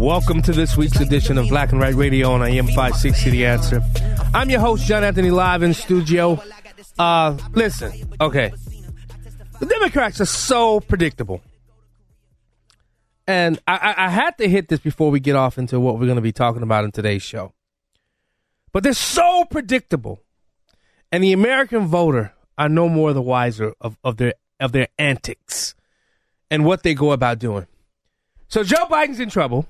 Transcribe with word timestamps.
Welcome 0.00 0.40
to 0.42 0.52
this 0.52 0.78
week's 0.78 0.98
edition 0.98 1.36
of 1.36 1.50
Black 1.50 1.72
and 1.72 1.78
Right 1.78 1.94
Radio 1.94 2.32
on 2.32 2.42
AM 2.42 2.68
560 2.68 3.28
The 3.28 3.44
Answer. 3.44 3.82
I'm 4.32 4.48
your 4.48 4.60
host, 4.60 4.86
John 4.86 5.04
Anthony, 5.04 5.30
live 5.30 5.62
in 5.62 5.74
studio. 5.74 6.42
Uh, 6.98 7.36
listen, 7.52 7.92
okay. 8.18 8.50
The 9.58 9.66
Democrats 9.66 10.18
are 10.22 10.24
so 10.24 10.80
predictable. 10.80 11.42
And 13.26 13.60
I, 13.68 13.76
I, 13.76 14.06
I 14.06 14.08
had 14.08 14.38
to 14.38 14.48
hit 14.48 14.68
this 14.68 14.80
before 14.80 15.10
we 15.10 15.20
get 15.20 15.36
off 15.36 15.58
into 15.58 15.78
what 15.78 15.98
we're 15.98 16.06
going 16.06 16.16
to 16.16 16.22
be 16.22 16.32
talking 16.32 16.62
about 16.62 16.84
in 16.84 16.92
today's 16.92 17.22
show. 17.22 17.52
But 18.72 18.84
they're 18.84 18.94
so 18.94 19.44
predictable. 19.50 20.22
And 21.12 21.22
the 21.22 21.34
American 21.34 21.88
voter 21.88 22.32
are 22.56 22.70
no 22.70 22.88
more 22.88 23.12
the 23.12 23.20
wiser 23.20 23.74
of, 23.82 23.98
of 24.02 24.16
their 24.16 24.32
of 24.58 24.72
their 24.72 24.88
antics 24.98 25.74
and 26.50 26.64
what 26.64 26.84
they 26.84 26.94
go 26.94 27.12
about 27.12 27.38
doing. 27.38 27.66
So 28.48 28.64
Joe 28.64 28.86
Biden's 28.86 29.20
in 29.20 29.28
trouble. 29.28 29.66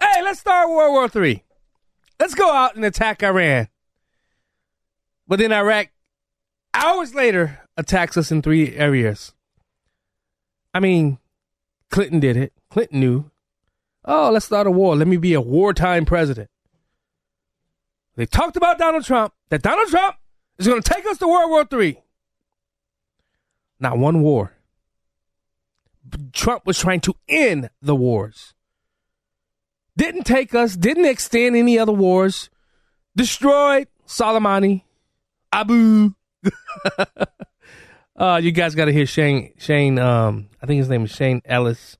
Hey, 0.00 0.22
let's 0.22 0.40
start 0.40 0.68
World 0.68 0.92
War 0.92 1.08
Three. 1.08 1.42
Let's 2.18 2.34
go 2.34 2.52
out 2.52 2.76
and 2.76 2.84
attack 2.84 3.22
Iran. 3.22 3.68
But 5.26 5.38
then 5.38 5.52
Iraq, 5.52 5.88
hours 6.72 7.14
later, 7.14 7.60
attacks 7.76 8.16
us 8.16 8.30
in 8.30 8.42
three 8.42 8.76
areas. 8.76 9.32
I 10.72 10.80
mean, 10.80 11.18
Clinton 11.90 12.20
did 12.20 12.36
it. 12.36 12.52
Clinton 12.70 13.00
knew. 13.00 13.30
Oh, 14.04 14.30
let's 14.30 14.46
start 14.46 14.66
a 14.66 14.70
war. 14.70 14.96
Let 14.96 15.08
me 15.08 15.16
be 15.16 15.34
a 15.34 15.40
wartime 15.40 16.04
president. 16.04 16.50
They 18.16 18.26
talked 18.26 18.56
about 18.56 18.78
Donald 18.78 19.04
Trump, 19.04 19.32
that 19.48 19.62
Donald 19.62 19.88
Trump 19.88 20.16
is 20.58 20.66
going 20.66 20.82
to 20.82 20.92
take 20.92 21.06
us 21.06 21.18
to 21.18 21.26
World 21.26 21.50
War 21.50 21.64
Three. 21.64 21.98
Not 23.80 23.98
one 23.98 24.22
war. 24.22 24.52
Trump 26.32 26.66
was 26.66 26.78
trying 26.78 27.00
to 27.00 27.14
end 27.28 27.70
the 27.82 27.96
wars. 27.96 28.53
Didn't 29.96 30.24
take 30.24 30.54
us, 30.54 30.76
didn't 30.76 31.04
extend 31.04 31.56
any 31.56 31.78
other 31.78 31.92
wars. 31.92 32.50
Destroyed 33.16 33.86
Soleimani, 34.06 34.82
Abu. 35.52 36.14
uh, 38.16 38.40
you 38.42 38.50
guys 38.50 38.74
got 38.74 38.86
to 38.86 38.92
hear 38.92 39.06
Shane. 39.06 39.52
Shane, 39.58 39.98
um, 39.98 40.48
I 40.60 40.66
think 40.66 40.78
his 40.78 40.88
name 40.88 41.04
is 41.04 41.12
Shane 41.12 41.40
Gillis, 41.46 41.96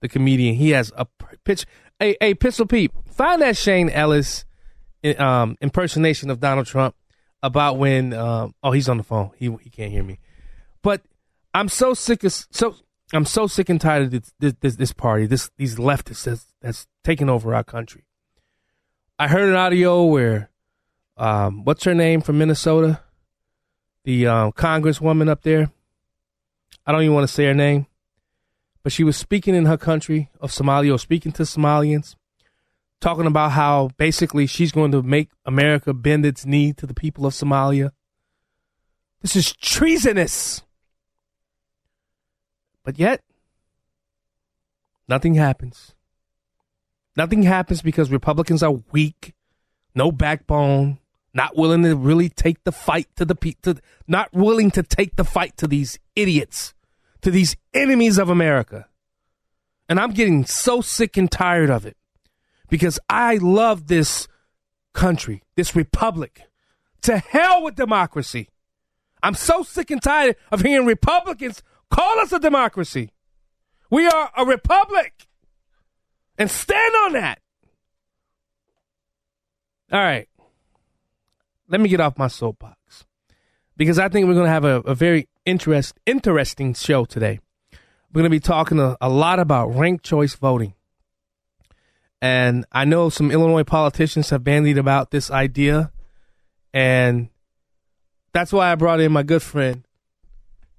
the 0.00 0.08
comedian. 0.08 0.56
He 0.56 0.70
has 0.70 0.92
a 0.96 1.06
pitch. 1.44 1.66
Hey, 2.00 2.16
hey, 2.20 2.34
Pistol 2.34 2.66
Peep, 2.66 2.92
find 3.06 3.40
that 3.42 3.56
Shane 3.56 3.88
Gillis 3.88 4.44
um, 5.18 5.56
impersonation 5.60 6.30
of 6.30 6.40
Donald 6.40 6.66
Trump 6.66 6.94
about 7.42 7.78
when. 7.78 8.12
Um, 8.12 8.54
oh, 8.62 8.72
he's 8.72 8.88
on 8.88 8.96
the 8.96 9.04
phone. 9.04 9.30
He 9.36 9.54
he 9.62 9.70
can't 9.70 9.92
hear 9.92 10.02
me. 10.02 10.18
But 10.82 11.02
I'm 11.54 11.68
so 11.68 11.94
sick 11.94 12.24
of 12.24 12.32
so 12.32 12.76
I'm 13.12 13.24
so 13.24 13.46
sick 13.46 13.68
and 13.68 13.80
tired 13.80 14.04
of 14.04 14.10
this 14.10 14.32
this, 14.40 14.54
this, 14.60 14.76
this 14.76 14.92
party. 14.92 15.26
This 15.26 15.50
these 15.56 15.76
leftists 15.76 16.24
that's, 16.24 16.46
that's 16.60 16.86
taking 17.06 17.30
over 17.30 17.54
our 17.54 17.62
country. 17.62 18.04
I 19.16 19.28
heard 19.28 19.48
an 19.48 19.54
audio 19.54 20.02
where, 20.06 20.50
um, 21.16 21.62
what's 21.62 21.84
her 21.84 21.94
name 21.94 22.20
from 22.20 22.38
Minnesota, 22.38 23.00
the 24.02 24.26
um, 24.26 24.50
congresswoman 24.50 25.28
up 25.28 25.42
there. 25.42 25.70
I 26.84 26.90
don't 26.90 27.02
even 27.02 27.14
want 27.14 27.28
to 27.28 27.32
say 27.32 27.44
her 27.44 27.54
name, 27.54 27.86
but 28.82 28.90
she 28.90 29.04
was 29.04 29.16
speaking 29.16 29.54
in 29.54 29.66
her 29.66 29.76
country 29.76 30.30
of 30.40 30.50
Somalia, 30.50 30.96
or 30.96 30.98
speaking 30.98 31.30
to 31.32 31.44
Somalians, 31.44 32.16
talking 33.00 33.26
about 33.26 33.52
how 33.52 33.90
basically 33.96 34.48
she's 34.48 34.72
going 34.72 34.90
to 34.90 35.00
make 35.00 35.30
America 35.44 35.94
bend 35.94 36.26
its 36.26 36.44
knee 36.44 36.72
to 36.72 36.86
the 36.86 36.94
people 36.94 37.24
of 37.24 37.34
Somalia. 37.34 37.92
This 39.22 39.36
is 39.36 39.52
treasonous. 39.52 40.64
But 42.82 42.98
yet, 42.98 43.22
nothing 45.06 45.34
happens. 45.34 45.95
Nothing 47.16 47.42
happens 47.42 47.82
because 47.82 48.10
Republicans 48.10 48.62
are 48.62 48.74
weak, 48.92 49.34
no 49.94 50.12
backbone, 50.12 50.98
not 51.32 51.56
willing 51.56 51.82
to 51.82 51.96
really 51.96 52.28
take 52.28 52.64
the 52.64 52.72
fight 52.72 53.08
to 53.16 53.24
the 53.24 53.34
pe- 53.34 53.54
to, 53.62 53.76
not 54.06 54.32
willing 54.32 54.70
to 54.72 54.82
take 54.82 55.16
the 55.16 55.24
fight 55.24 55.56
to 55.58 55.66
these 55.66 55.98
idiots, 56.14 56.74
to 57.22 57.30
these 57.30 57.56
enemies 57.74 58.18
of 58.18 58.28
America. 58.28 58.86
And 59.88 60.00
I'm 60.00 60.12
getting 60.12 60.44
so 60.44 60.80
sick 60.80 61.16
and 61.16 61.30
tired 61.30 61.70
of 61.70 61.86
it 61.86 61.96
because 62.68 62.98
I 63.08 63.36
love 63.36 63.86
this 63.86 64.28
country, 64.92 65.42
this 65.56 65.76
republic. 65.76 66.42
To 67.02 67.18
hell 67.18 67.62
with 67.62 67.76
democracy. 67.76 68.48
I'm 69.22 69.34
so 69.34 69.62
sick 69.62 69.90
and 69.90 70.02
tired 70.02 70.36
of 70.50 70.62
hearing 70.62 70.86
Republicans 70.86 71.62
call 71.90 72.18
us 72.18 72.32
a 72.32 72.40
democracy. 72.40 73.10
We 73.90 74.06
are 74.08 74.30
a 74.36 74.44
republic. 74.44 75.28
And 76.38 76.50
stand 76.50 76.94
on 77.04 77.12
that. 77.14 77.40
All 79.92 80.00
right. 80.00 80.28
Let 81.68 81.80
me 81.80 81.88
get 81.88 82.00
off 82.00 82.18
my 82.18 82.28
soapbox 82.28 83.04
because 83.76 83.98
I 83.98 84.08
think 84.08 84.26
we're 84.26 84.34
going 84.34 84.46
to 84.46 84.50
have 84.50 84.64
a, 84.64 84.80
a 84.80 84.94
very 84.94 85.28
interest, 85.44 85.94
interesting 86.06 86.74
show 86.74 87.04
today. 87.04 87.40
We're 88.12 88.20
going 88.22 88.30
to 88.30 88.36
be 88.36 88.40
talking 88.40 88.78
a, 88.78 88.96
a 89.00 89.08
lot 89.08 89.38
about 89.38 89.74
ranked 89.74 90.04
choice 90.04 90.34
voting. 90.34 90.74
And 92.22 92.64
I 92.72 92.84
know 92.84 93.08
some 93.08 93.30
Illinois 93.30 93.64
politicians 93.64 94.30
have 94.30 94.42
bandied 94.42 94.78
about 94.78 95.10
this 95.10 95.30
idea. 95.30 95.92
And 96.72 97.28
that's 98.32 98.52
why 98.52 98.70
I 98.70 98.74
brought 98.74 99.00
in 99.00 99.12
my 99.12 99.22
good 99.22 99.42
friend, 99.42 99.86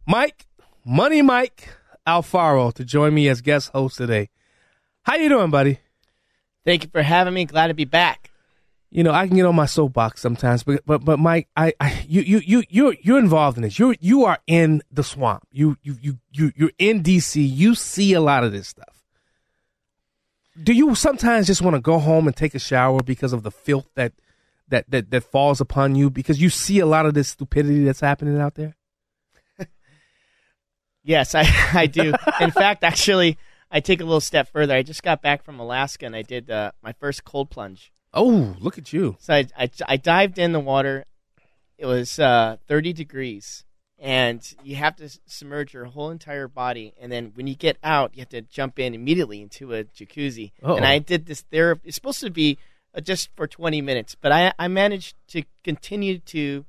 Mike, 0.08 0.48
Money 0.86 1.22
Mike 1.22 1.70
Alfaro, 2.08 2.74
to 2.74 2.86
join 2.86 3.14
me 3.14 3.28
as 3.30 3.42
guest 3.42 3.72
host 3.72 3.98
today. 3.98 4.30
How 5.08 5.16
you 5.16 5.30
doing, 5.30 5.52
buddy? 5.52 5.80
Thank 6.66 6.84
you 6.84 6.90
for 6.90 7.02
having 7.02 7.34
me. 7.34 7.46
Glad 7.46 7.68
to 7.68 7.74
be 7.74 7.86
back. 7.86 8.30
You 8.90 9.04
know, 9.04 9.14
I 9.14 9.26
can 9.26 9.38
get 9.38 9.46
on 9.46 9.56
my 9.56 9.66
soapbox 9.66 10.20
sometimes, 10.20 10.64
but 10.64 10.86
but 10.86 11.06
but 11.06 11.18
Mike, 11.18 11.48
I, 11.56 11.72
I 11.80 12.04
you 12.10 12.20
you 12.24 12.40
you 12.40 12.64
you're 12.68 12.96
you're 13.02 13.18
involved 13.18 13.56
in 13.56 13.64
this. 13.64 13.80
You're 13.80 13.96
you 14.02 14.26
are 14.26 14.40
in 14.48 14.82
the 14.92 15.06
swamp. 15.06 15.48
You 15.50 15.78
you 15.82 15.98
you 16.02 16.20
you 16.34 16.52
you're 16.58 16.72
in 16.78 17.04
DC. 17.04 17.36
You 17.38 17.74
see 17.74 18.12
a 18.16 18.20
lot 18.20 18.44
of 18.44 18.52
this 18.52 18.68
stuff. 18.68 19.02
Do 20.62 20.74
you 20.74 20.94
sometimes 20.94 21.48
just 21.48 21.62
want 21.62 21.76
to 21.78 21.82
go 21.82 22.00
home 22.00 22.28
and 22.28 22.36
take 22.36 22.54
a 22.54 22.60
shower 22.60 23.02
because 23.02 23.32
of 23.32 23.44
the 23.44 23.52
filth 23.52 23.88
that 23.96 24.12
that 24.68 24.90
that 24.90 25.10
that 25.12 25.24
falls 25.24 25.62
upon 25.62 25.96
you 25.96 26.10
because 26.10 26.42
you 26.42 26.50
see 26.50 26.80
a 26.80 26.86
lot 26.86 27.06
of 27.06 27.14
this 27.14 27.30
stupidity 27.30 27.86
that's 27.86 28.02
happening 28.02 28.38
out 28.42 28.56
there? 28.56 28.76
Yes, 31.02 31.34
I 31.34 31.44
I 31.74 31.88
do. 31.88 32.14
in 32.42 32.52
fact, 32.52 32.84
actually, 32.84 33.38
I 33.72 33.80
take 33.80 34.00
a 34.02 34.06
little 34.06 34.22
step 34.22 34.50
further. 34.52 34.74
I 34.74 34.82
just 34.84 35.04
got 35.04 35.22
back 35.22 35.44
from 35.44 35.60
Alaska 35.60 36.06
and 36.06 36.16
I 36.16 36.22
did 36.22 36.50
uh, 36.50 36.72
my 36.82 36.94
first 36.94 37.24
cold 37.26 37.50
plunge. 37.50 37.92
Oh, 38.14 38.56
look 38.60 38.78
at 38.78 38.94
you! 38.94 39.18
So 39.20 39.34
I, 39.34 39.48
I, 39.58 39.70
I 39.88 39.98
dived 39.98 40.40
in 40.40 40.54
the 40.54 40.60
water. 40.60 41.06
It 41.78 41.86
was 41.86 42.18
uh, 42.18 42.58
30 42.68 42.94
degrees, 42.94 43.64
and 44.00 44.42
you 44.64 44.78
have 44.78 44.96
to 44.96 45.10
submerge 45.28 45.74
your 45.74 45.86
whole 45.86 46.10
entire 46.10 46.48
body, 46.48 46.94
and 47.00 47.12
then 47.12 47.32
when 47.36 47.46
you 47.46 47.56
get 47.56 47.78
out, 47.84 48.12
you 48.16 48.22
have 48.22 48.30
to 48.30 48.42
jump 48.42 48.80
in 48.80 48.96
immediately 48.96 49.42
into 49.42 49.74
a 49.76 49.84
jacuzzi. 49.84 50.54
Uh-oh. 50.64 50.78
And 50.78 50.86
I 50.86 50.98
did 51.00 51.26
this 51.28 51.44
there. 51.52 51.78
It's 51.84 51.96
supposed 51.96 52.22
to 52.22 52.32
be 52.32 52.58
uh, 52.96 53.02
just 53.02 53.30
for 53.36 53.46
20 53.46 53.82
minutes, 53.82 54.16
but 54.20 54.32
I 54.32 54.54
I 54.58 54.68
managed 54.70 55.16
to 55.30 55.44
continue 55.64 56.18
to 56.20 56.66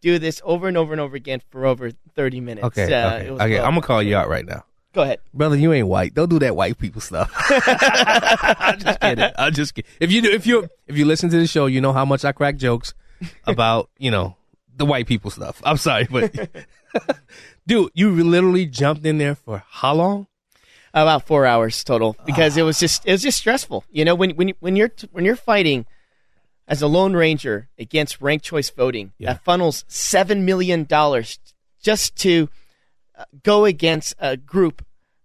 do 0.00 0.18
this 0.18 0.40
over 0.44 0.66
and 0.66 0.76
over 0.76 0.92
and 0.92 1.00
over 1.00 1.14
again 1.16 1.42
for 1.50 1.66
over 1.66 1.90
30 2.16 2.40
minutes. 2.40 2.64
Okay, 2.66 2.92
Uh, 2.92 3.14
okay, 3.16 3.26
it 3.26 3.30
was 3.32 3.40
okay. 3.42 3.54
well- 3.56 3.64
I'm 3.66 3.72
gonna 3.74 3.82
call 3.86 4.02
you 4.02 4.16
out 4.16 4.28
right 4.28 4.46
now, 4.46 4.64
Go 4.94 5.02
ahead. 5.02 5.20
brother. 5.34 5.56
You 5.56 5.72
ain't 5.72 5.86
white. 5.86 6.14
Don't 6.14 6.28
do 6.30 6.38
that 6.40 6.56
white 6.56 6.78
people 6.78 7.00
stuff. 7.00 7.30
I'm 7.50 8.78
just 8.78 9.00
kidding. 9.00 9.30
I'm 9.36 9.52
just 9.52 9.74
kidding. 9.74 9.90
If 10.00 10.10
you 10.12 10.22
do, 10.22 10.30
if 10.30 10.46
you 10.46 10.68
if 10.86 10.96
you 10.96 11.04
listen 11.04 11.28
to 11.30 11.36
the 11.38 11.46
show, 11.46 11.66
you 11.66 11.80
know 11.80 11.92
how 11.92 12.04
much 12.04 12.24
I 12.24 12.32
crack 12.32 12.56
jokes 12.56 12.94
about 13.46 13.90
you 13.98 14.10
know 14.10 14.36
the 14.76 14.86
white 14.86 15.06
people 15.06 15.30
stuff. 15.30 15.60
I'm 15.64 15.76
sorry, 15.76 16.06
but 16.10 16.32
dude, 17.66 17.90
you 17.94 18.10
literally 18.24 18.66
jumped 18.66 19.04
in 19.06 19.18
there 19.18 19.34
for 19.34 19.62
how 19.68 19.94
long? 19.94 20.26
about 20.94 21.24
four 21.26 21.44
hours 21.46 21.84
total 21.84 22.16
because 22.26 22.56
it 22.56 22.62
was 22.62 22.80
just 22.80 23.04
it 23.06 23.12
was 23.12 23.22
just 23.22 23.38
stressful. 23.38 23.84
You 23.92 24.04
know, 24.04 24.14
when 24.14 24.30
when 24.30 24.52
when 24.60 24.74
you're 24.74 24.90
when 25.12 25.24
you're 25.24 25.36
fighting 25.36 25.86
as 26.66 26.82
a 26.82 26.86
lone 26.88 27.14
ranger 27.14 27.68
against 27.78 28.20
ranked 28.20 28.44
choice 28.44 28.68
voting 28.70 29.12
Yeah. 29.18 29.34
that 29.34 29.44
funnels 29.44 29.84
seven 29.86 30.44
million 30.44 30.84
dollars 30.84 31.38
just 31.80 32.16
to 32.16 32.48
uh, 32.48 32.67
go 33.42 33.64
against 33.64 34.14
a 34.18 34.36
group 34.36 34.84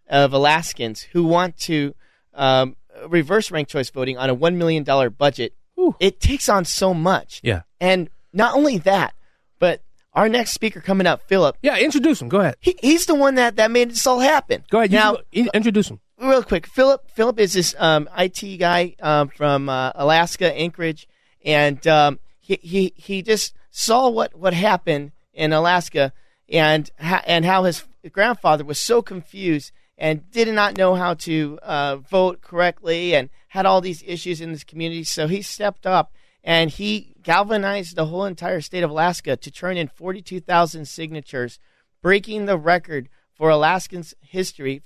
of 0.10 0.34
Alaskans 0.34 1.02
who 1.14 1.24
want 1.24 1.58
to 1.58 1.96
um, 2.34 2.76
reverse 3.08 3.52
ranked 3.52 3.72
choice 3.72 3.90
voting 3.90 4.18
on 4.18 4.30
a 4.30 4.34
one 4.34 4.58
million 4.58 4.84
dollar 4.84 5.10
budget. 5.10 5.54
Whew. 5.76 5.96
It 6.00 6.20
takes 6.20 6.50
on 6.50 6.66
so 6.66 6.94
much. 6.94 7.40
Yeah, 7.44 7.62
And 7.80 8.10
not 8.32 8.56
only 8.56 8.78
that, 8.80 9.14
but 9.60 9.82
our 10.14 10.30
next 10.30 10.52
speaker 10.52 10.80
coming 10.82 11.08
up, 11.08 11.28
Philip, 11.28 11.58
yeah. 11.62 11.78
Introduce 11.78 12.22
him. 12.22 12.30
Go 12.30 12.40
ahead. 12.40 12.56
he, 12.60 12.76
he's 12.82 13.06
the 13.08 13.16
one 13.16 13.36
that, 13.36 13.56
that 13.56 13.72
made 13.72 13.90
this 13.90 14.06
all 14.06 14.20
happen. 14.20 14.64
Go 14.70 14.80
ahead. 14.80 14.92
Now, 14.92 15.14
go- 15.34 15.50
introduce 15.54 15.90
him. 15.90 16.00
real 16.20 16.44
quick, 16.44 16.68
Philip. 16.68 17.10
Philip 17.12 17.40
is 17.40 17.54
this 17.54 17.74
um, 17.80 18.08
IT 18.18 18.58
guy 18.60 18.96
um, 19.02 19.30
from 19.30 19.70
uh, 19.70 19.92
Alaska, 19.96 20.54
Anchorage, 20.54 21.08
and 21.44 21.86
um, 21.88 22.20
he, 22.40 22.60
he 22.62 22.94
he 22.96 23.22
just 23.24 23.54
saw 23.72 24.08
what 24.10 24.36
what 24.38 24.54
happened 24.54 25.12
in 25.34 25.52
Alaska 25.54 26.14
and 26.50 26.90
ha- 27.00 27.24
and 27.26 27.46
how 27.46 27.64
his 27.64 27.84
grandfather 28.12 28.64
was 28.64 28.80
so 28.80 29.02
confused 29.02 29.72
and 29.98 30.30
did 30.32 30.48
not 30.50 30.78
know 30.78 30.96
how 30.96 31.14
to 31.14 31.60
uh, 31.62 31.98
vote 31.98 32.42
correctly 32.42 33.16
and 33.16 33.30
had 33.50 33.66
all 33.66 33.82
these 33.82 34.04
issues 34.06 34.42
in 34.42 34.52
this 34.52 34.64
community. 34.64 35.04
So 35.04 35.28
he 35.28 35.42
stepped 35.42 35.86
up 35.86 36.12
and 36.44 36.70
he 36.70 37.16
galvanized 37.22 37.96
the 37.96 38.08
whole 38.08 38.26
entire 38.26 38.62
state 38.62 38.84
of 38.84 38.90
Alaska 38.92 39.38
to 39.38 39.52
turn 39.52 39.78
in 39.78 39.88
42,000 39.88 40.88
signatures, 40.88 41.60
breaking 42.02 42.46
the 42.46 42.58
record 42.58 43.08
for 43.34 43.50
Alaskans' 43.50 44.14
history 44.22 44.82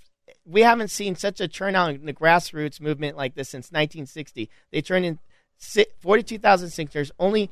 we 0.48 0.62
haven't 0.62 0.90
seen 0.90 1.16
such 1.16 1.42
a 1.42 1.48
turnout 1.48 1.92
in 1.92 2.06
the 2.06 2.14
grassroots 2.14 2.80
movement 2.80 3.18
like 3.18 3.36
this 3.36 3.50
since 3.50 3.68
1960. 3.68 4.50
They 4.72 4.82
turned 4.82 5.06
in 5.06 5.20
42,000 6.00 6.70
signatures. 6.70 7.12
Only, 7.20 7.52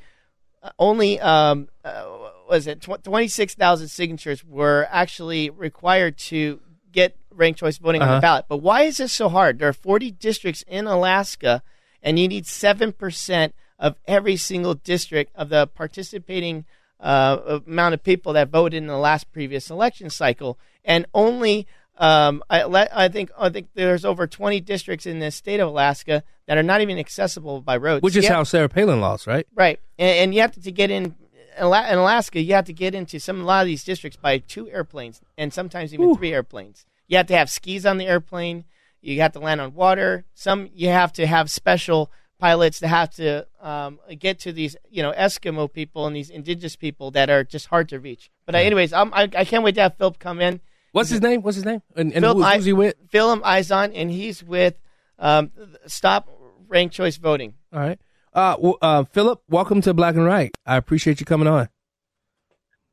only 0.80 1.20
um, 1.20 1.68
uh, 1.84 2.06
was 2.50 2.68
it 2.68 2.82
tw- 2.82 3.04
26,000 3.04 3.88
signatures 3.88 4.44
were 4.44 4.88
actually 4.92 5.50
required 5.50 6.18
to 6.18 6.60
get 6.92 7.16
ranked 7.32 7.60
choice 7.60 7.78
voting 7.78 8.02
on 8.02 8.08
Uh-huh. 8.08 8.18
the 8.18 8.22
ballot. 8.22 8.46
But 8.48 8.58
why 8.58 8.84
is 8.84 8.98
this 8.98 9.12
so 9.12 9.28
hard? 9.30 9.60
There 9.60 9.68
are 9.68 9.74
40 9.74 10.12
districts 10.12 10.64
in 10.68 10.88
Alaska, 10.88 11.62
and 12.02 12.18
you 12.18 12.28
need 12.28 12.46
seven 12.48 12.92
percent 12.94 13.54
of 13.78 13.96
every 14.08 14.38
single 14.38 14.74
district 14.76 15.32
of 15.36 15.50
the 15.50 15.68
participating 15.68 16.66
uh, 17.02 17.60
amount 17.68 17.94
of 17.94 18.02
people 18.04 18.32
that 18.34 18.50
voted 18.50 18.78
in 18.78 18.88
the 18.88 18.98
last 18.98 19.32
previous 19.34 19.70
election 19.70 20.10
cycle, 20.10 20.58
and 20.86 21.06
only 21.14 21.68
um, 21.98 22.42
I, 22.50 22.64
le- 22.64 22.88
I 22.94 23.08
think 23.10 23.32
I 23.38 23.50
think 23.50 23.68
there's 23.74 24.06
over 24.06 24.28
20 24.28 24.62
districts 24.62 25.06
in 25.06 25.20
the 25.20 25.30
state 25.32 25.60
of 25.60 25.68
Alaska 25.70 26.24
that 26.48 26.58
are 26.58 26.64
not 26.64 26.82
even 26.82 26.98
accessible 26.98 27.62
by 27.62 27.78
roads. 27.78 28.04
Which 28.04 28.16
is 28.16 28.28
how 28.28 28.44
Sarah 28.44 28.70
Palin 28.70 29.02
lost, 29.02 29.28
right? 29.28 29.48
right, 29.56 29.80
and, 29.98 30.18
and 30.18 30.36
you 30.36 30.42
have 30.42 30.52
to, 30.54 30.62
to 30.62 30.72
get 30.72 30.92
in. 30.92 31.16
In 31.58 31.64
Alaska, 31.68 32.42
you 32.42 32.54
have 32.54 32.66
to 32.66 32.74
get 32.74 32.94
into 32.94 33.18
some 33.18 33.40
a 33.40 33.44
lot 33.46 33.62
of 33.62 33.68
these 33.68 33.86
districts 33.86 34.18
by 34.22 34.40
two 34.40 34.70
airplanes, 34.70 35.22
and 35.38 35.54
sometimes 35.54 35.94
even 35.94 36.14
three 36.18 36.34
airplanes. 36.34 36.86
You 37.08 37.16
have 37.16 37.28
to 37.28 37.38
have 37.38 37.50
skis 37.50 37.86
on 37.86 37.98
the 37.98 38.08
airplane. 38.08 38.66
You 39.02 39.22
have 39.22 39.32
to 39.34 39.40
land 39.40 39.62
on 39.62 39.74
water. 39.74 40.26
Some 40.34 40.70
you 40.74 40.90
have 40.90 41.14
to 41.14 41.26
have 41.26 41.50
special 41.50 42.12
pilots 42.40 42.80
that 42.80 42.90
have 42.90 43.10
to 43.12 43.48
um, 43.62 44.00
get 44.20 44.40
to 44.40 44.52
these, 44.52 44.76
you 44.90 45.02
know, 45.02 45.12
Eskimo 45.14 45.72
people 45.72 46.06
and 46.08 46.16
these 46.16 46.30
indigenous 46.30 46.76
people 46.76 47.12
that 47.12 47.30
are 47.30 47.44
just 47.44 47.68
hard 47.68 47.90
to 47.90 48.00
reach. 48.00 48.30
But 48.46 48.56
uh, 48.56 48.60
anyways, 48.60 48.94
I'm, 48.94 49.14
I, 49.14 49.30
I 49.36 49.46
can't 49.46 49.64
wait 49.64 49.76
to 49.76 49.82
have 49.82 49.96
Philip 49.98 50.20
come 50.20 50.42
in. 50.42 50.60
What's 50.92 51.10
his 51.10 51.22
name? 51.22 51.42
What's 51.42 51.56
his 51.56 51.66
name? 51.66 51.82
And, 51.96 52.14
and 52.14 52.24
Philip 52.24 52.38
who, 52.38 52.44
who's 52.44 52.66
he 52.66 52.74
with? 52.74 52.96
Philip 53.10 53.42
Izon, 53.44 53.92
and 53.96 54.12
he's 54.12 54.44
with 54.44 54.76
um, 55.20 55.52
Stop 55.88 56.30
Ranked 56.68 56.94
Choice 56.96 57.18
Voting. 57.18 57.54
All 57.74 57.80
right. 57.80 58.00
Uh, 58.34 58.56
well, 58.60 58.78
uh, 58.82 59.04
Philip, 59.06 59.42
welcome 59.50 59.82
to 59.82 59.94
Black 59.94 60.16
and 60.16 60.26
Right. 60.26 60.54
I 60.66 60.76
appreciate 60.78 61.20
you 61.20 61.26
coming 61.26 61.48
on. 61.48 61.70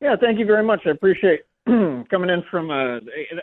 Yeah, 0.00 0.16
thank 0.20 0.38
you 0.38 0.46
very 0.46 0.64
much. 0.64 0.80
I 0.86 0.90
appreciate 0.90 1.40
coming 1.66 2.30
in 2.30 2.42
from. 2.50 2.70
Uh, 2.70 2.96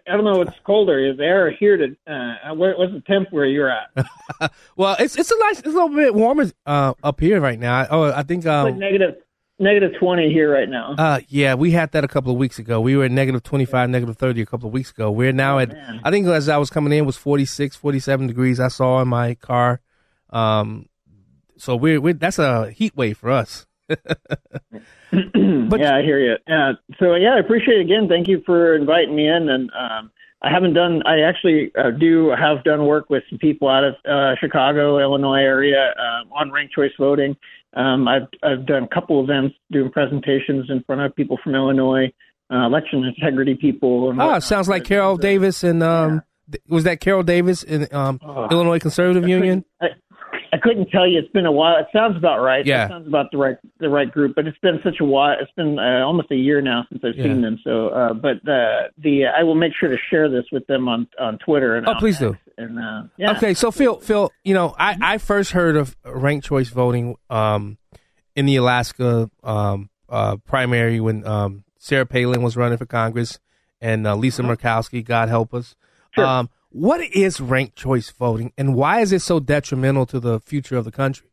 I 0.07 0.15
don't 0.15 0.23
know. 0.25 0.41
It's 0.41 0.51
colder. 0.65 1.13
The 1.13 1.23
air 1.23 1.51
here 1.51 1.77
to. 1.77 1.95
Uh, 2.07 2.53
where, 2.53 2.75
what's 2.77 2.93
the 2.93 3.01
temp 3.01 3.29
where 3.31 3.45
you're 3.45 3.69
at? 3.71 3.89
Well, 4.77 4.95
it's 4.99 5.17
it's 5.17 5.31
a 5.31 5.37
nice, 5.39 5.59
it's 5.59 5.67
a 5.67 5.71
little 5.71 5.89
bit 5.89 6.15
warmer 6.15 6.45
uh, 6.65 6.93
up 7.03 7.19
here 7.19 7.41
right 7.41 7.59
now. 7.59 7.85
Oh, 7.89 8.03
I 8.11 8.23
think 8.23 8.39
It's 8.39 8.45
like 8.45 8.73
um, 8.73 8.79
negative 8.79 9.15
negative 9.59 9.91
twenty 9.99 10.31
here 10.31 10.53
right 10.53 10.69
now. 10.69 10.95
uh, 10.97 11.19
yeah, 11.27 11.55
we 11.55 11.71
had 11.71 11.91
that 11.91 12.05
a 12.05 12.07
couple 12.07 12.31
of 12.31 12.37
weeks 12.37 12.59
ago. 12.59 12.79
We 12.79 12.95
were 12.95 13.03
at 13.03 13.11
negative 13.11 13.43
25, 13.43 13.89
negative 13.89 14.15
30 14.17 14.41
a 14.41 14.45
couple 14.45 14.67
of 14.67 14.73
weeks 14.73 14.91
ago. 14.91 15.11
We're 15.11 15.33
now 15.33 15.59
at, 15.59 15.73
man. 15.73 15.99
I 16.05 16.11
think 16.11 16.25
as 16.27 16.47
I 16.47 16.55
was 16.57 16.69
coming 16.69 16.93
in, 16.93 16.99
it 16.99 17.05
was 17.05 17.17
46, 17.17 17.75
47 17.75 18.27
degrees. 18.27 18.59
I 18.61 18.69
saw 18.69 19.01
in 19.01 19.09
my 19.09 19.33
car. 19.35 19.81
Um, 20.31 20.87
so 21.57 21.75
we're, 21.75 21.99
we're 21.99 22.13
that's 22.13 22.39
a 22.39 22.71
heat 22.71 22.95
wave 22.95 23.17
for 23.17 23.29
us. 23.31 23.65
but- 23.87 25.79
yeah, 25.79 25.95
I 25.97 26.01
hear 26.01 26.19
you. 26.19 26.35
Uh, 26.47 26.73
so 26.99 27.15
yeah, 27.15 27.33
I 27.35 27.39
appreciate 27.39 27.79
it 27.79 27.81
again. 27.81 28.07
Thank 28.07 28.27
you 28.27 28.41
for 28.45 28.75
inviting 28.75 29.15
me 29.15 29.27
in. 29.27 29.49
And 29.49 29.69
um, 29.71 30.11
I 30.41 30.51
haven't 30.51 30.73
done. 30.73 31.01
I 31.05 31.21
actually 31.21 31.71
uh, 31.77 31.91
do 31.91 32.29
have 32.29 32.63
done 32.63 32.85
work 32.85 33.09
with 33.09 33.23
some 33.29 33.39
people 33.39 33.67
out 33.67 33.83
of 33.83 33.95
uh, 34.09 34.35
Chicago, 34.39 34.99
Illinois 34.99 35.41
area 35.41 35.93
uh, 35.97 36.33
on 36.35 36.51
ranked 36.51 36.73
choice 36.73 36.91
voting. 36.99 37.35
Um, 37.75 38.07
I've 38.07 38.27
I've 38.43 38.65
done 38.65 38.83
a 38.83 38.87
couple 38.87 39.19
of 39.19 39.25
events 39.29 39.55
doing 39.71 39.91
presentations 39.91 40.69
in 40.69 40.81
front 40.83 41.01
of 41.01 41.15
people 41.15 41.37
from 41.43 41.55
Illinois, 41.55 42.11
uh, 42.51 42.65
election 42.65 43.03
integrity 43.03 43.55
people. 43.55 44.09
And 44.09 44.19
Ah, 44.21 44.25
whatnot. 44.25 44.43
sounds 44.43 44.69
like 44.69 44.85
Carol 44.85 45.17
Davis 45.17 45.63
and 45.63 45.83
um, 45.83 46.23
th- 46.51 46.63
was 46.67 46.85
that 46.85 46.99
Carol 46.99 47.21
Davis 47.23 47.61
in 47.63 47.87
um, 47.93 48.19
Illinois 48.49 48.79
Conservative 48.79 49.27
Union? 49.27 49.65
I, 49.81 49.87
I 50.51 50.57
couldn't 50.57 50.89
tell 50.89 51.07
you. 51.07 51.19
It's 51.19 51.31
been 51.31 51.45
a 51.45 51.51
while. 51.51 51.77
It 51.77 51.87
sounds 51.93 52.17
about 52.17 52.39
right. 52.39 52.65
Yeah. 52.65 52.85
It 52.85 52.89
sounds 52.89 53.07
about 53.07 53.31
the 53.31 53.37
right 53.37 53.57
the 53.79 53.89
right 53.89 54.11
group. 54.11 54.35
But 54.35 54.47
it's 54.47 54.57
been 54.59 54.79
such 54.83 54.99
a 54.99 55.05
while. 55.05 55.35
It's 55.39 55.51
been 55.51 55.77
uh, 55.79 56.05
almost 56.05 56.31
a 56.31 56.35
year 56.35 56.61
now 56.61 56.85
since 56.89 57.03
I've 57.03 57.15
seen 57.21 57.41
them. 57.41 57.59
So, 57.63 57.89
uh, 57.89 58.13
but 58.13 58.37
uh, 58.47 58.89
the 58.97 59.25
I 59.25 59.43
will 59.43 59.55
make 59.55 59.73
sure 59.79 59.89
to 59.89 59.97
share 60.09 60.29
this 60.29 60.45
with 60.51 60.65
them 60.67 60.87
on 60.87 61.07
on 61.19 61.37
Twitter. 61.39 61.75
And 61.75 61.87
Oh, 61.87 61.91
on 61.91 61.97
please 61.97 62.17
do. 62.17 62.37
And 62.57 62.79
uh, 62.79 63.03
yeah. 63.17 63.31
Okay, 63.37 63.53
so 63.53 63.71
Phil, 63.71 63.99
Phil, 63.99 64.31
you 64.43 64.53
know, 64.53 64.75
I, 64.77 64.97
I 65.01 65.17
first 65.17 65.51
heard 65.51 65.77
of 65.77 65.95
ranked 66.03 66.45
choice 66.47 66.69
voting 66.69 67.15
um, 67.29 67.77
in 68.35 68.45
the 68.45 68.57
Alaska 68.57 69.29
um, 69.43 69.89
uh, 70.09 70.37
primary 70.37 70.99
when 70.99 71.25
um, 71.25 71.63
Sarah 71.77 72.05
Palin 72.05 72.41
was 72.41 72.57
running 72.57 72.77
for 72.77 72.85
Congress 72.85 73.39
and 73.81 74.05
uh, 74.05 74.15
Lisa 74.15 74.41
Murkowski, 74.41 75.03
God 75.05 75.29
help 75.29 75.53
us. 75.53 75.75
Sure. 76.11 76.25
Um, 76.25 76.49
what 76.71 77.01
is 77.01 77.41
ranked 77.41 77.75
choice 77.75 78.09
voting, 78.11 78.53
and 78.57 78.75
why 78.75 79.01
is 79.01 79.11
it 79.11 79.21
so 79.21 79.39
detrimental 79.39 80.05
to 80.07 80.19
the 80.19 80.39
future 80.39 80.77
of 80.77 80.85
the 80.85 80.91
country? 80.91 81.27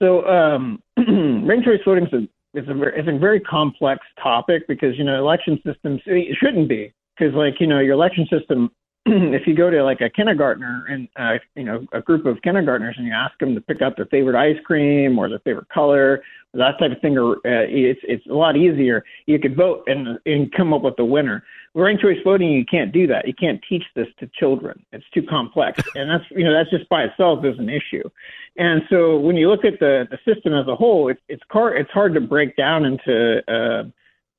So, 0.00 0.26
um, 0.26 0.82
ranked 0.96 1.66
choice 1.66 1.80
voting 1.84 2.06
is 2.06 2.12
a, 2.12 2.58
is 2.58 2.68
a 2.68 2.74
very, 2.74 3.00
a 3.00 3.18
very 3.18 3.40
complex 3.40 4.00
topic 4.22 4.66
because 4.68 4.96
you 4.96 5.04
know 5.04 5.18
election 5.18 5.60
systems 5.66 6.00
it 6.06 6.36
shouldn't 6.40 6.68
be 6.68 6.92
because 7.16 7.34
like 7.34 7.54
you 7.60 7.66
know 7.66 7.80
your 7.80 7.94
election 7.94 8.26
system. 8.30 8.70
if 9.08 9.46
you 9.46 9.54
go 9.54 9.70
to 9.70 9.84
like 9.84 10.00
a 10.00 10.10
kindergartner 10.10 10.84
and 10.88 11.08
uh, 11.16 11.34
you 11.54 11.62
know 11.62 11.86
a 11.92 12.00
group 12.00 12.26
of 12.26 12.42
kindergartners 12.42 12.96
and 12.98 13.06
you 13.06 13.12
ask 13.12 13.38
them 13.38 13.54
to 13.54 13.60
pick 13.60 13.80
out 13.80 13.96
their 13.96 14.06
favorite 14.06 14.34
ice 14.34 14.60
cream 14.64 15.16
or 15.16 15.28
their 15.28 15.38
favorite 15.40 15.68
color, 15.68 16.24
that 16.54 16.76
type 16.80 16.90
of 16.90 17.00
thing, 17.00 17.16
or 17.16 17.36
uh, 17.36 17.66
it's 17.68 18.00
it's 18.02 18.26
a 18.26 18.34
lot 18.34 18.56
easier. 18.56 19.04
You 19.26 19.38
could 19.38 19.54
vote 19.54 19.84
and 19.86 20.18
and 20.26 20.50
come 20.52 20.74
up 20.74 20.82
with 20.82 20.96
the 20.96 21.04
winner. 21.04 21.44
Ranked 21.74 22.02
choice 22.02 22.18
voting, 22.24 22.50
you 22.50 22.64
can't 22.64 22.90
do 22.90 23.06
that. 23.06 23.28
You 23.28 23.34
can't 23.34 23.60
teach 23.68 23.84
this 23.94 24.08
to 24.18 24.28
children. 24.38 24.84
It's 24.92 25.08
too 25.14 25.22
complex, 25.22 25.80
and 25.94 26.10
that's 26.10 26.24
you 26.30 26.44
know 26.44 26.52
that's 26.52 26.70
just 26.70 26.88
by 26.88 27.04
itself 27.04 27.44
is 27.44 27.58
an 27.60 27.68
issue. 27.68 28.08
And 28.56 28.82
so 28.90 29.18
when 29.18 29.36
you 29.36 29.48
look 29.48 29.64
at 29.64 29.78
the 29.78 30.08
the 30.10 30.18
system 30.24 30.52
as 30.52 30.66
a 30.66 30.74
whole, 30.74 31.08
it's 31.08 31.20
it's 31.28 31.42
hard 31.50 31.80
it's 31.80 31.90
hard 31.92 32.12
to 32.14 32.20
break 32.20 32.56
down 32.56 32.84
into 32.84 33.42
uh, 33.46 33.84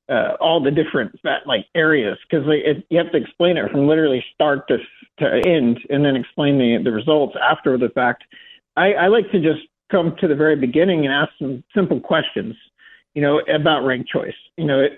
uh, 0.08 0.36
all 0.40 0.62
the 0.62 0.70
different 0.70 1.18
that 1.22 1.46
like 1.46 1.66
areas 1.74 2.18
because 2.28 2.46
it, 2.48 2.86
you 2.90 2.98
have 2.98 3.12
to 3.12 3.18
explain 3.18 3.56
it 3.56 3.70
from 3.70 3.86
literally 3.86 4.24
start 4.34 4.66
to 4.68 4.78
to 5.18 5.42
end, 5.46 5.80
and 5.90 6.04
then 6.04 6.16
explain 6.16 6.58
the 6.58 6.82
the 6.82 6.92
results 6.92 7.36
after 7.42 7.76
the 7.76 7.90
fact. 7.90 8.24
I, 8.76 8.92
I 8.94 9.06
like 9.08 9.30
to 9.32 9.40
just 9.40 9.66
come 9.90 10.14
to 10.20 10.28
the 10.28 10.34
very 10.34 10.56
beginning 10.56 11.04
and 11.04 11.14
ask 11.14 11.32
some 11.38 11.64
simple 11.74 12.00
questions. 12.00 12.54
you 13.14 13.22
know, 13.22 13.40
about 13.52 13.84
ranked 13.84 14.08
choice. 14.08 14.34
You 14.56 14.64
know, 14.66 14.88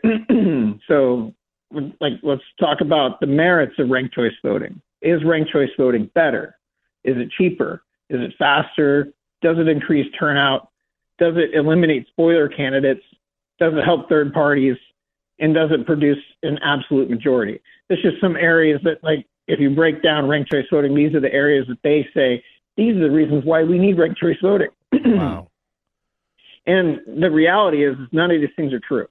so 0.89 1.35
like 2.01 2.15
let's 2.23 2.43
talk 2.59 2.81
about 2.81 3.21
the 3.21 3.27
merits 3.27 3.75
of 3.79 3.89
ranked 3.89 4.15
choice 4.15 4.35
voting. 4.45 4.81
Is 5.03 5.25
ranked 5.25 5.51
choice 5.51 5.71
voting 5.79 6.11
better? 6.15 6.57
Is 7.05 7.17
it 7.17 7.31
cheaper? 7.39 7.83
Is 8.11 8.21
it 8.21 8.35
faster? 8.39 9.13
Does 9.41 9.59
it 9.59 9.69
increase 9.69 10.13
turnout? 10.19 10.69
Does 11.19 11.35
it 11.37 11.55
eliminate 11.55 12.07
spoiler 12.09 12.49
candidates? 12.49 13.03
Does 13.59 13.73
it 13.75 13.85
help 13.85 14.09
third 14.09 14.33
parties? 14.35 14.77
And 15.41 15.55
doesn't 15.55 15.87
produce 15.87 16.19
an 16.43 16.59
absolute 16.63 17.09
majority? 17.11 17.61
There's 17.89 18.03
just 18.03 18.21
some 18.21 18.37
areas 18.37 18.81
that, 18.85 19.03
like, 19.03 19.27
if 19.49 19.59
you 19.59 19.71
break 19.75 20.03
down 20.03 20.29
ranked 20.29 20.53
choice 20.53 20.67
voting, 20.71 20.95
these 20.95 21.15
are 21.15 21.21
the 21.21 21.33
areas 21.33 21.67
that 21.69 21.79
they 21.83 22.07
say 22.15 22.45
these 22.77 22.95
are 22.97 23.01
the 23.01 23.11
reasons 23.11 23.45
why 23.45 23.65
we 23.65 23.79
need 23.79 23.99
ranked 23.99 24.19
choice 24.21 24.37
voting. 24.43 24.69
Wow. 24.93 25.49
And 26.67 27.01
the 27.21 27.31
reality 27.31 27.85
is, 27.85 27.97
none 28.13 28.31
of 28.31 28.41
these 28.41 28.51
things 28.55 28.73
are 28.73 28.81
true. 28.87 29.07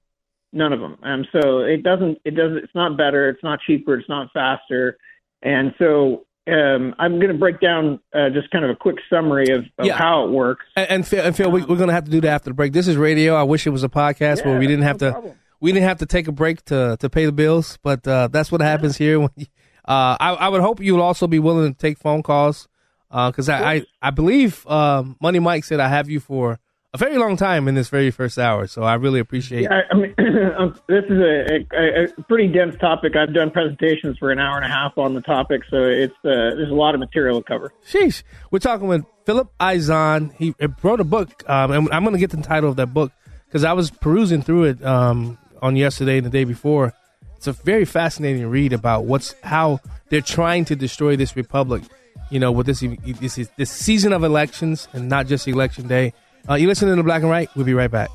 None 0.53 0.71
of 0.71 0.79
them. 0.79 0.97
Um, 1.03 1.25
so 1.31 1.59
it 1.59 1.83
doesn't. 1.83 2.19
It 2.23 2.35
doesn't. 2.35 2.57
It's 2.57 2.75
not 2.75 2.95
better. 2.95 3.27
It's 3.29 3.43
not 3.43 3.59
cheaper. 3.65 3.95
It's 3.97 4.07
not 4.07 4.29
faster. 4.33 4.97
And 5.41 5.73
so 5.79 6.25
um, 6.47 6.93
I'm 6.99 7.15
going 7.19 7.29
to 7.31 7.37
break 7.37 7.59
down 7.59 7.99
uh, 8.13 8.29
just 8.29 8.49
kind 8.51 8.65
of 8.65 8.71
a 8.71 8.75
quick 8.75 8.97
summary 9.09 9.49
of, 9.49 9.65
of 9.77 9.85
Yeah. 9.85 9.97
how 9.97 10.25
it 10.25 10.31
works. 10.31 10.65
And, 10.75 10.89
and 10.89 11.07
Phil, 11.07 11.25
and 11.25 11.35
Phil 11.35 11.51
we, 11.51 11.61
we're 11.61 11.75
going 11.75 11.87
to 11.89 11.93
have 11.93 12.05
to 12.05 12.11
do 12.11 12.21
that 12.21 12.29
after 12.29 12.49
the 12.51 12.53
break. 12.53 12.71
This 12.73 12.87
is 12.87 12.97
radio. 12.97 13.35
I 13.35 13.43
wish 13.43 13.65
it 13.65 13.71
was 13.71 13.83
a 13.83 13.89
podcast 13.89 14.45
where 14.45 14.57
we 14.59 14.67
didn't 14.67 14.83
have 14.83 14.97
to. 14.99 15.35
We 15.59 15.71
didn't 15.71 15.87
have 15.87 15.99
to 15.99 16.05
take 16.05 16.27
a 16.27 16.31
break 16.31 16.63
to 16.65 16.97
to 16.99 17.09
pay 17.09 17.25
the 17.25 17.31
bills, 17.31 17.77
but 17.83 18.07
uh, 18.07 18.27
that's 18.29 18.51
what 18.51 18.61
happens 18.61 18.97
here. 18.97 19.19
When 19.19 19.31
you, 19.35 19.45
uh, 19.85 20.17
I, 20.19 20.33
I 20.33 20.49
would 20.49 20.61
hope 20.61 20.81
you 20.81 20.95
would 20.95 21.01
also 21.01 21.27
be 21.27 21.39
willing 21.39 21.73
to 21.73 21.77
take 21.79 21.97
phone 21.97 22.23
calls 22.23 22.67
because 23.09 23.49
I, 23.49 23.73
I 23.73 23.85
I 24.01 24.09
believe 24.11 24.65
um, 24.67 25.17
Money 25.21 25.39
Mike 25.39 25.63
said 25.63 25.79
I 25.79 25.87
have 25.87 26.09
you 26.09 26.19
for 26.19 26.59
a 26.93 26.97
very 26.97 27.17
long 27.17 27.37
time 27.37 27.67
in 27.67 27.75
this 27.75 27.89
very 27.89 28.11
first 28.11 28.37
hour. 28.39 28.65
So 28.67 28.83
I 28.83 28.95
really 28.95 29.19
appreciate. 29.19 29.63
Yeah, 29.63 29.81
I, 29.91 29.93
I 29.93 29.97
mean, 29.97 30.15
this 30.87 31.05
is 31.05 31.19
a, 31.19 31.65
a, 31.75 32.03
a 32.17 32.23
pretty 32.23 32.47
dense 32.47 32.75
topic. 32.79 33.15
I've 33.15 33.33
done 33.33 33.51
presentations 33.51 34.17
for 34.17 34.31
an 34.31 34.39
hour 34.39 34.55
and 34.55 34.65
a 34.65 34.69
half 34.69 34.97
on 34.97 35.13
the 35.13 35.21
topic, 35.21 35.61
so 35.69 35.83
it's 35.83 36.13
uh, 36.25 36.55
there's 36.55 36.71
a 36.71 36.75
lot 36.75 36.95
of 36.95 36.99
material 36.99 37.41
to 37.41 37.47
cover. 37.47 37.71
Sheesh. 37.87 38.23
We're 38.51 38.59
talking 38.59 38.87
with 38.87 39.05
Philip 39.25 39.51
Izon. 39.59 40.33
He 40.33 40.55
wrote 40.81 40.99
a 40.99 41.03
book, 41.03 41.47
um, 41.47 41.71
and 41.71 41.89
I'm 41.91 42.03
going 42.03 42.15
to 42.15 42.19
get 42.19 42.31
the 42.31 42.41
title 42.41 42.69
of 42.69 42.77
that 42.77 42.93
book 42.93 43.11
because 43.45 43.63
I 43.63 43.73
was 43.73 43.91
perusing 43.91 44.41
through 44.41 44.65
it 44.65 44.83
um, 44.83 45.37
on 45.61 45.75
yesterday 45.75 46.17
and 46.17 46.25
the 46.25 46.29
day 46.29 46.43
before. 46.43 46.93
It's 47.37 47.47
a 47.47 47.53
very 47.53 47.85
fascinating 47.85 48.47
read 48.47 48.73
about 48.73 49.05
what's 49.05 49.33
how 49.43 49.79
they're 50.09 50.21
trying 50.21 50.65
to 50.65 50.75
destroy 50.75 51.15
this 51.15 51.35
republic. 51.35 51.83
You 52.29 52.39
know, 52.39 52.51
with 52.51 52.65
this 52.65 52.83
this 53.19 53.37
is 53.37 53.49
this 53.57 53.71
season 53.71 54.13
of 54.13 54.23
elections 54.23 54.87
and 54.93 55.09
not 55.09 55.27
just 55.27 55.47
election 55.47 55.87
day. 55.87 56.13
Uh, 56.49 56.55
you 56.55 56.67
listening 56.67 56.91
to 56.91 56.95
the 56.97 57.03
Black 57.03 57.21
and 57.21 57.29
Right? 57.29 57.49
We'll 57.55 57.65
be 57.65 57.73
right 57.73 57.91
back. 57.91 58.09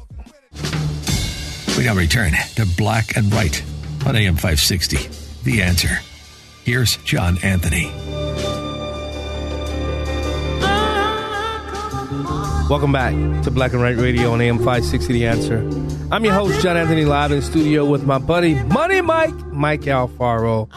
We 1.76 1.84
now 1.84 1.94
return 1.96 2.32
to 2.54 2.66
Black 2.76 3.16
and 3.16 3.32
Right 3.32 3.62
on 4.06 4.14
AM 4.14 4.34
560. 4.34 5.08
The 5.42 5.62
answer. 5.62 5.98
Here's 6.64 6.96
John 6.98 7.38
Anthony. 7.42 7.92
Welcome 12.71 12.92
back 12.92 13.12
to 13.44 13.50
Black 13.50 13.73
and 13.75 13.83
Right 13.83 13.97
Radio 13.97 14.33
on 14.33 14.40
AM 14.40 14.56
560 14.56 15.12
The 15.12 15.26
Answer. 15.26 15.59
I'm 16.11 16.25
your 16.25 16.33
host, 16.33 16.62
John 16.62 16.76
Anthony, 16.76 17.04
live 17.04 17.30
in 17.30 17.40
the 17.40 17.44
studio 17.44 17.85
with 17.85 18.04
my 18.04 18.18
buddy, 18.18 18.54
Money 18.64 19.02
Mike, 19.02 19.35
Mike 19.49 19.83
Alfaro. 19.83 20.73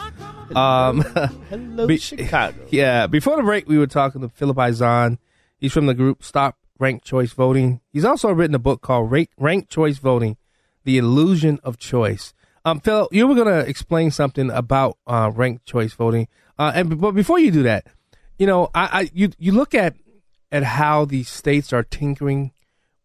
Um, 0.54 1.00
Hello, 1.48 1.86
be- 1.86 1.96
Chicago. 1.96 2.56
yeah, 2.68 3.06
before 3.06 3.36
the 3.36 3.42
break, 3.42 3.66
we 3.68 3.78
were 3.78 3.86
talking 3.86 4.20
to 4.20 4.28
Philip 4.28 4.58
Izon. 4.58 5.16
He's 5.56 5.72
from 5.72 5.86
the 5.86 5.94
group 5.94 6.22
Stop 6.22 6.58
Ranked 6.78 7.06
Choice 7.06 7.32
Voting. 7.32 7.80
He's 7.90 8.04
also 8.04 8.30
written 8.30 8.54
a 8.54 8.58
book 8.60 8.82
called 8.82 9.10
Rank, 9.10 9.30
Ranked 9.38 9.70
Choice 9.70 9.96
Voting 9.98 10.36
The 10.84 10.98
Illusion 10.98 11.58
of 11.64 11.78
Choice. 11.78 12.34
Um, 12.64 12.80
Phil, 12.80 13.08
you 13.12 13.26
were 13.26 13.34
going 13.34 13.48
to 13.48 13.68
explain 13.68 14.10
something 14.10 14.50
about 14.50 14.98
uh, 15.06 15.30
ranked 15.34 15.64
choice 15.64 15.94
voting. 15.94 16.28
Uh, 16.58 16.72
and 16.74 17.00
but 17.00 17.12
before 17.12 17.38
you 17.38 17.50
do 17.50 17.62
that, 17.62 17.86
you 18.38 18.46
know, 18.46 18.68
I, 18.74 18.84
I 19.00 19.10
you 19.14 19.30
you 19.38 19.52
look 19.52 19.74
at 19.74 19.96
at 20.50 20.62
how 20.62 21.04
these 21.04 21.28
states 21.28 21.72
are 21.72 21.82
tinkering 21.82 22.52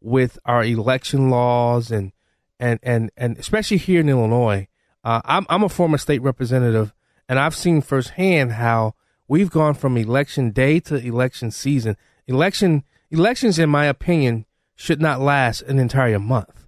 with 0.01 0.37
our 0.45 0.63
election 0.63 1.29
laws 1.29 1.91
and 1.91 2.11
and 2.59 2.79
and 2.83 3.11
and 3.17 3.37
especially 3.37 3.77
here 3.77 4.01
in 4.01 4.09
Illinois. 4.09 4.67
Uh, 5.03 5.21
I'm 5.25 5.45
I'm 5.49 5.63
a 5.63 5.69
former 5.69 5.97
state 5.97 6.21
representative, 6.21 6.93
and 7.27 7.39
I've 7.39 7.55
seen 7.55 7.81
firsthand 7.81 8.53
how 8.53 8.95
we've 9.27 9.49
gone 9.51 9.73
from 9.73 9.97
election 9.97 10.51
day 10.51 10.79
to 10.81 10.95
election 10.95 11.51
season. 11.51 11.97
Election 12.27 12.83
elections, 13.11 13.59
in 13.59 13.69
my 13.69 13.85
opinion, 13.85 14.45
should 14.75 15.01
not 15.01 15.21
last 15.21 15.61
an 15.63 15.79
entire 15.79 16.19
month. 16.19 16.67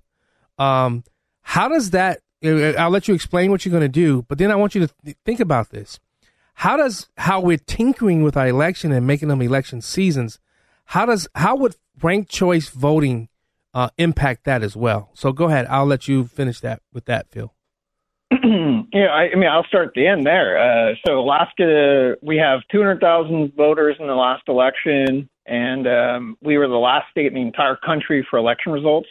Um, 0.57 1.03
how 1.41 1.67
does 1.67 1.91
that? 1.91 2.21
I'll 2.43 2.89
let 2.89 3.07
you 3.07 3.15
explain 3.15 3.49
what 3.49 3.65
you're 3.65 3.71
going 3.71 3.81
to 3.81 3.87
do, 3.87 4.23
but 4.23 4.37
then 4.37 4.51
I 4.51 4.55
want 4.55 4.75
you 4.75 4.85
to 4.85 4.93
th- 5.03 5.17
think 5.25 5.39
about 5.39 5.69
this. 5.69 5.99
How 6.55 6.77
does 6.77 7.09
how 7.17 7.39
we're 7.39 7.57
tinkering 7.57 8.23
with 8.23 8.37
our 8.37 8.47
election 8.47 8.91
and 8.91 9.07
making 9.07 9.29
them 9.29 9.41
election 9.41 9.81
seasons? 9.81 10.39
How 10.85 11.05
does 11.05 11.27
how 11.35 11.55
would 11.57 11.75
ranked 12.01 12.31
choice 12.31 12.69
voting 12.69 13.29
uh, 13.73 13.89
impact 13.97 14.45
that 14.45 14.63
as 14.63 14.75
well? 14.75 15.09
So 15.13 15.31
go 15.31 15.45
ahead. 15.45 15.65
I'll 15.69 15.85
let 15.85 16.07
you 16.07 16.25
finish 16.25 16.59
that 16.61 16.81
with 16.93 17.05
that, 17.05 17.29
Phil. 17.31 17.53
Yeah, 18.93 19.07
I, 19.07 19.31
I 19.31 19.35
mean, 19.35 19.49
I'll 19.49 19.65
start 19.65 19.91
the 19.93 20.07
end 20.07 20.25
there. 20.25 20.57
Uh, 20.57 20.93
so 21.05 21.19
Alaska, 21.19 22.15
we 22.21 22.37
have 22.37 22.61
200,000 22.71 23.53
voters 23.53 23.97
in 23.99 24.07
the 24.07 24.13
last 24.13 24.43
election, 24.47 25.27
and 25.45 25.85
um, 25.85 26.37
we 26.41 26.57
were 26.57 26.69
the 26.69 26.75
last 26.75 27.11
state 27.11 27.25
in 27.25 27.33
the 27.33 27.41
entire 27.41 27.75
country 27.75 28.25
for 28.29 28.39
election 28.39 28.71
results. 28.71 29.09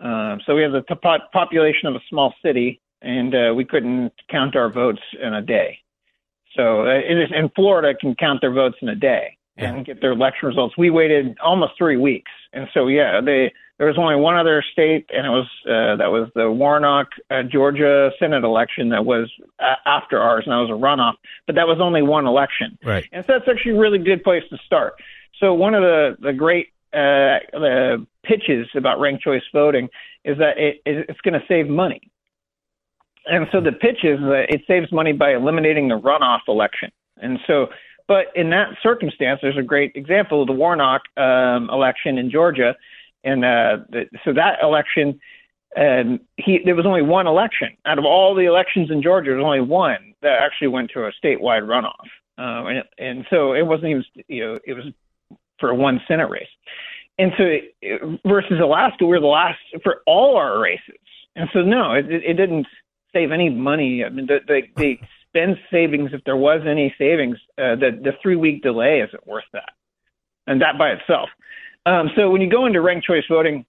Um, 0.00 0.40
so 0.46 0.54
we 0.54 0.62
have 0.62 0.72
the 0.72 0.82
po- 0.82 1.18
population 1.32 1.88
of 1.88 1.94
a 1.94 2.00
small 2.08 2.32
city, 2.42 2.80
and 3.02 3.34
uh, 3.34 3.52
we 3.54 3.66
couldn't 3.66 4.12
count 4.30 4.56
our 4.56 4.70
votes 4.70 5.02
in 5.20 5.34
a 5.34 5.42
day. 5.42 5.78
So 6.56 6.86
uh, 6.86 7.00
is 7.00 7.30
in 7.36 7.50
Florida 7.54 7.94
can 7.94 8.14
count 8.14 8.40
their 8.40 8.52
votes 8.52 8.76
in 8.80 8.88
a 8.88 8.96
day 8.96 9.36
and 9.56 9.84
get 9.84 10.00
their 10.00 10.12
election 10.12 10.48
results. 10.48 10.76
We 10.78 10.90
waited 10.90 11.36
almost 11.42 11.72
three 11.78 11.96
weeks, 11.96 12.30
and 12.52 12.68
so 12.74 12.86
yeah, 12.88 13.20
they 13.20 13.52
there 13.78 13.86
was 13.88 13.98
only 13.98 14.16
one 14.16 14.36
other 14.36 14.62
state, 14.72 15.10
and 15.12 15.26
it 15.26 15.30
was 15.30 15.46
uh, 15.66 15.96
that 15.96 16.10
was 16.10 16.28
the 16.34 16.50
Warnock, 16.50 17.08
uh, 17.30 17.42
Georgia 17.42 18.10
Senate 18.18 18.44
election 18.44 18.90
that 18.90 19.04
was 19.04 19.30
a- 19.60 19.88
after 19.88 20.20
ours, 20.20 20.44
and 20.46 20.52
that 20.52 20.58
was 20.58 20.70
a 20.70 20.80
runoff. 20.80 21.14
But 21.46 21.56
that 21.56 21.66
was 21.66 21.78
only 21.80 22.02
one 22.02 22.26
election, 22.26 22.78
Right. 22.84 23.08
and 23.12 23.24
so 23.26 23.32
that's 23.34 23.48
actually 23.48 23.72
a 23.76 23.80
really 23.80 23.98
good 23.98 24.22
place 24.24 24.44
to 24.50 24.58
start. 24.64 24.94
So 25.40 25.52
one 25.54 25.74
of 25.74 25.82
the 25.82 26.16
the 26.20 26.32
great 26.32 26.68
uh, 26.92 27.40
the 27.52 28.06
pitches 28.24 28.68
about 28.76 29.00
ranked 29.00 29.22
choice 29.24 29.42
voting 29.52 29.88
is 30.24 30.38
that 30.38 30.58
it, 30.58 30.80
it 30.86 31.06
it's 31.08 31.20
going 31.22 31.34
to 31.38 31.44
save 31.48 31.68
money. 31.68 32.00
And 33.26 33.46
so 33.52 33.60
the 33.60 33.72
pitch 33.72 34.04
is 34.04 34.18
that 34.20 34.46
it 34.48 34.62
saves 34.66 34.90
money 34.92 35.12
by 35.12 35.34
eliminating 35.34 35.88
the 35.88 35.98
runoff 35.98 36.40
election. 36.48 36.90
And 37.20 37.38
so, 37.46 37.68
but 38.08 38.26
in 38.34 38.50
that 38.50 38.76
circumstance, 38.82 39.40
there's 39.42 39.58
a 39.58 39.62
great 39.62 39.92
example 39.94 40.42
of 40.42 40.46
the 40.46 40.52
Warnock 40.52 41.02
um, 41.16 41.70
election 41.70 42.18
in 42.18 42.30
Georgia. 42.30 42.76
And 43.24 43.44
uh, 43.44 43.78
the, 43.90 44.06
so 44.24 44.32
that 44.32 44.58
election, 44.62 45.20
um, 45.76 46.20
he 46.36 46.60
there 46.64 46.74
was 46.74 46.86
only 46.86 47.02
one 47.02 47.26
election 47.26 47.76
out 47.86 47.98
of 47.98 48.04
all 48.04 48.34
the 48.34 48.44
elections 48.44 48.90
in 48.90 49.02
Georgia. 49.02 49.30
There 49.30 49.36
was 49.36 49.44
only 49.44 49.60
one 49.60 50.14
that 50.22 50.38
actually 50.42 50.68
went 50.68 50.90
to 50.94 51.06
a 51.06 51.12
statewide 51.24 51.62
runoff, 51.62 52.08
um, 52.38 52.66
and, 52.66 52.84
and 52.98 53.26
so 53.30 53.52
it 53.54 53.62
wasn't 53.62 53.88
even 53.88 54.04
you 54.28 54.44
know 54.44 54.58
it 54.66 54.74
was 54.74 54.84
for 55.58 55.72
one 55.72 56.00
Senate 56.08 56.28
race. 56.28 56.48
And 57.18 57.32
so 57.38 57.44
it- 57.44 58.20
versus 58.26 58.58
Alaska, 58.60 59.06
we're 59.06 59.20
the 59.20 59.26
last 59.26 59.60
for 59.82 60.02
all 60.06 60.36
our 60.36 60.58
races. 60.58 60.98
And 61.36 61.48
so 61.52 61.62
no, 61.62 61.92
it, 61.92 62.06
it 62.10 62.34
didn't 62.34 62.66
save 63.12 63.30
any 63.30 63.48
money. 63.48 64.04
I 64.04 64.08
mean, 64.08 64.26
the, 64.26 64.40
the 64.76 64.98
expense 65.34 65.58
savings, 65.70 66.10
if 66.12 66.22
there 66.24 66.36
was 66.36 66.62
any 66.66 66.94
savings, 66.98 67.38
uh, 67.58 67.76
the 67.76 67.98
the 68.02 68.12
three 68.22 68.36
week 68.36 68.62
delay 68.62 69.00
isn't 69.00 69.26
worth 69.26 69.44
that, 69.52 69.70
and 70.46 70.60
that 70.60 70.78
by 70.78 70.90
itself. 70.90 71.28
Um, 71.86 72.10
so 72.16 72.30
when 72.30 72.40
you 72.40 72.50
go 72.50 72.66
into 72.66 72.80
ranked 72.80 73.06
choice 73.06 73.24
voting, 73.28 73.64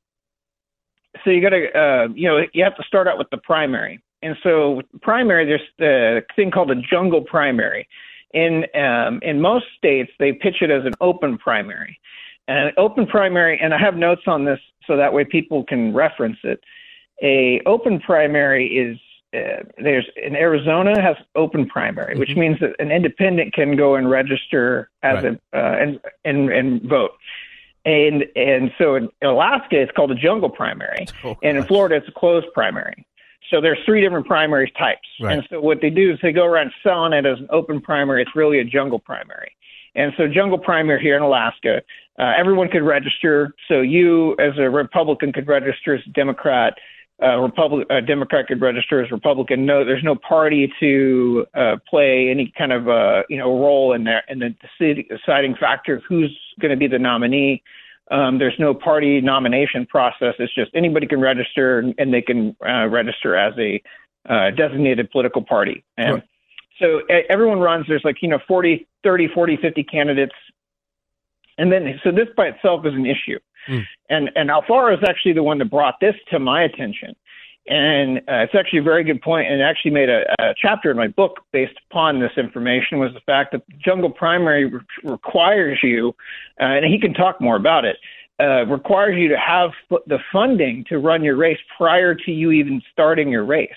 so 1.24 1.32
you 1.32 1.41
got 1.41 1.50
to 1.50 1.79
uh, 1.79 2.08
you 2.13 2.27
know 2.27 2.46
you 2.53 2.63
have 2.63 2.75
to 2.75 2.84
start 2.84 3.08
out 3.08 3.17
with 3.17 3.29
the 3.32 3.38
primary. 3.38 4.01
And 4.22 4.38
so 4.41 4.82
primary, 5.01 5.46
there's 5.46 5.62
the 5.79 6.24
thing 6.36 6.51
called 6.51 6.72
a 6.72 6.75
jungle 6.75 7.22
primary. 7.22 7.88
In 8.34 8.65
um, 8.75 9.20
in 9.22 9.41
most 9.41 9.65
states, 9.77 10.12
they 10.20 10.34
pitch 10.34 10.62
it 10.62 10.72
as 10.72 10.86
an 10.86 10.93
open 11.01 11.38
primary. 11.38 12.00
And 12.48 12.70
an 12.70 12.74
open 12.77 13.08
primary, 13.08 13.58
and 13.60 13.74
I 13.74 13.77
have 13.77 13.96
notes 13.96 14.24
on 14.27 14.43
this 14.43 14.60
so 14.86 14.98
that 14.98 15.13
way 15.13 15.24
people 15.24 15.63
can 15.63 15.93
reference 15.93 16.38
it. 16.43 16.60
A 17.22 17.62
open 17.65 18.01
primary 18.01 18.67
is 18.67 18.98
uh, 19.34 19.63
there's 19.78 20.08
in 20.22 20.36
Arizona 20.36 21.02
has 21.02 21.16
open 21.36 21.68
primary, 21.68 22.18
which 22.18 22.36
means 22.36 22.60
that 22.60 22.75
an 22.80 22.92
independent 22.92 23.54
can 23.54 23.75
go 23.75 23.96
and 23.96 24.10
register 24.10 24.90
as 25.02 25.24
Right. 25.24 25.40
a 25.54 25.58
uh, 25.58 25.78
and 25.82 26.00
and 26.25 26.50
and 26.52 26.82
vote. 26.84 27.12
And 27.86 28.25
and 28.36 28.72
so 28.78 28.96
in 28.96 29.10
Alaska 29.22 29.82
it's 29.82 29.92
called 29.92 30.12
a 30.12 30.16
jungle 30.16 30.50
primary, 30.50 31.06
Oh, 31.24 31.38
and 31.44 31.58
in. 31.58 31.63
Florida 31.63 31.96
it's 31.96 32.08
a 32.08 32.12
closed 32.12 32.48
primary. 32.54 33.06
So 33.50 33.60
there's 33.62 33.78
three 33.86 34.02
different 34.02 34.25
primary 34.25 34.72
types. 34.78 35.08
Right. 35.22 35.38
And 35.38 35.48
so 35.50 35.60
what 35.62 35.82
they 35.82 35.90
do 35.90 36.13
is 36.13 36.20
they 36.24 36.32
go 36.32 36.46
around 36.46 36.72
selling 36.82 37.13
it 37.13 37.25
as 37.25 37.40
an 37.40 37.48
open 37.52 37.82
primary. 37.82 38.22
It's 38.22 38.36
really 38.36 38.60
a 38.60 38.63
jungle 38.63 39.00
primary. 39.00 39.52
And 39.96 40.12
so 40.18 40.28
jungle 40.28 40.58
primary 40.58 41.02
here 41.02 41.16
in 41.18 41.22
Alaska, 41.22 41.82
uh, 42.18 42.34
everyone 42.36 42.70
could 42.70 42.82
register. 42.84 43.54
So 43.68 43.82
you, 43.82 44.36
as 44.40 44.54
a 44.58 44.70
Republican, 44.70 45.32
could 45.34 45.48
register 45.48 45.94
as 45.94 46.02
a 46.08 46.10
Democrat. 46.12 46.74
Uh, 47.24 47.38
Republic, 47.39 47.88
a 47.89 48.01
Democrat 48.01 48.48
could 48.48 48.62
register 48.62 49.01
as 49.01 49.10
Republican. 49.12 49.65
No, 49.65 49.86
there's 49.86 50.03
no 50.03 50.15
party 50.15 50.72
to 50.80 51.46
uh, 51.53 51.77
play 51.89 52.30
any 52.30 52.51
kind 52.58 52.74
of 52.74 52.89
uh, 52.89 53.24
you 53.30 53.38
know 53.38 53.58
role 53.60 53.94
in 53.94 54.03
there 54.03 54.24
in 54.27 54.39
the 54.39 54.53
deciding 55.10 55.56
factor 55.56 55.96
of 55.96 56.03
who's 56.08 56.38
going 56.60 56.72
to 56.72 56.77
be 56.77 56.88
the 56.88 57.00
nominee. 57.00 57.63
Um, 58.12 58.38
there's 58.39 58.56
no 58.60 58.74
party 58.74 59.22
nomination 59.22 59.86
process. 59.86 60.36
It's 60.38 60.53
just 60.53 60.72
anybody 60.75 61.08
can 61.08 61.22
register 61.22 61.80
and, 61.80 61.96
and 61.98 62.13
they 62.13 62.22
can 62.22 62.56
uh, 62.68 62.88
register 62.88 63.36
as 63.36 63.53
a 63.58 63.82
uh, 64.30 64.51
designated 64.51 65.10
political 65.12 65.42
party. 65.42 65.84
And 65.98 66.15
Right. 66.15 66.24
so 66.80 67.01
everyone 67.30 67.60
runs. 67.60 67.86
There's 67.88 68.03
like 68.03 68.22
you 68.22 68.27
know 68.27 68.39
40, 68.48 68.86
30, 69.03 69.27
40, 69.34 69.58
50 69.58 69.84
candidates, 69.84 70.36
and 71.57 71.72
then 71.72 72.00
so 72.03 72.12
this 72.12 72.27
by 72.36 72.48
itself 72.48 72.86
is 72.86 72.93
an 72.93 73.05
issue. 73.05 73.39
Mm. 73.67 73.83
And 74.10 74.29
and 74.36 74.50
Alfaro 74.50 74.93
is 74.93 75.03
actually 75.07 75.33
the 75.33 75.43
one 75.43 75.57
that 75.60 75.69
brought 75.69 75.95
this 76.00 76.15
to 76.31 76.39
my 76.39 76.63
attention. 76.63 77.15
And 77.65 78.17
uh, 78.17 78.43
it's 78.43 78.55
actually 78.55 78.79
a 78.79 78.83
very 78.83 79.05
good 79.05 79.22
point, 79.22 79.50
and 79.50 79.62
actually 79.62 79.91
made 79.91 80.10
a, 80.10 80.24
a 80.41 80.53
chapter 80.62 80.91
in 80.91 80.98
my 80.98 81.07
book 81.07 81.39
based 81.53 81.79
upon 81.89 82.19
this 82.19 82.31
information. 82.36 83.00
Was 83.00 83.13
the 83.13 83.22
fact 83.22 83.53
that 83.53 83.62
jungle 83.79 84.10
primary 84.10 84.65
re- 84.65 84.81
requires 85.03 85.79
you, 85.81 86.13
uh, 86.60 86.65
and 86.65 86.86
he 86.86 87.00
can 87.00 87.13
talk 87.13 87.39
more 87.39 87.55
about 87.55 87.86
it, 87.86 87.95
uh, 88.41 88.65
requires 88.65 89.17
you 89.17 89.29
to 89.29 89.38
have 89.38 89.69
f- 89.89 90.01
the 90.07 90.19
funding 90.29 90.83
to 90.89 90.98
run 90.98 91.24
your 91.24 91.38
race 91.38 91.60
prior 91.77 92.13
to 92.13 92.31
you 92.31 92.51
even 92.51 92.81
starting 92.91 93.29
your 93.29 93.45
race 93.45 93.69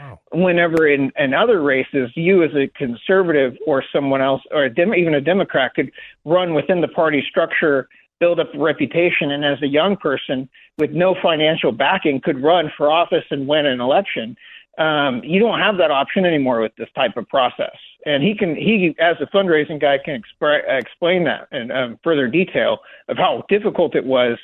Wow. 0.00 0.20
whenever 0.32 0.86
in, 0.88 1.12
in 1.18 1.34
other 1.34 1.60
races, 1.62 2.10
you 2.14 2.42
as 2.42 2.50
a 2.54 2.68
conservative 2.68 3.56
or 3.66 3.84
someone 3.92 4.22
else, 4.22 4.40
or 4.50 4.64
a 4.64 4.74
dem- 4.74 4.94
even 4.94 5.14
a 5.14 5.20
Democrat, 5.20 5.74
could 5.74 5.92
run 6.24 6.54
within 6.54 6.80
the 6.80 6.88
party 6.88 7.22
structure, 7.28 7.88
build 8.18 8.40
up 8.40 8.54
a 8.54 8.58
reputation, 8.58 9.30
and 9.30 9.44
as 9.44 9.60
a 9.62 9.66
young 9.66 9.96
person 9.96 10.48
with 10.78 10.92
no 10.92 11.14
financial 11.22 11.72
backing, 11.72 12.20
could 12.20 12.42
run 12.42 12.72
for 12.76 12.90
office 12.90 13.24
and 13.30 13.46
win 13.46 13.66
an 13.66 13.80
election. 13.80 14.36
Um, 14.78 15.20
you 15.22 15.38
don't 15.38 15.58
have 15.58 15.76
that 15.76 15.90
option 15.90 16.24
anymore 16.24 16.60
with 16.60 16.74
this 16.76 16.88
type 16.94 17.16
of 17.16 17.28
process. 17.28 17.76
And 18.06 18.22
he 18.22 18.34
can, 18.34 18.56
he 18.56 18.94
as 18.98 19.16
a 19.20 19.26
fundraising 19.26 19.80
guy, 19.80 19.98
can 20.02 20.22
expre- 20.22 20.62
explain 20.66 21.24
that 21.24 21.48
in 21.52 21.70
um, 21.70 21.98
further 22.02 22.28
detail 22.28 22.78
of 23.08 23.18
how 23.18 23.44
difficult 23.50 23.94
it 23.94 24.06
was 24.06 24.38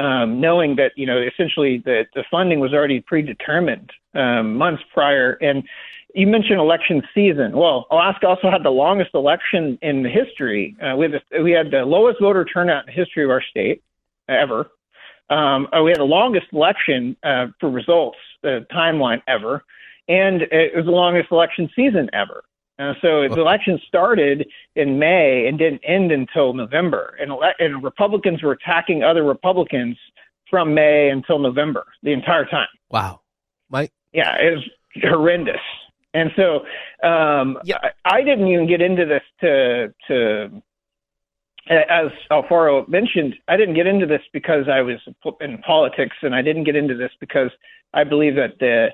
um, 0.00 0.40
knowing 0.40 0.76
that 0.76 0.92
you 0.96 1.06
know 1.06 1.20
essentially 1.20 1.78
the 1.84 2.06
the 2.14 2.24
funding 2.30 2.58
was 2.58 2.72
already 2.72 3.00
predetermined 3.00 3.92
um, 4.14 4.56
months 4.56 4.82
prior. 4.92 5.32
And 5.42 5.62
you 6.14 6.26
mentioned 6.26 6.58
election 6.58 7.02
season. 7.14 7.52
Well, 7.52 7.86
Alaska 7.90 8.26
also 8.26 8.50
had 8.50 8.64
the 8.64 8.70
longest 8.70 9.10
election 9.14 9.78
in 9.82 10.02
the 10.02 10.08
history. 10.08 10.74
Uh, 10.82 10.96
we 10.96 11.04
had 11.04 11.12
the, 11.12 11.42
we 11.42 11.52
had 11.52 11.70
the 11.70 11.84
lowest 11.84 12.20
voter 12.20 12.44
turnout 12.44 12.88
in 12.88 12.94
the 12.94 13.00
history 13.00 13.22
of 13.22 13.30
our 13.30 13.42
state 13.42 13.82
ever. 14.28 14.70
Um, 15.28 15.68
uh, 15.72 15.82
we 15.82 15.90
had 15.90 16.00
the 16.00 16.04
longest 16.04 16.46
election 16.52 17.16
uh, 17.22 17.48
for 17.60 17.70
results 17.70 18.18
uh, 18.42 18.60
timeline 18.72 19.22
ever, 19.28 19.62
and 20.08 20.42
it 20.42 20.74
was 20.74 20.86
the 20.86 20.90
longest 20.90 21.30
election 21.30 21.70
season 21.76 22.10
ever. 22.12 22.42
Uh, 22.80 22.94
so 23.02 23.28
the 23.28 23.40
election 23.40 23.78
started 23.86 24.48
in 24.74 24.98
May 24.98 25.46
and 25.46 25.58
didn't 25.58 25.82
end 25.84 26.10
until 26.12 26.54
November, 26.54 27.14
and, 27.20 27.30
ele- 27.30 27.52
and 27.58 27.82
Republicans 27.82 28.42
were 28.42 28.52
attacking 28.52 29.02
other 29.02 29.22
Republicans 29.22 29.98
from 30.48 30.72
May 30.72 31.10
until 31.10 31.38
November 31.38 31.84
the 32.02 32.12
entire 32.12 32.46
time. 32.46 32.68
Wow. 32.90 33.20
Mike? 33.68 33.92
Yeah, 34.12 34.34
it 34.36 34.56
was 34.56 34.64
horrendous. 35.02 35.60
And 36.14 36.30
so 36.36 36.60
um, 37.06 37.58
I, 37.70 37.90
I 38.04 38.22
didn't 38.22 38.48
even 38.48 38.66
get 38.66 38.80
into 38.80 39.04
this 39.04 39.22
to 39.42 39.94
to 40.08 40.62
as 41.68 42.10
Alfaro 42.32 42.88
mentioned, 42.88 43.36
I 43.46 43.56
didn't 43.56 43.74
get 43.74 43.86
into 43.86 44.06
this 44.06 44.22
because 44.32 44.68
I 44.68 44.80
was 44.80 44.96
in 45.40 45.58
politics, 45.58 46.16
and 46.22 46.34
I 46.34 46.42
didn't 46.42 46.64
get 46.64 46.74
into 46.74 46.94
this 46.94 47.12
because 47.20 47.50
I 47.94 48.02
believe 48.02 48.34
that 48.36 48.58
the 48.58 48.88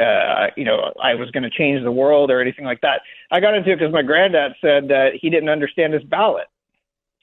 uh, 0.00 0.48
you 0.56 0.64
know 0.64 0.92
I 1.02 1.14
was 1.14 1.30
going 1.30 1.42
to 1.42 1.50
change 1.50 1.82
the 1.82 1.92
world 1.92 2.30
or 2.30 2.40
anything 2.40 2.64
like 2.64 2.80
that. 2.82 3.02
I 3.30 3.40
got 3.40 3.54
into 3.54 3.72
it 3.72 3.78
because 3.78 3.92
my 3.92 4.02
granddad 4.02 4.52
said 4.60 4.88
that 4.88 5.12
he 5.20 5.30
didn't 5.30 5.48
understand 5.48 5.94
his 5.94 6.04
ballot. 6.04 6.46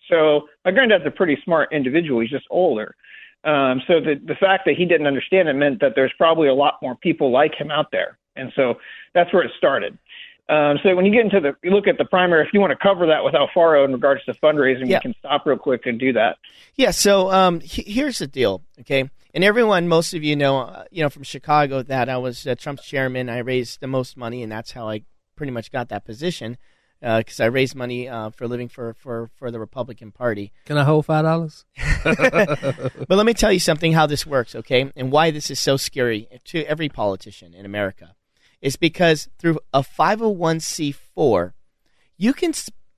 So 0.10 0.48
my 0.66 0.72
granddad's 0.72 1.06
a 1.06 1.12
pretty 1.12 1.38
smart 1.44 1.72
individual. 1.72 2.22
He's 2.22 2.30
just 2.30 2.48
older. 2.50 2.96
Um, 3.44 3.82
so 3.88 4.00
the 4.00 4.16
the 4.26 4.36
fact 4.36 4.64
that 4.66 4.76
he 4.76 4.86
didn't 4.86 5.08
understand 5.08 5.50
it 5.50 5.54
meant 5.54 5.82
that 5.82 5.94
there's 5.96 6.14
probably 6.18 6.48
a 6.48 6.54
lot 6.54 6.76
more 6.82 6.96
people 6.96 7.32
like 7.32 7.54
him 7.56 7.72
out 7.72 7.92
there, 7.92 8.18
and 8.36 8.52
so 8.56 8.76
that's 9.14 9.34
where 9.34 9.44
it 9.44 9.52
started. 9.58 9.98
Um, 10.50 10.78
so 10.84 10.94
when 10.96 11.06
you 11.06 11.12
get 11.14 11.22
into 11.24 11.40
the, 11.40 11.54
you 11.64 11.72
look 11.74 11.88
at 11.88 11.98
the 11.98 12.06
primary. 12.06 12.46
If 12.46 12.54
you 12.54 12.60
want 12.60 12.72
to 12.72 12.78
cover 12.78 13.08
that 13.08 13.24
with 13.24 13.34
Alfaro 13.34 13.86
in 13.86 13.94
regards 13.94 14.24
to 14.26 14.34
fundraising, 14.36 14.88
Yeah. 14.90 14.98
we 14.98 15.02
can 15.12 15.16
stop 15.20 15.46
real 15.46 15.58
quick 15.58 15.86
and 15.86 16.00
do 16.00 16.12
that. 16.14 16.38
Yeah. 16.76 16.92
So 16.92 17.32
um, 17.32 17.60
he- 17.62 17.90
here's 17.90 18.20
the 18.20 18.28
deal, 18.28 18.62
okay? 18.82 19.10
And 19.34 19.44
everyone, 19.44 19.88
most 19.88 20.14
of 20.14 20.24
you 20.24 20.36
know, 20.36 20.60
uh, 20.60 20.84
you 20.92 21.02
know, 21.02 21.10
from 21.10 21.24
Chicago, 21.24 21.82
that 21.84 22.10
I 22.10 22.18
was 22.18 22.46
uh, 22.46 22.56
Trump's 22.56 22.86
chairman. 22.86 23.30
I 23.30 23.40
raised 23.40 23.80
the 23.80 23.88
most 23.88 24.18
money, 24.18 24.44
and 24.44 24.52
that's 24.52 24.72
how 24.72 24.90
I 24.90 25.04
pretty 25.36 25.52
much 25.52 25.72
got 25.72 25.90
that 25.90 26.06
position 26.06 26.58
because 27.02 27.40
I 27.42 27.46
raised 27.46 27.76
money 27.76 28.08
uh, 28.08 28.30
for 28.30 28.44
a 28.46 28.48
living 28.48 28.70
for, 28.70 28.94
for 28.94 29.30
for 29.36 29.50
the 29.52 29.60
Republican 29.60 30.12
Party. 30.12 30.54
Can 30.66 30.78
I 30.78 30.84
hold 30.84 31.06
five 31.06 31.24
dollars? 31.26 31.66
But 32.04 33.10
let 33.10 33.26
me 33.26 33.34
tell 33.34 33.52
you 33.52 33.60
something 33.60 33.94
how 33.94 34.06
this 34.06 34.26
works, 34.26 34.56
okay? 34.56 34.92
And 34.96 35.12
why 35.12 35.32
this 35.32 35.50
is 35.52 35.60
so 35.60 35.78
scary 35.78 36.28
to 36.46 36.64
every 36.66 36.90
politician 36.90 37.54
in 37.54 37.66
America 37.66 38.16
is 38.64 38.78
because 38.78 39.28
through 39.38 39.60
a 39.74 39.82
501c4, 39.82 41.52
you 42.18 42.34
can 42.34 42.54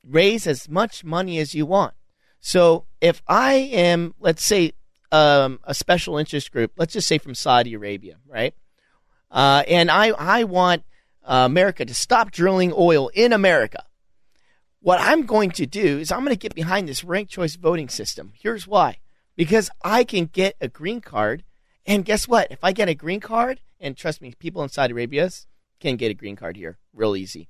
raise 0.08 0.46
as 0.46 0.70
much 0.70 1.04
money 1.04 1.40
as 1.40 1.56
you 1.56 1.66
want. 1.66 1.96
So 2.40 2.86
if 3.02 3.24
I 3.28 3.54
am, 3.54 4.14
let's 4.20 4.46
say, 4.46 4.74
um, 5.12 5.60
a 5.64 5.74
special 5.74 6.18
interest 6.18 6.52
group, 6.52 6.72
let's 6.78 6.94
just 6.94 7.08
say 7.08 7.18
from 7.18 7.34
Saudi 7.34 7.74
Arabia, 7.74 8.18
right? 8.28 8.54
Uh, 9.32 9.64
and 9.68 9.90
I, 9.90 10.10
I 10.10 10.44
want 10.44 10.84
uh, 11.24 11.44
America 11.46 11.84
to 11.84 11.94
stop 11.96 12.30
drilling 12.30 12.72
oil 12.78 13.10
in 13.16 13.34
America. 13.34 13.84
What 14.82 15.00
I'm 15.02 15.26
going 15.26 15.50
to 15.52 15.66
do 15.66 15.98
is 15.98 16.12
I'm 16.12 16.20
going 16.20 16.30
to 16.30 16.36
get 16.36 16.54
behind 16.54 16.88
this 16.88 17.04
ranked 17.04 17.32
choice 17.32 17.56
voting 17.56 17.90
system. 17.90 18.34
Here's 18.40 18.68
why 18.68 19.00
because 19.36 19.72
I 19.84 20.04
can 20.04 20.26
get 20.26 20.56
a 20.62 20.68
green 20.68 21.02
card. 21.02 21.44
And 21.88 22.06
guess 22.06 22.28
what? 22.28 22.52
If 22.52 22.64
I 22.64 22.72
get 22.72 22.88
a 22.88 22.96
green 22.96 23.20
card, 23.20 23.62
and 23.80 23.98
trust 23.98 24.22
me, 24.22 24.34
people 24.38 24.64
in 24.64 24.70
Saudi 24.70 24.94
Arabia 24.94 25.26
can 25.86 25.98
get 25.98 26.12
a 26.12 26.16
green 26.16 26.36
card 26.36 26.58
here 26.58 26.78
real 26.94 27.16
easy. 27.16 27.48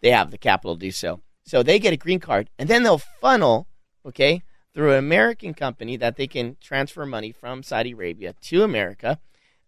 They 0.00 0.10
have 0.10 0.30
the 0.30 0.38
capital 0.38 0.74
to 0.76 0.80
do 0.80 0.90
so. 0.90 1.20
So 1.44 1.62
they 1.62 1.78
get 1.78 1.92
a 1.92 1.98
green 1.98 2.20
card, 2.20 2.50
and 2.58 2.68
then 2.68 2.82
they'll 2.82 2.98
funnel, 2.98 3.68
okay, 4.06 4.42
through 4.74 4.92
an 4.92 4.98
American 4.98 5.54
company 5.54 5.96
that 5.98 6.16
they 6.16 6.26
can 6.26 6.56
transfer 6.60 7.04
money 7.04 7.32
from 7.32 7.62
Saudi 7.62 7.92
Arabia 7.92 8.34
to 8.42 8.62
America. 8.62 9.18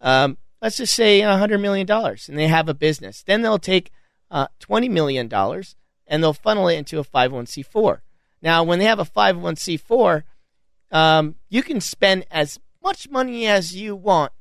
Um, 0.00 0.38
let's 0.62 0.78
just 0.78 0.94
say 0.94 1.20
$100 1.20 1.60
million, 1.60 1.90
and 1.90 2.38
they 2.38 2.48
have 2.48 2.68
a 2.68 2.74
business. 2.74 3.22
Then 3.22 3.42
they'll 3.42 3.58
take 3.58 3.92
uh, 4.30 4.48
$20 4.60 4.90
million 4.90 5.30
and 6.08 6.22
they'll 6.22 6.32
funnel 6.32 6.68
it 6.68 6.76
into 6.76 6.98
a 6.98 7.04
501c4. 7.04 8.00
Now, 8.42 8.62
when 8.64 8.78
they 8.78 8.84
have 8.84 8.98
a 8.98 9.04
501c4, 9.04 10.22
um, 10.92 11.34
you 11.48 11.62
can 11.62 11.80
spend 11.80 12.24
as 12.30 12.60
much 12.82 13.10
money 13.10 13.46
as 13.46 13.74
you 13.74 13.96
want 13.96 14.32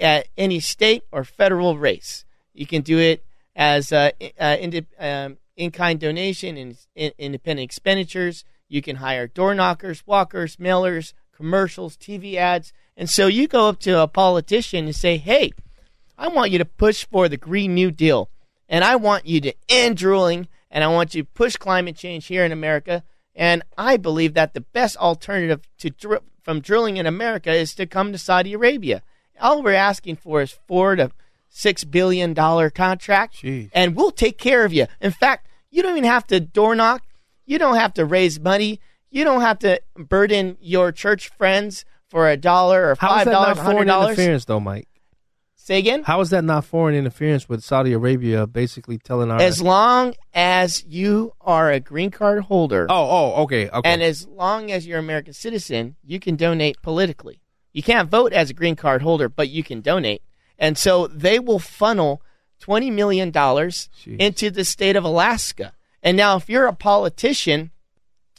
at 0.00 0.28
any 0.36 0.60
state 0.60 1.02
or 1.10 1.24
federal 1.24 1.78
race. 1.78 2.24
You 2.52 2.66
can 2.66 2.82
do 2.82 2.98
it 2.98 3.24
as 3.54 3.92
uh, 3.92 4.10
uh, 4.38 4.56
indi- 4.58 4.86
um, 4.98 5.38
in-kind 5.56 6.00
donation 6.00 6.56
and 6.56 6.76
in- 6.94 7.12
independent 7.18 7.64
expenditures. 7.64 8.44
You 8.68 8.82
can 8.82 8.96
hire 8.96 9.26
door 9.26 9.54
knockers, 9.54 10.06
walkers, 10.06 10.56
mailers, 10.56 11.12
commercials, 11.32 11.96
TV 11.96 12.36
ads. 12.36 12.72
And 12.96 13.08
so 13.08 13.26
you 13.26 13.48
go 13.48 13.68
up 13.68 13.80
to 13.80 14.00
a 14.00 14.08
politician 14.08 14.84
and 14.84 14.94
say, 14.94 15.16
hey, 15.16 15.52
I 16.18 16.28
want 16.28 16.50
you 16.50 16.58
to 16.58 16.64
push 16.64 17.06
for 17.06 17.28
the 17.28 17.36
Green 17.36 17.74
New 17.74 17.90
Deal. 17.90 18.30
And 18.68 18.84
I 18.84 18.96
want 18.96 19.26
you 19.26 19.40
to 19.40 19.54
end 19.68 19.96
drilling 19.96 20.48
and 20.70 20.84
I 20.84 20.88
want 20.88 21.14
you 21.14 21.22
to 21.22 21.28
push 21.28 21.56
climate 21.56 21.96
change 21.96 22.26
here 22.26 22.44
in 22.44 22.52
America. 22.52 23.02
And 23.34 23.62
I 23.76 23.96
believe 23.96 24.34
that 24.34 24.54
the 24.54 24.60
best 24.60 24.96
alternative 24.98 25.62
to 25.78 25.90
dr- 25.90 26.22
from 26.42 26.60
drilling 26.60 26.96
in 26.96 27.06
America 27.06 27.52
is 27.52 27.74
to 27.74 27.86
come 27.86 28.12
to 28.12 28.18
Saudi 28.18 28.52
Arabia. 28.52 29.02
All 29.40 29.62
we're 29.62 29.72
asking 29.72 30.16
for 30.16 30.42
is 30.42 30.58
four 30.68 30.96
to 30.96 31.10
six 31.50 31.84
billion 31.84 32.32
dollar 32.32 32.70
contract, 32.70 33.42
Jeez. 33.42 33.68
and 33.74 33.94
we'll 33.94 34.12
take 34.12 34.38
care 34.38 34.64
of 34.64 34.72
you. 34.72 34.86
In 35.00 35.10
fact, 35.10 35.48
you 35.70 35.82
don't 35.82 35.96
even 35.96 36.08
have 36.08 36.26
to 36.28 36.40
door 36.40 36.74
knock. 36.74 37.02
You 37.44 37.58
don't 37.58 37.76
have 37.76 37.92
to 37.94 38.06
raise 38.06 38.40
money. 38.40 38.80
You 39.10 39.24
don't 39.24 39.40
have 39.42 39.58
to 39.60 39.82
burden 39.96 40.56
your 40.60 40.92
church 40.92 41.28
friends 41.36 41.84
for 42.08 42.30
a 42.30 42.36
dollar 42.36 42.90
or 42.90 42.96
five 42.96 43.26
dollars, 43.26 43.58
hundred 43.58 43.72
foreign 43.72 43.86
dollars. 43.88 44.10
interference, 44.10 44.44
though, 44.44 44.60
Mike? 44.60 44.88
Say 45.56 45.78
again. 45.78 46.04
How 46.04 46.20
is 46.20 46.30
that 46.30 46.42
not 46.42 46.64
foreign 46.64 46.94
interference 46.94 47.48
with 47.48 47.62
Saudi 47.62 47.92
Arabia 47.92 48.46
basically 48.46 48.98
telling 48.98 49.30
our? 49.30 49.40
As 49.40 49.60
long 49.60 50.14
as 50.32 50.84
you 50.86 51.34
are 51.40 51.70
a 51.70 51.78
green 51.78 52.10
card 52.10 52.44
holder, 52.44 52.86
oh, 52.88 52.94
oh, 52.94 53.42
okay, 53.42 53.68
okay. 53.68 53.88
and 53.88 54.02
as 54.02 54.26
long 54.26 54.72
as 54.72 54.86
you're 54.86 54.98
an 54.98 55.04
American 55.04 55.32
citizen, 55.32 55.96
you 56.02 56.18
can 56.18 56.34
donate 56.34 56.80
politically. 56.82 57.40
You 57.72 57.82
can't 57.82 58.08
vote 58.08 58.32
as 58.32 58.50
a 58.50 58.54
green 58.54 58.74
card 58.74 59.02
holder, 59.02 59.28
but 59.28 59.48
you 59.48 59.62
can 59.62 59.80
donate. 59.80 60.22
And 60.60 60.78
so 60.78 61.08
they 61.08 61.40
will 61.40 61.58
funnel 61.58 62.22
$20 62.62 62.92
million 62.92 63.32
into 64.20 64.50
the 64.50 64.64
state 64.64 64.94
of 64.94 65.04
Alaska. 65.04 65.72
And 66.02 66.16
now, 66.16 66.36
if 66.36 66.48
you're 66.48 66.66
a 66.66 66.74
politician 66.74 67.70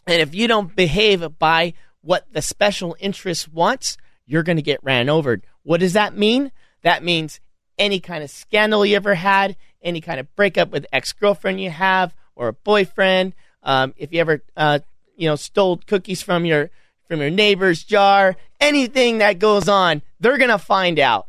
and 0.07 0.21
if 0.21 0.33
you 0.33 0.47
don't 0.47 0.75
behave 0.75 1.37
by 1.37 1.73
what 2.01 2.31
the 2.31 2.41
special 2.41 2.95
interest 2.99 3.51
wants, 3.51 3.97
you're 4.25 4.43
going 4.43 4.55
to 4.55 4.61
get 4.61 4.83
ran 4.83 5.09
over. 5.09 5.41
What 5.63 5.79
does 5.79 5.93
that 5.93 6.15
mean? 6.15 6.51
That 6.83 7.03
means 7.03 7.39
any 7.77 7.99
kind 7.99 8.23
of 8.23 8.29
scandal 8.29 8.85
you 8.85 8.95
ever 8.95 9.15
had, 9.15 9.57
any 9.81 9.99
kind 9.99 10.19
of 10.19 10.33
breakup 10.35 10.71
with 10.71 10.85
ex 10.93 11.11
girlfriend 11.13 11.59
you 11.59 11.71
have 11.71 12.13
or 12.35 12.47
a 12.47 12.53
boyfriend, 12.53 13.33
um, 13.63 13.93
if 13.97 14.11
you 14.11 14.19
ever 14.19 14.43
uh, 14.57 14.79
you 15.15 15.27
know 15.27 15.35
stole 15.35 15.77
cookies 15.77 16.21
from 16.21 16.45
your 16.45 16.69
from 17.07 17.19
your 17.19 17.29
neighbor's 17.29 17.83
jar, 17.83 18.35
anything 18.59 19.19
that 19.19 19.39
goes 19.39 19.67
on, 19.67 20.01
they're 20.19 20.37
gonna 20.37 20.57
find 20.57 20.97
out, 20.99 21.27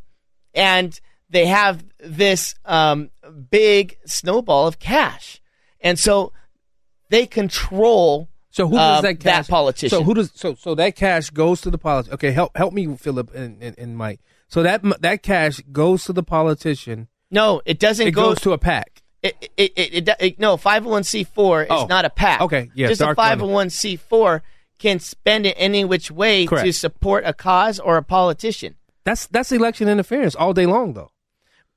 and 0.54 0.98
they 1.30 1.46
have 1.46 1.84
this 1.98 2.54
um, 2.64 3.10
big 3.50 3.96
snowball 4.04 4.66
of 4.66 4.78
cash, 4.78 5.40
and 5.80 5.98
so 5.98 6.32
they 7.08 7.26
control. 7.26 8.28
So 8.50 8.68
who 8.68 8.76
does 8.76 8.98
uh, 8.98 9.00
that 9.02 9.20
cash? 9.20 9.48
politician? 9.48 9.98
So 9.98 10.02
who 10.04 10.14
does 10.14 10.30
so 10.34 10.54
so 10.54 10.74
that 10.74 10.94
cash 10.94 11.30
goes 11.30 11.60
to 11.62 11.70
the 11.70 11.78
politician? 11.78 12.14
Okay, 12.14 12.32
help 12.32 12.56
help 12.56 12.74
me, 12.74 12.94
Philip 12.96 13.34
and, 13.34 13.62
and, 13.62 13.78
and 13.78 13.96
Mike. 13.96 14.20
So 14.48 14.62
that 14.62 14.82
that 15.00 15.22
cash 15.22 15.60
goes 15.72 16.04
to 16.04 16.12
the 16.12 16.22
politician. 16.22 17.08
No, 17.30 17.62
it 17.64 17.78
doesn't 17.78 18.06
It 18.08 18.10
go 18.10 18.30
goes 18.30 18.40
to 18.40 18.52
a 18.52 18.58
PAC. 18.58 19.02
It, 19.22 19.50
it, 19.56 19.72
it, 19.76 20.08
it, 20.08 20.16
it, 20.20 20.38
no, 20.38 20.56
501c4 20.58 21.62
is 21.62 21.68
Oh, 21.70 21.86
not 21.86 22.04
a 22.04 22.10
PAC. 22.10 22.40
okay, 22.42 22.70
yeah, 22.74 22.88
Just 22.88 23.00
a 23.00 23.04
dark 23.04 23.16
money. 23.16 23.40
501c4 23.40 24.42
can 24.78 24.98
spend 24.98 25.46
it 25.46 25.54
any 25.56 25.84
which 25.84 26.10
way 26.10 26.44
Correct. 26.44 26.66
to 26.66 26.72
support 26.72 27.22
a 27.24 27.32
cause 27.32 27.78
or 27.78 27.96
a 27.96 28.02
politician. 28.02 28.74
That's 29.04 29.26
that's 29.26 29.52
election 29.52 29.88
interference 29.88 30.34
all 30.34 30.52
day 30.52 30.66
long, 30.66 30.94
though. 30.94 31.10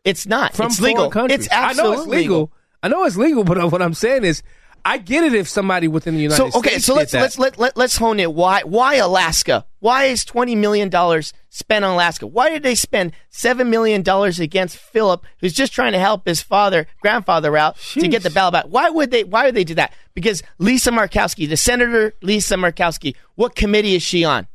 It's 0.03 0.27
not. 0.27 0.53
From 0.53 0.67
it's 0.67 0.79
legal. 0.79 1.09
countries. 1.09 1.39
It's 1.45 1.49
absolutely 1.51 1.89
I 1.89 1.93
know 1.95 1.99
it's 2.01 2.07
legal. 2.07 2.53
I 2.83 2.87
know 2.87 3.03
it's 3.05 3.17
legal, 3.17 3.43
but 3.43 3.71
what 3.71 3.81
I'm 3.81 3.95
saying 3.95 4.23
is, 4.23 4.43
I 4.87 4.99
get 4.99 5.23
it 5.23 5.33
if 5.33 5.49
somebody 5.49 5.87
within 5.87 6.13
the 6.13 6.21
United 6.21 6.37
So 6.37 6.49
States. 6.51 6.67
okay, 6.67 6.79
so 6.79 6.93
let's 6.93 7.11
let's 7.13 7.39
let, 7.39 7.57
let 7.57 7.75
let's 7.75 7.97
hone 7.97 8.19
it. 8.19 8.31
Why 8.31 8.61
why 8.61 8.95
Alaska? 8.95 9.65
Why 9.79 10.03
is 10.05 10.23
twenty 10.23 10.53
million 10.55 10.89
dollars 10.89 11.33
spent 11.49 11.83
on 11.83 11.93
Alaska? 11.95 12.27
Why 12.27 12.51
did 12.51 12.61
they 12.61 12.75
spend 12.75 13.13
seven 13.31 13.71
million 13.71 14.03
dollars 14.03 14.39
against 14.39 14.77
Philip, 14.77 15.25
who's 15.39 15.53
just 15.53 15.73
trying 15.73 15.93
to 15.93 15.99
help 15.99 16.27
his 16.27 16.43
father 16.43 16.85
grandfather 17.01 17.57
out 17.57 17.77
to 17.93 18.07
get 18.07 18.21
the 18.21 18.29
Sheesh. 18.29 18.33
ballot 18.35 18.51
back? 18.53 18.65
Why 18.65 18.91
would 18.91 19.09
they? 19.09 19.23
Why 19.23 19.45
would 19.45 19.55
they 19.55 19.63
do 19.63 19.73
that? 19.73 19.91
Because 20.13 20.43
Lisa 20.59 20.91
Murkowski, 20.91 21.49
the 21.49 21.57
senator 21.57 22.13
Lisa 22.21 22.53
Murkowski, 22.53 23.15
what 23.33 23.55
committee 23.55 23.95
is 23.95 24.03
she 24.03 24.23
on? 24.23 24.45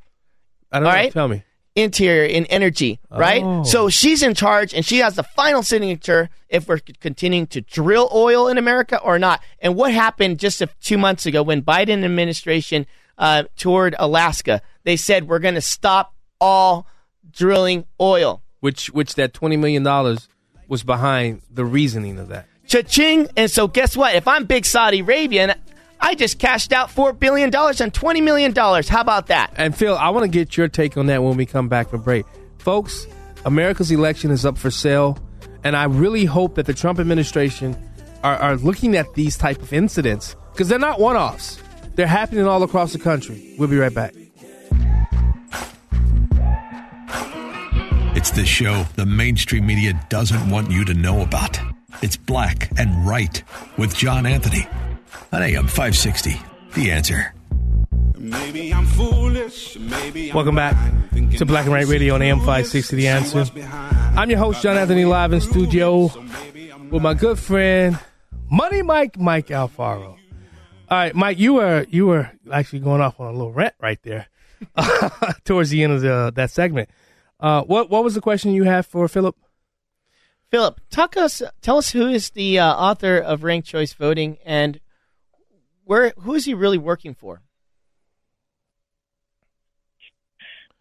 I 0.71 0.79
don't 0.79 0.87
all 0.87 0.93
know. 0.93 0.97
right. 0.97 1.13
Tell 1.13 1.27
me. 1.27 1.43
Interior 1.77 2.29
and 2.37 2.47
Energy, 2.51 2.99
right? 3.11 3.43
Oh. 3.43 3.63
So 3.63 3.89
she's 3.89 4.23
in 4.23 4.35
charge 4.35 4.75
and 4.75 4.85
she 4.85 4.99
has 4.99 5.15
the 5.15 5.23
final 5.23 5.63
signature 5.63 6.29
if 6.49 6.69
we're 6.69 6.81
continuing 7.01 7.47
to 7.49 7.61
drill 7.61 8.11
oil 8.13 8.49
in 8.49 8.59
America 8.59 9.01
or 9.01 9.19
not. 9.19 9.41
And 9.61 9.77
what 9.77 9.93
happened 9.93 10.39
just 10.39 10.61
a, 10.61 10.69
two 10.81 10.99
months 10.99 11.27
ago 11.27 11.43
when 11.43 11.63
Biden 11.63 12.05
administration 12.05 12.87
uh, 13.19 13.45
toured 13.57 13.95
Alaska? 13.99 14.63
They 14.85 14.97
said 14.97 15.29
we're 15.29 15.39
going 15.39 15.55
to 15.55 15.61
stop 15.61 16.15
all 16.41 16.87
drilling 17.31 17.87
oil. 18.01 18.43
Which 18.61 18.91
which 18.91 19.15
that 19.15 19.33
twenty 19.33 19.57
million 19.57 19.83
dollars 19.83 20.29
was 20.69 20.83
behind 20.83 21.43
the 21.51 21.65
reasoning 21.65 22.19
of 22.19 22.29
that. 22.29 22.47
Cha-ching! 22.67 23.27
And 23.37 23.51
so 23.51 23.67
guess 23.67 23.97
what? 23.97 24.15
If 24.15 24.29
I'm 24.29 24.45
big 24.45 24.65
Saudi 24.65 25.01
Arabian, 25.01 25.53
I 26.01 26.15
just 26.15 26.39
cashed 26.39 26.73
out 26.73 26.91
four 26.91 27.13
billion 27.13 27.51
dollars 27.51 27.81
and 27.81 27.93
twenty 27.93 28.21
million 28.21 28.53
dollars. 28.53 28.89
How 28.89 29.01
about 29.01 29.27
that? 29.27 29.53
And 29.57 29.77
Phil, 29.77 29.97
I 29.97 30.09
want 30.11 30.25
to 30.25 30.29
get 30.29 30.57
your 30.57 30.69
take 30.69 30.97
on 30.97 31.07
that 31.07 31.23
when 31.23 31.37
we 31.37 31.47
come 31.47 31.69
back 31.69 31.91
from 31.91 32.03
break. 32.03 32.25
Folks, 32.59 33.07
America's 33.45 33.91
election 33.91 34.31
is 34.31 34.47
up 34.47 34.57
for 34.57 34.71
sale, 34.71 35.19
and 35.63 35.77
I 35.77 35.85
really 35.85 36.25
hope 36.25 36.55
that 36.55 36.67
the 36.67 36.75
Trump 36.75 36.99
administration 36.99 37.77
are, 38.23 38.37
are 38.37 38.57
looking 38.57 38.97
at 38.97 39.15
these 39.15 39.37
type 39.37 39.61
of 39.63 39.73
incidents 39.73 40.37
because 40.53 40.69
they're 40.69 40.79
not 40.79 41.01
one-offs. 41.01 41.63
They're 41.95 42.07
happening 42.07 42.47
all 42.47 42.63
across 42.63 42.93
the 42.93 42.99
country. 42.99 43.55
We'll 43.59 43.69
be 43.69 43.79
right 43.79 43.95
back. 43.95 44.15
It's 48.17 48.31
the 48.33 48.45
show 48.45 48.85
the 48.97 49.07
mainstream 49.07 49.67
media 49.67 49.99
doesn't 50.09 50.51
want 50.51 50.71
you 50.71 50.85
to 50.85 50.95
know 50.95 51.23
about. 51.23 51.59
It's 52.03 52.17
Black 52.17 52.71
and 52.79 53.07
Right 53.07 53.43
with 53.79 53.95
John 53.95 54.27
Anthony 54.27 54.67
on 55.33 55.43
AM 55.43 55.67
560. 55.67 56.41
The 56.75 56.91
answer. 56.91 57.35
Maybe 58.19 58.73
I'm 58.73 58.87
foolish. 58.87 59.79
Maybe 59.79 60.31
I'm 60.31 60.37
Welcome 60.37 60.57
back 60.57 60.77
to 61.39 61.47
Black 61.47 61.65
and 61.65 61.75
Right 61.75 61.87
Radio 61.87 62.15
on 62.15 62.23
AM 62.23 62.39
560 62.39 62.97
The 62.97 63.09
Answer. 63.09 63.45
I'm 64.17 64.29
your 64.29 64.39
host, 64.39 64.63
John 64.63 64.77
Anthony, 64.77 65.05
live 65.05 65.33
in 65.33 65.41
studio 65.41 66.11
with 66.91 67.03
my 67.03 67.15
good 67.15 67.39
friend, 67.39 67.99
Money 68.51 68.83
Mike, 68.83 69.19
Mike 69.19 69.47
Alfaro. 69.49 70.09
All 70.09 70.19
right, 70.91 71.15
Mike, 71.15 71.39
you 71.39 71.55
were 71.55 71.87
you 71.89 72.07
were 72.07 72.31
actually 72.53 72.81
going 72.81 73.01
off 73.01 73.21
on 73.21 73.29
a 73.29 73.33
little 73.33 73.53
rant 73.53 73.75
right 73.81 74.01
there 74.03 74.27
towards 75.45 75.71
the 75.71 75.85
end 75.85 75.93
of 75.93 76.01
the, 76.01 76.33
that 76.35 76.51
segment. 76.51 76.91
Uh, 77.39 77.63
what 77.63 77.89
what 77.89 78.03
was 78.05 78.15
the 78.15 78.21
question 78.21 78.53
you 78.53 78.65
had 78.65 78.85
for 78.85 79.07
Philip? 79.07 79.37
Philip, 80.51 80.81
talk 80.91 81.17
us, 81.17 81.43
tell 81.63 81.79
us 81.79 81.93
who 81.93 82.09
is 82.09 82.31
the 82.31 82.59
uh, 82.59 82.75
author 82.75 83.17
of 83.19 83.45
ranked 83.45 83.69
choice 83.69 83.93
voting 83.93 84.37
and 84.45 84.81
where 85.91 86.13
who 86.19 86.35
is 86.35 86.45
he 86.45 86.55
really 86.55 86.79
working 86.79 87.15
for? 87.15 87.43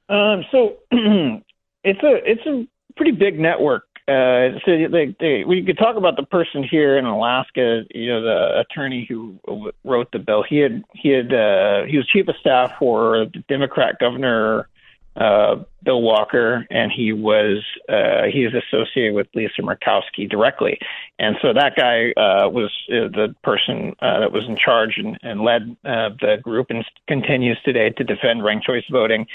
Um, 0.07 0.45
so 0.51 0.77
it's 0.91 2.03
a 2.03 2.31
it's 2.31 2.45
a 2.45 2.67
pretty 2.95 3.13
big 3.13 3.39
network. 3.39 3.85
Uh, 4.07 4.57
so 4.65 4.87
they, 4.91 5.15
they, 5.19 5.43
we 5.43 5.63
could 5.63 5.77
talk 5.77 5.95
about 5.95 6.15
the 6.15 6.23
person 6.23 6.63
here 6.63 6.97
in 6.97 7.05
Alaska. 7.05 7.85
You 7.89 8.07
know, 8.07 8.21
the 8.21 8.59
attorney 8.59 9.07
who 9.09 9.39
wrote 9.83 10.11
the 10.11 10.19
bill. 10.19 10.43
He 10.47 10.57
had 10.57 10.83
he 10.93 11.09
had 11.09 11.33
uh, 11.33 11.85
he 11.85 11.97
was 11.97 12.05
chief 12.07 12.27
of 12.27 12.35
staff 12.39 12.73
for 12.77 13.25
the 13.33 13.43
Democrat 13.47 13.97
governor 13.99 14.69
uh, 15.15 15.55
Bill 15.83 16.01
Walker, 16.01 16.65
and 16.69 16.91
he 16.91 17.13
was 17.13 17.63
uh, 17.89 18.23
he 18.31 18.45
is 18.45 18.53
associated 18.53 19.13
with 19.13 19.27
Lisa 19.35 19.61
Murkowski 19.61 20.29
directly, 20.29 20.79
and 21.17 21.35
so 21.41 21.53
that 21.53 21.75
guy 21.75 22.11
uh, 22.11 22.49
was 22.49 22.71
uh, 22.89 23.09
the 23.09 23.35
person 23.43 23.95
uh, 24.01 24.19
that 24.21 24.31
was 24.31 24.45
in 24.47 24.55
charge 24.55 24.95
and, 24.97 25.17
and 25.21 25.41
led 25.41 25.75
uh, 25.83 26.09
the 26.21 26.37
group, 26.41 26.67
and 26.69 26.85
continues 27.07 27.57
today 27.65 27.89
to 27.89 28.03
defend 28.03 28.43
ranked 28.43 28.65
choice 28.65 28.83
voting 28.91 29.25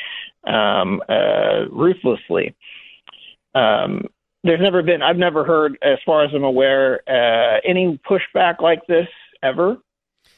um, 0.47 1.03
uh, 1.09 1.67
ruthlessly. 1.71 2.55
Um, 3.55 4.07
there's 4.43 4.61
never 4.61 4.83
been, 4.83 5.01
I've 5.01 5.17
never 5.17 5.45
heard, 5.45 5.79
as 5.83 5.99
far 6.05 6.25
as 6.25 6.31
I'm 6.35 6.45
aware, 6.45 7.01
uh, 7.09 7.61
any 7.65 7.99
pushback 8.09 8.61
like 8.61 8.87
this 8.87 9.09
ever 9.43 9.79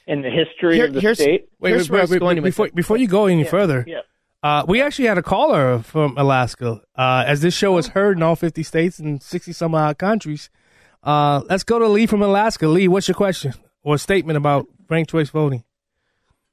in 0.06 0.22
the 0.22 0.30
history 0.30 0.76
Here- 0.76 0.86
of 0.86 0.94
the 0.94 1.14
state. 1.14 1.48
Wait, 1.58 1.70
Here's 1.70 1.90
wait, 1.90 1.90
where 1.90 2.00
I 2.00 2.02
wait, 2.02 2.02
was 2.02 2.10
wait, 2.12 2.20
going 2.20 2.42
before 2.42 2.68
before 2.72 2.96
you 2.96 3.08
go 3.08 3.26
any 3.26 3.44
further. 3.44 3.84
Yeah. 3.86 4.00
Uh, 4.46 4.64
we 4.68 4.80
actually 4.80 5.08
had 5.08 5.18
a 5.18 5.24
caller 5.24 5.80
from 5.80 6.16
Alaska. 6.16 6.80
Uh, 6.94 7.24
as 7.26 7.40
this 7.40 7.52
show 7.52 7.76
is 7.78 7.88
heard 7.88 8.16
in 8.16 8.22
all 8.22 8.36
50 8.36 8.62
states 8.62 9.00
and 9.00 9.20
60 9.20 9.52
some 9.52 9.74
odd 9.74 9.98
countries, 9.98 10.50
uh, 11.02 11.40
let's 11.48 11.64
go 11.64 11.80
to 11.80 11.88
Lee 11.88 12.06
from 12.06 12.22
Alaska. 12.22 12.68
Lee, 12.68 12.86
what's 12.86 13.08
your 13.08 13.16
question 13.16 13.54
or 13.82 13.98
statement 13.98 14.36
about 14.36 14.68
ranked 14.88 15.10
choice 15.10 15.30
voting? 15.30 15.64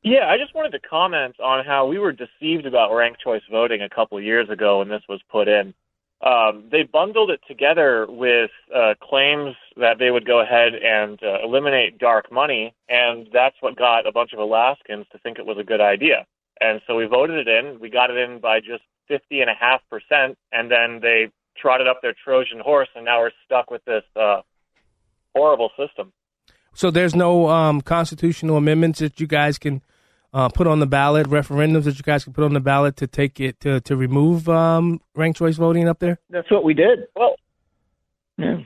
Yeah, 0.02 0.26
I 0.28 0.40
just 0.40 0.56
wanted 0.56 0.72
to 0.72 0.80
comment 0.80 1.40
on 1.40 1.64
how 1.64 1.86
we 1.86 2.00
were 2.00 2.12
deceived 2.12 2.66
about 2.66 2.92
ranked 2.96 3.22
choice 3.22 3.44
voting 3.52 3.84
a 3.84 3.90
couple 3.90 4.20
years 4.20 4.50
ago 4.50 4.80
when 4.80 4.90
this 4.90 5.04
was 5.08 5.22
put 5.32 5.48
in. 5.48 5.76
Um, 6.26 6.64
they 6.72 6.82
bundled 6.82 7.30
it 7.30 7.42
together 7.48 8.08
with 8.10 8.50
uh, 8.76 8.96
claims 9.04 9.56
that 9.78 10.00
they 10.00 10.10
would 10.10 10.26
go 10.26 10.42
ahead 10.42 10.74
and 10.74 11.22
uh, 11.22 11.44
eliminate 11.44 12.00
dark 12.00 12.32
money, 12.32 12.74
and 12.90 13.28
that's 13.32 13.58
what 13.60 13.76
got 13.76 14.08
a 14.08 14.12
bunch 14.12 14.34
of 14.34 14.40
Alaskans 14.40 15.06
to 15.12 15.20
think 15.20 15.38
it 15.38 15.46
was 15.46 15.60
a 15.60 15.64
good 15.64 15.82
idea. 15.82 16.26
And 16.62 16.82
so 16.88 16.96
we 16.96 17.06
voted 17.06 17.48
it 17.48 17.48
in. 17.48 17.80
We 17.80 17.90
got 17.90 18.10
it 18.10 18.18
in 18.18 18.40
by 18.40 18.60
just 18.60 18.84
fifty 19.08 19.42
and 19.42 19.50
a 19.50 19.54
half 19.60 19.82
percent, 19.90 20.38
and 20.52 20.72
then 20.72 21.00
they 21.02 21.30
trotted 21.58 21.88
up 21.88 22.02
their 22.02 22.14
Trojan 22.24 22.60
horse, 22.60 22.90
and 22.96 23.06
now 23.06 23.20
we're 23.20 23.32
stuck 23.46 23.70
with 23.70 23.84
this 23.86 24.04
uh, 24.16 24.42
horrible 25.36 25.72
system. 25.78 26.14
So 26.74 26.90
there's 26.90 27.16
no 27.16 27.50
um, 27.50 27.82
constitutional 27.82 28.58
amendments 28.58 29.00
that 29.00 29.20
you 29.20 29.28
guys 29.28 29.60
can 29.60 29.82
uh, 30.34 30.50
put 30.50 30.66
on 30.66 30.80
the 30.80 30.88
ballot, 30.88 31.28
referendums 31.28 31.84
that 31.84 31.98
you 31.98 32.04
guys 32.04 32.24
can 32.24 32.34
put 32.34 32.44
on 32.44 32.54
the 32.54 32.60
ballot 32.60 32.96
to 32.98 33.08
take 33.08 33.40
it 33.40 33.60
to 33.60 33.80
to 33.82 33.96
remove 33.96 34.50
um, 34.50 35.00
ranked 35.16 35.38
choice 35.40 35.58
voting 35.58 35.88
up 35.88 36.00
there. 36.00 36.20
That's 36.30 36.50
what 36.50 36.64
we 36.64 36.74
did. 36.74 37.08
Well, 37.16 37.36
Yeah. 38.38 38.62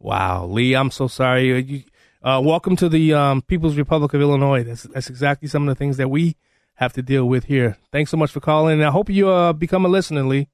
Wow, 0.00 0.46
Lee, 0.46 0.74
I'm 0.74 0.90
so 0.90 1.06
sorry. 1.06 1.52
Uh, 1.52 1.56
You, 1.58 1.82
uh, 2.22 2.40
welcome 2.44 2.74
to 2.76 2.88
the 2.88 3.14
um, 3.14 3.42
People's 3.42 3.76
Republic 3.76 4.12
of 4.14 4.20
Illinois. 4.20 4.64
That's 4.64 4.82
that's 4.84 5.08
exactly 5.08 5.48
some 5.48 5.68
of 5.68 5.74
the 5.74 5.78
things 5.78 5.96
that 5.98 6.08
we 6.08 6.36
have 6.74 6.92
to 6.94 7.02
deal 7.02 7.26
with 7.26 7.44
here. 7.44 7.76
Thanks 7.92 8.10
so 8.10 8.16
much 8.16 8.30
for 8.30 8.40
calling, 8.40 8.74
and 8.74 8.84
I 8.84 8.90
hope 8.90 9.08
you 9.08 9.28
uh, 9.28 9.52
become 9.52 9.84
a 9.84 9.88
listener, 9.88 10.24
Lee. 10.24 10.48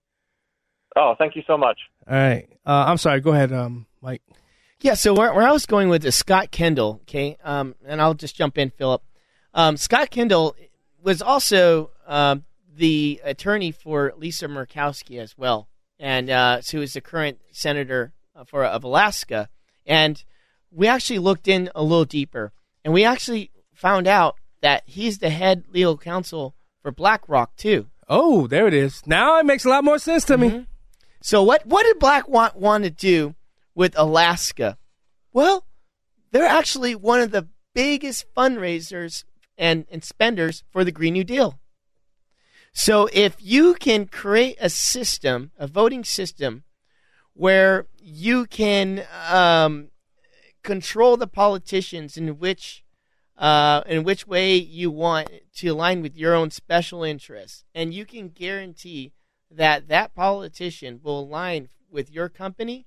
oh, 0.97 1.15
thank 1.19 1.37
you 1.37 1.43
so 1.47 1.57
much. 1.57 1.79
All 2.09 2.17
right, 2.17 2.49
uh, 2.67 2.85
I'm 2.87 2.99
sorry. 2.99 3.21
Go 3.21 3.33
ahead, 3.33 3.53
um, 3.53 3.87
Mike. 4.01 4.23
Yeah, 4.81 4.95
so 4.95 5.13
where, 5.13 5.33
where 5.35 5.47
I 5.47 5.53
was 5.53 5.67
going 5.67 5.89
with 5.89 6.05
is 6.05 6.15
Scott 6.15 6.51
Kendall, 6.51 7.01
okay, 7.03 7.37
um, 7.45 7.75
and 7.87 8.01
I'll 8.01 8.15
just 8.15 8.37
jump 8.37 8.57
in, 8.59 8.71
Philip. 8.71 9.03
Um, 9.53 9.77
Scott 9.77 10.11
Kendall 10.11 10.57
was 11.03 11.21
also 11.21 11.91
um, 12.07 12.45
the 12.75 13.21
attorney 13.25 13.73
for 13.73 14.13
Lisa 14.17 14.47
Murkowski 14.47 15.19
as 15.19 15.37
well, 15.37 15.69
and 15.99 16.31
uh, 16.31 16.61
so 16.63 16.79
is 16.79 16.95
the 16.95 17.01
current 17.01 17.41
senator 17.53 18.13
uh, 18.35 18.45
for 18.45 18.65
of 18.65 18.85
Alaska. 18.85 19.49
And 19.87 20.23
we 20.71 20.87
actually 20.87 21.19
looked 21.19 21.49
in 21.49 21.71
a 21.75 21.83
little 21.83 22.05
deeper, 22.05 22.53
and 22.85 22.95
we 22.95 23.05
actually 23.05 23.51
found 23.75 24.07
out 24.07 24.37
that 24.63 24.83
he's 24.87 25.19
the 25.19 25.31
head 25.31 25.65
legal 25.73 25.97
counsel 25.97 26.55
for 26.83 26.91
BlackRock 26.91 27.57
too. 27.57 27.87
Oh, 28.09 28.47
there 28.47 28.67
it 28.67 28.75
is. 28.75 29.03
Now 29.07 29.39
it 29.39 29.47
makes 29.47 29.65
a 29.65 29.69
lot 29.69 29.85
more 29.85 29.99
sense 29.99 30.25
to 30.27 30.39
me. 30.39 30.67
So 31.23 31.43
what 31.43 31.67
what 31.67 31.85
did 31.85 31.99
Black 31.99 32.29
want 32.29 32.57
want 32.57 32.85
to 32.85 32.91
do 32.91 33.35
with 33.75 33.95
Alaska? 33.97 34.79
Well, 35.33 35.67
they're 36.33 36.47
actually 36.47 36.95
one 36.95 37.21
of 37.21 37.31
the 37.31 37.49
biggest 37.75 38.27
fundraisers 38.35 39.25
and, 39.57 39.87
and 39.91 40.03
spenders 40.03 40.65
for 40.71 40.85
the 40.85 40.93
Green 40.93 41.13
New 41.13 41.25
Deal. 41.25 41.61
So 42.73 43.09
if 43.13 43.37
you 43.41 43.75
can 43.75 44.07
create 44.07 44.57
a 44.61 44.71
system, 44.71 45.51
a 45.59 45.67
voting 45.67 46.05
system, 46.05 46.65
where 47.35 47.87
you 47.99 48.47
can 48.47 49.05
um, 49.29 49.89
control 50.63 51.17
the 51.17 51.27
politicians 51.27 52.17
in 52.17 52.39
which 52.39 52.85
uh, 53.41 53.83
in 53.87 54.05
which 54.05 54.27
way 54.27 54.55
you 54.55 54.91
want 54.91 55.29
to 55.57 55.69
align 55.69 56.03
with 56.03 56.17
your 56.17 56.35
own 56.35 56.51
special 56.51 57.03
interests, 57.03 57.65
and 57.75 57.95
you 57.95 58.05
can 58.05 58.29
guarantee 58.29 59.13
that 59.51 59.89
that 59.89 60.15
politician 60.15 61.01
will 61.03 61.21
align 61.21 61.69
with 61.91 62.13
your 62.13 62.29
company, 62.29 62.87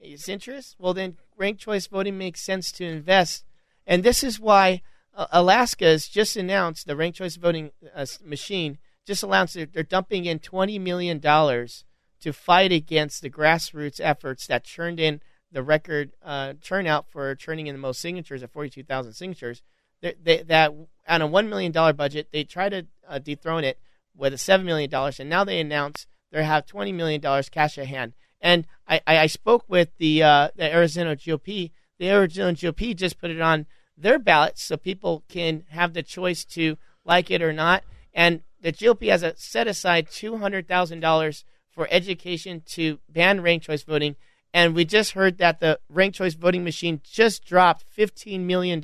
its 0.00 0.28
interests, 0.28 0.74
well, 0.76 0.92
then 0.92 1.16
ranked 1.36 1.60
choice 1.60 1.86
voting 1.86 2.18
makes 2.18 2.42
sense 2.42 2.72
to 2.72 2.84
invest. 2.84 3.44
And 3.86 4.02
this 4.02 4.24
is 4.24 4.40
why 4.40 4.82
uh, 5.14 5.26
Alaska 5.30 5.84
has 5.84 6.08
just 6.08 6.36
announced 6.36 6.86
the 6.86 6.96
ranked 6.96 7.18
choice 7.18 7.36
voting 7.36 7.70
uh, 7.94 8.04
machine 8.24 8.78
just 9.06 9.22
announced 9.22 9.54
they're, 9.54 9.66
they're 9.66 9.82
dumping 9.82 10.24
in 10.24 10.38
$20 10.38 10.80
million 10.80 11.20
to 11.20 12.32
fight 12.32 12.72
against 12.72 13.22
the 13.22 13.30
grassroots 13.30 14.00
efforts 14.02 14.46
that 14.46 14.64
churned 14.64 15.00
in 15.00 15.20
the 15.50 15.62
record 15.62 16.12
uh, 16.24 16.54
turnout 16.62 17.06
for 17.08 17.34
turning 17.34 17.66
in 17.66 17.74
the 17.74 17.80
most 17.80 18.00
signatures 18.00 18.42
at 18.42 18.52
42,000 18.52 19.12
signatures. 19.12 19.62
They, 20.02 20.42
that 20.48 20.72
on 21.08 21.22
a 21.22 21.28
$1 21.28 21.48
million 21.48 21.72
budget, 21.72 22.28
they 22.32 22.44
tried 22.44 22.70
to 22.70 22.86
uh, 23.08 23.18
dethrone 23.18 23.64
it 23.64 23.78
with 24.14 24.34
a 24.34 24.36
$7 24.36 24.64
million, 24.64 24.92
and 24.92 25.30
now 25.30 25.44
they 25.44 25.60
announce 25.60 26.06
they 26.30 26.44
have 26.44 26.66
$20 26.66 26.92
million 26.94 27.20
cash 27.50 27.78
at 27.78 27.86
hand. 27.86 28.14
And 28.40 28.66
I, 28.88 29.00
I, 29.06 29.18
I 29.18 29.26
spoke 29.26 29.64
with 29.68 29.90
the, 29.98 30.22
uh, 30.22 30.48
the 30.56 30.72
Arizona 30.72 31.14
GOP. 31.14 31.70
The 31.98 32.10
Arizona 32.10 32.54
GOP 32.54 32.96
just 32.96 33.20
put 33.20 33.30
it 33.30 33.40
on 33.40 33.66
their 33.96 34.18
ballot 34.18 34.58
so 34.58 34.76
people 34.76 35.22
can 35.28 35.64
have 35.68 35.92
the 35.92 36.02
choice 36.02 36.44
to 36.46 36.76
like 37.04 37.30
it 37.30 37.42
or 37.42 37.52
not. 37.52 37.84
And 38.12 38.42
the 38.60 38.72
GOP 38.72 39.08
has 39.10 39.22
a 39.22 39.36
set 39.36 39.68
aside 39.68 40.08
$200,000 40.08 41.44
for 41.70 41.88
education 41.90 42.62
to 42.66 42.98
ban 43.08 43.40
ranked 43.40 43.66
choice 43.66 43.82
voting. 43.82 44.16
And 44.54 44.74
we 44.74 44.84
just 44.84 45.12
heard 45.12 45.38
that 45.38 45.60
the 45.60 45.80
ranked 45.88 46.18
choice 46.18 46.34
voting 46.34 46.62
machine 46.64 47.00
just 47.04 47.44
dropped 47.44 47.84
$15 47.96 48.40
million 48.40 48.82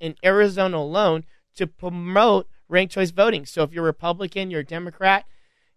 in 0.00 0.14
Arizona 0.24 0.78
alone 0.78 1.24
to 1.56 1.66
promote 1.66 2.48
ranked 2.68 2.94
choice 2.94 3.10
voting. 3.10 3.44
So 3.44 3.62
if 3.62 3.72
you're 3.72 3.84
Republican, 3.84 4.50
you're 4.50 4.60
a 4.60 4.64
Democrat, 4.64 5.26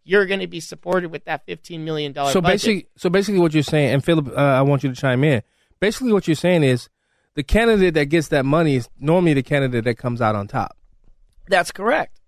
you're 0.06 0.25
going 0.25 0.39
to 0.39 0.47
be 0.47 0.60
supported 0.60 1.12
with 1.12 1.25
that 1.25 1.45
$15 1.45 1.79
million 1.82 2.13
So 2.13 2.39
budget. 2.39 2.43
basically, 2.43 2.88
so 2.97 3.10
basically, 3.10 3.39
what 3.39 3.53
you're 3.53 3.63
saying, 3.63 3.93
and 3.93 4.03
Philip, 4.03 4.29
uh, 4.29 4.36
I 4.36 4.62
want 4.62 4.84
you 4.84 4.89
to 4.89 4.95
chime 4.95 5.23
in. 5.23 5.41
Basically, 5.79 6.13
what 6.13 6.27
you're 6.27 6.36
saying 6.36 6.63
is 6.63 6.89
the 7.36 7.43
candidate 7.43 7.93
that 7.95 8.06
gets 8.06 8.29
that 8.29 8.45
money 8.45 8.75
is 8.75 8.88
normally 8.99 9.34
the 9.34 9.43
candidate 9.43 9.84
that 9.86 9.97
comes 9.97 10.21
out 10.21 10.36
on 10.36 10.47
top. 10.47 10.77
That's 11.47 11.71
correct. 11.71 12.21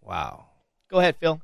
Wow. 0.00 0.46
Go 0.88 0.98
ahead, 1.00 1.16
Phil. 1.18 1.40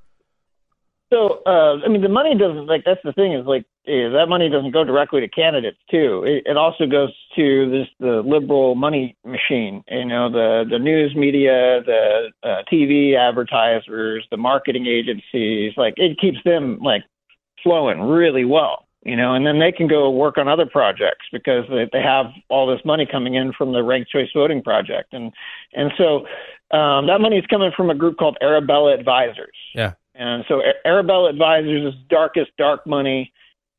So, 1.10 1.42
uh, 1.46 1.78
I 1.84 1.88
mean, 1.88 2.02
the 2.02 2.08
money 2.08 2.36
doesn't 2.36 2.66
like 2.66 2.82
that's 2.84 3.00
the 3.02 3.14
thing 3.14 3.32
is 3.32 3.46
like 3.46 3.64
eh, 3.86 4.08
that 4.10 4.26
money 4.28 4.50
doesn't 4.50 4.72
go 4.72 4.84
directly 4.84 5.20
to 5.20 5.28
candidates 5.28 5.78
too. 5.90 6.22
It, 6.26 6.42
it 6.44 6.56
also 6.58 6.86
goes 6.86 7.10
to 7.34 7.70
this 7.70 7.88
the 7.98 8.22
liberal 8.22 8.74
money 8.74 9.16
machine. 9.24 9.82
You 9.88 10.04
know, 10.04 10.30
the 10.30 10.64
the 10.68 10.78
news 10.78 11.16
media, 11.16 11.82
the 11.86 12.30
uh, 12.42 12.62
TV 12.70 13.16
advertisers, 13.16 14.26
the 14.30 14.36
marketing 14.36 14.86
agencies. 14.86 15.72
Like 15.78 15.94
it 15.96 16.18
keeps 16.20 16.38
them 16.44 16.78
like 16.82 17.04
flowing 17.62 18.02
really 18.02 18.44
well. 18.44 18.84
You 19.04 19.16
know, 19.16 19.32
and 19.32 19.46
then 19.46 19.60
they 19.60 19.72
can 19.72 19.86
go 19.86 20.10
work 20.10 20.36
on 20.36 20.48
other 20.48 20.66
projects 20.66 21.24
because 21.32 21.64
they, 21.70 21.88
they 21.90 22.02
have 22.02 22.26
all 22.50 22.66
this 22.66 22.84
money 22.84 23.06
coming 23.10 23.34
in 23.34 23.52
from 23.52 23.72
the 23.72 23.82
ranked 23.82 24.10
choice 24.10 24.28
voting 24.34 24.62
project, 24.62 25.14
and 25.14 25.32
and 25.72 25.92
so 25.96 26.26
um, 26.76 27.06
that 27.06 27.20
money 27.20 27.38
is 27.38 27.46
coming 27.46 27.72
from 27.74 27.88
a 27.88 27.94
group 27.94 28.18
called 28.18 28.36
Arabella 28.42 28.92
Advisors. 28.92 29.56
Yeah. 29.74 29.94
And 30.18 30.44
so 30.48 30.60
Arabella 30.84 31.30
Advisors 31.30 31.94
is 31.94 32.00
darkest 32.10 32.50
dark 32.58 32.86
money 32.86 33.32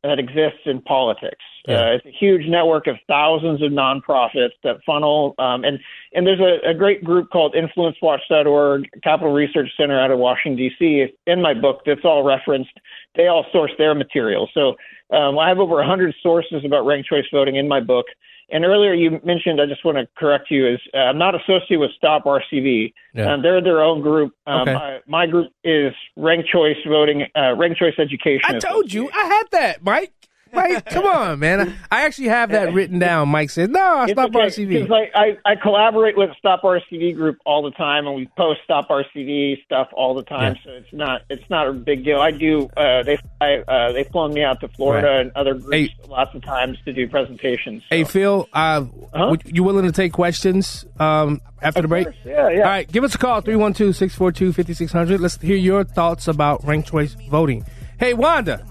that 0.04 0.18
exists 0.18 0.62
in 0.66 0.82
politics. 0.82 1.44
Yeah. 1.68 1.82
Uh, 1.82 1.86
it's 1.92 2.06
a 2.06 2.12
huge 2.12 2.48
network 2.48 2.88
of 2.88 2.96
thousands 3.08 3.62
of 3.62 3.72
nonprofits 3.72 4.54
that 4.64 4.78
funnel, 4.86 5.36
um, 5.38 5.66
and 5.66 5.78
and 6.14 6.26
there's 6.26 6.40
a, 6.40 6.70
a 6.70 6.74
great 6.74 7.04
group 7.04 7.30
called 7.32 7.54
InfluenceWatch.org, 7.54 8.90
Capital 9.04 9.34
Research 9.34 9.70
Center 9.76 10.00
out 10.00 10.10
of 10.10 10.18
Washington 10.18 10.58
D.C. 10.58 11.08
In 11.28 11.42
my 11.42 11.54
book, 11.54 11.82
that's 11.86 12.06
all 12.06 12.24
referenced. 12.24 12.72
They 13.16 13.28
all 13.28 13.46
source 13.52 13.72
their 13.78 13.94
material. 13.94 14.50
So 14.54 14.76
um, 15.14 15.38
I 15.38 15.50
have 15.50 15.60
over 15.60 15.76
100 15.76 16.16
sources 16.24 16.64
about 16.66 16.86
ranked 16.86 17.10
choice 17.10 17.26
voting 17.34 17.58
in 17.58 17.68
my 17.68 17.82
book. 17.82 18.06
And 18.52 18.66
earlier 18.66 18.94
you 18.94 19.20
mentioned, 19.24 19.62
I 19.62 19.66
just 19.66 19.84
want 19.86 19.98
to 19.98 20.08
correct 20.18 20.50
you, 20.50 20.68
is 20.68 20.80
uh, 20.94 20.98
I'm 20.98 21.18
not 21.18 21.36
associated 21.36 21.80
with 21.80 21.92
Stop 21.98 22.26
RCV. 22.26 22.94
Yeah. 23.14 23.34
Um, 23.34 23.42
they're 23.42 23.62
their 23.62 23.82
own 23.82 24.02
group. 24.02 24.34
Um, 24.48 24.62
Okay. 24.62 24.74
I, 24.74 25.00
my 25.08 25.26
group 25.28 25.52
is 25.64 25.94
ranked 26.18 26.50
choice 26.50 26.78
voting, 26.88 27.26
uh, 27.36 27.56
ranked 27.56 27.80
choice 27.80 27.94
education. 27.98 28.42
I 28.46 28.60
told 28.60 28.92
you, 28.92 29.10
I 29.14 29.24
had 29.24 29.44
that, 29.52 29.84
Mike. 29.84 30.14
Mike, 30.54 30.86
come 30.86 31.06
on, 31.06 31.40
man. 31.40 31.76
I 31.92 32.06
actually 32.06 32.28
have 32.30 32.52
that 32.52 32.74
written 32.74 33.00
down. 33.00 33.30
Mike 33.30 33.50
said, 33.50 33.70
"No, 33.70 34.04
It's 34.04 34.14
stop 34.14 34.30
okay, 34.36 34.40
RCV." 34.48 34.88
'cause 34.88 34.92
I, 35.16 35.20
I, 35.46 35.52
I 35.52 35.56
collaborate 35.56 36.18
with 36.18 36.32
Stop 36.38 36.64
RCV 36.64 37.16
group 37.16 37.38
all 37.46 37.62
the 37.62 37.72
time, 37.72 38.08
and 38.08 38.16
we 38.16 38.28
post 38.38 38.62
Stop 38.64 38.90
RCV 38.90 39.64
stuff 39.66 39.88
all 39.94 40.14
the 40.16 40.24
time. 40.24 40.56
So 40.64 40.72
it's 40.72 40.92
not 40.94 41.22
it's 41.30 41.48
not 41.50 41.68
a 41.68 41.74
big 41.74 42.04
deal. 42.04 42.20
I 42.20 42.32
do. 42.32 42.70
Uh, 42.76 43.04
they 43.04 43.18
fly, 43.38 43.64
uh, 43.68 43.92
they've 43.92 44.08
flown 44.08 44.34
me 44.34 44.44
out 44.44 44.60
to 44.62 44.68
Florida 44.70 45.08
Right. 45.08 45.20
and 45.22 45.32
other 45.36 45.54
groups 45.54 45.70
Hey. 45.72 45.96
lots 46.08 46.34
of 46.36 46.44
times 46.44 46.78
to 46.86 46.94
do 46.94 47.08
presentations. 47.08 47.84
Hey, 47.90 48.04
Phil, 48.04 48.48
uh, 48.54 48.86
would, 49.16 49.42
you 49.46 49.64
willing 49.64 49.86
to 49.86 49.92
take 49.92 50.14
questions 50.14 50.86
um, 51.00 51.42
after 51.62 51.82
the 51.82 51.88
break? 51.88 52.06
course, 52.06 52.16
yeah, 52.26 52.50
yeah. 52.50 52.58
All 52.60 52.64
right, 52.66 52.92
give 52.92 53.04
us 53.04 53.14
a 53.16 53.18
call 53.18 53.42
312-642-5600. 53.42 55.20
Let's 55.20 55.40
hear 55.42 55.56
your 55.56 55.84
thoughts 55.84 56.28
about 56.28 56.64
ranked 56.66 56.90
choice 56.90 57.16
voting. 57.30 57.66
Hey, 58.00 58.14
Wanda, 58.14 58.66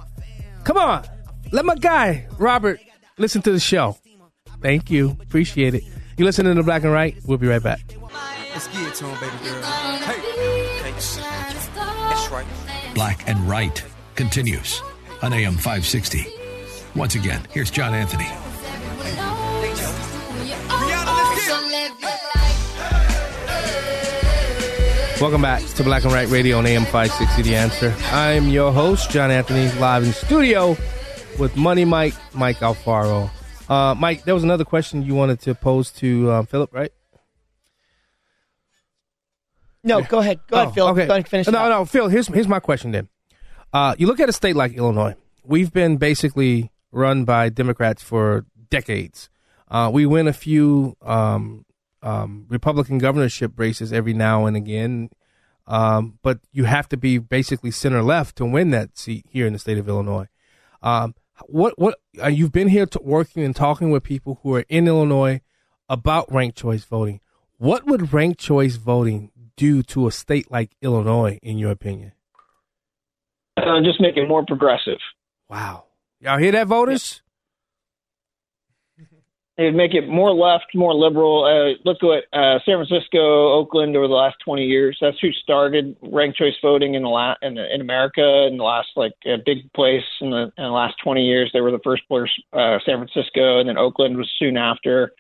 come 0.65 0.77
on. 0.77 1.05
Let 1.51 1.65
my 1.65 1.77
guy, 1.77 2.27
Robert, 2.39 2.79
listen 3.17 3.41
to 3.43 3.53
the 3.53 3.61
show. 3.61 3.97
Thank 4.61 4.91
you. 4.91 5.17
Appreciate 5.23 5.75
it. 5.75 5.83
You 6.19 6.25
listening 6.27 6.55
to 6.57 6.63
Black 6.63 6.83
and 6.83 6.93
Right? 6.93 7.17
We'll 7.25 7.39
be 7.39 7.47
right 7.47 7.63
back. 7.63 7.81
Let's 8.53 8.69
get 8.69 8.95
to 8.97 9.07
him, 9.07 9.21
baby 9.21 9.45
girl. 9.45 9.63
Hey, 9.63 10.81
thanks. 10.83 11.17
That's 11.17 12.31
right. 12.31 12.47
Black 12.95 13.27
and 13.29 13.39
Right 13.49 13.83
continues 14.15 14.83
on 15.23 15.33
AM 15.33 15.55
560. 15.55 16.27
Once 16.95 17.15
again, 17.15 17.47
here's 17.51 17.71
John 17.71 17.95
Anthony. 17.95 18.29
Welcome 25.21 25.43
back 25.43 25.63
to 25.63 25.83
Black 25.83 26.05
and 26.05 26.13
Right 26.13 26.29
Radio 26.29 26.59
on 26.59 26.67
AM 26.67 26.85
560 26.85 27.43
The 27.43 27.57
Answer. 27.57 27.95
I'm 28.13 28.49
your 28.49 28.71
host, 28.71 29.11
John 29.11 29.31
Anthony, 29.31 29.71
live 29.81 30.05
in 30.05 30.13
studio 30.13 30.77
with 31.39 31.57
Money 31.57 31.85
Mike, 31.85 32.15
Mike 32.35 32.59
Alfaro. 32.59 33.31
Uh, 33.69 33.95
Mike, 33.95 34.25
there 34.25 34.35
was 34.35 34.45
another 34.45 34.65
question 34.65 35.03
you 35.03 35.15
wanted 35.15 35.41
to 35.41 35.55
pose 35.55 35.91
to 35.93 36.31
uh, 36.31 36.43
Philip, 36.45 36.73
right? 36.73 36.93
No, 39.85 40.03
go 40.03 40.19
ahead. 40.19 40.41
Go 40.49 40.57
ahead, 40.57 40.69
Oh, 40.69 40.73
Phil. 40.73 40.87
Okay. 40.89 41.07
Go 41.07 41.13
ahead 41.13 41.17
and 41.17 41.29
finish. 41.29 41.47
No, 41.47 41.69
no, 41.69 41.85
Phil. 41.85 42.09
Here's 42.09 42.27
here's 42.29 42.49
my 42.49 42.61
question 42.61 42.91
then. 42.91 43.09
Uh, 43.73 43.95
you 43.99 44.07
look 44.07 44.21
at 44.21 44.29
a 44.29 44.33
state 44.33 44.57
like 44.57 44.73
Illinois. 44.73 45.15
We've 45.45 45.73
been 45.73 45.97
basically 45.97 46.71
run 46.91 47.25
by 47.25 47.49
Democrats 47.49 48.03
for 48.03 48.45
decades. 48.71 49.31
Uh, 49.71 49.91
we 49.93 50.05
win 50.07 50.27
a 50.27 50.33
few 50.33 50.97
um, 51.03 51.65
um, 52.03 52.47
Republican 52.49 52.99
governorship 52.99 53.59
races 53.59 53.93
every 53.93 54.15
now 54.15 54.47
and 54.47 54.57
again, 54.57 55.11
um, 55.67 56.19
but 56.23 56.41
you 56.53 56.65
have 56.65 56.89
to 56.89 56.97
be 56.97 57.19
basically 57.19 57.71
center 57.71 58.03
left 58.03 58.37
to 58.37 58.45
win 58.45 58.71
that 58.71 58.97
seat 58.99 59.27
here 59.31 59.47
in 59.47 59.53
the 59.53 59.59
state 59.59 59.79
of 59.79 59.89
Illinois. 59.89 60.27
What 61.47 61.79
what 61.79 61.99
uh, 62.23 62.29
you've 62.29 62.53
been 62.53 62.69
here 62.69 62.87
to 62.87 63.01
working 63.03 63.43
and 63.45 63.55
talking 63.55 63.91
with 63.91 64.03
people 64.03 64.41
who 64.43 64.55
are 64.55 64.65
in 64.69 64.89
Illinois 64.89 65.41
about 65.89 66.33
ranked 66.33 66.59
choice 66.59 66.85
voting. 66.85 67.21
What 67.57 67.87
would 67.87 68.13
ranked 68.13 68.41
choice 68.41 68.77
voting 68.77 69.31
do 69.57 69.83
to 69.85 70.07
a 70.07 70.13
state 70.13 70.51
like 70.51 70.71
Illinois, 70.83 71.39
in 71.43 71.59
your 71.59 71.71
opinion? 71.71 72.13
Uh, 73.57 73.81
just 73.83 74.01
make 74.01 74.17
it 74.17 74.29
more 74.29 74.45
progressive. 74.45 74.99
Wow, 75.49 75.87
y'all 76.21 76.39
hear 76.39 76.53
that, 76.53 76.69
voters? 76.69 77.23
It 79.59 79.65
would 79.65 79.75
make 79.75 79.93
it 79.93 80.09
more 80.09 80.33
left, 80.33 80.67
more 80.73 80.95
liberal. 80.95 81.45
Uh, 81.45 81.75
look 81.85 81.99
at 82.05 82.33
uh, 82.33 82.61
San 82.65 82.77
Francisco, 82.77 83.53
Oakland 83.53 83.97
over 83.97 84.07
the 84.07 84.15
last 84.15 84.37
20 84.45 84.65
years. 84.65 84.97
That's 85.01 85.19
who 85.21 85.33
started 85.33 85.97
ranked 86.01 86.39
choice 86.39 86.55
voting 86.63 86.95
in 86.95 87.03
the 87.03 87.09
la- 87.09 87.35
in, 87.43 87.55
the, 87.55 87.75
in 87.75 87.81
America 87.81 88.47
in 88.47 88.57
the 88.57 88.63
last 88.63 88.91
like 88.95 89.15
big 89.25 89.73
place 89.73 90.05
in 90.21 90.31
the, 90.31 90.53
in 90.57 90.65
the 90.65 90.71
last 90.71 90.95
20 91.03 91.25
years. 91.25 91.51
They 91.53 91.61
were 91.61 91.73
the 91.73 91.81
first 91.83 92.07
place, 92.07 92.31
uh, 92.53 92.79
San 92.87 92.99
Francisco, 92.99 93.59
and 93.59 93.69
then 93.69 93.77
Oakland 93.77 94.17
was 94.17 94.31
soon 94.39 94.57
after. 94.57 95.13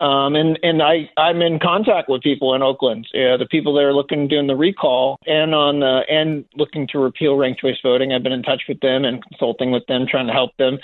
Um, 0.00 0.36
and 0.36 0.58
and 0.62 0.80
I 0.80 1.10
I'm 1.16 1.42
in 1.42 1.58
contact 1.58 2.08
with 2.08 2.22
people 2.22 2.54
in 2.54 2.62
Oakland, 2.62 3.08
uh, 3.14 3.36
the 3.36 3.48
people 3.50 3.74
that 3.74 3.82
are 3.82 3.94
looking 3.94 4.28
doing 4.28 4.46
the 4.46 4.54
recall 4.54 5.18
and 5.26 5.54
on 5.54 5.80
the 5.80 6.02
and 6.08 6.44
looking 6.54 6.86
to 6.88 7.00
repeal 7.00 7.36
ranked 7.36 7.60
choice 7.60 7.78
voting. 7.82 8.12
I've 8.12 8.22
been 8.22 8.32
in 8.32 8.44
touch 8.44 8.62
with 8.68 8.78
them 8.78 9.04
and 9.04 9.24
consulting 9.24 9.72
with 9.72 9.84
them, 9.86 10.06
trying 10.08 10.28
to 10.28 10.32
help 10.32 10.56
them, 10.56 10.78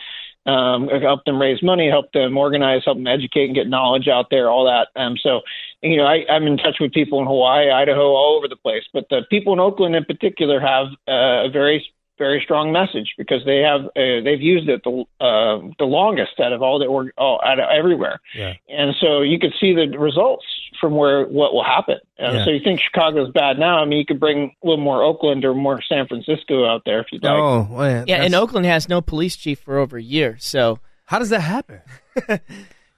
um, 0.47 0.89
help 0.89 1.25
them 1.25 1.41
raise 1.41 1.63
money, 1.63 1.89
help 1.89 2.13
them 2.13 2.37
organize, 2.37 2.83
help 2.85 2.99
them 2.99 3.07
educate 3.07 3.47
and 3.47 3.55
get 3.55 3.69
knowledge 3.69 4.09
out 4.09 4.27
there, 4.31 4.51
all 4.51 4.65
that. 4.65 4.89
Um, 5.01 5.17
so 5.17 5.41
you 5.83 5.97
know 5.97 6.05
I, 6.05 6.25
I'm 6.31 6.47
in 6.47 6.59
touch 6.59 6.77
with 6.81 6.93
people 6.93 7.21
in 7.21 7.27
Hawaii, 7.27 7.71
Idaho, 7.71 8.13
all 8.13 8.37
over 8.37 8.49
the 8.49 8.57
place. 8.57 8.85
But 8.93 9.09
the 9.09 9.23
people 9.31 9.53
in 9.53 9.61
Oakland 9.61 9.97
in 9.97 10.05
particular 10.05 10.61
have 10.61 10.89
uh, 11.09 11.47
a 11.47 11.51
very 11.51 11.87
very 12.19 12.41
strong 12.45 12.73
message 12.73 13.15
because 13.19 13.45
they 13.45 13.59
have 13.59 13.83
uh, 13.87 14.23
they've 14.25 14.41
used 14.41 14.69
it 14.69 14.83
the 14.85 15.05
uh, 15.21 15.59
the 15.79 15.85
longest 15.85 16.39
out 16.41 16.53
of 16.53 16.63
all 16.63 16.79
the 16.79 16.87
or 16.87 17.13
all, 17.19 17.41
out 17.45 17.59
of 17.59 17.69
everywhere, 17.71 18.21
Yeah. 18.37 18.55
and 18.69 18.95
so 19.01 19.23
you 19.23 19.39
could 19.39 19.53
see 19.61 19.75
the 19.75 19.99
results 19.99 20.45
from 20.81 20.95
where 20.97 21.25
what 21.27 21.53
will 21.55 21.65
happen. 21.65 21.99
And 22.19 22.37
Yeah. 22.39 22.45
so 22.45 22.51
you 22.51 22.61
think 22.63 22.81
Chicago's 22.81 23.31
bad 23.33 23.59
now? 23.59 23.79
I 23.83 23.85
mean, 23.87 23.99
you 23.99 24.05
could 24.07 24.21
bring 24.21 24.55
a 24.63 24.67
little 24.67 24.85
more 24.85 25.03
Oakland 25.03 25.45
or 25.45 25.55
more 25.55 25.81
San 25.89 26.07
Francisco 26.07 26.67
out 26.67 26.83
there 26.85 27.01
if 27.01 27.07
you'd 27.13 27.23
like. 27.23 27.33
Oh, 27.33 27.65
man. 27.65 28.05
Yeah, 28.07 28.23
and 28.23 28.35
Oakland 28.35 28.67
has 28.67 28.89
no 28.89 29.01
police 29.01 29.37
chief 29.37 29.61
for 29.61 29.79
over 29.79 29.97
a 29.97 30.03
year. 30.03 30.37
So 30.41 30.79
how 31.07 31.19
does 31.19 31.31
that 31.31 31.41
happen? 31.41 31.81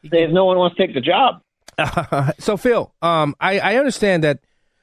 They, 0.09 0.27
no 0.29 0.45
one 0.45 0.57
wants 0.57 0.77
to 0.77 0.87
take 0.87 0.95
the 0.95 1.01
job. 1.01 1.43
so 2.39 2.57
Phil, 2.57 2.93
um, 3.03 3.35
I, 3.41 3.59
I 3.59 3.77
understand 3.77 4.23
that 4.25 4.39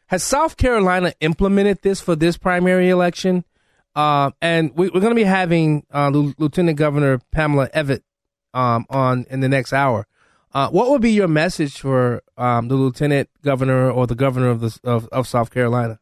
has 0.07 0.21
South 0.23 0.57
Carolina 0.57 1.13
implemented 1.21 1.81
this 1.81 2.01
for 2.01 2.15
this 2.15 2.35
primary 2.37 2.89
election, 2.89 3.45
uh, 3.95 4.31
and 4.41 4.71
we, 4.75 4.89
we're 4.89 5.01
going 5.01 5.11
to 5.11 5.15
be 5.15 5.23
having 5.23 5.85
uh, 5.93 6.09
Lieu- 6.09 6.33
Lieutenant 6.37 6.77
Governor 6.77 7.19
Pamela 7.31 7.69
Evette 7.69 8.01
um, 8.53 8.85
on 8.89 9.25
in 9.29 9.39
the 9.39 9.49
next 9.49 9.73
hour. 9.73 10.07
Uh, 10.53 10.69
what 10.69 10.89
would 10.89 11.01
be 11.01 11.11
your 11.11 11.27
message 11.27 11.79
for 11.79 12.21
um, 12.37 12.67
the 12.67 12.75
lieutenant 12.75 13.27
governor 13.43 13.89
or 13.89 14.05
the 14.05 14.15
governor 14.15 14.49
of 14.49 14.61
the 14.61 14.79
of, 14.83 15.07
of 15.11 15.27
South 15.27 15.49
Carolina? 15.51 15.99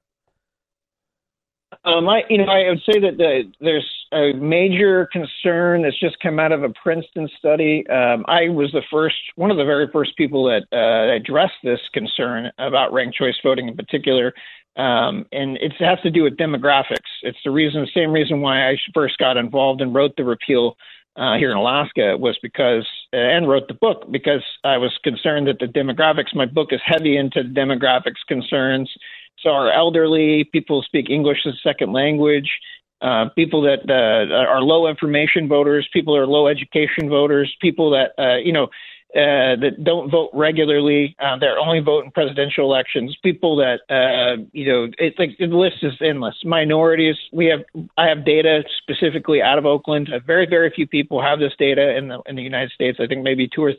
Um, 1.84 2.08
I, 2.08 2.22
you 2.30 2.38
know, 2.38 2.46
I 2.46 2.70
would 2.70 2.82
say 2.86 3.00
that 3.00 3.18
the, 3.18 3.44
there's 3.60 3.90
a 4.12 4.34
major 4.34 5.08
concern 5.12 5.82
that's 5.82 6.00
just 6.00 6.20
come 6.20 6.38
out 6.38 6.52
of 6.52 6.64
a 6.64 6.70
Princeton 6.70 7.28
study. 7.40 7.88
Um, 7.88 8.24
I 8.28 8.50
was 8.50 8.72
the 8.72 8.84
first, 8.92 9.16
one 9.36 9.50
of 9.50 9.58
the 9.58 9.64
very 9.64 9.88
first 9.92 10.16
people 10.16 10.46
that 10.46 10.66
uh, 10.72 11.16
addressed 11.16 11.56
this 11.64 11.80
concern 11.92 12.52
about 12.60 12.94
ranked 12.94 13.18
choice 13.18 13.36
voting 13.42 13.68
in 13.68 13.76
particular, 13.76 14.34
um, 14.78 15.26
and 15.32 15.58
it 15.58 15.74
has 15.80 16.00
to 16.02 16.12
do 16.12 16.24
with 16.24 16.38
demographics. 16.38 17.10
It's 17.24 17.38
the 17.44 17.52
reason, 17.52 17.82
the 17.82 17.92
same 17.94 18.12
reason 18.12 18.42
why 18.42 18.70
I 18.70 18.78
first 18.94 19.18
got 19.18 19.38
involved 19.38 19.82
and 19.82 19.94
wrote 19.94 20.16
the 20.16 20.24
repeal 20.24 20.78
uh, 21.18 21.38
here 21.38 21.52
in 21.52 21.58
Alaska 21.58 22.16
was 22.18 22.38
because, 22.42 22.88
and 23.12 23.50
wrote 23.50 23.68
the 23.68 23.74
book 23.74 24.10
because 24.12 24.44
I 24.64 24.78
was 24.78 24.98
concerned 25.04 25.48
that 25.48 25.60
the 25.60 25.66
demographics. 25.66 26.34
My 26.34 26.46
book 26.46 26.70
is 26.72 26.80
heavy 26.86 27.18
into 27.18 27.44
demographics 27.44 28.24
concerns. 28.28 28.90
So 29.40 29.50
our 29.50 29.72
elderly, 29.72 30.46
people 30.46 30.84
speak 30.84 31.10
English 31.10 31.40
as 31.46 31.54
a 31.54 31.68
second 31.68 31.92
language, 31.92 32.50
uh, 33.02 33.30
people 33.36 33.62
that 33.64 33.90
uh, 33.90 34.34
are 34.34 34.62
low 34.62 34.88
information 34.88 35.48
voters, 35.48 35.90
people 35.92 36.14
that 36.14 36.22
are 36.22 36.28
low 36.28 36.48
education 36.48 37.10
voters, 37.10 37.54
people 37.60 37.90
that 37.92 38.12
uh, 38.18 38.38
you 38.38 38.54
know 38.54 38.68
uh, 39.14 39.60
that 39.60 39.84
don't 39.84 40.10
vote 40.10 40.30
regularly, 40.34 41.16
uh, 41.20 41.38
that 41.38 41.58
only 41.60 41.82
vote 41.82 42.06
in 42.06 42.12
presidential 42.12 42.64
elections, 42.64 43.18
people 43.22 43.58
that 43.58 43.82
uh, 43.90 44.42
you 44.54 44.72
know 44.72 44.88
it's 44.98 45.20
like 45.20 45.32
the 45.38 45.48
list 45.48 45.78
is 45.82 45.92
endless. 46.02 46.36
Minorities, 46.46 47.18
we 47.34 47.48
have 47.48 47.60
I 47.98 48.08
have 48.08 48.26
data 48.26 48.64
specifically 48.82 49.42
out 49.42 49.58
of 49.58 49.66
Oakland. 49.66 50.10
Uh, 50.14 50.20
very 50.26 50.46
very 50.46 50.72
few 50.74 50.88
people 50.88 51.22
have 51.22 51.40
this 51.40 51.52
data 51.60 51.98
in 51.98 52.08
the 52.08 52.22
in 52.26 52.38
the 52.38 52.42
United 52.42 52.72
States. 52.72 53.00
I 53.02 53.08
think 53.08 53.22
maybe 53.22 53.50
two 53.54 53.64
or 53.66 53.74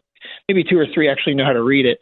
maybe 0.48 0.64
two 0.64 0.78
or 0.78 0.86
three 0.92 1.08
actually 1.08 1.34
know 1.34 1.46
how 1.46 1.54
to 1.54 1.62
read 1.62 1.86
it. 1.86 2.00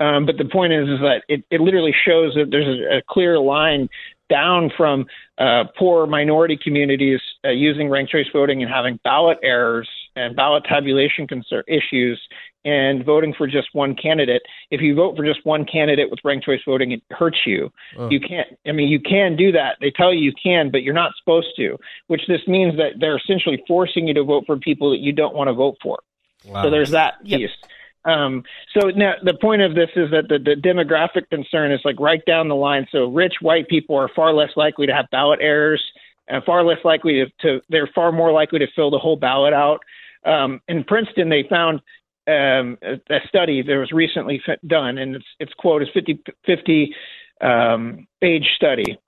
Um, 0.00 0.26
but 0.26 0.36
the 0.36 0.44
point 0.44 0.72
is, 0.72 0.88
is 0.88 0.98
that 1.00 1.22
it, 1.28 1.44
it 1.50 1.60
literally 1.60 1.94
shows 2.04 2.34
that 2.34 2.50
there's 2.50 2.66
a, 2.66 2.98
a 2.98 3.02
clear 3.08 3.38
line 3.38 3.88
down 4.28 4.72
from 4.76 5.06
uh, 5.38 5.64
poor 5.78 6.06
minority 6.06 6.58
communities 6.60 7.20
uh, 7.44 7.50
using 7.50 7.88
ranked 7.88 8.10
choice 8.10 8.26
voting 8.32 8.62
and 8.62 8.72
having 8.72 8.98
ballot 9.04 9.38
errors 9.42 9.88
and 10.16 10.34
ballot 10.34 10.64
tabulation 10.64 11.26
concern 11.26 11.62
issues 11.68 12.20
and 12.64 13.04
voting 13.04 13.34
for 13.36 13.46
just 13.46 13.68
one 13.72 13.94
candidate. 13.94 14.42
If 14.70 14.80
you 14.80 14.94
vote 14.94 15.16
for 15.16 15.24
just 15.24 15.44
one 15.44 15.64
candidate 15.64 16.10
with 16.10 16.20
ranked 16.24 16.46
choice 16.46 16.60
voting, 16.64 16.92
it 16.92 17.02
hurts 17.10 17.38
you. 17.46 17.72
Oh. 17.98 18.10
You 18.10 18.20
can't. 18.20 18.48
I 18.66 18.72
mean, 18.72 18.88
you 18.88 19.00
can 19.00 19.36
do 19.36 19.52
that. 19.52 19.76
They 19.80 19.90
tell 19.90 20.12
you 20.12 20.20
you 20.20 20.32
can, 20.40 20.70
but 20.70 20.82
you're 20.82 20.94
not 20.94 21.12
supposed 21.18 21.48
to. 21.56 21.78
Which 22.06 22.22
this 22.28 22.46
means 22.46 22.76
that 22.76 22.92
they're 23.00 23.16
essentially 23.16 23.62
forcing 23.66 24.06
you 24.06 24.14
to 24.14 24.24
vote 24.24 24.44
for 24.46 24.56
people 24.56 24.90
that 24.90 25.00
you 25.00 25.12
don't 25.12 25.34
want 25.34 25.48
to 25.48 25.54
vote 25.54 25.76
for. 25.82 25.98
Wow. 26.44 26.64
So 26.64 26.70
there's 26.70 26.90
that 26.90 27.24
piece. 27.24 27.50
Um, 28.04 28.42
so 28.76 28.88
now 28.88 29.14
the 29.22 29.34
point 29.34 29.62
of 29.62 29.74
this 29.74 29.90
is 29.94 30.10
that 30.10 30.28
the, 30.28 30.38
the 30.38 30.56
demographic 30.56 31.28
concern 31.30 31.70
is 31.70 31.80
like 31.84 32.00
right 32.00 32.24
down 32.26 32.48
the 32.48 32.56
line. 32.56 32.86
So 32.90 33.06
rich 33.06 33.34
white 33.40 33.68
people 33.68 33.96
are 33.96 34.08
far 34.08 34.32
less 34.32 34.50
likely 34.56 34.86
to 34.86 34.94
have 34.94 35.06
ballot 35.10 35.38
errors, 35.40 35.82
and 36.28 36.42
far 36.44 36.64
less 36.64 36.78
likely 36.84 37.24
to, 37.24 37.26
to 37.42 37.62
they're 37.68 37.88
far 37.94 38.10
more 38.10 38.32
likely 38.32 38.58
to 38.58 38.66
fill 38.74 38.90
the 38.90 38.98
whole 38.98 39.16
ballot 39.16 39.52
out. 39.52 39.80
Um, 40.24 40.60
in 40.68 40.84
Princeton, 40.84 41.28
they 41.28 41.44
found 41.48 41.80
um, 42.28 42.78
a, 42.82 42.94
a 43.10 43.20
study 43.28 43.62
that 43.62 43.76
was 43.76 43.92
recently 43.92 44.42
done, 44.66 44.98
and 44.98 45.16
its 45.16 45.24
its 45.40 45.52
quote 45.54 45.82
is 45.82 45.88
50, 45.92 46.22
50 46.46 46.94
um, 47.40 48.06
page 48.20 48.46
study 48.56 48.98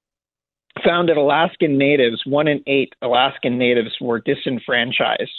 found 0.85 1.09
that 1.09 1.17
Alaskan 1.17 1.79
natives, 1.79 2.23
one 2.27 2.49
in 2.49 2.63
eight 2.67 2.95
Alaskan 3.03 3.59
natives, 3.59 3.95
were 4.01 4.21
disenfranchised 4.21 5.31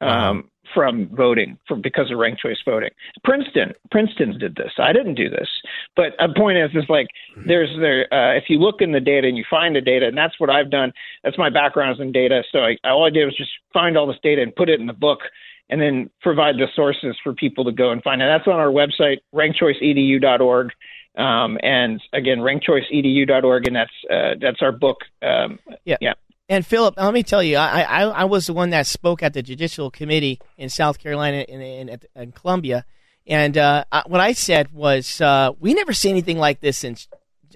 um, 0.00 0.50
from 0.74 1.08
voting 1.14 1.58
for 1.66 1.76
because 1.76 2.10
of 2.10 2.18
ranked 2.18 2.40
choice 2.40 2.58
voting. 2.64 2.90
Princeton, 3.24 3.72
Princeton 3.90 4.38
did 4.38 4.56
this. 4.56 4.72
I 4.78 4.92
didn't 4.92 5.14
do 5.14 5.28
this, 5.28 5.48
but 5.94 6.12
a 6.18 6.32
point 6.32 6.58
is, 6.58 6.70
is 6.74 6.88
like 6.88 7.06
there's 7.46 7.70
there. 7.80 8.12
Uh, 8.12 8.36
if 8.36 8.44
you 8.48 8.58
look 8.58 8.80
in 8.80 8.92
the 8.92 9.00
data 9.00 9.28
and 9.28 9.36
you 9.36 9.44
find 9.48 9.76
the 9.76 9.80
data, 9.80 10.06
and 10.06 10.16
that's 10.16 10.38
what 10.38 10.50
I've 10.50 10.70
done. 10.70 10.92
That's 11.24 11.38
my 11.38 11.50
background 11.50 11.96
is 11.96 12.00
in 12.00 12.12
data. 12.12 12.42
So 12.52 12.60
I, 12.60 12.76
all 12.84 13.06
I 13.06 13.10
did 13.10 13.24
was 13.24 13.36
just 13.36 13.50
find 13.72 13.96
all 13.96 14.06
this 14.06 14.16
data 14.22 14.42
and 14.42 14.54
put 14.54 14.68
it 14.68 14.80
in 14.80 14.86
the 14.86 14.92
book. 14.92 15.20
And 15.68 15.80
then 15.80 16.10
provide 16.20 16.56
the 16.56 16.68
sources 16.76 17.16
for 17.24 17.32
people 17.32 17.64
to 17.64 17.72
go 17.72 17.90
and 17.90 18.00
find 18.02 18.22
it. 18.22 18.26
That's 18.26 18.46
on 18.46 18.60
our 18.60 18.68
website, 18.68 19.18
rankchoiceedu.org. 19.34 20.70
Um, 21.16 21.58
and 21.62 22.00
again, 22.12 22.38
rankchoiceedu.org, 22.38 23.66
and 23.66 23.74
that's 23.74 23.90
uh, 24.10 24.34
that's 24.40 24.60
our 24.60 24.70
book. 24.70 24.98
Um, 25.22 25.58
yeah, 25.84 25.96
yeah. 26.00 26.14
And 26.48 26.64
Philip, 26.64 26.94
let 26.96 27.12
me 27.12 27.22
tell 27.22 27.42
you, 27.42 27.56
I, 27.56 27.82
I 27.82 28.02
I 28.02 28.24
was 28.24 28.46
the 28.46 28.52
one 28.52 28.70
that 28.70 28.86
spoke 28.86 29.22
at 29.22 29.32
the 29.32 29.42
Judicial 29.42 29.90
Committee 29.90 30.40
in 30.56 30.68
South 30.68 30.98
Carolina 30.98 31.44
in 31.48 31.60
in, 31.60 31.88
in, 31.88 32.00
in 32.14 32.32
Columbia, 32.32 32.84
and 33.26 33.56
uh, 33.58 33.84
I, 33.90 34.02
what 34.06 34.20
I 34.20 34.32
said 34.32 34.72
was 34.72 35.20
uh, 35.20 35.52
we 35.58 35.74
never 35.74 35.92
see 35.92 36.10
anything 36.10 36.38
like 36.38 36.60
this 36.60 36.84
in 36.84 36.96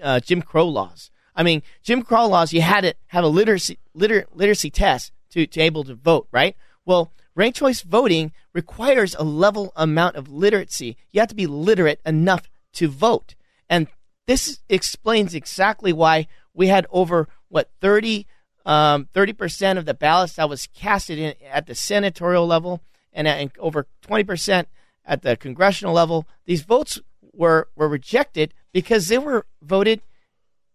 uh, 0.01 0.19
Jim 0.19 0.41
Crow 0.41 0.67
laws. 0.67 1.11
I 1.35 1.43
mean, 1.43 1.61
Jim 1.83 2.01
Crow 2.01 2.27
laws, 2.27 2.51
you 2.51 2.61
had 2.61 2.81
to 2.81 2.93
have 3.07 3.23
a 3.23 3.29
literacy 3.29 3.79
liter, 3.93 4.25
literacy 4.33 4.71
test 4.71 5.11
to 5.31 5.45
to 5.47 5.61
able 5.61 5.83
to 5.85 5.95
vote, 5.95 6.27
right? 6.31 6.55
Well, 6.85 7.13
ranked 7.41 7.57
choice 7.57 7.81
voting 7.81 8.31
requires 8.53 9.15
a 9.15 9.23
level 9.23 9.73
amount 9.75 10.15
of 10.15 10.29
literacy. 10.29 10.95
You 11.11 11.19
have 11.21 11.29
to 11.29 11.35
be 11.35 11.47
literate 11.47 11.99
enough 12.05 12.49
to 12.73 12.87
vote, 12.87 13.35
and 13.69 13.87
this 14.27 14.59
explains 14.69 15.33
exactly 15.33 15.91
why 15.91 16.27
we 16.53 16.67
had 16.67 16.85
over 16.91 17.27
what 17.49 17.71
thirty 17.81 18.27
um, 18.65 19.07
30% 19.13 19.77
of 19.77 19.85
the 19.85 19.93
ballots 19.93 20.33
that 20.33 20.49
was 20.49 20.67
casted 20.67 21.17
in, 21.17 21.33
at 21.49 21.65
the 21.65 21.75
senatorial 21.75 22.45
level 22.45 22.81
and, 23.11 23.27
at, 23.27 23.39
and 23.39 23.51
over 23.59 23.87
20% 24.07 24.65
at 25.03 25.23
the 25.23 25.35
congressional 25.35 25.93
level, 25.93 26.27
these 26.45 26.61
votes 26.61 26.99
were, 27.33 27.69
were 27.75 27.89
rejected 27.89 28.53
because 28.71 29.07
they 29.07 29.17
were 29.17 29.45
voted 29.61 30.01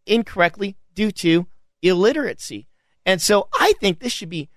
incorrectly 0.05 0.77
due 0.95 1.13
to 1.13 1.47
illiteracy. 1.83 2.67
And 3.05 3.23
so 3.23 3.49
I 3.59 3.75
think 3.81 4.01
this 4.01 4.13
should 4.13 4.31
be 4.31 4.49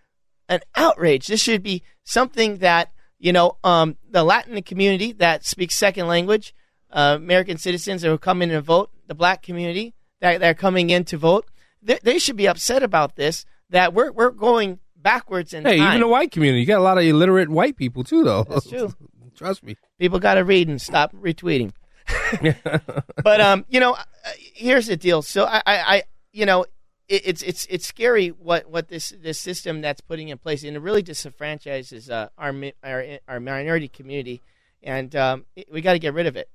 an 0.48 0.62
outrage. 0.76 1.28
This 1.28 1.41
should 1.41 1.62
be 1.62 1.84
something 2.10 2.58
that, 2.58 2.91
you 3.19 3.32
know, 3.32 3.58
um, 3.63 3.95
the 4.10 4.24
Latin 4.24 4.62
community 4.63 5.12
that 5.13 5.45
speaks 5.45 5.76
second 5.76 6.08
language, 6.08 6.54
uh, 6.91 7.13
American 7.17 7.58
citizens 7.58 8.02
who 8.02 8.17
come 8.17 8.41
in 8.41 8.50
and 8.52 8.65
vote, 8.65 8.89
the 9.08 9.15
black 9.15 9.43
community 9.43 9.93
that, 10.22 10.39
that 10.39 10.50
are 10.50 10.54
coming 10.54 10.89
in 10.89 11.04
to 11.06 11.17
vote, 11.17 11.45
they, 11.82 12.00
they 12.02 12.19
should 12.19 12.36
be 12.36 12.48
upset 12.48 12.84
about 12.84 13.15
this. 13.15 13.45
That 13.69 13.93
we're 13.93 14.12
we're 14.12 14.32
going 14.32 14.80
backwards 14.95 15.54
in 15.54 15.63
Hey, 15.63 15.78
time. 15.78 15.89
even 15.89 16.02
the 16.02 16.08
white 16.08 16.32
community, 16.32 16.62
you 16.62 16.65
got 16.65 16.80
a 16.80 16.82
lot 16.84 16.98
of 16.98 17.04
illiterate 17.04 17.50
white 17.50 17.77
people 17.77 18.04
too, 18.04 18.23
though. 18.23 18.44
That's 18.50 18.67
true. 18.67 18.94
Trust 19.36 19.63
me. 19.63 19.77
People 20.00 20.19
got 20.19 20.34
to 20.34 20.44
read 20.44 20.67
and 20.67 20.81
stop 20.81 21.13
retweeting. 21.13 21.71
but 23.23 23.40
um, 23.40 23.63
you 23.69 23.79
know, 23.79 23.94
uh, 23.94 24.31
here's 24.56 24.88
the 24.88 24.98
deal. 24.98 25.21
So 25.21 25.46
I, 25.46 25.58
I, 25.58 25.62
I 25.67 26.04
you 26.34 26.48
know, 26.48 26.65
it, 27.10 27.24
it's 27.26 27.42
it's 27.42 27.66
it's 27.70 27.86
scary 27.86 28.30
what 28.30 28.70
what 28.70 28.88
this 28.88 29.10
this 29.22 29.40
system 29.40 29.82
that's 29.82 30.00
putting 30.00 30.30
in 30.30 30.38
place, 30.38 30.64
and 30.64 30.78
it 30.78 30.80
really 30.80 31.04
disenfranchises 31.04 32.10
uh, 32.10 32.30
our 32.38 32.54
our 32.84 33.20
our 33.28 33.40
minority 33.40 33.88
community, 33.88 34.42
and 34.84 35.16
um, 35.16 35.46
it, 35.56 35.68
we 35.72 35.82
got 35.82 35.94
to 35.94 36.00
get 36.00 36.14
rid 36.14 36.28
of 36.28 36.38
it. 36.38 36.50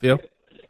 Phil? 0.00 0.20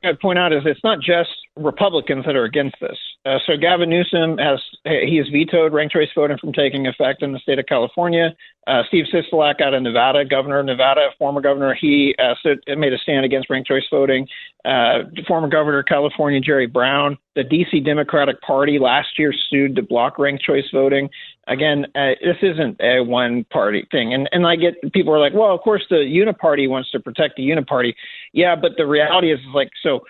I'd 0.04 0.20
point 0.20 0.38
out 0.38 0.52
is 0.52 0.62
it's 0.64 0.84
not 0.84 1.00
just 1.00 1.30
Republicans 1.56 2.24
that 2.26 2.36
are 2.36 2.44
against 2.44 2.76
this. 2.80 2.96
Uh, 3.24 3.38
so 3.46 3.56
Gavin 3.56 3.88
Newsom 3.88 4.38
has 4.38 4.60
he 4.84 5.16
has 5.16 5.28
vetoed 5.28 5.72
ranked 5.72 5.94
choice 5.94 6.08
voting 6.14 6.36
from 6.38 6.52
taking 6.52 6.86
effect 6.86 7.22
in 7.22 7.32
the 7.32 7.38
state 7.38 7.58
of 7.58 7.66
California. 7.66 8.34
Uh, 8.66 8.82
Steve 8.88 9.04
Sisolak 9.12 9.60
out 9.60 9.74
of 9.74 9.82
Nevada, 9.82 10.24
governor 10.24 10.58
of 10.58 10.66
Nevada, 10.66 11.08
former 11.18 11.40
governor, 11.40 11.74
he 11.78 12.14
uh, 12.18 12.34
stood, 12.40 12.58
made 12.78 12.92
a 12.92 12.98
stand 12.98 13.24
against 13.24 13.50
ranked 13.50 13.68
choice 13.68 13.84
voting. 13.90 14.26
Uh, 14.64 15.00
former 15.28 15.48
governor 15.48 15.80
of 15.80 15.86
California 15.86 16.40
Jerry 16.40 16.66
Brown, 16.66 17.18
the 17.34 17.42
DC 17.42 17.84
Democratic 17.84 18.40
Party 18.40 18.78
last 18.78 19.18
year 19.18 19.32
sued 19.50 19.76
to 19.76 19.82
block 19.82 20.18
ranked 20.18 20.42
choice 20.42 20.64
voting. 20.72 21.10
Again, 21.46 21.86
uh, 21.94 22.12
this 22.22 22.36
isn't 22.42 22.80
a 22.80 23.00
one 23.00 23.44
party 23.44 23.86
thing, 23.90 24.14
and 24.14 24.28
and 24.32 24.46
I 24.46 24.56
get 24.56 24.74
people 24.92 25.14
are 25.14 25.20
like, 25.20 25.34
well, 25.34 25.54
of 25.54 25.60
course 25.60 25.84
the 25.90 25.96
Uniparty 25.96 26.68
wants 26.68 26.90
to 26.92 27.00
protect 27.00 27.36
the 27.36 27.42
Uniparty. 27.42 27.94
Yeah, 28.32 28.56
but 28.56 28.72
the 28.76 28.86
reality 28.86 29.32
is 29.32 29.40
like 29.54 29.70
so 29.82 30.00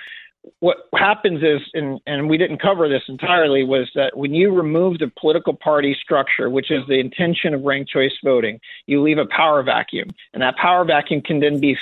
what 0.61 0.77
happens 0.95 1.43
is, 1.43 1.61
and, 1.73 2.01
and 2.07 2.29
we 2.29 2.37
didn't 2.37 2.61
cover 2.61 2.89
this 2.89 3.03
entirely, 3.09 3.65
was 3.65 3.91
that 3.95 4.17
when 4.17 4.35
you 4.35 4.53
remove 4.53 4.99
the 4.99 5.11
political 5.19 5.55
party 5.55 5.97
structure, 6.03 6.51
which 6.51 6.71
is 6.71 6.83
the 6.87 6.99
intention 7.01 7.55
of 7.55 7.63
ranked 7.63 7.91
choice 7.91 8.13
voting, 8.23 8.61
you 8.87 9.03
leave 9.03 9.19
a 9.19 9.27
power 9.27 9.63
vacuum. 9.63 10.11
And 10.33 10.43
that 10.43 10.57
power 10.57 10.85
vacuum 10.85 11.23
can 11.23 11.41
then 11.41 11.61
be, 11.61 11.77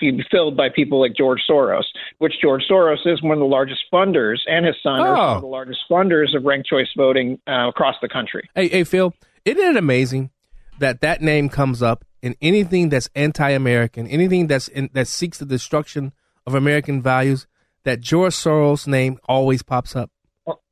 be 0.00 0.24
filled 0.30 0.56
by 0.56 0.68
people 0.68 1.00
like 1.00 1.14
George 1.16 1.40
Soros, 1.48 1.84
which 2.18 2.34
George 2.40 2.64
Soros 2.68 3.06
is 3.06 3.22
one 3.22 3.32
of 3.32 3.38
the 3.38 3.44
largest 3.44 3.82
funders, 3.92 4.38
and 4.46 4.66
his 4.66 4.76
son 4.82 5.00
oh. 5.00 5.04
are 5.04 5.16
one 5.16 5.36
of 5.36 5.42
the 5.42 5.48
largest 5.48 5.80
funders 5.90 6.36
of 6.36 6.44
ranked 6.44 6.68
choice 6.68 6.88
voting 6.96 7.38
uh, 7.46 7.68
across 7.68 7.96
the 8.02 8.08
country. 8.08 8.48
Hey, 8.54 8.68
hey, 8.68 8.84
Phil, 8.84 9.14
isn't 9.44 9.62
it 9.62 9.76
amazing 9.76 10.30
that 10.78 11.00
that 11.00 11.22
name 11.22 11.48
comes 11.48 11.82
up 11.82 12.04
in 12.22 12.34
anything 12.40 12.88
that's 12.88 13.08
anti-American, 13.14 14.06
anything 14.08 14.48
that's 14.48 14.68
in, 14.68 14.90
that 14.92 15.06
seeks 15.06 15.38
the 15.38 15.46
destruction 15.46 16.12
of 16.46 16.54
American 16.54 17.00
values? 17.00 17.46
That 17.88 18.02
George 18.02 18.34
Soros' 18.34 18.86
name 18.86 19.18
always 19.26 19.62
pops 19.62 19.96
up? 19.96 20.10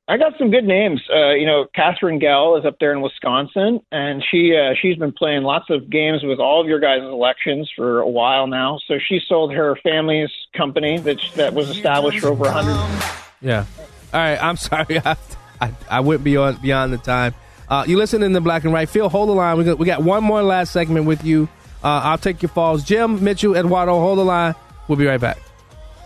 I 0.06 0.18
got 0.18 0.34
some 0.38 0.50
good 0.50 0.64
names. 0.64 1.00
Uh, 1.10 1.30
you 1.30 1.46
know, 1.46 1.64
Katherine 1.74 2.20
Gehl 2.20 2.58
is 2.58 2.66
up 2.66 2.76
there 2.78 2.92
in 2.92 3.00
Wisconsin, 3.00 3.80
and 3.90 4.22
she 4.30 4.54
uh, 4.54 4.74
she's 4.82 4.98
been 4.98 5.12
playing 5.12 5.42
lots 5.42 5.70
of 5.70 5.88
games 5.88 6.22
with 6.22 6.40
all 6.40 6.60
of 6.60 6.68
your 6.68 6.78
guys' 6.78 7.00
elections 7.00 7.70
for 7.74 8.00
a 8.00 8.06
while 8.06 8.46
now. 8.46 8.78
So 8.86 8.98
she 8.98 9.18
sold 9.26 9.54
her 9.54 9.76
family's 9.82 10.28
company 10.54 10.98
that 10.98 11.18
that 11.36 11.54
was 11.54 11.70
established 11.70 12.20
for 12.20 12.28
over 12.28 12.44
a 12.44 12.52
hundred. 12.52 13.06
Yeah. 13.40 13.64
All 14.12 14.20
right. 14.20 14.36
I'm 14.36 14.56
sorry. 14.58 14.98
I, 15.02 15.16
I, 15.58 15.72
I 15.88 16.00
went 16.00 16.22
beyond 16.22 16.60
beyond 16.60 16.92
the 16.92 16.98
time. 16.98 17.34
Uh, 17.66 17.86
you 17.88 17.96
listen 17.96 18.22
in 18.22 18.34
the 18.34 18.42
Black 18.42 18.64
and 18.64 18.74
Right. 18.74 18.90
Phil, 18.90 19.08
hold 19.08 19.30
the 19.30 19.32
line. 19.32 19.56
We 19.56 19.64
got, 19.64 19.78
we 19.78 19.86
got 19.86 20.02
one 20.02 20.22
more 20.22 20.42
last 20.42 20.70
segment 20.70 21.06
with 21.06 21.24
you. 21.24 21.48
Uh, 21.82 22.02
I'll 22.04 22.18
take 22.18 22.42
your 22.42 22.50
falls. 22.50 22.84
Jim, 22.84 23.24
Mitchell, 23.24 23.56
Eduardo, 23.56 23.98
hold 24.00 24.18
the 24.18 24.24
line. 24.24 24.54
We'll 24.86 24.98
be 24.98 25.06
right 25.06 25.18
back. 25.18 25.38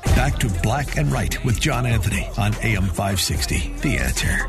Back 0.05 0.39
to 0.39 0.49
Black 0.63 0.97
and 0.97 1.11
Right 1.11 1.43
with 1.45 1.61
John 1.61 1.87
Anthony 1.87 2.29
on 2.37 2.55
AM 2.63 2.85
560. 2.85 3.75
The 3.81 3.97
answer. 3.99 4.47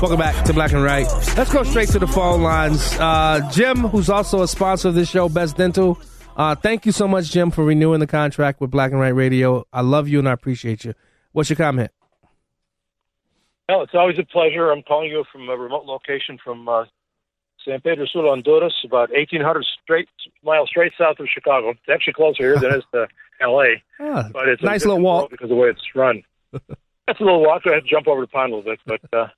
Welcome 0.00 0.18
back 0.18 0.44
to 0.46 0.52
Black 0.52 0.72
and 0.72 0.82
Right. 0.82 1.06
Let's 1.36 1.52
go 1.52 1.62
straight 1.62 1.88
to 1.90 1.98
the 1.98 2.06
phone 2.06 2.42
lines. 2.42 2.96
Uh, 2.98 3.48
Jim, 3.52 3.78
who's 3.78 4.08
also 4.10 4.42
a 4.42 4.48
sponsor 4.48 4.88
of 4.88 4.94
this 4.94 5.08
show, 5.08 5.28
Best 5.28 5.56
Dental. 5.56 5.98
Uh, 6.36 6.54
thank 6.54 6.86
you 6.86 6.92
so 6.92 7.06
much, 7.06 7.30
Jim, 7.30 7.50
for 7.50 7.64
renewing 7.64 8.00
the 8.00 8.06
contract 8.06 8.60
with 8.60 8.70
Black 8.70 8.90
and 8.90 9.00
Right 9.00 9.14
Radio. 9.14 9.66
I 9.72 9.82
love 9.82 10.08
you 10.08 10.18
and 10.18 10.28
I 10.28 10.32
appreciate 10.32 10.84
you. 10.84 10.94
What's 11.32 11.50
your 11.50 11.56
comment? 11.56 11.90
Well, 13.68 13.82
it's 13.82 13.94
always 13.94 14.18
a 14.18 14.24
pleasure. 14.24 14.70
I'm 14.70 14.82
calling 14.82 15.10
you 15.10 15.24
from 15.30 15.48
a 15.48 15.56
remote 15.56 15.84
location 15.84 16.38
from 16.42 16.68
uh, 16.68 16.84
San 17.64 17.80
Pedro 17.80 18.06
Sula, 18.06 18.30
Honduras, 18.30 18.74
about 18.84 19.10
1,800 19.10 19.64
straight 19.82 20.08
miles 20.42 20.68
straight 20.68 20.92
south 20.98 21.20
of 21.20 21.28
Chicago. 21.32 21.70
It's 21.70 21.80
actually 21.90 22.14
closer 22.14 22.42
here 22.42 22.58
than 22.58 22.72
it 22.72 22.78
is 22.78 22.84
to 22.92 23.06
L.A. 23.42 23.82
Ah, 24.00 24.28
but 24.32 24.48
it's 24.48 24.62
nice 24.62 24.84
little 24.84 25.00
walk 25.00 25.30
because 25.30 25.44
of 25.44 25.50
the 25.50 25.54
way 25.54 25.68
it's 25.68 25.82
run. 25.94 26.22
That's 26.52 27.20
a 27.20 27.24
little 27.24 27.42
walk. 27.42 27.62
I 27.66 27.74
had 27.74 27.84
to 27.84 27.90
jump 27.90 28.06
over 28.06 28.20
the 28.20 28.26
pond 28.26 28.52
a 28.52 28.56
little 28.56 28.72
bit, 28.72 28.80
but 28.86 29.18
uh, 29.18 29.28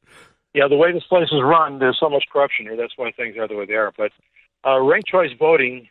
yeah, 0.53 0.69
the 0.69 0.77
way 0.77 0.93
this 0.93 1.05
place 1.05 1.29
is 1.33 1.43
run, 1.43 1.79
there's 1.79 1.99
so 1.99 2.09
much 2.09 2.25
corruption 2.33 2.67
here. 2.67 2.77
That's 2.77 2.93
why 2.97 3.11
things 3.13 3.37
are 3.37 3.49
the 3.49 3.57
way 3.57 3.67
they 3.67 3.75
are. 3.75 3.93
But 3.97 4.13
uh, 4.67 4.81
ranked 4.81 5.09
choice 5.09 5.31
voting 5.39 5.89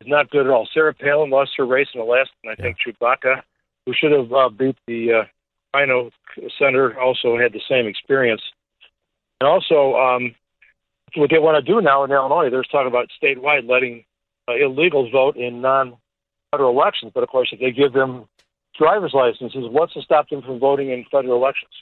is 0.00 0.08
not 0.08 0.30
good 0.30 0.46
at 0.46 0.52
all. 0.52 0.68
Sarah 0.72 0.94
Palin 0.94 1.30
lost 1.30 1.52
her 1.56 1.66
race 1.66 1.88
in 1.94 2.00
Alaska, 2.00 2.34
and 2.44 2.52
I 2.52 2.54
think 2.54 2.76
Tshibaka, 2.78 3.42
who 3.84 3.92
should 3.94 4.12
have 4.12 4.32
uh, 4.32 4.48
beat 4.48 4.76
the 4.86 5.12
uh, 5.12 5.78
RINO 5.78 6.10
senator, 6.58 6.98
also 7.00 7.38
had 7.38 7.52
the 7.52 7.60
same 7.68 7.86
experience. 7.86 8.42
And 9.40 9.48
also, 9.48 9.96
um, 9.96 10.34
what 11.14 11.30
they 11.30 11.38
want 11.38 11.64
to 11.64 11.72
do 11.72 11.80
now 11.80 12.04
in 12.04 12.10
Illinois, 12.10 12.50
they're 12.50 12.62
talking 12.62 12.88
about 12.88 13.10
statewide 13.22 13.68
letting 13.68 14.04
uh, 14.48 14.52
illegals 14.52 15.10
vote 15.10 15.36
in 15.36 15.60
non 15.60 15.96
federal 16.50 16.70
elections. 16.70 17.12
But 17.14 17.22
of 17.22 17.28
course, 17.28 17.48
if 17.52 17.60
they 17.60 17.70
give 17.70 17.92
them 17.92 18.26
driver's 18.78 19.12
licenses, 19.14 19.64
what's 19.70 19.94
to 19.94 20.02
stop 20.02 20.28
them 20.28 20.42
from 20.42 20.58
voting 20.58 20.90
in 20.90 21.04
federal 21.10 21.36
elections? 21.36 21.72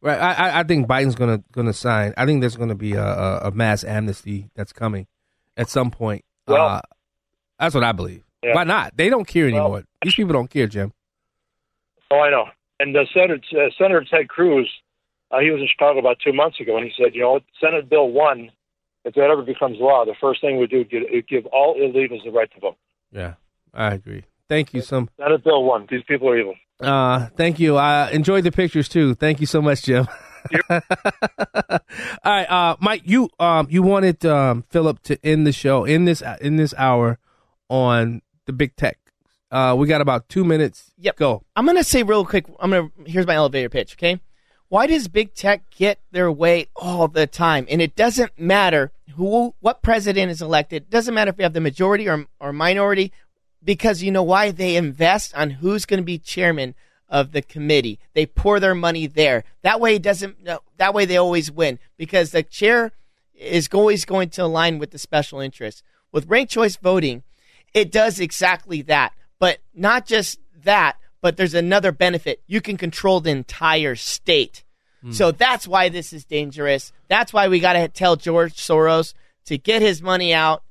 Right. 0.00 0.18
I, 0.18 0.60
I 0.60 0.62
think 0.64 0.86
Biden's 0.86 1.14
gonna 1.14 1.42
gonna 1.52 1.72
sign. 1.72 2.12
I 2.16 2.26
think 2.26 2.42
there's 2.42 2.56
gonna 2.56 2.74
be 2.74 2.92
a, 2.92 3.38
a, 3.44 3.50
mass 3.50 3.84
amnesty 3.84 4.50
that's 4.54 4.72
coming 4.72 5.06
at 5.56 5.70
some 5.70 5.90
point. 5.90 6.24
Well, 6.46 6.66
uh, 6.66 6.80
that's 7.58 7.74
what 7.74 7.84
I 7.84 7.92
believe. 7.92 8.22
Yeah. 8.42 8.54
Why 8.54 8.64
not? 8.64 8.94
They 8.98 9.08
don't 9.08 9.26
care 9.26 9.48
anymore. 9.48 9.70
Well, 9.70 9.82
These 10.02 10.14
people 10.14 10.34
don't 10.34 10.50
care, 10.50 10.66
Jim. 10.66 10.92
Oh, 12.10 12.20
I 12.20 12.30
know. 12.30 12.44
And 12.80 12.94
uh, 12.94 13.04
Senator 13.14 13.40
uh, 13.52 13.70
Senator 13.78 14.04
Ted 14.04 14.28
Cruz, 14.28 14.70
uh, 15.30 15.38
he 15.38 15.50
was 15.50 15.62
in 15.62 15.68
Chicago 15.68 16.00
about 16.00 16.18
two 16.22 16.34
months 16.34 16.60
ago, 16.60 16.76
and 16.76 16.84
he 16.84 16.92
said, 17.02 17.14
you 17.14 17.22
know, 17.22 17.40
Senate 17.58 17.88
Bill 17.88 18.10
one, 18.10 18.50
if 19.06 19.14
that 19.14 19.30
ever 19.30 19.42
becomes 19.42 19.78
law, 19.80 20.04
the 20.04 20.14
first 20.20 20.42
thing 20.42 20.58
we 20.58 20.66
do 20.66 20.80
is 20.90 21.24
give 21.28 21.46
all 21.46 21.76
illegals 21.76 22.24
the 22.24 22.30
right 22.30 22.52
to 22.52 22.60
vote. 22.60 22.76
Yeah. 23.10 23.34
I 23.74 23.94
agree. 23.94 24.24
Thank 24.48 24.74
you 24.74 24.82
so. 24.82 25.08
Not 25.18 25.32
a 25.32 25.38
bill 25.38 25.64
one. 25.64 25.86
These 25.90 26.02
people 26.06 26.28
are 26.28 26.38
evil. 26.38 26.54
Uh, 26.80 27.28
thank 27.36 27.58
you. 27.58 27.76
I 27.76 28.10
enjoyed 28.10 28.44
the 28.44 28.52
pictures 28.52 28.88
too. 28.88 29.14
Thank 29.14 29.40
you 29.40 29.46
so 29.46 29.62
much, 29.62 29.82
Jim. 29.82 30.06
All 30.70 30.80
right, 32.24 32.50
uh, 32.50 32.76
Mike, 32.80 33.02
you 33.04 33.30
um, 33.38 33.66
you 33.70 33.82
wanted 33.82 34.24
um, 34.26 34.64
Philip 34.70 35.02
to 35.04 35.18
end 35.24 35.46
the 35.46 35.52
show 35.52 35.84
in 35.84 36.04
this 36.04 36.22
in 36.40 36.56
this 36.56 36.74
hour 36.76 37.18
on 37.68 38.20
the 38.46 38.52
big 38.52 38.76
tech. 38.76 38.98
Uh, 39.50 39.74
we 39.78 39.86
got 39.86 40.00
about 40.00 40.28
two 40.28 40.44
minutes. 40.44 40.92
Yep. 40.98 41.16
Go. 41.16 41.42
I'm 41.56 41.64
gonna 41.64 41.84
say 41.84 42.02
real 42.02 42.26
quick. 42.26 42.46
I'm 42.60 42.70
gonna 42.70 42.90
here's 43.06 43.26
my 43.26 43.34
elevator 43.34 43.70
pitch. 43.70 43.94
Okay. 43.94 44.20
Why 44.68 44.86
does 44.86 45.08
big 45.08 45.34
tech 45.34 45.70
get 45.70 46.00
their 46.10 46.32
way 46.32 46.66
all 46.74 47.06
the 47.06 47.26
time? 47.26 47.66
And 47.70 47.80
it 47.80 47.94
doesn't 47.94 48.38
matter 48.38 48.90
who, 49.14 49.54
what 49.60 49.82
president 49.82 50.32
is 50.32 50.42
elected. 50.42 50.84
It 50.84 50.90
doesn't 50.90 51.14
matter 51.14 51.28
if 51.30 51.38
you 51.38 51.44
have 51.44 51.52
the 51.52 51.60
majority 51.60 52.08
or, 52.08 52.26
or 52.40 52.52
minority 52.52 53.12
because 53.64 54.02
you 54.02 54.10
know 54.10 54.22
why 54.22 54.50
they 54.50 54.76
invest 54.76 55.34
on 55.34 55.50
who's 55.50 55.86
going 55.86 56.00
to 56.00 56.04
be 56.04 56.18
chairman 56.18 56.74
of 57.08 57.32
the 57.32 57.42
committee. 57.42 57.98
They 58.12 58.26
pour 58.26 58.60
their 58.60 58.74
money 58.74 59.06
there. 59.06 59.44
That 59.62 59.80
way, 59.80 59.96
it 59.96 60.02
doesn't. 60.02 60.36
That 60.76 60.94
way, 60.94 61.04
they 61.04 61.16
always 61.16 61.50
win 61.50 61.78
because 61.96 62.32
the 62.32 62.42
chair 62.42 62.92
is 63.34 63.68
always 63.72 64.04
going 64.04 64.30
to 64.30 64.44
align 64.44 64.78
with 64.78 64.90
the 64.90 64.98
special 64.98 65.40
interest. 65.40 65.82
With 66.12 66.28
ranked 66.28 66.52
choice 66.52 66.76
voting, 66.76 67.22
it 67.72 67.92
does 67.92 68.20
exactly 68.20 68.82
that. 68.82 69.12
But 69.38 69.58
not 69.74 70.06
just 70.06 70.40
that, 70.64 70.96
but 71.20 71.36
there's 71.36 71.54
another 71.54 71.92
benefit. 71.92 72.42
You 72.46 72.60
can 72.60 72.76
control 72.76 73.20
the 73.20 73.30
entire 73.30 73.94
state. 73.94 74.64
Mm. 75.04 75.14
So 75.14 75.30
that's 75.30 75.68
why 75.68 75.88
this 75.88 76.12
is 76.12 76.24
dangerous. 76.24 76.92
That's 77.08 77.32
why 77.32 77.46
we 77.46 77.60
got 77.60 77.74
to 77.74 77.86
tell 77.86 78.16
George 78.16 78.54
Soros 78.54 79.14
to 79.46 79.56
get 79.56 79.82
his 79.82 80.02
money 80.02 80.34
out 80.34 80.63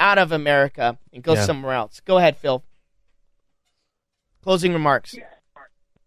out 0.00 0.18
of 0.18 0.32
America 0.32 0.98
and 1.12 1.22
go 1.22 1.34
yeah. 1.34 1.44
somewhere 1.44 1.74
else. 1.74 2.00
Go 2.00 2.18
ahead, 2.18 2.36
Phil. 2.36 2.64
Closing 4.42 4.72
remarks. 4.72 5.14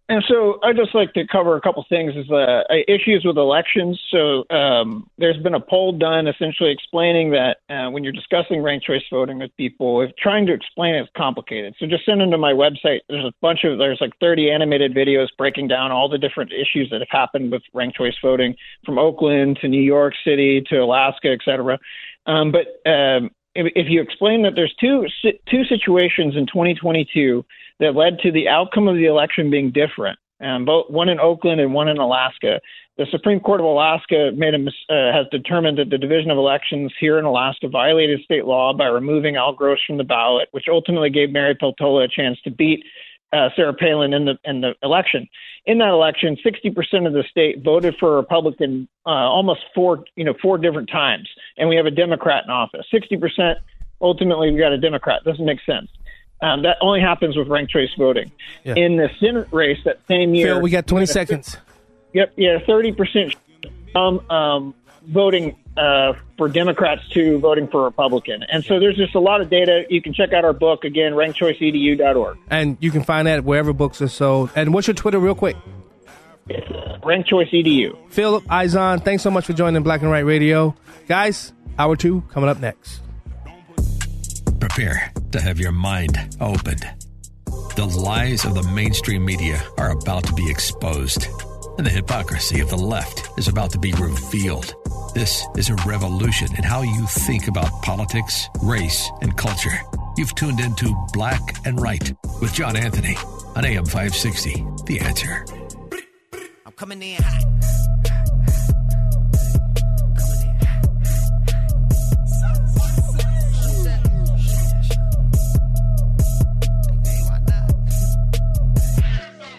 And 0.09 0.21
so 0.27 0.59
I'd 0.61 0.75
just 0.75 0.93
like 0.93 1.13
to 1.13 1.25
cover 1.25 1.55
a 1.55 1.61
couple 1.61 1.85
things 1.87 2.13
is 2.15 2.29
uh, 2.29 2.63
issues 2.89 3.23
with 3.25 3.37
elections. 3.37 3.99
So 4.11 4.43
um, 4.53 5.09
there's 5.17 5.41
been 5.41 5.53
a 5.53 5.61
poll 5.61 5.93
done 5.93 6.27
essentially 6.27 6.71
explaining 6.71 7.31
that 7.31 7.57
uh, 7.69 7.89
when 7.89 8.03
you're 8.03 8.11
discussing 8.11 8.61
ranked 8.61 8.85
choice 8.85 9.01
voting 9.09 9.39
with 9.39 9.55
people, 9.55 10.01
if 10.01 10.11
trying 10.17 10.45
to 10.47 10.53
explain 10.53 10.95
it's 10.95 11.09
complicated. 11.15 11.73
So 11.79 11.87
just 11.87 12.05
send 12.05 12.19
them 12.19 12.31
to 12.31 12.37
my 12.37 12.51
website. 12.51 12.99
There's 13.07 13.23
a 13.23 13.31
bunch 13.41 13.63
of 13.63 13.77
there's 13.77 14.01
like 14.01 14.11
30 14.19 14.51
animated 14.51 14.93
videos 14.93 15.27
breaking 15.37 15.69
down 15.69 15.91
all 15.91 16.09
the 16.09 16.17
different 16.17 16.51
issues 16.51 16.89
that 16.91 16.99
have 16.99 17.09
happened 17.09 17.51
with 17.51 17.63
ranked 17.73 17.97
choice 17.97 18.15
voting 18.21 18.55
from 18.85 18.99
Oakland 18.99 19.59
to 19.61 19.69
New 19.69 19.81
York 19.81 20.13
City 20.25 20.61
to 20.69 20.79
Alaska, 20.79 21.29
et 21.29 21.39
cetera. 21.45 21.79
Um, 22.25 22.51
but 22.51 22.89
um, 22.89 23.31
if, 23.55 23.87
you 23.89 24.01
explain 24.01 24.43
that 24.43 24.53
there's 24.55 24.73
two 24.79 25.05
two 25.49 25.63
situations 25.65 26.35
in 26.35 26.45
2022 26.47 27.45
that 27.79 27.95
led 27.95 28.19
to 28.19 28.31
the 28.31 28.47
outcome 28.47 28.87
of 28.87 28.95
the 28.95 29.05
election 29.05 29.49
being 29.49 29.71
different, 29.71 30.17
um, 30.41 30.65
both 30.65 30.89
one 30.89 31.09
in 31.09 31.19
Oakland 31.19 31.61
and 31.61 31.73
one 31.73 31.87
in 31.87 31.97
Alaska. 31.97 32.59
The 32.97 33.07
Supreme 33.09 33.39
Court 33.39 33.59
of 33.59 33.65
Alaska 33.65 34.31
made 34.35 34.53
a, 34.53 34.93
uh, 34.93 35.11
has 35.11 35.25
determined 35.31 35.79
that 35.79 35.89
the 35.89 35.97
Division 35.97 36.29
of 36.29 36.37
Elections 36.37 36.93
here 36.99 37.17
in 37.17 37.25
Alaska 37.25 37.67
violated 37.67 38.21
state 38.23 38.45
law 38.45 38.71
by 38.71 38.85
removing 38.85 39.35
Al 39.35 39.53
Gross 39.53 39.79
from 39.85 39.97
the 39.97 40.03
ballot, 40.03 40.47
which 40.51 40.65
ultimately 40.69 41.09
gave 41.09 41.31
Mary 41.31 41.55
Peltola 41.55 42.05
a 42.05 42.07
chance 42.07 42.39
to 42.43 42.51
beat 42.51 42.83
uh, 43.33 43.49
Sarah 43.55 43.73
Palin 43.73 44.13
in 44.13 44.25
the 44.25 44.37
in 44.45 44.61
the 44.61 44.75
election. 44.83 45.27
In 45.65 45.77
that 45.77 45.89
election, 45.89 46.37
60% 46.45 47.07
of 47.07 47.13
the 47.13 47.23
state 47.29 47.63
voted 47.63 47.95
for 47.97 48.13
a 48.13 48.15
Republican 48.17 48.87
uh, 49.05 49.09
almost 49.09 49.61
four 49.73 50.03
you 50.15 50.23
know 50.23 50.33
four 50.41 50.57
different 50.57 50.89
times, 50.89 51.29
and 51.57 51.67
we 51.67 51.75
have 51.75 51.85
a 51.85 51.91
Democrat 51.91 52.43
in 52.45 52.51
office. 52.51 52.85
60% 52.93 53.55
ultimately 54.01 54.51
we 54.51 54.59
got 54.59 54.73
a 54.73 54.77
Democrat. 54.77 55.23
Doesn't 55.23 55.45
make 55.45 55.59
sense. 55.65 55.89
Um, 56.41 56.63
that 56.63 56.77
only 56.81 56.99
happens 56.99 57.37
with 57.37 57.47
ranked 57.47 57.71
choice 57.71 57.89
voting. 57.97 58.31
Yeah. 58.65 58.75
In 58.75 58.97
the 58.97 59.09
Senate 59.19 59.47
race 59.51 59.79
that 59.85 59.99
same 60.07 60.35
year, 60.35 60.55
Phil, 60.55 60.61
we 60.61 60.69
got 60.69 60.85
20 60.85 61.05
seconds. 61.05 61.57
Yep, 62.11 62.33
yeah, 62.35 62.59
thirty 62.67 62.91
percent 62.91 63.35
um, 63.95 64.19
um, 64.29 64.75
voting 65.07 65.55
uh, 65.77 66.13
for 66.37 66.47
Democrats 66.49 67.01
to 67.09 67.39
voting 67.39 67.67
for 67.67 67.83
Republican, 67.83 68.43
and 68.51 68.63
so 68.63 68.79
there's 68.79 68.95
just 68.95 69.15
a 69.15 69.19
lot 69.19 69.41
of 69.41 69.49
data. 69.49 69.85
You 69.89 70.01
can 70.01 70.13
check 70.13 70.33
out 70.33 70.45
our 70.45 70.53
book 70.53 70.83
again, 70.83 71.13
rankchoiceedu.org. 71.13 72.37
And 72.49 72.77
you 72.79 72.91
can 72.91 73.03
find 73.03 73.27
that 73.27 73.43
wherever 73.43 73.73
books 73.73 74.01
are 74.01 74.07
sold. 74.07 74.51
And 74.55 74.73
what's 74.73 74.87
your 74.87 74.93
Twitter, 74.93 75.19
real 75.19 75.35
quick? 75.35 75.57
Rank 77.03 77.25
Choice 77.27 77.49
Edu. 77.49 77.97
Phillip 78.09 78.43
Izon, 78.45 79.03
thanks 79.03 79.23
so 79.23 79.31
much 79.31 79.45
for 79.45 79.53
joining 79.53 79.81
Black 79.83 80.01
and 80.01 80.11
Right 80.11 80.25
Radio. 80.25 80.75
Guys, 81.07 81.53
hour 81.77 81.95
two 81.95 82.21
coming 82.29 82.49
up 82.49 82.59
next. 82.59 83.01
Prepare 84.59 85.11
to 85.31 85.41
have 85.41 85.59
your 85.59 85.71
mind 85.71 86.17
opened. 86.39 86.85
The 87.75 87.85
lies 87.85 88.45
of 88.45 88.53
the 88.55 88.63
mainstream 88.63 89.25
media 89.25 89.61
are 89.77 89.91
about 89.91 90.25
to 90.25 90.33
be 90.33 90.49
exposed, 90.49 91.27
and 91.77 91.85
the 91.85 91.91
hypocrisy 91.91 92.59
of 92.59 92.69
the 92.69 92.77
left 92.77 93.29
is 93.37 93.47
about 93.47 93.71
to 93.71 93.79
be 93.79 93.93
revealed. 93.93 94.75
This 95.13 95.45
is 95.57 95.69
a 95.69 95.75
revolution 95.85 96.47
in 96.55 96.63
how 96.63 96.81
you 96.81 97.05
think 97.07 97.47
about 97.47 97.81
politics, 97.81 98.49
race, 98.61 99.09
and 99.21 99.35
culture. 99.37 99.79
You've 100.17 100.35
tuned 100.35 100.59
into 100.59 100.93
Black 101.13 101.41
and 101.65 101.79
Right 101.79 102.13
with 102.41 102.53
John 102.53 102.75
Anthony 102.75 103.15
on 103.55 103.65
AM 103.65 103.85
560. 103.85 104.65
The 104.85 104.99
answer. 104.99 105.45
I'm 106.65 106.71
coming 106.73 107.01
in 107.01 107.21
hot. 107.21 107.43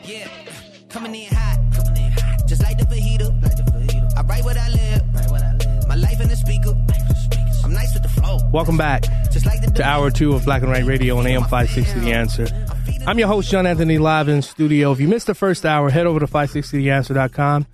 Yeah, 0.04 0.28
coming 0.88 1.14
in. 1.14 1.28
Coming 1.28 1.28
in 1.28 1.33
life 6.14 6.22
in 6.22 6.28
the 6.28 6.36
speaker. 6.36 6.70
I'm 7.64 7.72
nice 7.72 7.92
with 7.92 8.02
the 8.02 8.08
flow. 8.08 8.38
Welcome 8.52 8.76
back 8.76 9.02
to 9.02 9.82
hour 9.82 10.10
two 10.10 10.34
of 10.34 10.44
Black 10.44 10.62
and 10.62 10.70
Right 10.70 10.84
Radio 10.84 11.16
on 11.18 11.26
AM 11.26 11.42
560 11.42 12.00
The 12.00 12.12
Answer. 12.12 12.46
I'm 13.06 13.18
your 13.18 13.26
host, 13.26 13.50
John 13.50 13.66
Anthony, 13.66 13.98
live 13.98 14.28
in 14.28 14.42
studio. 14.42 14.92
If 14.92 15.00
you 15.00 15.08
missed 15.08 15.26
the 15.26 15.34
first 15.34 15.66
hour, 15.66 15.90
head 15.90 16.06
over 16.06 16.20
to 16.20 16.26
560theanswer.com, 16.26 17.66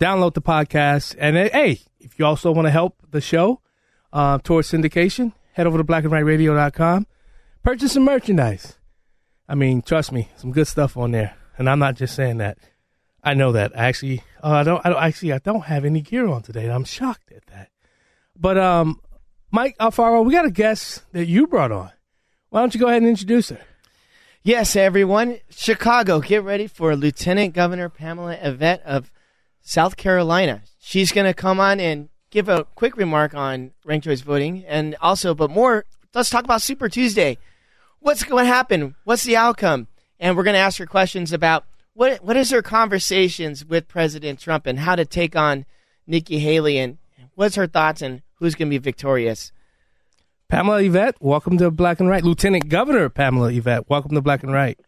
download 0.00 0.34
the 0.34 0.40
podcast, 0.40 1.16
and 1.18 1.36
uh, 1.36 1.50
hey, 1.52 1.80
if 1.98 2.18
you 2.18 2.24
also 2.24 2.50
want 2.50 2.66
to 2.66 2.70
help 2.70 2.96
the 3.10 3.20
show 3.20 3.60
uh, 4.12 4.38
towards 4.38 4.70
syndication, 4.70 5.32
head 5.52 5.66
over 5.66 5.76
to 5.76 5.84
blackandrightradio.com, 5.84 7.06
purchase 7.62 7.92
some 7.92 8.04
merchandise. 8.04 8.78
I 9.48 9.54
mean, 9.54 9.82
trust 9.82 10.12
me, 10.12 10.30
some 10.36 10.52
good 10.52 10.66
stuff 10.66 10.96
on 10.96 11.10
there, 11.10 11.36
and 11.58 11.68
I'm 11.68 11.78
not 11.78 11.96
just 11.96 12.14
saying 12.14 12.38
that. 12.38 12.58
I 13.22 13.34
know 13.34 13.52
that. 13.52 13.78
I 13.78 13.84
actually, 13.86 14.22
uh, 14.42 14.50
I 14.50 14.62
don't. 14.62 14.84
I 14.84 14.88
don't 14.88 15.02
actually. 15.02 15.32
I 15.32 15.38
don't 15.38 15.64
have 15.64 15.84
any 15.84 16.00
gear 16.00 16.26
on 16.26 16.42
today. 16.42 16.68
I'm 16.68 16.84
shocked 16.84 17.30
at 17.30 17.46
that. 17.46 17.71
But 18.42 18.58
um, 18.58 19.00
Mike 19.52 19.78
Alfaro, 19.78 20.24
we 20.24 20.32
got 20.32 20.44
a 20.44 20.50
guest 20.50 21.04
that 21.12 21.26
you 21.26 21.46
brought 21.46 21.70
on. 21.70 21.92
Why 22.50 22.58
don't 22.58 22.74
you 22.74 22.80
go 22.80 22.88
ahead 22.88 23.00
and 23.00 23.08
introduce 23.08 23.50
her? 23.50 23.60
Yes, 24.42 24.74
everyone. 24.74 25.38
Chicago, 25.48 26.18
get 26.18 26.42
ready 26.42 26.66
for 26.66 26.96
Lieutenant 26.96 27.54
Governor 27.54 27.88
Pamela 27.88 28.36
Evette 28.36 28.82
of 28.82 29.12
South 29.60 29.96
Carolina. 29.96 30.62
She's 30.80 31.12
going 31.12 31.28
to 31.28 31.34
come 31.34 31.60
on 31.60 31.78
and 31.78 32.08
give 32.30 32.48
a 32.48 32.64
quick 32.74 32.96
remark 32.96 33.32
on 33.32 33.70
ranked 33.84 34.06
choice 34.06 34.22
voting, 34.22 34.64
and 34.66 34.96
also, 35.00 35.36
but 35.36 35.48
more, 35.48 35.84
let's 36.12 36.28
talk 36.28 36.42
about 36.42 36.62
Super 36.62 36.88
Tuesday. 36.88 37.38
What's 38.00 38.24
going 38.24 38.46
to 38.46 38.52
happen? 38.52 38.96
What's 39.04 39.22
the 39.22 39.36
outcome? 39.36 39.86
And 40.18 40.36
we're 40.36 40.42
going 40.42 40.54
to 40.54 40.60
ask 40.60 40.78
her 40.78 40.86
questions 40.86 41.32
about 41.32 41.64
what 41.94 42.24
what 42.24 42.36
is 42.36 42.50
her 42.50 42.62
conversations 42.62 43.64
with 43.64 43.86
President 43.86 44.40
Trump 44.40 44.66
and 44.66 44.80
how 44.80 44.96
to 44.96 45.04
take 45.04 45.36
on 45.36 45.64
Nikki 46.08 46.40
Haley 46.40 46.78
and 46.78 46.98
what's 47.34 47.54
her 47.54 47.66
thoughts 47.66 48.02
and 48.02 48.22
who's 48.42 48.54
going 48.54 48.68
to 48.68 48.74
be 48.74 48.78
victorious. 48.78 49.52
Pamela 50.48 50.82
Evette, 50.82 51.14
welcome 51.20 51.56
to 51.58 51.70
Black 51.70 52.00
and 52.00 52.08
Right. 52.08 52.22
Lieutenant 52.22 52.68
Governor 52.68 53.08
Pamela 53.08 53.50
Evette, 53.52 53.84
welcome 53.88 54.14
to 54.14 54.20
Black 54.20 54.42
and 54.42 54.52
Right. 54.52 54.78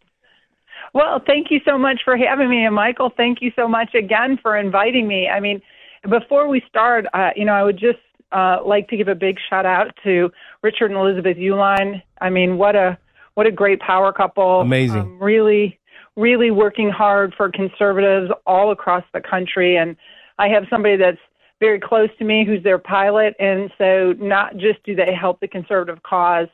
Well, 0.93 1.21
thank 1.25 1.47
you 1.49 1.59
so 1.65 1.77
much 1.77 2.01
for 2.05 2.15
having 2.15 2.49
me. 2.49 2.65
And 2.65 2.75
Michael, 2.75 3.11
thank 3.17 3.41
you 3.41 3.51
so 3.55 3.67
much 3.67 3.95
again 3.95 4.37
for 4.41 4.55
inviting 4.55 5.07
me. 5.07 5.27
I 5.27 5.39
mean, 5.39 5.61
before 6.09 6.47
we 6.47 6.61
start, 6.69 7.05
uh, 7.13 7.31
you 7.35 7.45
know, 7.45 7.53
I 7.53 7.63
would 7.63 7.79
just 7.79 7.99
uh, 8.31 8.57
like 8.65 8.87
to 8.89 8.97
give 8.97 9.07
a 9.07 9.15
big 9.15 9.37
shout 9.49 9.65
out 9.65 9.87
to 10.03 10.29
Richard 10.61 10.91
and 10.91 10.99
Elizabeth 10.99 11.37
Uihlein. 11.37 12.01
I 12.21 12.29
mean, 12.29 12.57
what 12.57 12.75
a 12.75 12.97
what 13.33 13.47
a 13.47 13.51
great 13.51 13.79
power 13.79 14.13
couple. 14.13 14.61
Amazing. 14.61 15.01
Um, 15.01 15.19
really, 15.19 15.79
really 16.15 16.51
working 16.51 16.89
hard 16.89 17.33
for 17.35 17.49
conservatives 17.51 18.31
all 18.45 18.71
across 18.71 19.03
the 19.13 19.21
country. 19.21 19.75
And 19.75 19.97
I 20.39 20.47
have 20.49 20.63
somebody 20.69 20.95
that's 20.95 21.17
very 21.59 21.79
close 21.79 22.09
to 22.19 22.25
me 22.25 22.45
who's 22.45 22.63
their 22.63 22.77
pilot. 22.77 23.33
And 23.39 23.71
so 23.77 24.13
not 24.17 24.57
just 24.57 24.83
do 24.83 24.95
they 24.95 25.13
help 25.13 25.39
the 25.39 25.47
conservative 25.47 26.03
cause, 26.03 26.47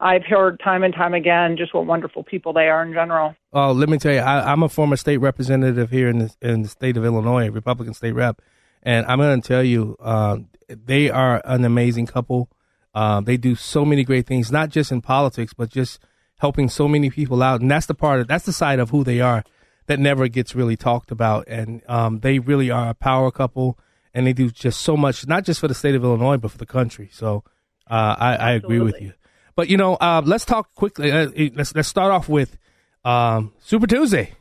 I've 0.00 0.24
heard 0.24 0.60
time 0.62 0.84
and 0.84 0.94
time 0.94 1.14
again 1.14 1.56
just 1.56 1.74
what 1.74 1.86
wonderful 1.86 2.22
people 2.22 2.52
they 2.52 2.68
are 2.68 2.84
in 2.84 2.92
general. 2.92 3.34
Oh, 3.52 3.72
let 3.72 3.88
me 3.88 3.98
tell 3.98 4.12
you, 4.12 4.20
I, 4.20 4.52
I'm 4.52 4.62
a 4.62 4.68
former 4.68 4.96
state 4.96 5.16
representative 5.18 5.90
here 5.90 6.08
in 6.08 6.18
the, 6.18 6.34
in 6.40 6.62
the 6.62 6.68
state 6.68 6.96
of 6.96 7.04
Illinois, 7.04 7.50
Republican 7.50 7.94
state 7.94 8.12
rep, 8.12 8.40
and 8.82 9.06
I'm 9.06 9.18
going 9.18 9.40
to 9.40 9.46
tell 9.46 9.64
you, 9.64 9.96
uh, 10.00 10.38
they 10.68 11.10
are 11.10 11.42
an 11.44 11.64
amazing 11.64 12.06
couple. 12.06 12.48
Uh, 12.94 13.20
they 13.20 13.36
do 13.36 13.54
so 13.54 13.84
many 13.84 14.04
great 14.04 14.26
things, 14.26 14.52
not 14.52 14.70
just 14.70 14.92
in 14.92 15.00
politics, 15.00 15.52
but 15.52 15.70
just 15.70 15.98
helping 16.38 16.68
so 16.68 16.86
many 16.86 17.10
people 17.10 17.42
out. 17.42 17.60
And 17.60 17.70
that's 17.70 17.86
the 17.86 17.94
part 17.94 18.20
of 18.20 18.28
that's 18.28 18.44
the 18.44 18.52
side 18.52 18.78
of 18.78 18.90
who 18.90 19.02
they 19.02 19.20
are 19.20 19.42
that 19.86 19.98
never 19.98 20.28
gets 20.28 20.54
really 20.54 20.76
talked 20.76 21.10
about. 21.10 21.46
And 21.48 21.82
um, 21.88 22.20
they 22.20 22.38
really 22.38 22.70
are 22.70 22.90
a 22.90 22.94
power 22.94 23.30
couple, 23.30 23.78
and 24.14 24.26
they 24.26 24.32
do 24.32 24.50
just 24.50 24.80
so 24.80 24.96
much, 24.96 25.26
not 25.26 25.44
just 25.44 25.60
for 25.60 25.68
the 25.68 25.74
state 25.74 25.94
of 25.94 26.04
Illinois, 26.04 26.36
but 26.36 26.50
for 26.50 26.58
the 26.58 26.66
country. 26.66 27.08
So 27.12 27.44
uh, 27.90 28.14
I, 28.18 28.36
I 28.36 28.50
agree 28.52 28.80
with 28.80 29.00
you. 29.00 29.12
But 29.56 29.68
you 29.68 29.76
know, 29.76 29.94
uh, 29.96 30.22
let's 30.24 30.44
talk 30.44 30.74
quickly. 30.74 31.10
Uh, 31.10 31.30
let's 31.54 31.74
let's 31.74 31.88
start 31.88 32.12
off 32.12 32.28
with 32.28 32.56
um, 33.04 33.52
Super 33.60 33.86
Tuesday, 33.86 34.32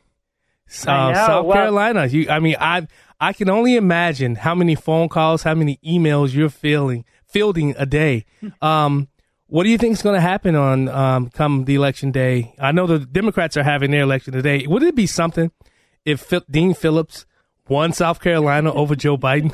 I 0.86 1.11
uh. 1.11 1.28
South 1.28 1.45
Well- 1.45 1.55
Carolina. 1.55 2.05
You, 2.05 2.30
I 2.30 2.39
mean, 2.39 2.55
I 2.59 2.88
I 3.20 3.34
can 3.34 3.49
only 3.49 3.76
imagine 3.76 4.36
how 4.36 4.53
many 4.53 4.76
phone 4.76 5.09
calls, 5.09 5.43
how 5.43 5.55
many 5.55 5.80
emails 5.86 6.34
you're 6.34 6.49
feeling 6.49 7.05
fielding 7.28 7.76
a 7.78 7.86
day. 7.86 8.26
Um, 8.61 9.07
what 9.49 9.63
do 9.63 9.70
you 9.70 9.78
think 9.78 9.93
is 9.93 10.01
going 10.01 10.15
to 10.15 10.20
happen 10.22 10.55
on 10.55 10.89
um, 10.89 11.30
come 11.30 11.63
the 11.63 11.76
election 11.76 12.11
day? 12.11 12.53
I 12.59 12.74
know 12.74 12.86
the 12.86 12.99
Democrats 12.99 13.55
are 13.55 13.63
having 13.63 13.91
their 13.91 14.01
election 14.01 14.34
today. 14.34 14.68
Would 14.68 14.84
it 14.84 14.93
be 14.93 15.07
something 15.07 15.51
if 16.03 16.20
Phil- 16.20 16.43
Dean 16.51 16.74
Phillips 16.74 17.26
won 17.70 17.93
South 17.93 18.22
Carolina 18.22 18.74
over 18.74 18.95
Joe 18.95 19.18
Biden? 19.18 19.53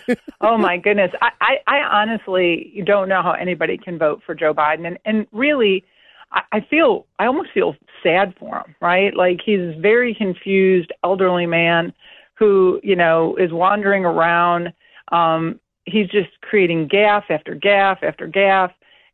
oh 0.40 0.56
my 0.56 0.76
goodness. 0.78 1.10
I, 1.20 1.30
I, 1.40 1.56
I 1.66 2.00
honestly 2.00 2.82
don't 2.86 3.08
know 3.08 3.22
how 3.22 3.32
anybody 3.32 3.78
can 3.78 3.98
vote 3.98 4.22
for 4.24 4.34
Joe 4.34 4.54
Biden. 4.54 4.86
And, 4.86 4.98
and 5.04 5.26
really, 5.32 5.84
I, 6.32 6.42
I 6.52 6.60
feel, 6.68 7.06
I 7.18 7.26
almost 7.26 7.50
feel 7.52 7.76
sad 8.02 8.34
for 8.38 8.56
him, 8.56 8.74
right? 8.80 9.14
Like 9.14 9.40
he's 9.44 9.60
a 9.60 9.80
very 9.80 10.14
confused 10.14 10.92
elderly 11.04 11.46
man 11.46 11.92
who, 12.34 12.80
you 12.82 12.96
know, 12.96 13.36
is 13.36 13.52
wandering 13.52 14.04
around. 14.04 14.72
Um, 15.12 15.60
he's 15.84 16.08
just 16.08 16.30
creating 16.40 16.88
gaffe 16.88 17.30
after 17.30 17.54
gaffe 17.54 18.02
after 18.02 18.26
gaffe. 18.28 18.72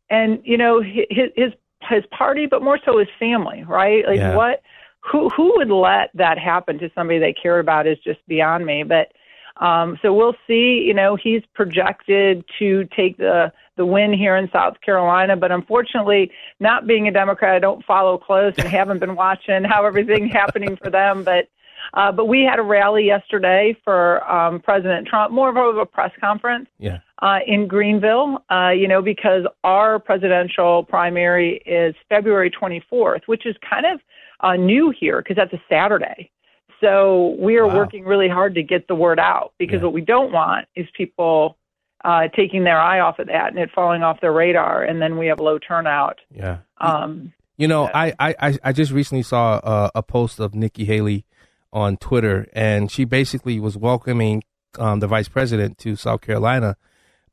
And, 0.09 0.39
you 0.43 0.57
know, 0.57 0.81
his, 0.81 1.29
his, 1.35 1.51
his 1.81 2.03
party, 2.17 2.45
but 2.45 2.63
more 2.63 2.79
so 2.83 2.97
his 2.97 3.07
family, 3.19 3.63
right? 3.67 4.05
Like 4.07 4.17
Yeah. 4.17 4.35
what, 4.35 4.61
who, 5.11 5.29
who 5.29 5.53
would 5.57 5.69
let 5.71 6.09
that 6.13 6.37
happen 6.37 6.77
to 6.79 6.89
somebody 6.95 7.19
they 7.19 7.33
care 7.33 7.59
about 7.59 7.87
is 7.87 7.97
just 7.99 8.19
beyond 8.27 8.65
me. 8.65 8.83
But, 8.83 9.11
um, 9.63 9.97
so 10.01 10.13
we'll 10.13 10.35
see. 10.47 10.83
You 10.87 10.93
know, 10.93 11.15
he's 11.21 11.41
projected 11.53 12.45
to 12.59 12.85
take 12.95 13.17
the 13.17 13.51
the 13.75 13.85
win 13.85 14.11
here 14.11 14.35
in 14.35 14.49
South 14.51 14.75
Carolina, 14.81 15.37
but 15.37 15.53
unfortunately, 15.53 16.31
not 16.59 16.85
being 16.85 17.07
a 17.07 17.11
Democrat, 17.11 17.55
I 17.55 17.59
don't 17.59 17.83
follow 17.85 18.17
close 18.17 18.53
and 18.57 18.67
haven't 18.67 18.99
been 18.99 19.15
watching 19.15 19.63
how 19.63 19.85
everything's 19.85 20.33
happening 20.41 20.75
for 20.75 20.89
them. 20.89 21.23
But 21.23 21.47
uh, 21.93 22.11
but 22.11 22.25
we 22.25 22.43
had 22.43 22.59
a 22.59 22.61
rally 22.61 23.05
yesterday 23.05 23.75
for 23.83 24.29
um, 24.29 24.59
President 24.59 25.07
Trump, 25.07 25.31
more 25.33 25.49
of 25.49 25.77
a 25.77 25.85
press 25.85 26.11
conference 26.19 26.67
Yeah. 26.77 26.99
uh, 27.21 27.39
in 27.47 27.67
Greenville, 27.67 28.43
uh, 28.51 28.69
you 28.69 28.87
know, 28.87 29.01
because 29.01 29.45
our 29.63 29.97
presidential 29.97 30.83
primary 30.83 31.61
is 31.65 31.95
February 32.09 32.51
24th, 32.51 33.21
which 33.27 33.45
is 33.45 33.55
kind 33.67 33.85
of 33.85 33.99
uh, 34.41 34.53
new 34.55 34.93
here 34.97 35.21
because 35.21 35.35
that's 35.35 35.53
a 35.53 35.61
Saturday. 35.69 36.31
So 36.81 37.35
we 37.39 37.57
are 37.57 37.67
working 37.67 38.05
really 38.05 38.29
hard 38.29 38.55
to 38.55 38.63
get 38.63 38.87
the 38.87 38.95
word 38.95 39.19
out 39.19 39.53
because 39.59 39.81
what 39.81 39.91
we 39.93 40.01
don't 40.01 40.31
want 40.31 40.67
is 40.75 40.87
people 40.95 41.57
uh, 42.05 42.29
taking 42.33 42.63
their 42.63 42.79
eye 42.79 43.01
off 43.01 43.19
of 43.19 43.27
that 43.27 43.49
and 43.49 43.59
it 43.59 43.69
falling 43.75 44.01
off 44.01 44.21
their 44.21 44.31
radar, 44.31 44.83
and 44.83 45.01
then 45.01 45.17
we 45.17 45.27
have 45.27 45.39
low 45.41 45.59
turnout. 45.59 46.19
Yeah. 46.33 46.59
Um, 46.79 47.33
You 47.57 47.67
know, 47.67 47.89
I, 47.93 48.13
I, 48.17 48.35
I- 48.39 48.57
I 48.63 48.71
just 48.71 48.93
recently 48.93 49.23
saw 49.23 49.59
a, 49.61 49.91
a 49.95 50.03
post 50.03 50.39
of 50.39 50.55
Nikki 50.55 50.85
Haley 50.85 51.25
on 51.73 51.97
Twitter, 51.97 52.47
and 52.53 52.89
she 52.89 53.03
basically 53.03 53.59
was 53.59 53.75
welcoming 53.77 54.43
um, 54.77 55.01
the 55.01 55.07
vice 55.07 55.27
president 55.27 55.77
to 55.79 55.97
South 55.97 56.21
Carolina. 56.21 56.77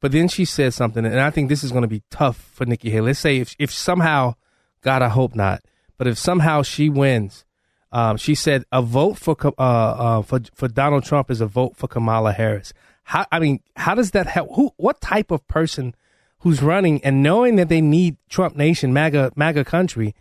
But 0.00 0.10
then 0.10 0.26
she 0.26 0.44
said 0.44 0.74
something, 0.74 1.06
and 1.06 1.20
I 1.20 1.30
think 1.30 1.48
this 1.48 1.62
is 1.62 1.70
going 1.70 1.82
to 1.82 1.88
be 1.88 2.02
tough 2.10 2.36
for 2.36 2.66
Nikki 2.66 2.90
Haley. 2.90 3.06
Let's 3.10 3.20
say 3.20 3.36
if, 3.38 3.54
if 3.60 3.72
somehow, 3.72 4.34
God, 4.82 5.00
I 5.02 5.08
hope 5.08 5.36
not, 5.36 5.62
but 5.98 6.06
if 6.06 6.18
somehow 6.18 6.62
she 6.62 6.88
wins, 6.88 7.44
Um, 7.92 8.16
she 8.18 8.34
said 8.34 8.64
a 8.72 8.82
vote 8.82 9.16
for 9.16 9.36
uh, 9.42 9.62
uh, 9.62 10.22
for 10.22 10.40
for 10.54 10.68
Donald 10.68 11.04
Trump 11.04 11.30
is 11.30 11.40
a 11.40 11.46
vote 11.46 11.76
for 11.76 11.88
Kamala 11.88 12.32
Harris. 12.32 12.74
How 13.04 13.24
I 13.30 13.38
mean, 13.38 13.60
how 13.76 13.94
does 13.94 14.10
that 14.10 14.26
help? 14.26 14.48
Who 14.56 14.72
what 14.76 15.00
type 15.00 15.30
of 15.30 15.46
person 15.46 15.94
who's 16.40 16.60
running 16.60 17.02
and 17.04 17.22
knowing 17.22 17.56
that 17.56 17.68
they 17.68 17.80
need 17.80 18.16
Trump 18.28 18.56
Nation, 18.56 18.92
MAGA 18.92 19.32
MAGA 19.36 19.64
country? 19.64 20.14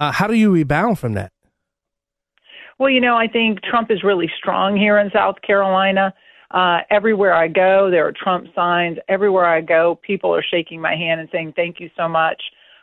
Uh, 0.00 0.10
how 0.12 0.26
do 0.26 0.34
you 0.34 0.50
rebound 0.50 0.98
from 0.98 1.14
that? 1.14 1.32
Well, 2.78 2.90
you 2.90 3.00
know, 3.00 3.16
I 3.16 3.28
think 3.28 3.62
Trump 3.62 3.90
is 3.90 4.02
really 4.02 4.30
strong 4.36 4.76
here 4.76 4.98
in 4.98 5.10
South 5.12 5.36
Carolina. 5.46 6.12
Uh, 6.50 6.80
everywhere 6.90 7.32
I 7.32 7.48
go, 7.48 7.88
there 7.90 8.04
are 8.08 8.12
Trump 8.12 8.48
signs. 8.54 8.98
Everywhere 9.08 9.46
I 9.46 9.60
go, 9.62 9.98
people 10.02 10.34
are 10.34 10.44
shaking 10.52 10.80
my 10.82 10.96
hand 10.96 11.20
and 11.20 11.28
saying, 11.30 11.52
Thank 11.54 11.78
you 11.80 11.88
so 11.96 12.08
much 12.08 12.42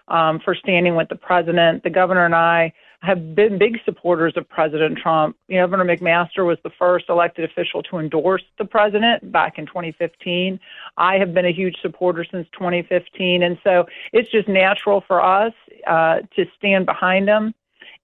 um, 0.10 0.40
for 0.40 0.56
standing 0.56 0.96
with 0.96 1.10
the 1.10 1.16
president. 1.16 1.84
The 1.84 1.90
governor 1.90 2.26
and 2.26 2.36
I 2.36 2.74
have 3.02 3.34
been 3.34 3.58
big 3.58 3.78
supporters 3.86 4.34
of 4.36 4.48
President 4.50 4.98
Trump. 4.98 5.38
You 5.48 5.58
know, 5.58 5.68
Governor 5.68 5.96
McMaster 5.96 6.46
was 6.46 6.58
the 6.64 6.70
first 6.78 7.06
elected 7.08 7.50
official 7.50 7.82
to 7.84 7.98
endorse 7.98 8.44
the 8.58 8.66
president 8.66 9.32
back 9.32 9.58
in 9.58 9.66
2015. 9.66 10.60
I 10.98 11.16
have 11.16 11.34
been 11.34 11.46
a 11.46 11.54
huge 11.54 11.78
supporter 11.82 12.26
since 12.30 12.48
2015. 12.54 13.44
And 13.44 13.58
so 13.64 13.86
it's 14.12 14.30
just 14.30 14.50
natural 14.50 15.04
for 15.08 15.24
us 15.24 15.54
uh, 15.88 16.20
to 16.36 16.46
stand 16.58 16.86
behind 16.86 17.30
him. 17.30 17.54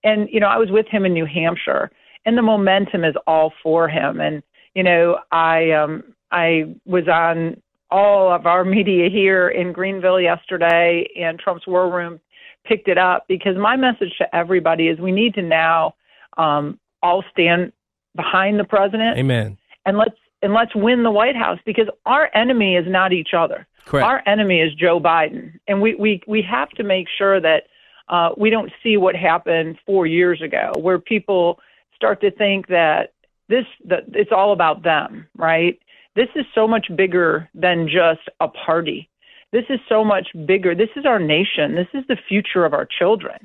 And, 0.02 0.28
you 0.30 0.40
know, 0.40 0.46
I 0.46 0.56
was 0.56 0.70
with 0.70 0.86
him 0.86 1.04
in 1.04 1.12
New 1.12 1.26
Hampshire, 1.26 1.90
and 2.24 2.38
the 2.38 2.42
momentum 2.42 3.04
is 3.04 3.16
all 3.26 3.52
for 3.62 3.88
him. 3.88 4.20
And, 4.20 4.42
you 4.74 4.82
know, 4.82 5.18
I, 5.32 5.72
um, 5.72 6.04
I 6.30 6.74
was 6.86 7.08
on 7.08 7.60
all 7.90 8.32
of 8.32 8.46
our 8.46 8.64
media 8.64 9.08
here 9.10 9.48
in 9.48 9.72
Greenville 9.72 10.20
yesterday, 10.20 11.08
and 11.18 11.38
Trump's 11.38 11.66
War 11.66 11.90
Room 11.90 12.20
picked 12.64 12.88
it 12.88 12.98
up 12.98 13.26
because 13.28 13.56
my 13.56 13.76
message 13.76 14.12
to 14.18 14.36
everybody 14.36 14.88
is 14.88 14.98
we 14.98 15.12
need 15.12 15.34
to 15.34 15.42
now 15.42 15.94
um, 16.36 16.78
all 17.02 17.22
stand 17.30 17.72
behind 18.14 18.58
the 18.58 18.64
president. 18.64 19.18
Amen. 19.18 19.56
And 19.84 19.96
let's 19.98 20.16
and 20.42 20.52
let's 20.52 20.74
win 20.74 21.02
the 21.02 21.10
White 21.10 21.36
House 21.36 21.58
because 21.64 21.88
our 22.04 22.30
enemy 22.34 22.76
is 22.76 22.84
not 22.86 23.12
each 23.12 23.30
other. 23.36 23.66
Correct. 23.84 24.06
Our 24.06 24.22
enemy 24.26 24.60
is 24.60 24.74
Joe 24.74 25.00
Biden, 25.00 25.58
and 25.68 25.80
we 25.80 25.94
we 25.94 26.20
we 26.26 26.42
have 26.42 26.70
to 26.70 26.82
make 26.82 27.06
sure 27.16 27.40
that 27.40 27.64
uh, 28.08 28.30
we 28.36 28.50
don't 28.50 28.70
see 28.82 28.96
what 28.96 29.14
happened 29.14 29.78
four 29.86 30.06
years 30.06 30.42
ago, 30.42 30.72
where 30.76 30.98
people 30.98 31.60
start 31.94 32.20
to 32.20 32.30
think 32.30 32.66
that 32.68 33.12
this 33.48 33.64
that 33.84 34.04
it's 34.12 34.32
all 34.32 34.52
about 34.52 34.82
them, 34.82 35.26
right? 35.36 35.78
This 36.16 36.28
is 36.34 36.46
so 36.54 36.66
much 36.66 36.86
bigger 36.96 37.48
than 37.54 37.86
just 37.86 38.28
a 38.40 38.48
party. 38.48 39.08
This 39.52 39.64
is 39.68 39.78
so 39.88 40.02
much 40.02 40.28
bigger. 40.46 40.74
This 40.74 40.88
is 40.96 41.04
our 41.04 41.18
nation. 41.18 41.74
This 41.74 41.88
is 41.94 42.04
the 42.08 42.16
future 42.28 42.64
of 42.64 42.72
our 42.72 42.86
children. 42.86 43.38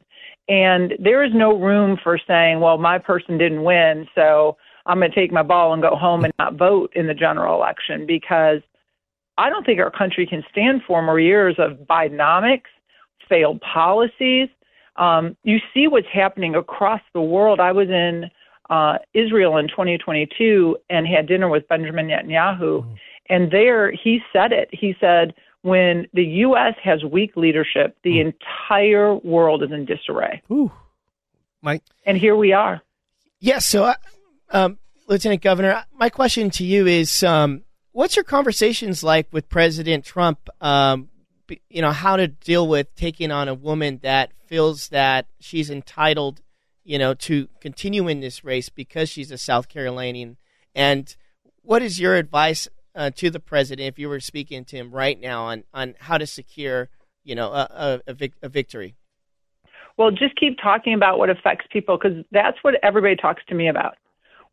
And 0.47 0.93
there 0.97 1.23
is 1.23 1.31
no 1.33 1.57
room 1.57 1.97
for 2.01 2.17
saying, 2.25 2.61
well, 2.61 2.77
my 2.77 2.97
person 2.97 3.37
didn't 3.37 3.63
win, 3.63 4.07
so 4.15 4.57
I'm 4.85 4.99
going 4.99 5.11
to 5.11 5.15
take 5.15 5.31
my 5.31 5.43
ball 5.43 5.73
and 5.73 5.81
go 5.81 5.95
home 5.95 6.23
and 6.23 6.33
not 6.39 6.55
vote 6.55 6.91
in 6.95 7.07
the 7.07 7.13
general 7.13 7.55
election 7.55 8.05
because 8.07 8.61
I 9.37 9.49
don't 9.49 9.65
think 9.65 9.79
our 9.79 9.91
country 9.91 10.25
can 10.25 10.43
stand 10.49 10.81
for 10.87 11.01
more 11.01 11.19
years 11.19 11.55
of 11.57 11.87
Bidenomics, 11.87 12.71
failed 13.29 13.61
policies. 13.61 14.49
Um, 14.95 15.37
you 15.43 15.59
see 15.73 15.87
what's 15.87 16.07
happening 16.11 16.55
across 16.55 17.01
the 17.13 17.21
world. 17.21 17.59
I 17.59 17.71
was 17.71 17.89
in 17.89 18.29
uh, 18.71 18.97
Israel 19.13 19.57
in 19.57 19.67
2022 19.67 20.77
and 20.89 21.05
had 21.05 21.27
dinner 21.27 21.49
with 21.49 21.67
Benjamin 21.67 22.07
Netanyahu. 22.07 22.97
And 23.29 23.51
there 23.51 23.91
he 23.91 24.21
said 24.33 24.51
it. 24.51 24.69
He 24.71 24.95
said, 24.99 25.33
when 25.61 26.07
the 26.13 26.23
U.S. 26.23 26.73
has 26.83 27.03
weak 27.03 27.35
leadership, 27.35 27.97
the 28.03 28.19
entire 28.19 29.13
world 29.13 29.61
is 29.61 29.71
in 29.71 29.85
disarray. 29.85 30.41
Ooh. 30.49 30.71
Mike. 31.61 31.83
And 32.05 32.17
here 32.17 32.35
we 32.35 32.53
are. 32.53 32.81
Yes. 33.39 33.67
so, 33.67 33.83
uh, 33.83 33.93
um, 34.49 34.79
Lieutenant 35.07 35.41
Governor, 35.41 35.83
my 35.93 36.09
question 36.09 36.49
to 36.51 36.63
you 36.63 36.87
is, 36.87 37.21
um, 37.23 37.63
what's 37.91 38.15
your 38.15 38.23
conversations 38.23 39.03
like 39.03 39.27
with 39.31 39.49
President 39.49 40.05
Trump? 40.05 40.49
Um, 40.61 41.09
you 41.69 41.81
know, 41.81 41.91
how 41.91 42.15
to 42.15 42.27
deal 42.27 42.67
with 42.67 42.95
taking 42.95 43.31
on 43.31 43.49
a 43.49 43.53
woman 43.53 43.99
that 44.03 44.31
feels 44.47 44.87
that 44.89 45.27
she's 45.39 45.69
entitled, 45.69 46.41
you 46.83 46.97
know, 46.97 47.13
to 47.13 47.47
continue 47.59 48.07
in 48.07 48.19
this 48.19 48.43
race 48.43 48.69
because 48.69 49.09
she's 49.09 49.31
a 49.31 49.37
South 49.37 49.69
Carolinian. 49.69 50.37
And 50.73 51.15
what 51.61 51.81
is 51.81 51.99
your 51.99 52.15
advice 52.15 52.67
uh, 52.95 53.11
to 53.11 53.29
the 53.29 53.39
president 53.39 53.87
if 53.87 53.99
you 53.99 54.09
were 54.09 54.19
speaking 54.19 54.65
to 54.65 54.77
him 54.77 54.91
right 54.91 55.19
now 55.19 55.43
on, 55.45 55.63
on 55.73 55.95
how 55.99 56.17
to 56.17 56.25
secure, 56.25 56.89
you 57.23 57.35
know, 57.35 57.51
a, 57.51 57.67
a, 57.71 58.11
a, 58.11 58.13
vic- 58.13 58.33
a 58.41 58.49
victory? 58.49 58.95
Well, 59.97 60.11
just 60.11 60.35
keep 60.35 60.57
talking 60.61 60.93
about 60.93 61.19
what 61.19 61.29
affects 61.29 61.67
people 61.71 61.97
because 61.97 62.23
that's 62.31 62.57
what 62.63 62.75
everybody 62.83 63.15
talks 63.15 63.43
to 63.49 63.55
me 63.55 63.67
about. 63.67 63.97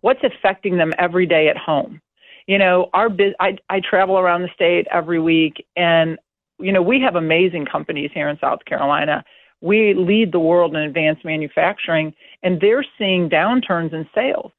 What's 0.01 0.20
affecting 0.22 0.76
them 0.76 0.93
every 0.99 1.26
day 1.26 1.49
at 1.49 1.57
home? 1.57 2.01
You 2.47 2.59
know, 2.59 2.91
our 2.93 3.09
biz- 3.09 3.35
I, 3.41 3.59
I 3.68 3.81
travel 3.81 4.18
around 4.18 4.43
the 4.43 4.51
state 4.55 4.87
every 4.93 5.20
week, 5.20 5.66
and 5.76 6.18
you 6.59 6.72
know 6.72 6.83
we 6.83 7.01
have 7.01 7.14
amazing 7.14 7.66
companies 7.66 8.11
here 8.12 8.29
in 8.29 8.39
South 8.39 8.64
Carolina. 8.64 9.24
We 9.61 9.95
lead 9.95 10.33
the 10.33 10.39
world 10.39 10.75
in 10.77 10.83
advanced 10.83 11.25
manufacturing, 11.25 12.15
and 12.43 12.61
they're 12.61 12.87
seeing 12.97 13.29
downturns 13.29 13.93
in 13.93 14.09
sales 14.15 14.53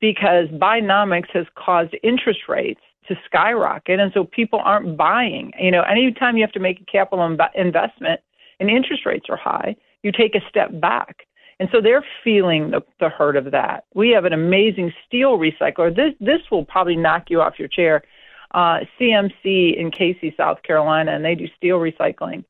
because 0.00 0.48
Bidenomics 0.48 1.30
has 1.32 1.46
caused 1.56 1.96
interest 2.02 2.40
rates 2.48 2.80
to 3.08 3.16
skyrocket, 3.26 4.00
and 4.00 4.12
so 4.12 4.24
people 4.24 4.60
aren't 4.64 4.96
buying. 4.96 5.52
You 5.58 5.70
know, 5.70 5.82
anytime 5.82 6.36
you 6.36 6.42
have 6.42 6.52
to 6.52 6.60
make 6.60 6.80
a 6.80 6.84
capital 6.84 7.24
Im- 7.24 7.38
investment 7.54 8.20
and 8.60 8.70
interest 8.70 9.04
rates 9.04 9.26
are 9.28 9.36
high, 9.36 9.76
you 10.02 10.12
take 10.12 10.34
a 10.34 10.48
step 10.48 10.68
back. 10.80 11.26
And 11.60 11.68
so 11.72 11.80
they're 11.80 12.04
feeling 12.22 12.70
the, 12.70 12.82
the 13.00 13.08
hurt 13.08 13.36
of 13.36 13.50
that. 13.52 13.84
We 13.94 14.10
have 14.10 14.24
an 14.24 14.32
amazing 14.32 14.92
steel 15.06 15.38
recycler. 15.38 15.94
This 15.94 16.14
this 16.20 16.40
will 16.50 16.64
probably 16.64 16.96
knock 16.96 17.30
you 17.30 17.40
off 17.40 17.58
your 17.58 17.68
chair. 17.68 18.02
Uh, 18.52 18.80
CMC 19.00 19.76
in 19.76 19.90
Cayce, 19.90 20.32
South 20.36 20.62
Carolina, 20.62 21.12
and 21.12 21.24
they 21.24 21.34
do 21.34 21.46
steel 21.56 21.78
recycling. 21.78 22.44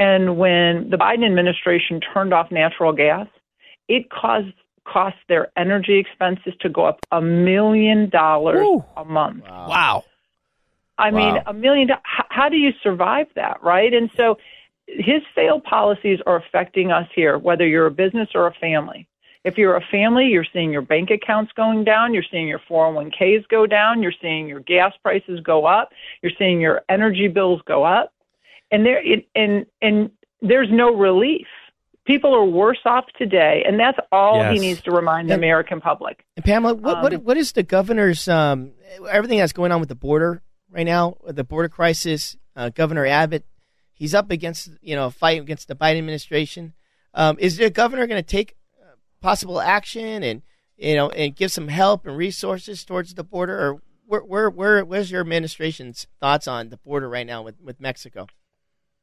And 0.00 0.38
when 0.38 0.88
the 0.88 0.96
Biden 0.96 1.26
administration 1.26 2.00
turned 2.00 2.32
off 2.32 2.50
natural 2.50 2.92
gas, 2.94 3.28
it 3.86 4.08
caused 4.10 4.54
cost 4.84 5.16
their 5.28 5.52
energy 5.58 5.98
expenses 5.98 6.54
to 6.60 6.70
go 6.70 6.86
up 6.86 7.00
a 7.12 7.20
million 7.20 8.08
dollars 8.08 8.66
a 8.96 9.04
month. 9.04 9.44
Wow. 9.44 10.04
I 10.98 11.10
mean, 11.10 11.36
a 11.46 11.52
million. 11.52 11.88
do- 11.88 11.94
How, 12.02 12.24
how 12.30 12.48
do 12.48 12.56
you 12.56 12.72
survive 12.82 13.26
that, 13.36 13.62
right? 13.62 13.92
And 13.92 14.10
so, 14.16 14.38
his 14.86 15.22
failed 15.34 15.64
policies 15.64 16.18
are 16.26 16.36
affecting 16.36 16.90
us 16.90 17.06
here, 17.14 17.36
whether 17.38 17.66
you're 17.66 17.86
a 17.86 17.90
business 17.90 18.30
or 18.34 18.46
a 18.46 18.54
family. 18.54 19.06
If 19.44 19.56
you're 19.58 19.76
a 19.76 19.84
family, 19.90 20.26
you're 20.26 20.46
seeing 20.50 20.72
your 20.72 20.82
bank 20.82 21.10
accounts 21.10 21.52
going 21.52 21.84
down, 21.84 22.12
you're 22.14 22.24
seeing 22.30 22.48
your 22.48 22.60
401ks 22.68 23.46
go 23.48 23.66
down, 23.66 24.02
you're 24.02 24.12
seeing 24.20 24.48
your 24.48 24.60
gas 24.60 24.92
prices 25.02 25.40
go 25.40 25.66
up, 25.66 25.90
you're 26.22 26.32
seeing 26.38 26.60
your 26.60 26.82
energy 26.88 27.28
bills 27.28 27.60
go 27.66 27.84
up, 27.84 28.12
and 28.70 28.84
there 28.86 29.00
it, 29.04 29.26
and 29.34 29.66
and 29.82 30.10
there's 30.42 30.68
no 30.70 30.94
relief. 30.94 31.46
People 32.06 32.34
are 32.34 32.44
worse 32.44 32.80
off 32.86 33.04
today, 33.16 33.62
and 33.66 33.78
that's 33.78 33.98
all 34.10 34.42
he 34.44 34.58
needs 34.58 34.80
to 34.82 34.90
remind 34.90 35.28
the 35.28 35.34
And- 35.34 35.40
American 35.44 35.80
public. 35.80 36.24
And 36.36 36.44
Pamela, 36.44 36.74
what, 36.74 37.02
what 37.02 37.14
Um, 37.14 37.20
what 37.24 37.36
is 37.36 37.52
the 37.52 37.62
governor's 37.62 38.26
um, 38.26 38.72
everything 39.08 39.38
that's 39.38 39.52
going 39.52 39.70
on 39.70 39.80
with 39.80 39.90
the 39.90 39.94
border 39.94 40.42
right 40.70 40.86
now, 40.86 41.16
the 41.26 41.44
border 41.44 41.68
crisis? 41.68 42.36
Uh, 42.56 42.68
Governor 42.70 43.06
Abbott, 43.06 43.44
he's 43.92 44.14
up 44.14 44.30
against 44.30 44.70
you 44.80 44.96
know 44.96 45.06
a 45.06 45.10
fight 45.10 45.40
against 45.40 45.68
the 45.68 45.76
Biden 45.76 45.98
administration. 45.98 46.72
Um, 47.14 47.36
is 47.38 47.58
the 47.58 47.70
governor 47.70 48.06
going 48.06 48.22
to 48.22 48.28
take 48.28 48.56
uh, 48.80 48.94
possible 49.20 49.60
action 49.60 50.22
and 50.22 50.42
you 50.76 50.96
know 50.96 51.10
and 51.10 51.36
give 51.36 51.52
some 51.52 51.68
help 51.68 52.06
and 52.06 52.16
resources 52.16 52.84
towards 52.84 53.14
the 53.14 53.24
border, 53.24 53.56
or 53.58 53.82
where 54.06 54.20
where 54.22 54.50
where 54.50 54.84
where's 54.84 55.10
your 55.10 55.20
administration's 55.20 56.06
thoughts 56.18 56.48
on 56.48 56.70
the 56.70 56.76
border 56.78 57.08
right 57.08 57.26
now 57.26 57.42
with 57.42 57.60
with 57.60 57.80
Mexico? 57.80 58.26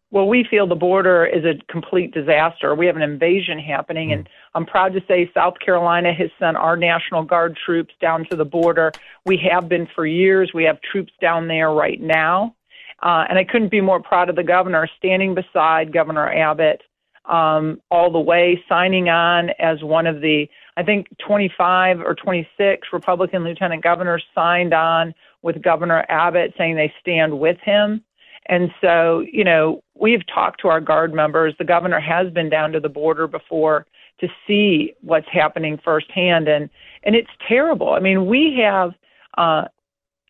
Well, 0.10 0.28
we 0.28 0.46
feel 0.50 0.68
the 0.68 0.76
border 0.76 1.26
is 1.26 1.44
a 1.44 1.60
complete 1.70 2.14
disaster. 2.14 2.74
We 2.74 2.86
have 2.86 2.96
an 2.96 3.02
invasion 3.02 3.60
happening, 3.60 4.14
and 4.14 4.30
I'm 4.56 4.66
proud 4.66 4.94
to 4.94 5.02
say 5.06 5.30
South 5.34 5.56
Carolina 5.64 6.14
has 6.14 6.30
sent 6.40 6.56
our 6.56 6.78
National 6.78 7.24
Guard 7.24 7.58
troops 7.66 7.94
down 8.00 8.26
to 8.30 8.38
the 8.38 8.46
border. 8.46 8.94
We 9.26 9.38
have 9.52 9.68
been 9.68 9.86
for 9.94 10.06
years. 10.06 10.52
We 10.54 10.64
have 10.64 10.80
troops 10.82 11.12
down 11.20 11.50
there 11.50 11.72
right 11.72 12.00
now. 12.00 12.56
Uh, 13.04 13.26
and 13.30 13.38
I 13.38 13.44
couldn't 13.44 13.70
be 13.70 13.82
more 13.82 14.02
proud 14.02 14.30
of 14.30 14.38
the 14.38 14.44
governor 14.44 14.90
standing 14.98 15.36
beside 15.36 15.92
Governor 15.94 16.32
Abbott 16.34 16.82
um, 17.26 17.82
all 17.92 18.10
the 18.10 18.20
way, 18.20 18.64
signing 18.70 19.10
on 19.10 19.50
as 19.60 19.84
one 19.84 20.08
of 20.08 20.22
the, 20.22 20.48
I 20.78 20.84
think, 20.84 21.08
25 21.28 22.00
or 22.00 22.16
26 22.16 22.88
Republican 22.94 23.44
lieutenant 23.44 23.84
governors 23.84 24.24
signed 24.34 24.74
on 24.74 25.14
with 25.42 25.62
Governor 25.62 26.06
Abbott 26.08 26.54
saying 26.58 26.76
they 26.76 26.94
stand 27.02 27.38
with 27.38 27.58
him. 27.60 28.04
And 28.48 28.72
so, 28.82 29.26
you 29.32 29.44
know, 29.44 29.82
we've 29.96 30.26
talked 30.34 30.62
to 30.62 30.70
our 30.70 30.80
guard 30.80 31.14
members. 31.14 31.54
The 31.58 31.66
governor 31.66 32.00
has 32.00 32.32
been 32.32 32.50
down 32.50 32.72
to 32.72 32.80
the 32.80 32.90
border 32.90 33.28
before 33.28 33.86
to 34.20 34.28
see 34.48 34.94
what's 35.02 35.28
happening 35.32 35.80
firsthand, 35.84 36.48
and 36.48 36.70
and 37.04 37.16
it's 37.16 37.30
terrible. 37.48 37.94
I 37.94 38.00
mean, 38.00 38.26
we 38.26 38.58
have 38.62 38.92
uh, 39.38 39.66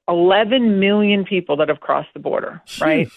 11 0.08 0.80
million 0.80 1.24
people 1.26 1.56
that 1.58 1.70
have 1.70 1.80
crossed 1.80 2.10
the 2.14 2.20
border, 2.20 2.62
right? 2.82 3.08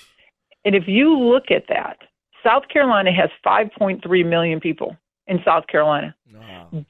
And 0.64 0.74
if 0.74 0.84
you 0.86 1.18
look 1.18 1.50
at 1.50 1.64
that, 1.68 1.98
South 2.44 2.68
Carolina 2.68 3.10
has 3.12 3.30
5.3 3.44 4.26
million 4.26 4.60
people 4.60 4.96
in 5.26 5.40
South 5.44 5.66
Carolina, 5.66 6.14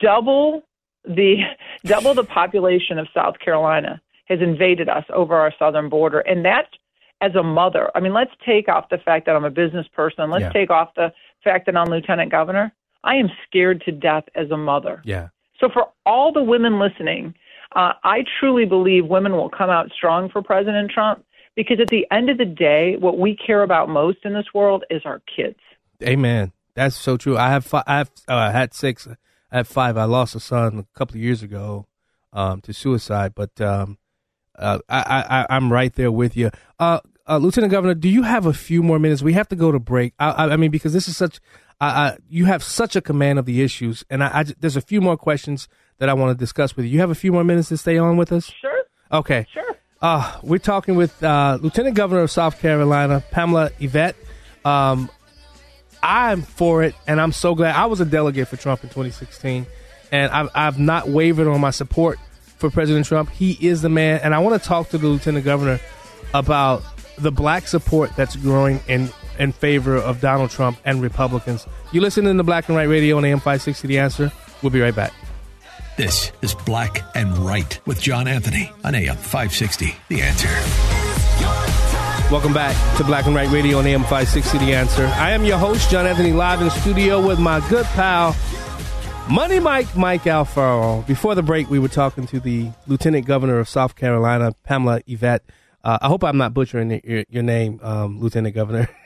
double 0.01 0.63
the 1.05 1.37
double 1.85 2.15
the 2.15 2.25
population 2.25 2.99
of 2.99 3.07
South 3.15 3.39
Carolina 3.39 4.01
has 4.27 4.41
invaded 4.41 4.89
us 4.89 5.05
over 5.13 5.35
our 5.37 5.53
southern 5.59 5.89
border, 5.89 6.21
and 6.21 6.45
that, 6.45 6.67
as 7.21 7.35
a 7.35 7.43
mother, 7.43 7.91
I 7.95 8.01
mean, 8.01 8.13
let's 8.15 8.31
take 8.47 8.69
off 8.69 8.89
the 8.89 8.99
fact 8.99 9.27
that 9.27 9.37
I'm 9.37 9.45
a 9.45 9.51
business 9.51 9.87
person. 9.89 10.31
Let's 10.31 10.43
Yeah. 10.43 10.53
take 10.53 10.71
off 10.71 10.95
the 10.95 11.13
fact 11.45 11.67
that 11.67 11.77
I'm 11.77 11.89
lieutenant 11.91 12.31
governor. 12.31 12.73
I 13.05 13.17
am 13.17 13.31
scared 13.47 13.83
to 13.83 13.93
death 13.93 14.25
as 14.35 14.51
a 14.51 14.57
mother. 14.57 15.01
Yeah. 15.05 15.29
So, 15.59 15.69
for 15.69 15.89
all 16.07 16.33
the 16.33 16.43
women 16.43 16.79
listening, 16.79 17.35
uh, 17.77 17.93
I 18.05 18.25
truly 18.39 18.65
believe 18.65 19.07
women 19.07 19.33
will 19.33 19.51
come 19.51 19.71
out 19.71 19.91
strong 19.93 20.29
for 20.31 20.43
President 20.43 20.91
Trump 20.91 21.25
because 21.55 21.79
at 21.81 21.89
the 21.91 22.07
end 22.11 22.31
of 22.31 22.39
the 22.39 22.45
day, 22.47 22.97
what 22.97 23.19
we 23.19 23.37
care 23.37 23.63
about 23.63 23.89
most 23.89 24.19
in 24.25 24.33
this 24.33 24.47
world 24.55 24.85
is 24.91 25.03
our 25.05 25.21
kids. 25.35 25.59
Amen. 26.03 26.53
That's 26.75 26.97
so 26.97 27.17
true. 27.17 27.37
I 27.37 27.51
have 27.51 27.65
five, 27.67 27.85
I 27.87 27.99
have 27.99 28.11
uh, 28.29 28.51
had 28.53 28.73
six. 28.75 29.07
I 29.53 29.57
have 29.59 29.69
five. 29.69 29.97
I 29.97 30.05
lost 30.05 30.35
a 30.35 30.41
son 30.41 30.79
a 30.79 30.99
couple 30.99 31.17
of 31.17 31.23
years 31.23 31.43
ago 31.43 31.87
um, 32.33 32.61
to 32.63 32.73
suicide, 32.73 33.35
but 33.35 33.61
um, 33.61 33.99
uh, 34.59 34.79
I, 34.89 34.99
I, 35.01 35.41
I- 35.43 35.47
I'm 35.51 35.73
right 35.73 35.93
there 35.95 36.13
with 36.13 36.37
you. 36.37 36.51
Uh, 36.79 37.01
uh, 37.29 37.39
Lieutenant 37.39 37.71
Governor, 37.71 37.95
do 37.95 38.09
you 38.09 38.23
have 38.23 38.47
a 38.47 38.53
few 38.53 38.83
more 38.83 38.99
minutes? 38.99 39.23
We 39.23 39.35
have 39.35 39.49
to 39.49 39.57
go 39.57 39.73
to 39.73 39.79
break. 39.79 40.15
I, 40.19 40.31
I, 40.31 40.53
I 40.53 40.57
mean, 40.57 40.71
because 40.71 40.93
this 40.93 41.09
is 41.09 41.17
such, 41.17 41.41
I, 41.81 42.17
you 42.29 42.47
have 42.47 42.63
such 42.63 42.97
a 42.97 43.01
command 43.01 43.39
of 43.39 43.47
the 43.47 43.63
issues, 43.63 44.05
and 44.11 44.23
I, 44.23 44.41
I 44.41 44.45
there's 44.59 44.77
a 44.77 44.81
few 44.81 45.01
more 45.01 45.17
questions 45.17 45.69
that 45.99 46.09
I 46.09 46.15
want 46.15 46.37
to 46.37 46.41
discuss 46.41 46.77
with 46.77 46.87
you. 46.87 46.93
You 46.93 47.01
have 47.01 47.11
a 47.11 47.15
few 47.15 47.33
more 47.33 47.45
minutes 47.45 47.69
to 47.69 47.77
stay 47.77 47.99
on 47.99 48.17
with 48.17 48.33
us? 48.33 48.53
Sure. 48.61 48.83
Okay. 49.13 49.47
Sure. 49.53 49.77
Uh, 50.03 50.39
we're 50.43 50.59
talking 50.59 50.97
with 50.97 51.23
uh, 51.23 51.59
Lieutenant 51.61 51.95
Governor 51.95 52.23
of 52.23 52.31
South 52.31 52.59
Carolina, 52.61 53.23
Pamela 53.31 53.71
Evette. 53.81 54.15
Um, 54.65 55.11
I'm 56.03 56.43
for 56.43 56.83
it, 56.83 56.95
and 57.07 57.21
I'm 57.21 57.33
so 57.33 57.55
glad. 57.55 57.77
I 57.77 57.87
was 57.87 58.01
a 58.01 58.07
delegate 58.07 58.49
for 58.49 58.57
Trump 58.57 58.83
in 58.83 58.89
2016, 58.89 59.67
and 60.11 60.33
I've, 60.33 60.49
I've 60.55 60.79
not 60.79 61.09
wavered 61.09 61.49
on 61.49 61.61
my 61.61 61.71
support 61.71 62.19
for 62.57 62.71
President 62.71 63.05
Trump. 63.07 63.31
He 63.31 63.53
is 63.61 63.83
the 63.83 63.91
man, 63.91 64.21
and 64.23 64.35
I 64.35 64.39
want 64.39 64.61
to 64.61 64.67
talk 64.67 64.89
to 64.91 64.99
the 64.99 65.07
Lieutenant 65.07 65.45
Governor 65.45 65.81
about 66.33 66.83
the 67.21 67.33
black 67.33 67.67
support 67.67 68.15
that's 68.17 68.37
growing 68.37 68.81
in 68.89 69.11
in 69.39 69.53
favor 69.53 69.97
of 69.97 70.21
Donald 70.21 70.51
Trump 70.51 70.79
and 70.85 71.01
Republicans. 71.01 71.67
You 71.93 72.01
listen 72.01 72.25
to 72.25 72.35
the 72.35 72.45
Black 72.45 72.69
and 72.69 72.77
Right 72.77 72.89
Radio 72.89 73.17
on 73.17 73.25
AM 73.25 73.39
560 73.39 73.89
The 73.89 73.99
Answer. 73.99 74.33
We'll 74.63 74.71
be 74.71 74.81
right 74.81 74.95
back. 74.95 75.13
This 75.97 76.33
is 76.43 76.55
Black 76.55 77.03
and 77.15 77.37
Right 77.39 77.81
with 77.87 78.01
John 78.01 78.29
Anthony 78.29 78.71
on 78.85 78.95
AM 78.95 79.17
560. 79.17 79.95
The 80.09 80.23
answer. 80.23 80.49
Welcome 82.31 82.53
back 82.53 82.77
to 82.99 83.05
Black 83.05 83.27
and 83.27 83.35
Right 83.35 83.49
Radio 83.51 83.79
on 83.79 83.87
AM 83.87 84.03
560 84.03 84.59
The 84.59 84.75
Answer. 84.75 85.07
I 85.07 85.31
am 85.31 85.45
your 85.45 85.59
host, 85.59 85.91
John 85.91 86.07
Anthony, 86.07 86.33
live 86.33 86.61
in 86.61 86.67
the 86.67 86.71
studio 86.71 87.27
with 87.27 87.39
my 87.39 87.67
good 87.69 87.87
pal, 87.87 88.37
Money 89.31 89.61
Mike, 89.61 89.97
Mike 89.97 90.25
Alfaro. 90.25 91.07
Before 91.07 91.35
the 91.35 91.43
break, 91.43 91.71
we 91.71 91.79
were 91.79 91.89
talking 91.89 92.27
to 92.29 92.41
the 92.41 92.71
Lieutenant 92.87 93.27
Governor 93.27 93.59
of 93.59 93.69
South 93.69 93.95
Carolina, 93.95 94.53
Pamela 94.65 95.03
Evette. 95.03 95.41
Uh, 95.83 95.99
I 96.03 96.09
hope 96.09 96.25
I'm 96.25 96.37
not 96.37 96.53
butchering 96.55 97.01
your, 97.05 97.25
your 97.29 97.43
name, 97.43 97.81
um, 97.83 98.21
Lieutenant 98.21 98.55
Governor. 98.55 98.89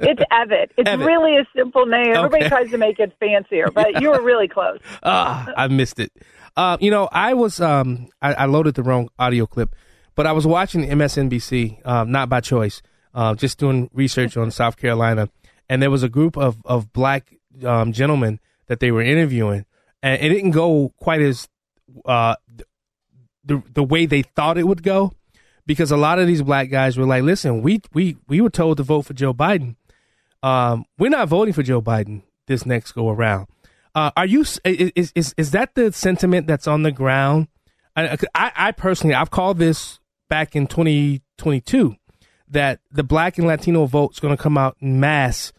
It's 0.00 0.22
Evette. 0.32 0.70
It's 0.78 0.88
Evette. 0.88 1.04
really 1.04 1.36
a 1.36 1.46
simple 1.54 1.84
name. 1.84 2.14
Everybody 2.14 2.48
tries 2.48 2.70
to 2.70 2.78
make 2.78 2.98
it 2.98 3.12
fancier, 3.20 3.70
but 3.70 4.00
you 4.00 4.08
were 4.10 4.22
really 4.22 4.48
close. 4.48 4.78
Ah, 5.02 5.46
I 5.54 5.68
missed 5.68 5.98
it. 5.98 6.10
Uh, 6.56 6.78
you 6.80 6.90
know, 6.90 7.06
I 7.12 7.34
was 7.34 7.60
um, 7.60 8.08
I, 8.22 8.32
I 8.32 8.44
loaded 8.46 8.76
the 8.76 8.82
wrong 8.82 9.10
audio 9.18 9.46
clip, 9.46 9.76
but 10.14 10.26
I 10.26 10.32
was 10.32 10.46
watching 10.46 10.88
MSNBC, 10.88 11.86
um, 11.86 12.10
not 12.10 12.30
by 12.30 12.40
choice, 12.40 12.80
uh, 13.14 13.34
just 13.34 13.58
doing 13.58 13.90
research 13.92 14.38
on 14.38 14.50
South 14.50 14.78
Carolina, 14.78 15.28
and 15.68 15.82
there 15.82 15.90
was 15.90 16.02
a 16.02 16.08
group 16.08 16.38
of 16.38 16.56
of 16.64 16.90
black 16.94 17.36
um, 17.62 17.92
gentlemen 17.92 18.40
that 18.68 18.80
they 18.80 18.90
were 18.90 19.02
interviewing, 19.02 19.66
and 20.02 20.20
it 20.22 20.30
didn't 20.30 20.52
go 20.52 20.94
quite 20.96 21.20
as 21.20 21.46
uh, 22.06 22.36
the 23.44 23.62
the 23.74 23.82
way 23.82 24.06
they 24.06 24.22
thought 24.22 24.56
it 24.56 24.66
would 24.66 24.82
go, 24.82 25.12
because 25.66 25.90
a 25.90 25.96
lot 25.96 26.18
of 26.18 26.26
these 26.26 26.42
black 26.42 26.70
guys 26.70 26.96
were 26.96 27.06
like, 27.06 27.22
"Listen, 27.22 27.62
we 27.62 27.80
we 27.92 28.16
we 28.28 28.40
were 28.40 28.50
told 28.50 28.76
to 28.78 28.82
vote 28.82 29.02
for 29.02 29.14
Joe 29.14 29.34
Biden." 29.34 29.76
um, 30.42 30.84
we're 30.98 31.10
not 31.10 31.28
voting 31.28 31.54
for 31.54 31.62
Joe 31.62 31.80
Biden 31.80 32.22
this 32.46 32.66
next 32.66 32.92
go 32.92 33.08
around. 33.08 33.46
Uh, 33.94 34.10
are 34.16 34.26
you? 34.26 34.44
Is, 34.64 35.12
is 35.14 35.34
is 35.36 35.50
that 35.52 35.74
the 35.74 35.92
sentiment 35.92 36.46
that's 36.46 36.66
on 36.66 36.82
the 36.82 36.92
ground? 36.92 37.48
I, 37.94 38.16
I, 38.34 38.72
personally, 38.72 39.14
I've 39.14 39.30
called 39.30 39.58
this 39.58 40.00
back 40.30 40.56
in 40.56 40.66
2022 40.66 41.94
that 42.48 42.80
the 42.90 43.02
black 43.02 43.36
and 43.36 43.46
Latino 43.46 43.84
vote's 43.84 44.18
going 44.18 44.34
to 44.34 44.42
come 44.42 44.56
out 44.56 44.78
in 44.80 44.98
mass 44.98 45.52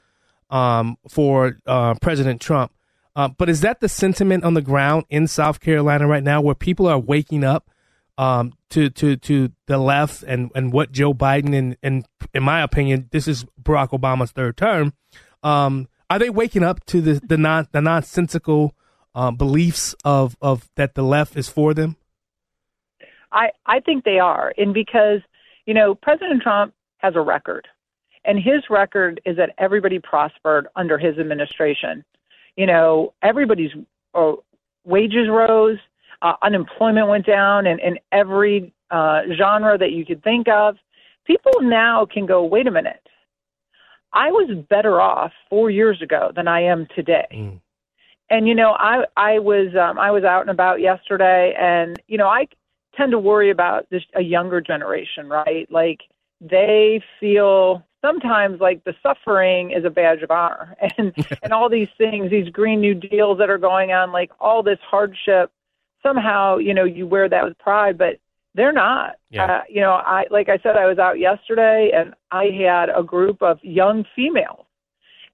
um, 0.49 0.97
for 1.07 1.59
uh, 1.67 1.93
President 2.01 2.41
Trump. 2.41 2.71
Uh, 3.15 3.27
but 3.27 3.49
is 3.49 3.61
that 3.61 3.81
the 3.81 3.89
sentiment 3.89 4.43
on 4.43 4.55
the 4.55 4.63
ground 4.63 5.05
in 5.11 5.27
South 5.27 5.59
Carolina 5.59 6.07
right 6.07 6.23
now, 6.23 6.41
where 6.41 6.55
people 6.55 6.87
are 6.87 6.97
waking 6.97 7.43
up 7.43 7.69
um, 8.17 8.53
to 8.69 8.89
to 8.91 9.15
to 9.17 9.51
the 9.67 9.77
left 9.77 10.23
and, 10.23 10.51
and 10.55 10.71
what 10.71 10.91
Joe 10.91 11.13
Biden 11.13 11.57
and, 11.57 11.77
and 11.81 12.05
in 12.33 12.43
my 12.43 12.61
opinion, 12.61 13.09
this 13.11 13.27
is 13.27 13.45
Barack 13.61 13.89
Obama's 13.89 14.31
third 14.31 14.57
term. 14.57 14.93
Um, 15.41 15.87
are 16.09 16.19
they 16.19 16.29
waking 16.29 16.63
up 16.63 16.85
to 16.87 17.01
the 17.01 17.21
the 17.25 17.37
non 17.37 17.67
the 17.71 17.81
nonsensical 17.81 18.75
uh, 19.15 19.31
beliefs 19.31 19.95
of 20.03 20.35
of 20.41 20.69
that 20.75 20.95
the 20.95 21.03
left 21.03 21.35
is 21.35 21.49
for 21.49 21.73
them? 21.73 21.97
I, 23.33 23.49
I 23.65 23.79
think 23.79 24.03
they 24.03 24.19
are. 24.19 24.53
And 24.57 24.73
because, 24.73 25.21
you 25.65 25.73
know, 25.73 25.95
President 25.95 26.41
Trump 26.41 26.73
has 26.97 27.15
a 27.15 27.21
record, 27.21 27.67
and 28.23 28.37
his 28.37 28.63
record 28.69 29.19
is 29.25 29.35
that 29.37 29.49
everybody 29.57 29.99
prospered 29.99 30.67
under 30.75 30.97
his 30.97 31.17
administration. 31.17 32.05
You 32.55 32.67
know, 32.67 33.13
everybody's 33.21 33.71
uh, 34.13 34.33
wages 34.85 35.27
rose, 35.29 35.79
uh, 36.23 36.33
unemployment 36.41 37.07
went 37.07 37.25
down, 37.25 37.67
and 37.67 37.79
in 37.79 37.99
every 38.11 38.73
uh, 38.89 39.21
genre 39.37 39.77
that 39.77 39.91
you 39.91 40.05
could 40.05 40.23
think 40.23 40.47
of. 40.47 40.75
People 41.25 41.53
now 41.61 42.05
can 42.05 42.25
go, 42.25 42.43
wait 42.43 42.67
a 42.67 42.71
minute. 42.71 43.07
I 44.11 44.29
was 44.31 44.65
better 44.69 44.99
off 44.99 45.31
four 45.49 45.69
years 45.69 46.01
ago 46.01 46.31
than 46.35 46.47
I 46.47 46.63
am 46.63 46.87
today 46.95 47.61
and 48.33 48.47
you 48.47 48.55
know 48.55 48.71
i 48.79 49.03
i 49.15 49.39
was 49.39 49.67
um 49.79 49.97
i 49.97 50.11
was 50.11 50.23
out 50.23 50.41
and 50.41 50.49
about 50.49 50.81
yesterday 50.81 51.53
and 51.59 52.01
you 52.07 52.17
know 52.17 52.27
i 52.27 52.47
tend 52.95 53.11
to 53.11 53.19
worry 53.19 53.49
about 53.49 53.89
this 53.89 54.03
a 54.15 54.21
younger 54.21 54.61
generation 54.61 55.27
right 55.29 55.71
like 55.71 56.01
they 56.41 57.01
feel 57.19 57.83
sometimes 58.01 58.59
like 58.59 58.83
the 58.83 58.93
suffering 59.01 59.71
is 59.71 59.85
a 59.85 59.89
badge 59.89 60.21
of 60.21 60.31
honor 60.31 60.75
and 60.97 61.13
and 61.43 61.53
all 61.53 61.69
these 61.69 61.89
things 61.97 62.29
these 62.29 62.49
green 62.49 62.81
new 62.81 62.93
deals 62.93 63.37
that 63.37 63.49
are 63.49 63.57
going 63.57 63.91
on 63.91 64.11
like 64.11 64.31
all 64.39 64.63
this 64.63 64.79
hardship 64.89 65.51
somehow 66.03 66.57
you 66.57 66.73
know 66.73 66.83
you 66.83 67.07
wear 67.07 67.27
that 67.29 67.43
with 67.43 67.57
pride 67.57 67.97
but 67.97 68.17
they're 68.55 68.71
not 68.73 69.15
Yeah. 69.29 69.45
uh, 69.45 69.61
you 69.69 69.81
know 69.81 69.93
i 69.93 70.25
like 70.29 70.49
i 70.49 70.57
said 70.61 70.75
i 70.77 70.85
was 70.85 70.99
out 70.99 71.17
yesterday 71.19 71.91
and 71.95 72.13
i 72.31 72.45
had 72.45 72.89
a 72.89 73.01
group 73.03 73.41
of 73.41 73.57
young 73.63 74.05
females 74.15 74.65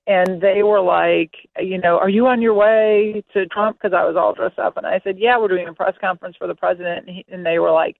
and 0.07 0.41
they 0.41 0.63
were 0.63 0.81
like, 0.81 1.35
you 1.59 1.77
know, 1.77 1.99
are 1.99 2.09
you 2.09 2.25
on 2.25 2.41
your 2.41 2.55
way 2.55 3.23
to 3.31 3.45
Trump? 3.45 3.77
Because 3.79 3.93
I 3.95 4.05
was 4.05 4.15
all 4.15 4.33
dressed 4.33 4.57
up, 4.57 4.75
and 4.75 4.87
I 4.87 4.99
said, 5.03 5.19
yeah, 5.19 5.37
we're 5.37 5.49
doing 5.49 5.67
a 5.67 5.73
press 5.73 5.93
conference 6.01 6.35
for 6.35 6.47
the 6.47 6.55
president, 6.55 7.05
and, 7.05 7.17
he, 7.17 7.25
and 7.31 7.45
they 7.45 7.59
were 7.59 7.69
like, 7.69 7.97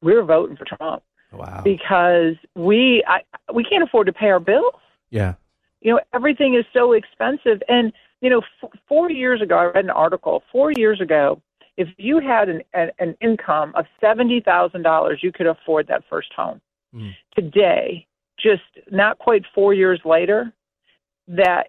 we're 0.00 0.24
voting 0.24 0.56
for 0.56 0.64
Trump 0.64 1.04
Wow. 1.30 1.60
because 1.62 2.34
we 2.56 3.04
I, 3.06 3.20
we 3.54 3.62
can't 3.62 3.84
afford 3.84 4.08
to 4.08 4.12
pay 4.12 4.30
our 4.30 4.40
bills. 4.40 4.74
Yeah. 5.10 5.34
You 5.80 5.92
know, 5.94 6.00
everything 6.12 6.54
is 6.54 6.64
so 6.72 6.92
expensive, 6.92 7.62
and 7.68 7.92
you 8.20 8.28
know, 8.28 8.42
f- 8.64 8.70
four 8.88 9.08
years 9.08 9.40
ago, 9.40 9.56
I 9.56 9.64
read 9.66 9.84
an 9.84 9.90
article. 9.90 10.42
Four 10.50 10.72
years 10.72 11.00
ago, 11.00 11.40
if 11.76 11.88
you 11.96 12.20
had 12.20 12.48
an 12.48 12.62
an, 12.74 13.16
income 13.20 13.72
of 13.74 13.86
seventy 14.00 14.40
thousand 14.40 14.82
dollars, 14.82 15.20
you 15.22 15.32
could 15.32 15.46
afford 15.46 15.86
that 15.88 16.02
first 16.08 16.32
home. 16.34 16.60
Mm. 16.94 17.12
Today, 17.34 18.06
just 18.38 18.62
not 18.90 19.18
quite 19.18 19.44
four 19.54 19.72
years 19.72 20.00
later, 20.04 20.52
that 21.28 21.68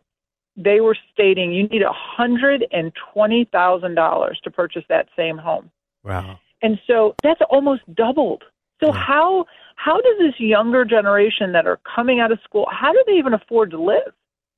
they 0.55 0.81
were 0.81 0.97
stating 1.13 1.51
you 1.51 1.67
need 1.67 1.81
a 1.81 1.93
hundred 1.93 2.65
and 2.71 2.91
twenty 3.13 3.47
thousand 3.51 3.95
dollars 3.95 4.39
to 4.43 4.51
purchase 4.51 4.83
that 4.89 5.07
same 5.15 5.37
home. 5.37 5.71
Wow. 6.03 6.39
And 6.61 6.79
so 6.87 7.15
that's 7.23 7.41
almost 7.49 7.81
doubled. 7.95 8.43
So 8.83 8.91
how 8.91 9.45
how 9.75 9.95
does 9.95 10.15
this 10.19 10.39
younger 10.39 10.83
generation 10.85 11.53
that 11.53 11.65
are 11.65 11.79
coming 11.95 12.19
out 12.19 12.31
of 12.31 12.39
school 12.43 12.67
how 12.71 12.91
do 12.91 13.01
they 13.07 13.13
even 13.13 13.33
afford 13.33 13.71
to 13.71 13.81
live? 13.81 14.13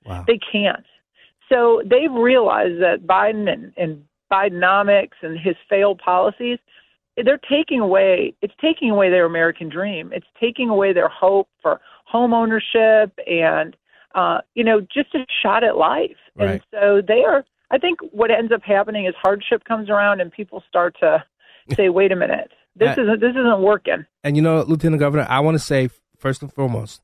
Wow. 0.05 0.23
They 0.27 0.39
can't. 0.51 0.85
So 1.51 1.81
they've 1.85 2.11
realized 2.11 2.81
that 2.81 3.05
Biden 3.05 3.51
and, 3.51 3.71
and 3.77 4.03
Bidenomics 4.31 5.17
and 5.21 5.39
his 5.39 5.55
failed 5.69 5.99
policies, 6.03 6.59
they're 7.23 7.39
taking 7.49 7.79
away 7.79 8.33
it's 8.41 8.53
taking 8.61 8.89
away 8.91 9.09
their 9.09 9.25
American 9.25 9.69
dream. 9.69 10.11
It's 10.13 10.27
taking 10.39 10.69
away 10.69 10.93
their 10.93 11.09
hope 11.09 11.47
for 11.61 11.79
home 12.05 12.33
ownership 12.33 13.17
and 13.27 13.75
uh, 14.13 14.39
you 14.53 14.63
know, 14.63 14.79
just 14.79 15.13
a 15.13 15.25
shot 15.43 15.63
at 15.63 15.75
life. 15.77 16.15
And 16.37 16.61
so 16.71 17.01
they 17.05 17.23
are 17.25 17.45
I 17.71 17.77
think 17.77 17.99
what 18.11 18.31
ends 18.31 18.51
up 18.51 18.61
happening 18.63 19.05
is 19.05 19.13
hardship 19.21 19.63
comes 19.65 19.89
around 19.89 20.21
and 20.21 20.31
people 20.31 20.63
start 20.67 20.95
to 20.99 21.23
say, 21.75 21.89
Wait 21.89 22.11
a 22.11 22.15
minute, 22.15 22.51
this 22.75 22.97
Uh, 22.97 23.01
isn't 23.01 23.19
this 23.21 23.31
isn't 23.31 23.61
working. 23.61 24.05
And 24.23 24.35
you 24.35 24.41
know, 24.41 24.61
Lieutenant 24.61 24.99
Governor, 24.99 25.25
I 25.29 25.39
want 25.39 25.55
to 25.55 25.63
say 25.63 25.89
first 26.17 26.41
and 26.41 26.51
foremost, 26.51 27.01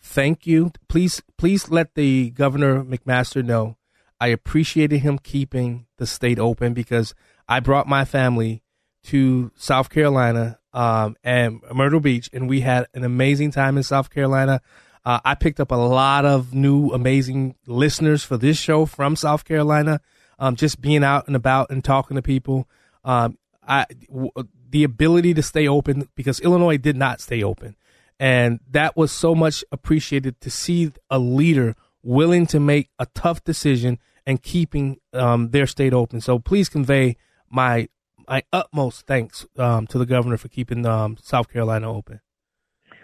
thank 0.00 0.46
you. 0.46 0.72
Please, 0.88 1.22
please 1.36 1.70
let 1.70 1.94
the 1.94 2.30
Governor 2.30 2.84
McMaster 2.84 3.44
know 3.44 3.76
I 4.20 4.28
appreciated 4.28 4.98
him 4.98 5.18
keeping 5.18 5.86
the 5.96 6.06
state 6.06 6.38
open 6.38 6.74
because 6.74 7.14
I 7.48 7.60
brought 7.60 7.88
my 7.88 8.04
family 8.04 8.62
to 9.04 9.50
South 9.56 9.88
Carolina 9.88 10.58
um, 10.72 11.16
and 11.24 11.60
Myrtle 11.74 12.00
Beach, 12.00 12.28
and 12.32 12.48
we 12.48 12.60
had 12.60 12.86
an 12.94 13.02
amazing 13.02 13.50
time 13.50 13.76
in 13.76 13.82
South 13.82 14.10
Carolina. 14.10 14.60
Uh, 15.04 15.20
I 15.24 15.34
picked 15.34 15.58
up 15.58 15.72
a 15.72 15.76
lot 15.76 16.26
of 16.26 16.52
new, 16.52 16.90
amazing 16.90 17.56
listeners 17.66 18.22
for 18.22 18.36
this 18.36 18.58
show 18.58 18.84
from 18.84 19.16
South 19.16 19.44
Carolina. 19.44 20.00
Um, 20.38 20.56
just 20.56 20.80
being 20.80 21.04
out 21.04 21.26
and 21.26 21.36
about 21.36 21.70
and 21.70 21.84
talking 21.84 22.14
to 22.14 22.22
people. 22.22 22.66
Um, 23.04 23.36
I 23.66 23.84
w- 24.08 24.30
the 24.70 24.84
ability 24.84 25.34
to 25.34 25.42
stay 25.42 25.68
open 25.68 26.08
because 26.14 26.40
Illinois 26.40 26.78
did 26.78 26.96
not 26.96 27.20
stay 27.20 27.42
open, 27.42 27.76
and 28.18 28.58
that 28.70 28.96
was 28.96 29.12
so 29.12 29.34
much 29.34 29.64
appreciated 29.70 30.40
to 30.40 30.50
see 30.50 30.92
a 31.10 31.18
leader 31.18 31.76
willing 32.02 32.46
to 32.46 32.60
make 32.60 32.88
a 32.98 33.06
tough 33.14 33.44
decision 33.44 33.98
and 34.26 34.42
keeping 34.42 34.98
um, 35.12 35.50
their 35.50 35.66
state 35.66 35.92
open. 35.92 36.20
So 36.20 36.38
please 36.38 36.68
convey 36.68 37.16
my 37.48 37.88
my 38.28 38.42
utmost 38.52 39.06
thanks 39.06 39.44
um, 39.58 39.88
to 39.88 39.98
the 39.98 40.06
governor 40.06 40.36
for 40.36 40.48
keeping 40.48 40.86
um, 40.86 41.16
South 41.20 41.52
Carolina 41.52 41.92
open. 41.92 42.20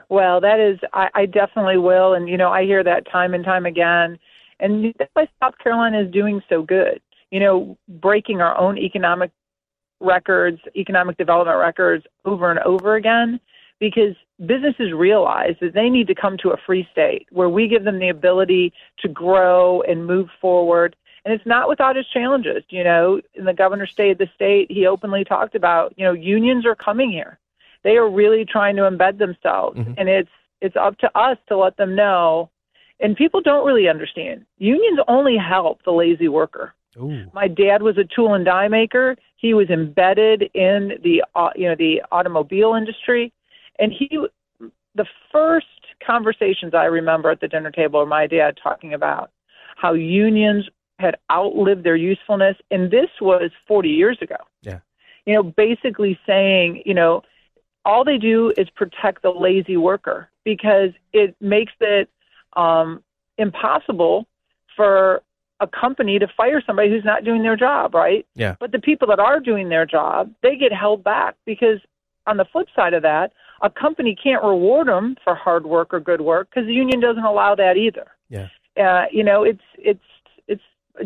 Well, 0.08 0.40
that 0.40 0.60
is, 0.60 0.78
I, 0.92 1.08
I 1.14 1.26
definitely 1.26 1.78
will, 1.78 2.14
and 2.14 2.28
you 2.28 2.36
know, 2.36 2.50
I 2.50 2.62
hear 2.62 2.84
that 2.84 3.10
time 3.10 3.34
and 3.34 3.44
time 3.44 3.66
again, 3.66 4.18
and 4.60 4.94
that's 4.98 5.10
why 5.14 5.26
South 5.42 5.58
Carolina 5.58 6.00
is 6.00 6.12
doing 6.12 6.40
so 6.48 6.62
good. 6.62 7.00
You 7.32 7.40
know, 7.40 7.76
breaking 7.88 8.40
our 8.40 8.56
own 8.56 8.78
economic 8.78 9.32
records, 9.98 10.60
economic 10.76 11.16
development 11.16 11.58
records 11.58 12.04
over 12.24 12.50
and 12.50 12.60
over 12.60 12.94
again, 12.94 13.40
because 13.80 14.14
businesses 14.46 14.92
realize 14.92 15.56
that 15.60 15.74
they 15.74 15.88
need 15.88 16.06
to 16.06 16.14
come 16.14 16.36
to 16.42 16.50
a 16.50 16.56
free 16.66 16.86
state 16.92 17.26
where 17.32 17.48
we 17.48 17.66
give 17.66 17.82
them 17.82 17.98
the 17.98 18.10
ability 18.10 18.72
to 19.00 19.08
grow 19.08 19.82
and 19.82 20.06
move 20.06 20.28
forward 20.40 20.94
and 21.26 21.34
it's 21.34 21.44
not 21.44 21.68
without 21.68 21.96
its 21.96 22.08
challenges. 22.10 22.62
You 22.68 22.84
know, 22.84 23.20
in 23.34 23.44
the 23.44 23.52
governor's 23.52 23.90
state 23.90 24.12
of 24.12 24.18
the 24.18 24.28
state, 24.36 24.70
he 24.70 24.86
openly 24.86 25.24
talked 25.24 25.56
about, 25.56 25.92
you 25.96 26.04
know, 26.04 26.12
unions 26.12 26.64
are 26.64 26.76
coming 26.76 27.10
here. 27.10 27.38
They 27.82 27.96
are 27.96 28.08
really 28.08 28.44
trying 28.44 28.76
to 28.76 28.82
embed 28.82 29.18
themselves, 29.18 29.76
mm-hmm. 29.76 29.94
and 29.98 30.08
it's 30.08 30.30
it's 30.60 30.76
up 30.76 30.96
to 30.98 31.18
us 31.18 31.36
to 31.48 31.58
let 31.58 31.76
them 31.76 31.96
know. 31.96 32.48
And 33.00 33.16
people 33.16 33.42
don't 33.42 33.66
really 33.66 33.88
understand. 33.88 34.46
Unions 34.56 35.00
only 35.08 35.36
help 35.36 35.82
the 35.82 35.90
lazy 35.90 36.28
worker. 36.28 36.72
Ooh. 36.96 37.26
My 37.34 37.46
dad 37.46 37.82
was 37.82 37.98
a 37.98 38.04
tool 38.04 38.34
and 38.34 38.44
die 38.44 38.68
maker. 38.68 39.16
He 39.36 39.52
was 39.52 39.68
embedded 39.68 40.44
in 40.54 40.92
the 41.02 41.24
uh, 41.34 41.50
you 41.56 41.68
know 41.68 41.74
the 41.76 42.02
automobile 42.12 42.74
industry, 42.74 43.32
and 43.80 43.92
he 43.92 44.08
the 44.94 45.06
first 45.32 45.66
conversations 46.06 46.72
I 46.72 46.84
remember 46.84 47.30
at 47.30 47.40
the 47.40 47.48
dinner 47.48 47.72
table 47.72 48.00
are 48.00 48.06
my 48.06 48.28
dad 48.28 48.58
talking 48.62 48.94
about 48.94 49.32
how 49.76 49.92
unions 49.92 50.68
had 50.98 51.16
outlived 51.30 51.84
their 51.84 51.96
usefulness. 51.96 52.56
And 52.70 52.90
this 52.90 53.10
was 53.20 53.50
40 53.68 53.88
years 53.88 54.18
ago. 54.20 54.36
Yeah. 54.62 54.80
You 55.26 55.34
know, 55.34 55.42
basically 55.42 56.18
saying, 56.26 56.82
you 56.86 56.94
know, 56.94 57.22
all 57.84 58.04
they 58.04 58.18
do 58.18 58.52
is 58.56 58.68
protect 58.70 59.22
the 59.22 59.30
lazy 59.30 59.76
worker 59.76 60.28
because 60.44 60.90
it 61.12 61.36
makes 61.40 61.72
it 61.80 62.08
um, 62.56 63.02
impossible 63.38 64.26
for 64.74 65.22
a 65.60 65.66
company 65.66 66.18
to 66.18 66.26
fire 66.36 66.62
somebody 66.66 66.90
who's 66.90 67.04
not 67.04 67.24
doing 67.24 67.42
their 67.42 67.56
job, 67.56 67.94
right? 67.94 68.26
Yeah. 68.34 68.56
But 68.60 68.72
the 68.72 68.78
people 68.78 69.08
that 69.08 69.18
are 69.18 69.40
doing 69.40 69.68
their 69.68 69.86
job, 69.86 70.32
they 70.42 70.56
get 70.56 70.72
held 70.72 71.02
back 71.02 71.36
because 71.46 71.80
on 72.26 72.36
the 72.36 72.44
flip 72.44 72.68
side 72.74 72.92
of 72.92 73.02
that, 73.02 73.32
a 73.62 73.70
company 73.70 74.16
can't 74.20 74.42
reward 74.42 74.88
them 74.88 75.16
for 75.24 75.34
hard 75.34 75.64
work 75.64 75.94
or 75.94 76.00
good 76.00 76.20
work 76.20 76.48
because 76.50 76.66
the 76.66 76.74
union 76.74 77.00
doesn't 77.00 77.24
allow 77.24 77.54
that 77.54 77.76
either. 77.76 78.06
Yeah. 78.28 78.48
Uh, 78.76 79.06
you 79.10 79.24
know, 79.24 79.44
it's 79.44 79.62
it's 79.78 80.00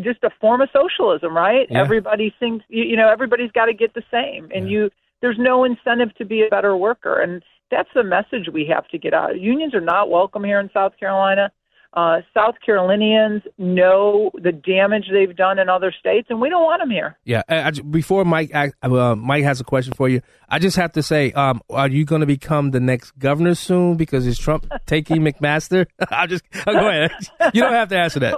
just 0.01 0.23
a 0.23 0.29
form 0.39 0.61
of 0.61 0.69
socialism, 0.73 1.35
right? 1.35 1.67
Yeah. 1.69 1.79
Everybody 1.81 2.33
thinks 2.39 2.65
you, 2.69 2.83
you 2.83 2.95
know 2.95 3.09
everybody's 3.09 3.51
got 3.51 3.65
to 3.65 3.73
get 3.73 3.93
the 3.93 4.03
same, 4.11 4.49
and 4.53 4.69
Yeah. 4.69 4.71
you 4.71 4.89
there's 5.21 5.37
no 5.39 5.63
incentive 5.63 6.15
to 6.15 6.25
be 6.25 6.43
a 6.45 6.49
better 6.49 6.75
worker, 6.75 7.19
and 7.19 7.43
that's 7.69 7.89
the 7.93 8.03
message 8.03 8.49
we 8.51 8.65
have 8.65 8.87
to 8.89 8.97
get 8.97 9.13
out. 9.13 9.39
Unions 9.39 9.73
are 9.73 9.81
not 9.81 10.09
welcome 10.09 10.43
here 10.43 10.59
in 10.59 10.69
South 10.73 10.93
Carolina. 10.99 11.51
Uh, 11.93 12.21
South 12.33 12.55
Carolinians 12.65 13.41
know 13.57 14.31
the 14.33 14.53
damage 14.53 15.05
they've 15.11 15.35
done 15.35 15.59
in 15.59 15.67
other 15.67 15.93
states, 15.97 16.27
and 16.29 16.39
we 16.39 16.47
don't 16.49 16.63
want 16.63 16.81
them 16.81 16.89
here. 16.89 17.17
Yeah. 17.25 17.41
I, 17.49 17.63
I- 17.63 17.71
before 17.71 18.23
Mike, 18.23 18.51
act- 18.53 18.75
uh, 18.81 19.15
Mike 19.15 19.43
has 19.43 19.59
a 19.59 19.65
question 19.65 19.93
for 19.93 20.07
you. 20.07 20.21
I 20.47 20.59
just 20.59 20.77
have 20.77 20.93
to 20.93 21.03
say, 21.03 21.33
um, 21.33 21.61
are 21.69 21.89
you 21.89 22.05
going 22.05 22.21
to 22.21 22.25
become 22.25 22.71
the 22.71 22.79
next 22.79 23.11
governor 23.19 23.55
soon? 23.55 23.97
Because 23.97 24.25
is 24.25 24.37
Trump 24.39 24.71
taking 24.85 25.17
McMaster? 25.17 25.85
I'll 26.09 26.27
just 26.27 26.45
oh, 26.65 26.71
go 26.73 26.87
ahead. 26.87 27.11
You 27.53 27.61
don't 27.61 27.73
have 27.73 27.89
to 27.89 27.97
answer 27.97 28.19
that. 28.21 28.37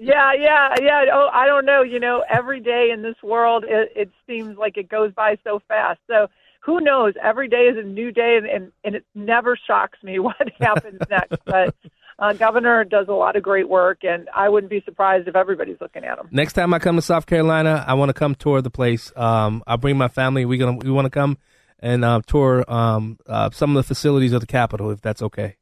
yeah, 0.00 0.32
yeah, 0.36 0.74
yeah. 0.80 1.04
Oh, 1.12 1.28
I 1.32 1.46
don't 1.46 1.64
know. 1.66 1.82
You 1.82 2.00
know, 2.00 2.24
every 2.28 2.58
day 2.58 2.88
in 2.92 3.02
this 3.02 3.16
world, 3.22 3.64
it, 3.68 3.92
it 3.94 4.10
seems 4.26 4.56
like 4.58 4.76
it 4.76 4.88
goes 4.88 5.12
by 5.12 5.36
so 5.44 5.60
fast. 5.68 6.00
So 6.08 6.26
who 6.60 6.80
knows? 6.80 7.14
Every 7.22 7.46
day 7.48 7.68
is 7.70 7.76
a 7.78 7.86
new 7.86 8.10
day, 8.10 8.36
and 8.38 8.46
and, 8.46 8.72
and 8.82 8.94
it 8.96 9.04
never 9.14 9.56
shocks 9.66 9.98
me 10.02 10.18
what 10.18 10.36
happens 10.60 10.98
next. 11.08 11.36
But 11.44 11.74
uh, 12.18 12.32
Governor 12.32 12.84
does 12.84 13.08
a 13.08 13.12
lot 13.12 13.36
of 13.36 13.42
great 13.42 13.68
work, 13.68 14.04
and 14.04 14.28
I 14.34 14.48
wouldn't 14.48 14.70
be 14.70 14.82
surprised 14.84 15.28
if 15.28 15.36
everybody's 15.36 15.80
looking 15.80 16.04
at 16.04 16.18
him. 16.18 16.28
Next 16.30 16.52
time 16.54 16.72
I 16.72 16.78
come 16.78 16.96
to 16.96 17.02
South 17.02 17.26
Carolina, 17.26 17.84
I 17.86 17.94
want 17.94 18.10
to 18.10 18.14
come 18.14 18.34
tour 18.34 18.62
the 18.62 18.70
place. 18.70 19.12
Um, 19.16 19.62
I'll 19.66 19.76
bring 19.76 19.98
my 19.98 20.08
family. 20.08 20.44
We 20.44 20.58
gonna 20.58 20.78
we 20.78 20.90
want 20.90 21.06
to 21.06 21.10
come 21.10 21.38
and 21.80 22.04
uh, 22.04 22.20
tour 22.26 22.64
um, 22.66 23.18
uh, 23.26 23.50
some 23.50 23.76
of 23.76 23.84
the 23.84 23.86
facilities 23.86 24.32
of 24.32 24.40
the 24.40 24.46
Capitol, 24.46 24.90
if 24.90 25.00
that's 25.00 25.22
okay. 25.22 25.56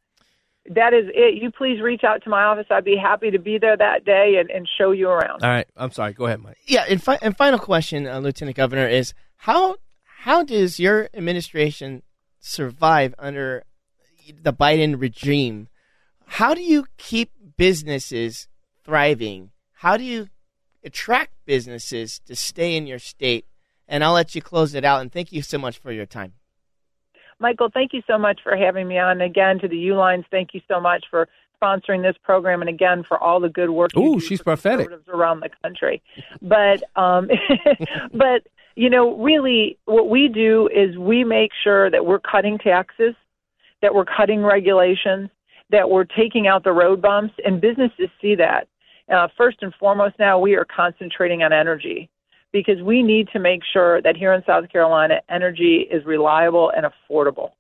That 0.71 0.95
is 0.95 1.07
it. 1.13 1.43
You 1.43 1.51
please 1.51 1.81
reach 1.81 2.05
out 2.05 2.23
to 2.23 2.31
my 2.31 2.45
office. 2.45 2.67
I'd 2.71 2.85
be 2.85 2.97
happy 2.97 3.33
to 3.33 3.39
be 3.41 3.59
there 3.59 3.77
that 3.77 4.05
day 4.05 4.37
and, 4.39 4.49
and 4.49 4.69
show 4.79 4.93
you 4.93 5.09
around. 5.09 5.43
All 5.43 5.51
right. 5.51 5.67
I'm 5.77 5.91
sorry. 5.91 6.13
Go 6.13 6.27
ahead, 6.27 6.41
Mike. 6.41 6.57
Yeah, 6.67 6.85
and, 6.89 7.03
fi- 7.03 7.19
and 7.21 7.37
final 7.37 7.59
question, 7.59 8.07
uh, 8.07 8.21
Lieutenant 8.21 8.57
Governor, 8.57 8.87
is 8.87 9.13
how 9.39 9.77
how 10.21 10.45
does 10.45 10.79
your 10.79 11.09
administration 11.15 12.03
survive 12.39 13.13
under 13.19 13.65
the 14.41 14.53
Biden 14.53 15.01
regime? 15.01 15.67
How 16.37 16.55
do 16.55 16.63
you 16.63 16.87
keep 16.97 17.31
businesses 17.59 18.49
thriving? 18.85 19.51
How 19.75 19.99
do 19.99 20.03
you 20.03 20.29
attract 20.83 21.35
businesses 21.45 22.21
to 22.21 22.35
stay 22.35 22.75
in 22.75 22.87
your 22.87 22.99
state? 22.99 23.45
And 23.87 24.03
I'll 24.03 24.15
let 24.15 24.35
you 24.35 24.41
close 24.41 24.75
it 24.75 24.83
out. 24.83 25.03
And 25.03 25.13
thank 25.13 25.31
you 25.31 25.43
so 25.43 25.59
much 25.59 25.77
for 25.77 25.93
your 25.93 26.07
time. 26.07 26.33
Michael, 27.39 27.69
thank 27.69 27.93
you 27.93 28.01
so 28.07 28.17
much 28.17 28.41
for 28.43 28.57
having 28.57 28.89
me 28.89 28.99
on. 28.99 29.21
Again, 29.21 29.59
to 29.59 29.69
the 29.69 29.77
Uihleins, 29.77 30.25
thank 30.31 30.55
you 30.55 30.63
so 30.69 30.81
much 30.81 31.05
for 31.11 31.29
sponsoring 31.61 32.01
this 32.01 32.17
program, 32.25 32.63
and 32.63 32.71
again 32.71 33.05
for 33.07 33.23
all 33.23 33.39
the 33.39 33.51
good 33.51 33.69
work. 33.69 33.95
Ooh, 33.95 34.19
she's 34.19 34.41
prophetic. 34.41 34.89
around 35.09 35.41
the 35.41 35.51
country. 35.63 36.03
But, 36.41 36.83
um, 36.97 37.29
but 38.15 38.47
you 38.75 38.89
know, 38.89 39.19
really, 39.23 39.77
what 39.85 40.09
we 40.09 40.29
do 40.29 40.71
is 40.75 40.97
we 40.97 41.25
make 41.25 41.51
sure 41.63 41.91
that 41.91 42.07
we're 42.07 42.21
cutting 42.21 42.57
taxes, 42.57 43.15
that 43.83 43.95
we're 43.95 44.07
cutting 44.07 44.43
regulations, 44.43 45.29
that 45.73 45.91
we're 45.91 46.05
taking 46.05 46.47
out 46.47 46.63
the 46.63 46.73
road 46.73 47.03
bumps, 47.03 47.35
and 47.45 47.61
businesses 47.61 48.09
see 48.21 48.37
that. 48.37 48.69
Uh, 49.13 49.27
first 49.37 49.59
and 49.63 49.75
foremost, 49.75 50.15
now 50.19 50.39
we 50.39 50.55
are 50.55 50.65
concentrating 50.65 51.43
on 51.43 51.53
energy 51.53 52.09
because 52.53 52.81
we 52.83 53.03
need 53.03 53.29
to 53.33 53.39
make 53.39 53.63
sure 53.73 54.01
that 54.03 54.17
here 54.17 54.33
in 54.33 54.43
South 54.47 54.69
Carolina, 54.71 55.21
energy 55.29 55.89
is 55.91 56.05
reliable 56.05 56.71
and 56.77 56.87
affordable. 56.87 57.53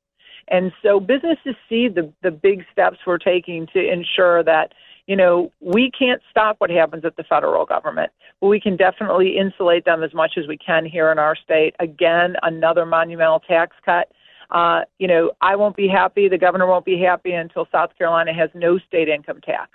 And 0.48 0.70
so 0.82 1.00
businesses 1.00 1.56
see 1.68 1.88
the, 1.88 2.12
the 2.22 2.30
big 2.30 2.64
steps 2.70 2.98
we're 3.06 3.18
taking 3.18 3.66
to 3.72 3.92
ensure 3.92 4.44
that, 4.44 4.72
you 5.06 5.16
know, 5.16 5.50
we 5.60 5.90
can't 5.98 6.20
stop 6.30 6.56
what 6.58 6.70
happens 6.70 7.04
at 7.04 7.16
the 7.16 7.24
federal 7.24 7.64
government, 7.64 8.12
but 8.40 8.48
we 8.48 8.60
can 8.60 8.76
definitely 8.76 9.38
insulate 9.38 9.84
them 9.84 10.02
as 10.02 10.12
much 10.12 10.32
as 10.36 10.46
we 10.46 10.58
can 10.58 10.84
here 10.84 11.10
in 11.10 11.18
our 11.18 11.34
state. 11.36 11.74
Again, 11.80 12.36
another 12.42 12.84
monumental 12.84 13.40
tax 13.40 13.76
cut. 13.84 14.10
Uh, 14.52 14.82
you 14.98 15.08
know, 15.08 15.32
I 15.40 15.56
won't 15.56 15.76
be 15.76 15.88
happy, 15.88 16.28
the 16.28 16.38
governor 16.38 16.66
won't 16.66 16.84
be 16.84 17.00
happy 17.00 17.32
until 17.32 17.66
South 17.72 17.90
Carolina 17.96 18.34
has 18.34 18.50
no 18.54 18.78
state 18.78 19.08
income 19.08 19.40
tax. 19.42 19.70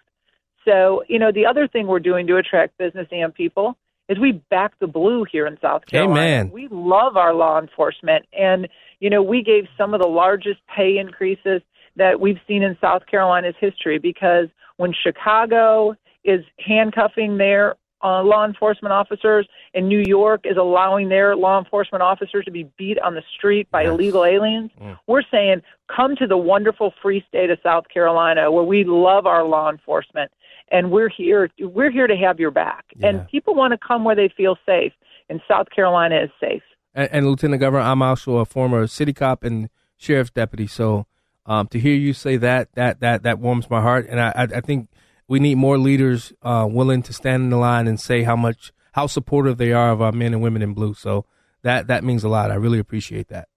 So, 0.65 1.03
you 1.07 1.17
know, 1.17 1.31
the 1.31 1.45
other 1.45 1.67
thing 1.67 1.87
we're 1.87 1.99
doing 1.99 2.27
to 2.27 2.37
attract 2.37 2.77
business 2.77 3.07
and 3.11 3.33
people 3.33 3.75
is 4.07 4.19
we 4.19 4.33
back 4.49 4.77
the 4.79 4.87
blue 4.87 5.25
here 5.29 5.47
in 5.47 5.57
South 5.61 5.85
Carolina. 5.87 6.19
Amen. 6.19 6.51
We 6.51 6.67
love 6.69 7.17
our 7.17 7.33
law 7.33 7.59
enforcement. 7.59 8.25
And, 8.37 8.67
you 8.99 9.09
know, 9.09 9.23
we 9.23 9.43
gave 9.43 9.65
some 9.77 9.93
of 9.93 10.01
the 10.01 10.07
largest 10.07 10.59
pay 10.73 10.97
increases 10.97 11.61
that 11.95 12.19
we've 12.19 12.39
seen 12.47 12.63
in 12.63 12.77
South 12.79 13.05
Carolina's 13.09 13.55
history 13.59 13.97
because 13.97 14.47
when 14.77 14.93
Chicago 14.93 15.95
is 16.23 16.41
handcuffing 16.59 17.37
their 17.37 17.75
uh, 18.03 18.21
law 18.23 18.45
enforcement 18.45 18.93
officers 18.93 19.47
and 19.73 19.87
New 19.89 20.03
York 20.05 20.41
is 20.45 20.55
allowing 20.57 21.09
their 21.09 21.35
law 21.35 21.57
enforcement 21.57 22.01
officers 22.03 22.45
to 22.45 22.51
be 22.51 22.63
beat 22.77 22.99
on 22.99 23.15
the 23.15 23.23
street 23.37 23.69
by 23.71 23.81
Yes. 23.83 23.89
illegal 23.91 24.23
aliens, 24.23 24.71
Mm. 24.79 24.99
we're 25.07 25.23
saying 25.31 25.61
come 25.87 26.15
to 26.17 26.27
the 26.27 26.37
wonderful 26.37 26.93
free 27.01 27.23
state 27.27 27.49
of 27.49 27.57
South 27.63 27.87
Carolina 27.89 28.51
where 28.51 28.63
we 28.63 28.83
love 28.83 29.25
our 29.25 29.43
law 29.43 29.69
enforcement 29.71 30.31
and 30.71 30.91
we're 30.91 31.09
here 31.09 31.49
we're 31.59 31.89
here 31.89 32.07
to 32.07 32.15
have 32.15 32.39
your 32.39 32.51
back. 32.51 32.85
Yeah. 32.95 33.07
And 33.07 33.27
people 33.29 33.55
want 33.55 33.71
to 33.71 33.77
come 33.77 34.03
where 34.03 34.15
they 34.15 34.29
feel 34.29 34.57
safe 34.65 34.93
and 35.29 35.41
South 35.47 35.69
Carolina 35.71 36.19
is 36.21 36.29
safe. 36.39 36.63
And, 36.93 37.09
and 37.11 37.27
Lieutenant 37.27 37.59
Governor, 37.61 37.83
I'm 37.83 38.01
also 38.01 38.37
a 38.37 38.45
former 38.45 38.85
city 38.87 39.13
cop 39.13 39.43
and 39.43 39.69
sheriff's 39.97 40.31
deputy. 40.31 40.67
So 40.67 41.05
um, 41.47 41.67
to 41.69 41.79
hear 41.79 41.95
you 41.95 42.13
say 42.13 42.37
that, 42.37 42.73
that 42.73 42.99
that 42.99 43.23
that 43.23 43.39
warms 43.39 43.69
my 43.69 43.81
heart. 43.81 44.05
And 44.09 44.19
I, 44.19 44.33
I, 44.35 44.43
I 44.43 44.61
think 44.61 44.89
we 45.27 45.39
need 45.39 45.55
more 45.55 45.77
leaders 45.77 46.33
uh, 46.41 46.67
willing 46.69 47.01
to 47.03 47.13
stand 47.13 47.43
in 47.43 47.49
the 47.49 47.57
line 47.57 47.87
and 47.87 47.99
say 47.99 48.23
how 48.23 48.35
much 48.35 48.71
how 48.93 49.07
supportive 49.07 49.57
they 49.57 49.73
are 49.73 49.91
of 49.91 50.01
our 50.01 50.11
men 50.11 50.33
and 50.33 50.41
women 50.41 50.61
in 50.61 50.73
blue. 50.73 50.93
So 50.93 51.25
that 51.63 51.87
that 51.87 52.03
means 52.03 52.23
a 52.23 52.29
lot. 52.29 52.51
I 52.51 52.55
really 52.55 52.79
appreciate 52.79 53.27
that. 53.27 53.47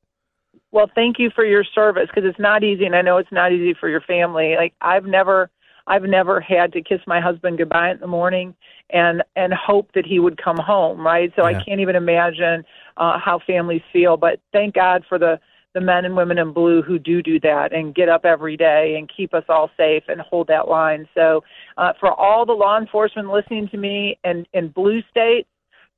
Well, 0.72 0.90
thank 0.94 1.18
you 1.18 1.30
for 1.34 1.44
your 1.44 1.64
service 1.64 2.08
because 2.14 2.28
it's 2.28 2.38
not 2.38 2.62
easy, 2.62 2.84
and 2.86 2.94
I 2.94 3.02
know 3.02 3.16
it's 3.16 3.32
not 3.32 3.52
easy 3.52 3.74
for 3.78 3.88
your 3.88 4.00
family. 4.00 4.54
Like 4.56 4.74
I've 4.80 5.04
never, 5.04 5.50
I've 5.86 6.04
never 6.04 6.40
had 6.40 6.72
to 6.74 6.82
kiss 6.82 7.00
my 7.06 7.20
husband 7.20 7.58
goodbye 7.58 7.90
in 7.90 8.00
the 8.00 8.06
morning 8.06 8.54
and 8.90 9.22
and 9.34 9.52
hope 9.52 9.90
that 9.94 10.06
he 10.06 10.18
would 10.18 10.42
come 10.42 10.58
home. 10.58 11.04
Right, 11.04 11.32
so 11.36 11.48
Yeah. 11.48 11.58
I 11.58 11.64
can't 11.64 11.80
even 11.80 11.96
imagine 11.96 12.64
uh, 12.96 13.18
how 13.18 13.40
families 13.46 13.82
feel. 13.92 14.16
But 14.16 14.40
thank 14.52 14.74
God 14.74 15.04
for 15.08 15.18
the 15.18 15.40
the 15.74 15.80
men 15.80 16.04
and 16.04 16.16
women 16.16 16.38
in 16.38 16.52
blue 16.52 16.82
who 16.82 16.98
do 16.98 17.22
do 17.22 17.38
that 17.40 17.72
and 17.72 17.94
get 17.94 18.08
up 18.08 18.24
every 18.24 18.56
day 18.56 18.96
and 18.98 19.10
keep 19.14 19.32
us 19.34 19.44
all 19.48 19.70
safe 19.76 20.02
and 20.08 20.20
hold 20.20 20.48
that 20.48 20.68
line. 20.68 21.08
So, 21.14 21.42
uh, 21.78 21.92
for 22.00 22.12
all 22.12 22.44
the 22.44 22.52
law 22.52 22.78
enforcement 22.78 23.30
listening 23.30 23.68
to 23.68 23.76
me 23.76 24.18
and 24.24 24.46
in 24.52 24.68
blue 24.68 25.00
states, 25.10 25.48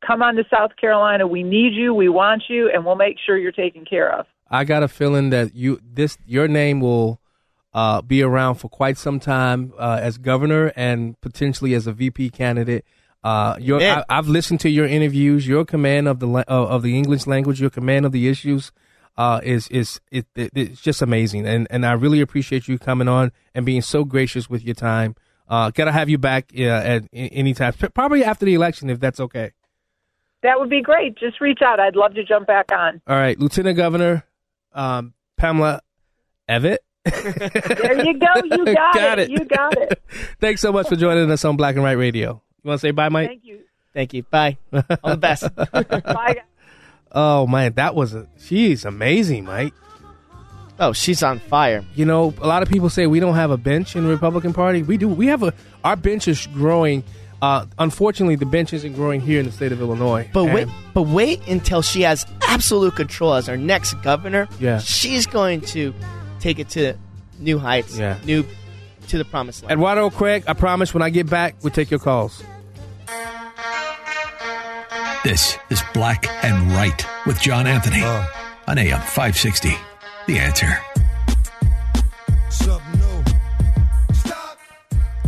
come 0.06 0.22
on 0.22 0.34
to 0.36 0.44
South 0.50 0.72
Carolina. 0.78 1.26
We 1.26 1.42
need 1.42 1.72
you. 1.72 1.94
We 1.94 2.08
want 2.08 2.44
you, 2.48 2.70
and 2.72 2.84
we'll 2.84 2.96
make 2.96 3.16
sure 3.24 3.38
you're 3.38 3.52
taken 3.52 3.84
care 3.84 4.12
of. 4.12 4.26
I 4.50 4.64
got 4.64 4.82
a 4.82 4.88
feeling 4.88 5.30
that 5.30 5.54
you 5.54 5.80
this 5.82 6.18
your 6.26 6.48
name 6.48 6.80
will 6.80 7.20
uh, 7.72 8.02
be 8.02 8.22
around 8.22 8.56
for 8.56 8.68
quite 8.68 8.98
some 8.98 9.18
time 9.18 9.72
uh, 9.78 9.98
as 10.02 10.18
governor 10.18 10.72
and 10.76 11.18
potentially 11.20 11.74
as 11.74 11.86
a 11.86 11.92
VP 11.92 12.30
candidate. 12.30 12.84
Uh, 13.24 13.56
your, 13.60 13.80
I, 13.80 14.04
I've 14.08 14.28
listened 14.28 14.60
to 14.60 14.68
your 14.68 14.84
interviews. 14.84 15.46
Your 15.46 15.64
command 15.64 16.08
of 16.08 16.18
the 16.18 16.26
la- 16.26 16.44
uh, 16.48 16.66
of 16.66 16.82
the 16.82 16.98
English 16.98 17.26
language, 17.26 17.60
your 17.60 17.70
command 17.70 18.04
of 18.04 18.12
the 18.12 18.28
issues, 18.28 18.72
uh, 19.16 19.40
is 19.42 19.68
is 19.68 20.00
it, 20.10 20.26
it, 20.34 20.50
it's 20.54 20.80
just 20.80 21.02
amazing. 21.02 21.46
And 21.46 21.66
and 21.70 21.84
I 21.86 21.92
really 21.92 22.20
appreciate 22.20 22.68
you 22.68 22.78
coming 22.78 23.08
on 23.08 23.32
and 23.54 23.66
being 23.66 23.82
so 23.82 24.04
gracious 24.04 24.48
with 24.48 24.64
your 24.64 24.74
time. 24.74 25.14
Uh, 25.48 25.70
gotta 25.70 25.92
have 25.92 26.08
you 26.08 26.18
back 26.18 26.50
uh, 26.56 26.62
at 26.62 27.04
any 27.12 27.52
time, 27.54 27.74
probably 27.94 28.24
after 28.24 28.46
the 28.46 28.54
election, 28.54 28.88
if 28.88 29.00
that's 29.00 29.20
okay. 29.20 29.52
That 30.42 30.58
would 30.58 30.70
be 30.70 30.82
great. 30.82 31.16
Just 31.18 31.40
reach 31.40 31.60
out. 31.62 31.78
I'd 31.78 31.94
love 31.94 32.14
to 32.14 32.24
jump 32.24 32.46
back 32.46 32.72
on. 32.72 33.00
All 33.06 33.16
right, 33.16 33.38
Lieutenant 33.38 33.76
Governor 33.76 34.24
um, 34.72 35.14
Pamela 35.36 35.80
Evette. 36.48 36.78
There 37.04 38.04
you 38.04 38.18
go. 38.18 38.26
You 38.44 38.64
got, 38.74 38.94
Got 38.94 39.18
it. 39.18 39.30
it. 39.30 39.30
You 39.30 39.44
got 39.44 39.76
it. 39.76 40.02
Thanks 40.40 40.60
so 40.60 40.72
much 40.72 40.88
for 40.88 40.96
joining 40.96 41.30
us 41.30 41.44
on 41.44 41.56
Black 41.56 41.74
and 41.74 41.84
Right 41.84 41.92
Radio. 41.92 42.42
You 42.62 42.68
want 42.68 42.80
to 42.80 42.86
say 42.86 42.90
bye, 42.92 43.08
Mike? 43.08 43.28
Thank 43.28 43.44
you. 43.44 43.60
Thank 43.92 44.14
you. 44.14 44.22
Bye. 44.22 44.56
All 44.72 45.10
the 45.10 45.16
best. 45.16 45.54
Bye. 45.72 46.42
Oh 47.14 47.46
man, 47.46 47.74
that 47.74 47.94
was 47.94 48.14
a 48.14 48.26
she's 48.38 48.84
amazing, 48.84 49.44
Mike. 49.44 49.74
oh, 50.80 50.92
she's 50.92 51.22
on 51.22 51.38
fire. 51.38 51.84
You 51.94 52.04
know, 52.06 52.32
a 52.40 52.46
lot 52.46 52.62
of 52.62 52.68
people 52.68 52.88
say 52.90 53.06
we 53.06 53.20
don't 53.20 53.34
have 53.34 53.50
a 53.50 53.56
bench 53.58 53.94
in 53.96 54.04
the 54.04 54.10
Republican 54.10 54.52
Party. 54.52 54.82
We 54.82 54.96
do. 54.96 55.08
We 55.08 55.26
have 55.26 55.42
a 55.42 55.52
our 55.84 55.96
bench 55.96 56.26
is 56.28 56.46
growing. 56.48 57.04
Uh, 57.42 57.66
unfortunately, 57.78 58.36
the 58.36 58.46
bench 58.46 58.72
isn't 58.72 58.92
growing 58.94 59.20
here 59.20 59.40
in 59.40 59.46
the 59.46 59.52
state 59.52 59.72
of 59.72 59.80
Illinois. 59.80 60.28
But 60.32 60.44
wait, 60.44 60.68
but 60.94 61.02
wait 61.02 61.46
until 61.48 61.82
she 61.82 62.02
has 62.02 62.24
absolute 62.42 62.94
control 62.94 63.34
as 63.34 63.48
our 63.48 63.56
next 63.56 63.94
governor. 63.94 64.46
Yeah. 64.60 64.78
she's 64.78 65.26
going 65.26 65.60
to 65.62 65.92
take 66.38 66.60
it 66.60 66.68
to 66.70 66.94
new 67.40 67.58
heights. 67.58 67.98
Yeah. 67.98 68.16
new 68.24 68.44
to 69.08 69.18
the 69.18 69.24
promised 69.24 69.64
land. 69.64 69.72
Eduardo 69.72 70.08
Craig, 70.10 70.44
I 70.46 70.52
promise 70.52 70.94
when 70.94 71.02
I 71.02 71.10
get 71.10 71.28
back, 71.28 71.56
we'll 71.62 71.72
take 71.72 71.90
your 71.90 71.98
calls. 71.98 72.44
This 75.24 75.56
is 75.70 75.80
Black 75.94 76.26
and 76.44 76.72
Right 76.72 77.06
with 77.26 77.40
John 77.40 77.68
Anthony 77.68 78.02
on 78.02 78.76
AM 78.76 79.00
560. 79.00 79.72
The 80.26 80.38
answer. 80.40 80.66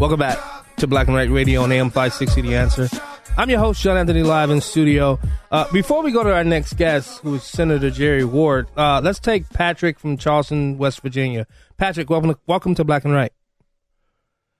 Welcome 0.01 0.19
back 0.19 0.39
to 0.79 0.89
Black 0.89 1.07
and 1.07 1.15
Right 1.15 1.31
Radio 1.31 1.63
on 1.63 1.71
AM 1.71 1.91
560 1.91 2.41
The 2.41 2.57
Answer. 2.57 2.89
I'm 3.37 3.49
your 3.49 3.61
host, 3.61 3.83
John 3.83 3.97
Anthony, 3.97 4.25
live 4.25 4.51
in 4.51 4.61
studio. 4.61 5.21
Uh, 5.53 5.71
before 5.73 6.03
we 6.03 6.11
go 6.11 6.25
to 6.25 6.35
our 6.35 6.43
next 6.43 6.73
guest, 6.73 7.21
who 7.21 7.37
is 7.37 7.45
Senator 7.45 7.91
Jerry 7.91 8.25
Ward, 8.25 8.67
uh, 8.77 9.01
let's 9.01 9.21
take 9.21 9.49
Patrick 9.51 10.01
from 10.01 10.17
Charleston, 10.17 10.77
West 10.77 11.03
Virginia. 11.03 11.47
Patrick, 11.77 12.11
welcome 12.11 12.31
to, 12.31 12.39
welcome 12.49 12.75
to 12.75 12.83
Black 12.83 13.05
and 13.05 13.15
Right. 13.15 13.33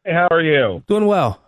Hey, 0.05 0.13
how 0.13 0.29
are 0.31 0.43
you? 0.43 0.85
Doing 0.87 1.07
well. 1.07 1.44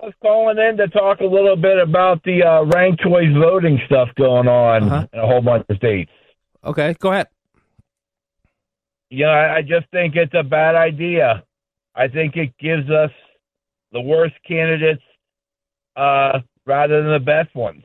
I 0.00 0.06
was 0.06 0.14
calling 0.22 0.58
in 0.58 0.76
to 0.78 0.88
talk 0.88 1.20
a 1.20 1.24
little 1.26 1.56
bit 1.56 1.78
about 1.78 2.22
the 2.24 2.42
uh, 2.42 2.62
ranked 2.64 3.02
choice 3.02 3.32
voting 3.34 3.78
stuff 3.86 4.08
going 4.16 4.48
on 4.48 4.84
Uh-huh. 4.84 5.06
in 5.12 5.18
a 5.18 5.26
whole 5.26 5.42
bunch 5.42 5.66
of 5.68 5.76
states. 5.76 6.10
Okay, 6.64 6.94
go 6.98 7.12
ahead. 7.12 7.28
Yeah, 9.10 9.28
I 9.28 9.56
I 9.56 9.62
just 9.62 9.86
think 9.90 10.14
it's 10.16 10.34
a 10.34 10.42
bad 10.42 10.74
idea. 10.76 11.42
I 11.94 12.08
think 12.08 12.36
it 12.36 12.56
gives 12.58 12.88
us 12.90 13.10
the 13.92 14.00
worst 14.00 14.34
candidates 14.46 15.02
uh, 15.96 16.40
rather 16.64 17.02
than 17.02 17.12
the 17.12 17.18
best 17.18 17.54
ones. 17.54 17.82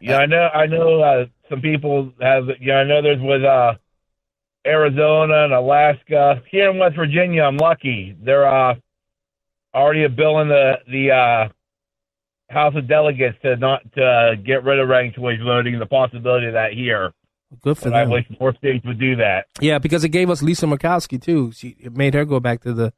Yeah, 0.00 0.16
I 0.18 0.26
know. 0.26 0.48
I 0.52 0.66
know. 0.66 1.00
Uh, 1.00 1.26
some 1.50 1.60
people 1.60 2.12
have. 2.20 2.44
Yeah, 2.60 2.76
I 2.76 2.84
know. 2.84 3.02
There's 3.02 3.20
with 3.20 3.44
uh, 3.44 3.74
Arizona 4.66 5.44
and 5.44 5.52
Alaska. 5.52 6.42
Here 6.50 6.70
in 6.70 6.78
West 6.78 6.96
Virginia, 6.96 7.42
I'm 7.42 7.58
lucky. 7.58 8.16
They're 8.20 8.48
uh, 8.48 8.74
already 9.74 10.04
a 10.04 10.08
bill 10.08 10.40
in 10.40 10.48
the 10.48 10.72
the 10.86 11.10
uh, 11.10 11.48
House 12.52 12.74
of 12.76 12.86
Delegates 12.88 13.36
to 13.42 13.56
not 13.56 13.80
to 13.94 14.34
get 14.44 14.64
rid 14.64 14.78
of 14.78 14.88
ranked 14.88 15.16
choice 15.16 15.40
voting. 15.42 15.78
The 15.78 15.86
possibility 15.86 16.46
of 16.46 16.52
that 16.54 16.72
here. 16.72 17.12
Good 17.62 17.76
for 17.78 17.90
But 17.90 17.94
I 17.94 18.00
them. 18.04 18.10
wish 18.12 18.26
more 18.40 18.54
states 18.54 18.84
would 18.86 18.98
do 18.98 19.16
that. 19.16 19.46
Yeah, 19.60 19.78
because 19.78 20.04
it 20.04 20.08
gave 20.08 20.30
us 20.30 20.42
Lisa 20.42 20.66
Murkowski 20.66 21.20
too. 21.20 21.52
She 21.52 21.76
it 21.80 21.94
made 21.96 22.14
her 22.14 22.24
go 22.24 22.40
back 22.40 22.62
to 22.62 22.72
the 22.72 22.92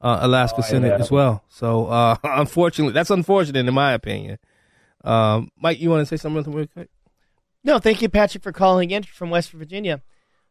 uh, 0.00 0.18
Alaska 0.22 0.58
Oh, 0.60 0.62
Senate 0.62 0.88
yeah. 0.88 0.96
as 0.98 1.10
well. 1.10 1.44
So 1.48 1.86
uh, 1.86 2.16
unfortunately, 2.24 2.92
that's 2.92 3.10
unfortunate 3.10 3.66
in 3.68 3.74
my 3.74 3.92
opinion. 3.92 4.38
Um, 5.04 5.50
Mike, 5.56 5.80
you 5.80 5.90
want 5.90 6.00
to 6.00 6.06
say 6.06 6.20
something 6.20 6.52
real 6.52 6.66
quick? 6.66 6.88
No, 7.62 7.78
thank 7.78 8.02
you, 8.02 8.08
Patrick, 8.08 8.42
for 8.42 8.52
calling 8.52 8.90
in 8.90 9.02
from 9.02 9.30
West 9.30 9.50
Virginia. 9.52 10.00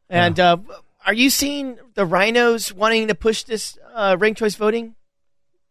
And 0.10 0.40
uh, 0.40 0.58
are 1.06 1.14
you 1.14 1.30
seeing 1.30 1.78
the 1.96 2.06
RINOs 2.06 2.72
wanting 2.72 3.08
to 3.10 3.16
push 3.16 3.44
this 3.44 3.78
uh, 3.94 4.16
ranked 4.20 4.40
choice 4.40 4.56
voting 4.56 4.96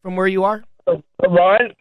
from 0.03 0.17
where 0.17 0.27
you 0.27 0.45
are? 0.45 0.65
The 0.87 1.03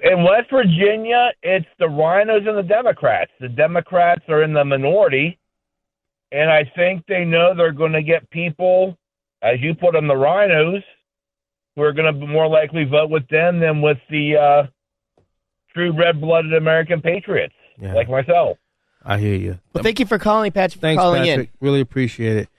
in 0.01 0.23
West 0.23 0.49
Virginia, 0.51 1.29
it's 1.41 1.65
the 1.79 1.85
RINOs 1.85 2.47
and 2.47 2.57
the 2.57 2.63
Democrats. 2.63 3.31
The 3.39 3.47
Democrats 3.47 4.21
are 4.27 4.43
in 4.43 4.53
the 4.53 4.65
minority, 4.65 5.39
and 6.31 6.49
I 6.51 6.69
think 6.75 7.05
they 7.07 7.23
know 7.23 7.53
they're 7.55 7.71
going 7.71 7.93
to 7.93 8.03
get 8.03 8.29
people, 8.31 8.97
as 9.41 9.61
you 9.61 9.73
put 9.75 9.93
them, 9.93 10.07
the 10.07 10.13
RINOs, 10.13 10.83
who 11.75 11.83
are 11.83 11.93
going 11.93 12.13
to 12.19 12.27
more 12.27 12.47
likely 12.47 12.83
vote 12.83 13.09
with 13.09 13.27
them 13.29 13.59
than 13.59 13.81
with 13.81 13.97
the 14.09 14.35
uh, 14.35 15.21
true 15.73 15.93
red-blooded 15.97 16.53
American 16.53 17.01
patriots, 17.01 17.53
Yeah. 17.79 17.93
like 17.93 18.09
myself. 18.09 18.57
I 19.05 19.17
hear 19.19 19.35
you. 19.35 19.59
Well, 19.73 19.83
thank 19.83 19.99
you 20.01 20.05
for 20.05 20.17
calling, 20.19 20.51
Patrick, 20.51 20.81
Thanks, 20.81 20.99
for 20.99 21.03
calling 21.05 21.23
Patrick. 21.23 21.51
Really 21.61 21.79
appreciate 21.79 22.35
it. 22.37 22.49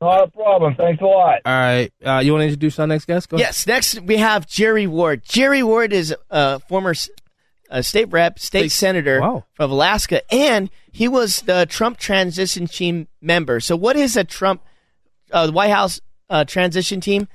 Not 0.00 0.28
a 0.28 0.30
problem. 0.30 0.74
Thanks 0.74 1.00
a 1.00 1.06
lot. 1.06 1.40
All 1.44 1.52
right, 1.52 1.92
uh, 2.04 2.18
you 2.18 2.32
want 2.32 2.42
to 2.42 2.46
introduce 2.46 2.78
our 2.78 2.86
next 2.86 3.04
guest? 3.04 3.28
Go 3.28 3.36
in. 3.36 3.42
ahead. 3.42 3.50
Yes, 3.50 3.66
next 3.66 4.00
we 4.00 4.16
have 4.16 4.46
Jerry 4.46 4.86
Ward. 4.86 5.22
Jerry 5.24 5.62
Ward 5.62 5.92
is 5.92 6.14
a 6.30 6.58
former 6.60 6.94
uh, 7.70 7.82
state 7.82 8.10
rep, 8.10 8.38
state 8.38 8.72
senator 8.72 9.20
wow. 9.20 9.44
from 9.54 9.70
Alaska, 9.70 10.22
and 10.32 10.70
he 10.90 11.06
was 11.06 11.42
the 11.42 11.66
Trump 11.66 11.98
transition 11.98 12.66
team 12.66 13.08
member. 13.20 13.60
So, 13.60 13.76
what 13.76 13.96
is 13.96 14.16
a 14.16 14.24
Trump, 14.24 14.62
uh, 15.32 15.46
the 15.46 15.52
White 15.52 15.70
House 15.70 16.00
uh, 16.30 16.44
transition 16.44 17.00
team? 17.00 17.28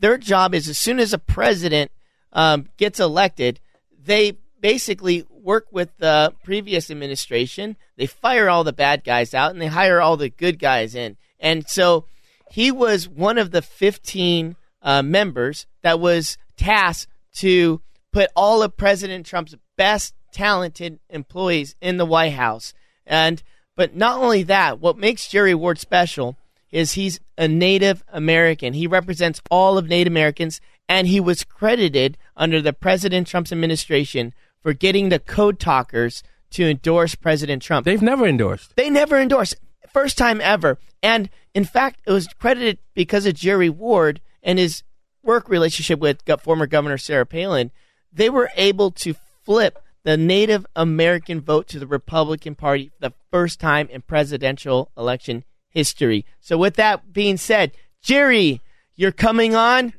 Their 0.00 0.18
job 0.18 0.54
is 0.54 0.68
as 0.68 0.78
soon 0.78 1.00
as 1.00 1.12
a 1.12 1.18
president 1.18 1.90
um, 2.32 2.68
gets 2.76 3.00
elected, 3.00 3.60
they 4.00 4.38
basically 4.60 5.24
work 5.30 5.66
with 5.72 5.90
the 5.98 6.34
previous 6.44 6.90
administration. 6.90 7.76
They 7.96 8.06
fire 8.06 8.48
all 8.48 8.64
the 8.64 8.72
bad 8.72 9.04
guys 9.04 9.34
out 9.34 9.52
and 9.52 9.60
they 9.60 9.66
hire 9.66 10.00
all 10.00 10.16
the 10.16 10.28
good 10.28 10.58
guys 10.58 10.94
in. 10.94 11.16
And 11.38 11.68
so 11.68 12.04
he 12.50 12.70
was 12.70 13.08
one 13.08 13.38
of 13.38 13.50
the 13.50 13.62
15 13.62 14.56
uh, 14.82 15.02
members 15.02 15.66
that 15.82 16.00
was 16.00 16.38
tasked 16.56 17.10
to 17.36 17.80
put 18.12 18.30
all 18.34 18.62
of 18.62 18.76
President 18.76 19.26
Trump's 19.26 19.54
best 19.76 20.14
talented 20.32 20.98
employees 21.10 21.74
in 21.80 21.96
the 21.96 22.06
White 22.06 22.32
House. 22.32 22.74
And 23.06 23.42
but 23.76 23.94
not 23.94 24.18
only 24.18 24.42
that, 24.42 24.80
what 24.80 24.98
makes 24.98 25.28
Jerry 25.28 25.54
Ward 25.54 25.78
special 25.78 26.36
is 26.70 26.92
he's 26.92 27.20
a 27.36 27.46
Native 27.46 28.02
American. 28.08 28.74
He 28.74 28.86
represents 28.86 29.40
all 29.50 29.78
of 29.78 29.88
Native 29.88 30.12
Americans, 30.12 30.60
and 30.88 31.06
he 31.06 31.20
was 31.20 31.44
credited 31.44 32.18
under 32.36 32.60
the 32.60 32.72
President 32.72 33.26
Trump's 33.26 33.52
administration 33.52 34.34
for 34.62 34.72
getting 34.72 35.08
the 35.08 35.20
code 35.20 35.58
talkers 35.58 36.22
to 36.50 36.68
endorse 36.68 37.14
President 37.14 37.62
Trump. 37.62 37.84
They've 37.84 38.02
never 38.02 38.26
endorsed. 38.26 38.74
They 38.76 38.90
never 38.90 39.18
endorsed. 39.18 39.54
First 39.92 40.18
time 40.18 40.40
ever. 40.40 40.78
And 41.02 41.30
in 41.54 41.64
fact, 41.64 42.00
it 42.06 42.12
was 42.12 42.28
credited 42.28 42.78
because 42.94 43.26
of 43.26 43.34
Jerry 43.34 43.68
Ward 43.68 44.20
and 44.42 44.58
his 44.58 44.82
work 45.22 45.48
relationship 45.48 45.98
with 45.98 46.22
former 46.40 46.66
Governor 46.66 46.98
Sarah 46.98 47.26
Palin. 47.26 47.70
They 48.12 48.30
were 48.30 48.50
able 48.56 48.90
to 48.92 49.14
flip 49.44 49.78
the 50.04 50.16
Native 50.16 50.64
American 50.74 51.40
vote 51.40 51.68
to 51.68 51.78
the 51.78 51.86
Republican 51.86 52.54
Party 52.54 52.88
for 52.88 53.08
the 53.08 53.14
first 53.30 53.60
time 53.60 53.88
in 53.88 54.02
presidential 54.02 54.90
election 54.96 55.44
history. 55.68 56.24
So, 56.40 56.56
with 56.56 56.76
that 56.76 57.12
being 57.12 57.36
said, 57.36 57.72
Jerry, 58.00 58.62
you're 58.94 59.12
coming 59.12 59.54
on, 59.54 59.92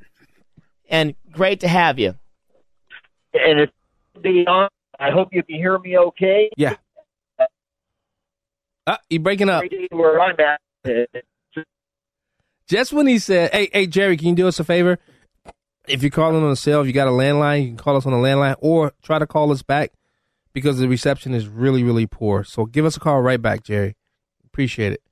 and 0.90 1.16
great 1.32 1.60
to 1.60 1.68
have 1.68 2.00
you. 2.00 2.16
and 3.34 3.60
it's 3.60 3.74
beyond 4.22 4.70
I 5.00 5.12
hope 5.12 5.30
you 5.32 5.44
can 5.44 5.56
hear 5.56 5.80
me 5.80 5.98
okay. 5.98 6.50
Yeah. 6.58 6.76
Uh, 8.90 8.98
you 9.08 9.20
breaking 9.20 9.50
up. 9.50 9.64
Where 9.92 10.20
I'm 10.20 10.36
at. 10.40 11.08
Just 12.68 12.92
when 12.92 13.06
he 13.06 13.20
said, 13.20 13.52
"Hey, 13.54 13.70
hey, 13.72 13.86
Jerry, 13.86 14.18
can 14.18 14.30
you 14.30 14.36
do 14.36 14.48
us 14.48 14.60
a 14.60 14.64
favor? 14.64 14.98
If 15.88 16.02
you're 16.02 16.10
calling 16.10 16.44
on 16.44 16.50
a 16.50 16.56
cell, 16.56 16.82
if 16.82 16.88
you 16.88 16.94
got 16.94 17.08
a 17.08 17.12
landline, 17.12 17.62
you 17.62 17.68
can 17.68 17.78
call 17.78 17.98
us 17.98 18.08
on 18.08 18.14
a 18.14 18.18
landline, 18.18 18.56
or 18.60 18.94
try 19.04 19.20
to 19.20 19.28
call 19.28 19.52
us 19.52 19.62
back 19.62 19.92
because 20.54 20.80
the 20.80 20.88
reception 20.88 21.36
is 21.36 21.48
really, 21.48 21.84
really 21.84 22.08
poor. 22.08 22.44
So 22.44 22.66
give 22.66 22.84
us 22.84 22.98
a 22.98 23.00
call 23.00 23.22
right 23.22 23.40
back, 23.40 23.64
Jerry. 23.64 23.96
Appreciate 24.44 24.94
it. 24.94 25.04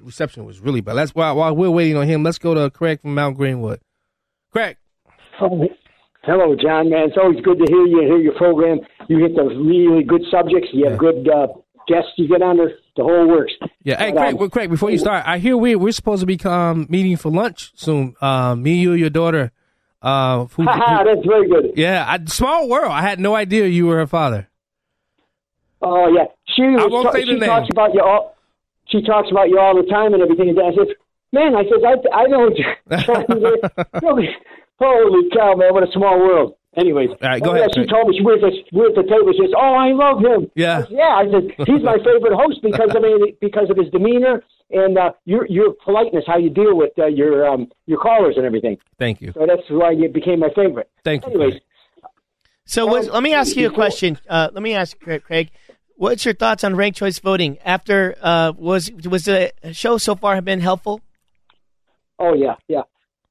Reception 0.00 0.46
was 0.46 0.60
really 0.60 0.80
bad. 0.80 0.94
That's 0.94 1.14
why 1.14 1.32
while 1.32 1.54
we're 1.54 1.70
waiting 1.70 1.98
on 1.98 2.06
him. 2.06 2.22
Let's 2.22 2.38
go 2.38 2.54
to 2.54 2.70
Craig 2.70 3.02
from 3.02 3.14
Mount 3.14 3.36
Greenwood. 3.36 3.80
Craig. 4.50 4.78
Oh, 5.38 5.68
hello, 6.22 6.56
John. 6.56 6.88
Man, 6.88 7.08
it's 7.08 7.18
always 7.22 7.44
good 7.44 7.58
to 7.58 7.66
hear 7.70 7.84
you 7.84 7.98
and 7.98 8.06
hear 8.06 8.20
your 8.20 8.34
program. 8.36 8.80
You 9.08 9.18
hit 9.18 9.36
the 9.36 9.44
really 9.44 10.02
good 10.02 10.22
subjects. 10.30 10.70
You 10.72 10.88
have 10.88 10.98
good 10.98 11.28
uh, 11.28 11.48
guests. 11.86 12.10
You 12.16 12.28
get 12.28 12.42
on 12.42 12.56
the, 12.56 12.76
the 12.96 13.02
whole 13.02 13.28
works. 13.28 13.52
Yeah, 13.82 13.98
hey, 13.98 14.12
Craig, 14.12 14.34
um, 14.34 14.40
well, 14.40 14.48
Craig, 14.48 14.70
before 14.70 14.90
you 14.90 14.98
start, 14.98 15.24
I 15.26 15.38
hear 15.38 15.56
we 15.56 15.76
we're 15.76 15.92
supposed 15.92 16.20
to 16.20 16.26
be 16.26 16.38
um, 16.44 16.86
meeting 16.88 17.16
for 17.16 17.30
lunch 17.30 17.72
soon. 17.74 18.14
Uh, 18.20 18.54
me, 18.54 18.74
you, 18.74 18.92
your 18.92 19.10
daughter. 19.10 19.52
Uh, 20.02 20.46
who, 20.46 20.64
Haha, 20.64 21.04
that's 21.04 21.26
very 21.26 21.48
good. 21.48 21.72
Yeah, 21.74 22.04
I, 22.06 22.24
small 22.26 22.68
world. 22.68 22.92
I 22.92 23.02
had 23.02 23.18
no 23.18 23.34
idea 23.34 23.66
you 23.66 23.86
were 23.86 23.96
her 23.96 24.06
father. 24.06 24.48
Oh 25.82 26.08
yeah, 26.14 26.26
she 26.54 26.62
I 26.62 26.86
won't 26.86 27.06
ta- 27.06 27.12
say 27.12 27.20
the 27.20 27.26
she 27.26 27.38
name. 27.38 27.48
talks 27.48 27.68
about 27.70 27.94
you 27.94 28.00
all. 28.02 28.36
She 28.88 29.02
talks 29.02 29.30
about 29.30 29.48
you 29.48 29.58
all 29.58 29.74
the 29.74 29.88
time 29.88 30.14
and 30.14 30.22
everything. 30.22 30.50
And 30.50 30.60
I 30.60 30.70
said, 30.74 30.94
man, 31.32 31.54
I 31.56 31.64
said, 31.64 31.82
I 31.84 31.94
I 32.14 32.26
know. 32.26 32.50
You. 32.54 34.28
Holy 34.78 35.30
cow, 35.32 35.54
man! 35.56 35.72
What 35.72 35.88
a 35.88 35.92
small 35.92 36.18
world. 36.18 36.55
Anyways, 36.76 37.08
all 37.08 37.16
right, 37.22 37.42
go 37.42 37.54
ahead, 37.54 37.70
she 37.74 37.86
told 37.86 38.08
me 38.08 38.18
she 38.18 38.22
was 38.22 38.42
at, 38.44 38.52
we're 38.70 38.88
at 38.90 38.94
the 38.94 39.02
table. 39.02 39.32
She 39.32 39.40
says, 39.44 39.54
"Oh, 39.56 39.72
I 39.72 39.92
love 39.92 40.20
him." 40.20 40.50
Yeah. 40.54 40.78
I 40.78 40.82
said, 40.82 40.90
yeah. 40.90 41.16
I 41.16 41.24
said 41.30 41.66
he's 41.66 41.82
my 41.82 41.96
favorite 41.96 42.36
host 42.36 42.60
because 42.62 42.90
I 42.94 43.00
mean 43.00 43.34
because 43.40 43.70
of 43.70 43.78
his 43.78 43.90
demeanor 43.90 44.44
and 44.70 44.98
uh, 44.98 45.12
your 45.24 45.46
your 45.48 45.72
politeness, 45.84 46.24
how 46.26 46.36
you 46.36 46.50
deal 46.50 46.76
with 46.76 46.92
uh, 46.98 47.06
your 47.06 47.48
um, 47.48 47.68
your 47.86 47.98
callers 47.98 48.34
and 48.36 48.44
everything. 48.44 48.76
Thank 48.98 49.22
you. 49.22 49.32
So 49.32 49.46
that's 49.46 49.62
why 49.70 49.92
you 49.92 50.08
became 50.10 50.40
my 50.40 50.50
favorite. 50.54 50.90
Thank 51.02 51.24
you. 51.24 51.32
Anyways, 51.32 51.60
So 52.66 52.84
what's, 52.86 53.08
let 53.08 53.22
me 53.22 53.32
ask 53.32 53.56
you 53.56 53.68
a 53.68 53.72
question. 53.72 54.18
Uh, 54.28 54.50
let 54.52 54.62
me 54.62 54.74
ask 54.74 54.98
Craig, 55.00 55.22
Craig. 55.22 55.50
What's 55.94 56.26
your 56.26 56.34
thoughts 56.34 56.62
on 56.62 56.76
ranked 56.76 56.98
choice 56.98 57.18
voting? 57.20 57.58
After 57.64 58.16
uh, 58.20 58.52
was 58.54 58.90
was 59.08 59.24
the 59.24 59.52
show 59.72 59.96
so 59.96 60.14
far 60.14 60.34
have 60.34 60.44
been 60.44 60.60
helpful? 60.60 61.00
Oh 62.18 62.34
yeah, 62.34 62.56
yeah. 62.68 62.82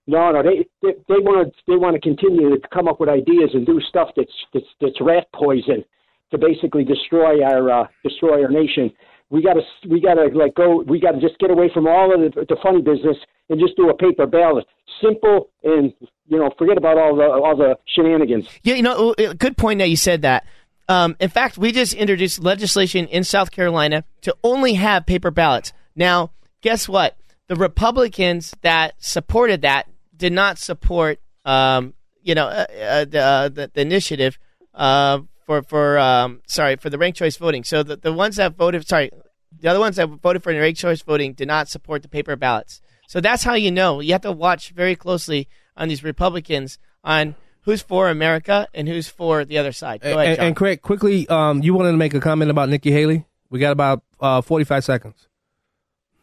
No, 0.07 0.31
no, 0.31 0.43
they 0.43 0.65
they, 0.83 1.19
want 1.19 1.51
to 1.51 1.61
they 1.67 1.77
want 1.77 1.95
to 1.95 2.01
continue 2.01 2.49
to 2.51 2.67
come 2.71 2.87
up 2.87 2.99
with 2.99 3.09
ideas 3.09 3.51
and 3.53 3.65
do 3.65 3.81
stuff 3.89 4.09
that's 4.15 4.31
that's, 4.53 4.65
that's 4.79 5.01
rat 5.01 5.25
poison 5.33 5.83
to 6.31 6.37
basically 6.37 6.83
destroy 6.83 7.43
our 7.43 7.71
uh, 7.71 7.87
destroy 8.03 8.43
our 8.43 8.49
nation. 8.49 8.91
We 9.31 9.41
got 9.41 9.53
to 9.53 9.61
we 9.89 9.99
got 9.99 10.15
to 10.15 10.27
like 10.37 10.53
go. 10.53 10.83
We 10.87 10.99
got 10.99 11.13
to 11.13 11.21
just 11.21 11.39
get 11.39 11.49
away 11.49 11.71
from 11.73 11.87
all 11.87 12.13
of 12.13 12.33
the, 12.33 12.45
the 12.47 12.57
funny 12.61 12.81
business 12.81 13.17
and 13.49 13.59
just 13.59 13.75
do 13.77 13.89
a 13.89 13.97
paper 13.97 14.27
ballot, 14.27 14.65
simple 15.01 15.49
and 15.63 15.91
you 16.27 16.37
know 16.37 16.51
forget 16.57 16.77
about 16.77 16.99
all 16.99 17.15
the 17.15 17.23
all 17.23 17.57
the 17.57 17.75
shenanigans. 17.87 18.47
Yeah, 18.63 18.75
you 18.75 18.83
know, 18.83 19.15
uh, 19.17 19.33
good 19.33 19.57
point 19.57 19.79
that 19.79 19.89
you 19.89 19.97
said 19.97 20.21
that. 20.21 20.45
Um, 20.87 21.15
in 21.19 21.29
fact, 21.29 21.57
we 21.57 21.71
just 21.71 21.95
introduced 21.95 22.43
legislation 22.43 23.07
in 23.07 23.23
South 23.23 23.49
Carolina 23.49 24.03
to 24.21 24.35
only 24.43 24.75
have 24.75 25.07
paper 25.07 25.31
ballots. 25.31 25.73
Now, 25.95 26.31
guess 26.61 26.87
what? 26.87 27.17
The 27.47 27.55
Republicans 27.55 28.53
that 28.61 28.93
supported 28.99 29.63
that 29.63 29.87
did 30.15 30.33
not 30.33 30.57
support, 30.57 31.19
um, 31.43 31.93
you 32.21 32.35
know, 32.35 32.45
uh, 32.45 32.65
uh, 32.81 33.05
the, 33.05 33.19
uh, 33.19 33.49
the, 33.49 33.71
the 33.73 33.81
initiative 33.81 34.37
uh, 34.73 35.19
for 35.45 35.61
for 35.61 35.97
um, 35.97 36.41
sorry 36.47 36.75
for 36.75 36.89
the 36.89 36.97
ranked 36.97 37.17
choice 37.17 37.37
voting. 37.37 37.63
So 37.63 37.83
the, 37.83 37.95
the 37.95 38.13
ones 38.13 38.37
that 38.37 38.55
voted, 38.55 38.87
sorry, 38.87 39.11
the 39.59 39.69
other 39.69 39.79
ones 39.79 39.95
that 39.97 40.07
voted 40.07 40.43
for 40.43 40.53
the 40.53 40.59
ranked 40.59 40.79
choice 40.79 41.01
voting 41.01 41.33
did 41.33 41.47
not 41.47 41.69
support 41.69 42.01
the 42.01 42.07
paper 42.09 42.35
ballots. 42.35 42.81
So 43.07 43.21
that's 43.21 43.43
how 43.43 43.53
you 43.53 43.71
know. 43.71 43.99
You 43.99 44.13
have 44.13 44.21
to 44.21 44.31
watch 44.31 44.71
very 44.71 44.95
closely 44.95 45.47
on 45.77 45.87
these 45.87 46.03
Republicans 46.03 46.77
on 47.03 47.35
who's 47.61 47.81
for 47.81 48.09
America 48.09 48.67
and 48.73 48.87
who's 48.87 49.07
for 49.07 49.45
the 49.45 49.57
other 49.57 49.71
side. 49.71 50.01
Go 50.01 50.13
ahead, 50.13 50.27
and, 50.27 50.35
John. 50.37 50.45
and 50.47 50.55
Craig, 50.55 50.81
quickly, 50.81 51.27
um, 51.27 51.61
you 51.61 51.73
wanted 51.73 51.91
to 51.91 51.97
make 51.97 52.13
a 52.13 52.19
comment 52.19 52.49
about 52.51 52.69
Nikki 52.69 52.91
Haley? 52.91 53.25
We 53.49 53.59
got 53.59 53.71
about 53.71 54.03
uh, 54.19 54.41
45 54.41 54.83
seconds. 54.83 55.27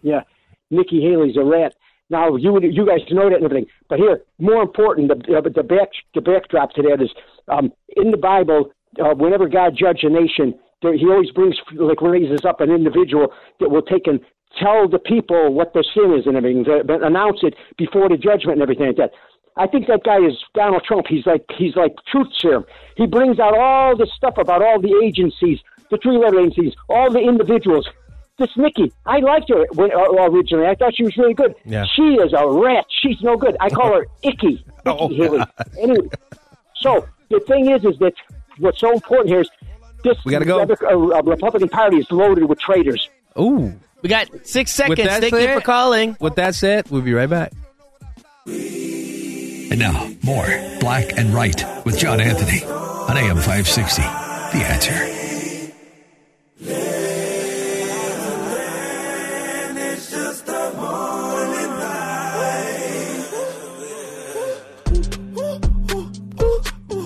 Yeah, 0.02 0.22
Nikki 0.70 1.00
Haley's 1.00 1.36
a 1.36 1.44
rat. 1.44 1.74
Now 2.12 2.36
you 2.36 2.60
you 2.60 2.86
guys 2.86 3.00
know 3.10 3.28
that 3.30 3.36
and 3.36 3.44
everything, 3.44 3.66
but 3.88 3.98
here, 3.98 4.20
more 4.38 4.62
important, 4.62 5.08
the 5.08 5.16
the 5.50 5.62
back 5.62 5.88
the 6.14 6.20
backdrop 6.20 6.72
to 6.74 6.82
that 6.82 7.02
is 7.02 7.10
um, 7.48 7.72
in 7.96 8.10
the 8.10 8.18
Bible. 8.18 8.70
Uh, 9.02 9.14
whenever 9.14 9.48
God 9.48 9.74
judged 9.74 10.04
a 10.04 10.10
nation, 10.10 10.54
there, 10.82 10.92
He 10.94 11.06
always 11.06 11.30
brings 11.30 11.56
like 11.74 12.02
raises 12.02 12.44
up 12.44 12.60
an 12.60 12.70
individual 12.70 13.32
that 13.58 13.70
will 13.70 13.80
take 13.80 14.06
and 14.06 14.20
tell 14.60 14.86
the 14.86 14.98
people 14.98 15.54
what 15.54 15.72
their 15.72 15.82
sin 15.82 16.12
is 16.12 16.26
and 16.26 16.36
everything, 16.36 16.64
but 16.86 17.02
announce 17.02 17.38
it 17.42 17.54
before 17.78 18.10
the 18.10 18.18
judgment 18.18 18.60
and 18.60 18.62
everything 18.62 18.88
like 18.88 18.96
that. 18.96 19.12
I 19.56 19.66
think 19.66 19.86
that 19.86 20.04
guy 20.04 20.18
is 20.18 20.36
Donald 20.54 20.84
Trump. 20.84 21.06
He's 21.08 21.24
like 21.24 21.44
he's 21.56 21.76
like 21.76 21.94
truth 22.10 22.28
serum. 22.38 22.66
He 22.96 23.06
brings 23.06 23.38
out 23.38 23.56
all 23.56 23.96
this 23.96 24.12
stuff 24.14 24.34
about 24.36 24.62
all 24.62 24.80
the 24.80 25.00
agencies, 25.02 25.60
the 25.90 25.96
three-letter 25.96 26.40
agencies, 26.40 26.74
all 26.88 27.10
the 27.10 27.20
individuals. 27.20 27.88
This 28.38 28.48
Nikki, 28.56 28.90
I 29.06 29.18
liked 29.18 29.50
her 29.50 29.66
when, 29.74 29.92
uh, 29.92 29.98
originally. 30.24 30.66
I 30.66 30.74
thought 30.74 30.94
she 30.96 31.04
was 31.04 31.16
really 31.16 31.34
good. 31.34 31.54
Yeah. 31.64 31.84
She 31.94 32.02
is 32.02 32.32
a 32.32 32.48
rat. 32.48 32.86
She's 33.02 33.20
no 33.22 33.36
good. 33.36 33.56
I 33.60 33.68
call 33.68 33.92
her 33.94 34.06
Icky. 34.22 34.64
Oh, 34.86 35.06
Icky 35.06 35.16
Haley. 35.16 35.42
Anyway, 35.78 36.08
so 36.76 37.06
the 37.30 37.40
thing 37.40 37.70
is, 37.70 37.84
is 37.84 37.98
that 37.98 38.14
what's 38.58 38.80
so 38.80 38.92
important 38.92 39.28
here 39.28 39.40
is 39.42 39.50
this 40.02 40.16
We 40.24 40.32
gotta 40.32 40.44
go. 40.46 40.60
uh, 40.60 41.18
uh, 41.18 41.22
Republican 41.22 41.68
Party 41.68 41.98
is 41.98 42.10
loaded 42.10 42.44
with 42.46 42.58
traitors. 42.58 43.08
Ooh. 43.38 43.72
We 44.02 44.08
got 44.08 44.28
six 44.46 44.72
seconds. 44.72 44.98
that 45.08 45.20
Thank 45.20 45.32
you 45.34 45.40
said- 45.40 45.54
for 45.54 45.60
calling. 45.60 46.16
With 46.18 46.34
that 46.36 46.54
said, 46.54 46.90
we'll 46.90 47.02
be 47.02 47.12
right 47.14 47.30
back. 47.30 47.52
And 48.46 49.78
now, 49.78 50.08
more 50.22 50.46
Black 50.80 51.16
and 51.16 51.32
Right 51.32 51.64
with 51.84 51.98
John 51.98 52.20
Anthony 52.20 52.64
on 52.64 53.16
AM 53.16 53.36
560. 53.36 54.02
The 54.02 54.64
answer. 54.66 55.21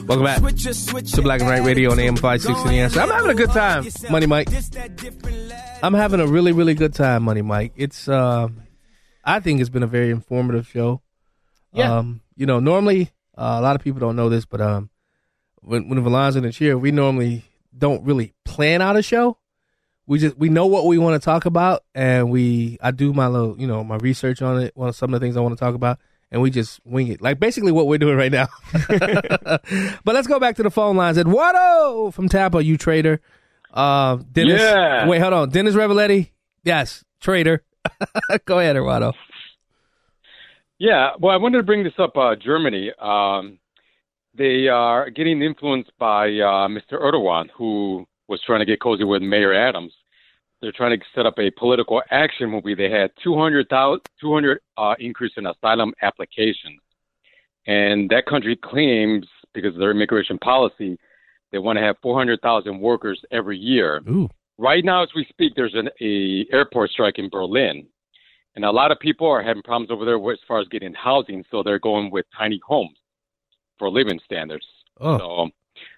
Welcome 0.06 0.24
back 0.24 0.40
to 0.40 1.22
Black 1.22 1.40
and 1.40 1.50
Right 1.50 1.64
Radio 1.64 1.90
on 1.90 1.98
AM 1.98 2.14
560 2.14 2.68
The 2.68 2.80
Answer. 2.80 3.00
I'm 3.00 3.08
having 3.08 3.30
a 3.30 3.34
good 3.34 3.50
time, 3.50 3.84
Money 4.08 4.26
Mike. 4.26 4.48
I'm 5.82 5.94
having 5.94 6.20
a 6.20 6.26
really, 6.26 6.52
really 6.52 6.74
good 6.74 6.94
time, 6.94 7.24
Money 7.24 7.42
Mike. 7.42 7.72
It's, 7.76 8.08
uh, 8.08 8.48
I 9.24 9.40
think 9.40 9.60
it's 9.60 9.68
been 9.68 9.82
a 9.82 9.88
very 9.88 10.10
informative 10.10 10.68
show. 10.68 11.02
Yeah. 11.72 11.96
Um, 11.96 12.20
you 12.36 12.46
know, 12.46 12.60
normally, 12.60 13.10
uh, 13.36 13.56
a 13.58 13.60
lot 13.60 13.74
of 13.74 13.82
people 13.82 13.98
don't 13.98 14.14
know 14.14 14.28
this, 14.28 14.44
but 14.44 14.60
um, 14.60 14.90
when, 15.62 15.88
when 15.88 16.02
Valon's 16.04 16.36
in 16.36 16.44
the 16.44 16.52
chair, 16.52 16.78
we 16.78 16.92
normally 16.92 17.44
don't 17.76 18.04
really 18.04 18.32
plan 18.44 18.80
out 18.80 18.96
a 18.96 19.02
show. 19.02 19.38
We 20.06 20.20
just, 20.20 20.38
we 20.38 20.48
know 20.48 20.66
what 20.66 20.86
we 20.86 20.98
want 20.98 21.20
to 21.20 21.24
talk 21.24 21.46
about, 21.46 21.82
and 21.94 22.30
we, 22.30 22.78
I 22.80 22.92
do 22.92 23.12
my 23.12 23.26
little, 23.26 23.58
you 23.58 23.66
know, 23.66 23.82
my 23.82 23.96
research 23.96 24.40
on 24.40 24.62
it, 24.62 24.76
one 24.76 24.88
of 24.88 24.94
some 24.94 25.12
of 25.12 25.20
the 25.20 25.24
things 25.24 25.36
I 25.36 25.40
want 25.40 25.58
to 25.58 25.60
talk 25.60 25.74
about, 25.74 25.98
and 26.30 26.42
we 26.42 26.50
just 26.50 26.80
wing 26.84 27.08
it. 27.08 27.22
Like 27.22 27.38
basically 27.38 27.72
what 27.72 27.86
we're 27.86 27.98
doing 27.98 28.16
right 28.16 28.32
now. 28.32 28.48
but 28.88 30.14
let's 30.14 30.26
go 30.26 30.40
back 30.40 30.56
to 30.56 30.62
the 30.62 30.70
phone 30.70 30.96
lines. 30.96 31.18
Eduardo 31.18 32.10
from 32.10 32.28
Tampa, 32.28 32.62
you 32.62 32.76
trader. 32.76 33.20
Uh, 33.72 34.16
Dennis. 34.32 34.60
Yeah. 34.60 35.06
Wait, 35.06 35.20
hold 35.20 35.34
on. 35.34 35.50
Dennis 35.50 35.74
Reveletti. 35.74 36.30
Yes, 36.64 37.04
trader. 37.20 37.62
go 38.44 38.58
ahead, 38.58 38.76
Eduardo. 38.76 39.12
Yeah, 40.78 41.12
well, 41.18 41.32
I 41.32 41.38
wanted 41.38 41.58
to 41.58 41.64
bring 41.64 41.84
this 41.84 41.94
up. 41.98 42.16
Uh, 42.16 42.34
Germany, 42.36 42.92
um, 43.00 43.58
they 44.36 44.68
are 44.68 45.08
getting 45.10 45.40
influenced 45.40 45.90
by 45.98 46.26
uh, 46.26 46.68
Mr. 46.68 47.00
Erdogan, 47.00 47.46
who 47.56 48.04
was 48.28 48.42
trying 48.44 48.60
to 48.60 48.66
get 48.66 48.80
cozy 48.80 49.04
with 49.04 49.22
Mayor 49.22 49.54
Adams. 49.54 49.94
They're 50.66 50.72
trying 50.72 50.98
to 50.98 51.06
set 51.14 51.26
up 51.26 51.38
a 51.38 51.48
political 51.52 52.02
action 52.10 52.50
movie. 52.50 52.74
They 52.74 52.90
had 52.90 53.12
200,000 53.22 54.00
200 54.20 54.60
uh, 54.76 54.94
increase 54.98 55.30
in 55.36 55.46
asylum 55.46 55.94
applications, 56.02 56.80
and 57.68 58.10
that 58.10 58.26
country 58.26 58.56
claims 58.56 59.28
because 59.54 59.74
of 59.74 59.78
their 59.78 59.92
immigration 59.92 60.38
policy, 60.38 60.98
they 61.52 61.58
want 61.58 61.78
to 61.78 61.84
have 61.84 61.94
400,000 62.02 62.80
workers 62.80 63.22
every 63.30 63.56
year. 63.56 64.02
Ooh. 64.08 64.28
Right 64.58 64.84
now, 64.84 65.04
as 65.04 65.10
we 65.14 65.24
speak, 65.28 65.52
there's 65.54 65.76
an 65.76 65.88
a 66.00 66.44
airport 66.52 66.90
strike 66.90 67.20
in 67.20 67.28
Berlin, 67.28 67.86
and 68.56 68.64
a 68.64 68.70
lot 68.72 68.90
of 68.90 68.98
people 68.98 69.28
are 69.28 69.44
having 69.44 69.62
problems 69.62 69.92
over 69.92 70.04
there 70.04 70.18
as 70.32 70.40
far 70.48 70.60
as 70.60 70.66
getting 70.66 70.94
housing. 70.94 71.44
So 71.48 71.62
they're 71.62 71.78
going 71.78 72.10
with 72.10 72.26
tiny 72.36 72.60
homes 72.66 72.98
for 73.78 73.88
living 73.88 74.18
standards. 74.24 74.66
Oh. 75.00 75.18
So 75.18 75.50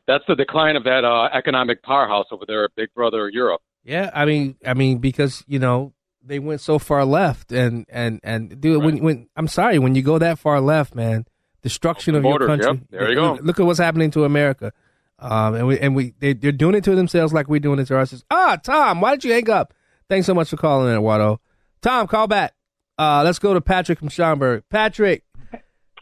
that's 0.06 0.24
the 0.28 0.36
decline 0.36 0.76
of 0.76 0.84
that 0.84 1.06
uh, 1.06 1.30
economic 1.32 1.82
powerhouse 1.82 2.26
over 2.32 2.44
there, 2.46 2.68
Big 2.76 2.92
Brother 2.92 3.30
Europe. 3.30 3.62
Yeah, 3.84 4.10
I 4.14 4.24
mean, 4.24 4.56
I 4.66 4.74
mean, 4.74 4.98
because 4.98 5.44
you 5.46 5.58
know 5.58 5.92
they 6.22 6.38
went 6.38 6.60
so 6.60 6.78
far 6.78 7.04
left, 7.04 7.52
and 7.52 7.86
and 7.88 8.20
and 8.22 8.60
dude, 8.60 8.82
when 8.84 8.98
when 9.02 9.28
I'm 9.36 9.48
sorry, 9.48 9.78
when 9.78 9.94
you 9.94 10.02
go 10.02 10.18
that 10.18 10.38
far 10.38 10.60
left, 10.60 10.94
man, 10.94 11.24
destruction 11.62 12.14
of 12.14 12.22
Borders, 12.22 12.48
your 12.48 12.56
country. 12.56 12.86
yep, 12.90 13.00
there 13.00 13.08
you 13.10 13.14
go. 13.14 13.32
Look, 13.32 13.42
look 13.42 13.60
at 13.60 13.66
what's 13.66 13.78
happening 13.78 14.10
to 14.12 14.24
America. 14.24 14.72
Um, 15.20 15.54
and 15.54 15.66
we 15.66 15.78
and 15.80 15.96
we 15.96 16.14
they, 16.20 16.32
they're 16.34 16.52
doing 16.52 16.74
it 16.74 16.84
to 16.84 16.94
themselves 16.94 17.32
like 17.32 17.48
we're 17.48 17.60
doing 17.60 17.78
it 17.80 17.86
to 17.86 17.96
ourselves. 17.96 18.24
Ah, 18.30 18.56
Tom, 18.62 19.00
why 19.00 19.12
did 19.12 19.24
you 19.24 19.32
hang 19.32 19.48
up? 19.50 19.74
Thanks 20.08 20.26
so 20.26 20.34
much 20.34 20.50
for 20.50 20.56
calling 20.56 20.88
in, 20.88 20.94
Eduardo. 20.94 21.40
Tom, 21.82 22.06
call 22.06 22.26
back. 22.26 22.54
Uh, 22.98 23.22
let's 23.24 23.38
go 23.38 23.54
to 23.54 23.60
Patrick 23.60 23.98
from 23.98 24.08
Schaumburg. 24.08 24.64
Patrick, 24.70 25.24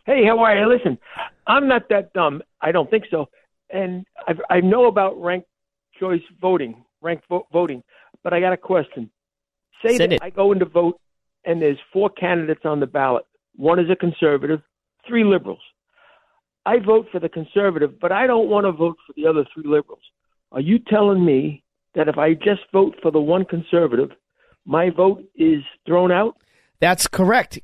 Hey, 0.06 0.24
how 0.24 0.38
are 0.38 0.56
you? 0.56 0.68
Listen, 0.68 0.98
I'm 1.46 1.66
not 1.66 1.88
that 1.90 2.12
dumb. 2.12 2.40
I 2.60 2.72
don't 2.72 2.88
think 2.88 3.04
so. 3.10 3.26
And 3.70 4.06
I've, 4.28 4.40
I 4.48 4.60
know 4.60 4.86
about 4.86 5.20
ranked 5.20 5.48
choice 5.98 6.22
voting, 6.40 6.84
ranked 7.06 7.24
vo- 7.28 7.46
voting, 7.52 7.82
but 8.22 8.32
I 8.32 8.40
got 8.40 8.52
a 8.52 8.56
question. 8.56 9.10
Say 9.84 9.96
Send 9.96 10.12
that 10.12 10.16
it. 10.16 10.22
I 10.22 10.30
go 10.30 10.52
in 10.52 10.58
to 10.58 10.64
vote, 10.64 11.00
and 11.44 11.62
there's 11.62 11.78
four 11.92 12.10
candidates 12.10 12.62
on 12.64 12.80
the 12.80 12.86
ballot. 12.86 13.24
One 13.54 13.78
is 13.78 13.90
a 13.90 13.96
conservative, 13.96 14.60
three 15.06 15.24
liberals. 15.24 15.60
I 16.66 16.78
vote 16.80 17.06
for 17.12 17.20
the 17.20 17.28
conservative, 17.28 18.00
but 18.00 18.10
I 18.10 18.26
don't 18.26 18.48
want 18.50 18.66
to 18.66 18.72
vote 18.72 18.96
for 19.06 19.12
the 19.14 19.26
other 19.26 19.44
three 19.54 19.68
liberals. 19.68 20.02
Are 20.50 20.60
you 20.60 20.78
telling 20.78 21.24
me 21.24 21.62
that 21.94 22.08
if 22.08 22.18
I 22.18 22.34
just 22.34 22.62
vote 22.72 22.96
for 23.00 23.10
the 23.10 23.20
one 23.20 23.44
conservative, 23.44 24.10
my 24.64 24.90
vote 24.90 25.24
is 25.36 25.62
thrown 25.86 26.10
out? 26.10 26.36
That's 26.80 27.06
correct. 27.06 27.60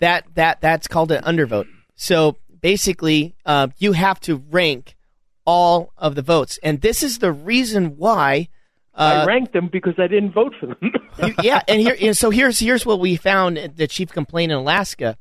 That 0.00 0.26
that 0.34 0.60
that's 0.60 0.88
called 0.88 1.12
an 1.12 1.22
undervote. 1.22 1.68
So 1.94 2.36
basically, 2.60 3.36
uh, 3.46 3.68
you 3.78 3.92
have 3.92 4.20
to 4.20 4.42
rank 4.50 4.96
all 5.46 5.92
of 5.96 6.14
the 6.14 6.22
votes, 6.22 6.58
and 6.62 6.80
this 6.80 7.02
is 7.02 7.18
the 7.18 7.32
reason 7.32 7.96
why. 7.96 8.48
Uh, 8.96 9.22
I 9.22 9.24
ranked 9.24 9.52
them 9.52 9.68
because 9.72 9.94
I 9.98 10.06
didn't 10.06 10.32
vote 10.32 10.54
for 10.60 10.66
them. 10.66 11.34
yeah, 11.42 11.62
and 11.66 11.80
here, 11.80 11.96
and 12.00 12.16
so 12.16 12.30
here's 12.30 12.60
here's 12.60 12.86
what 12.86 13.00
we 13.00 13.16
found 13.16 13.56
the 13.76 13.88
chief 13.88 14.10
complaint 14.12 14.52
in 14.52 14.58
Alaska. 14.58 15.18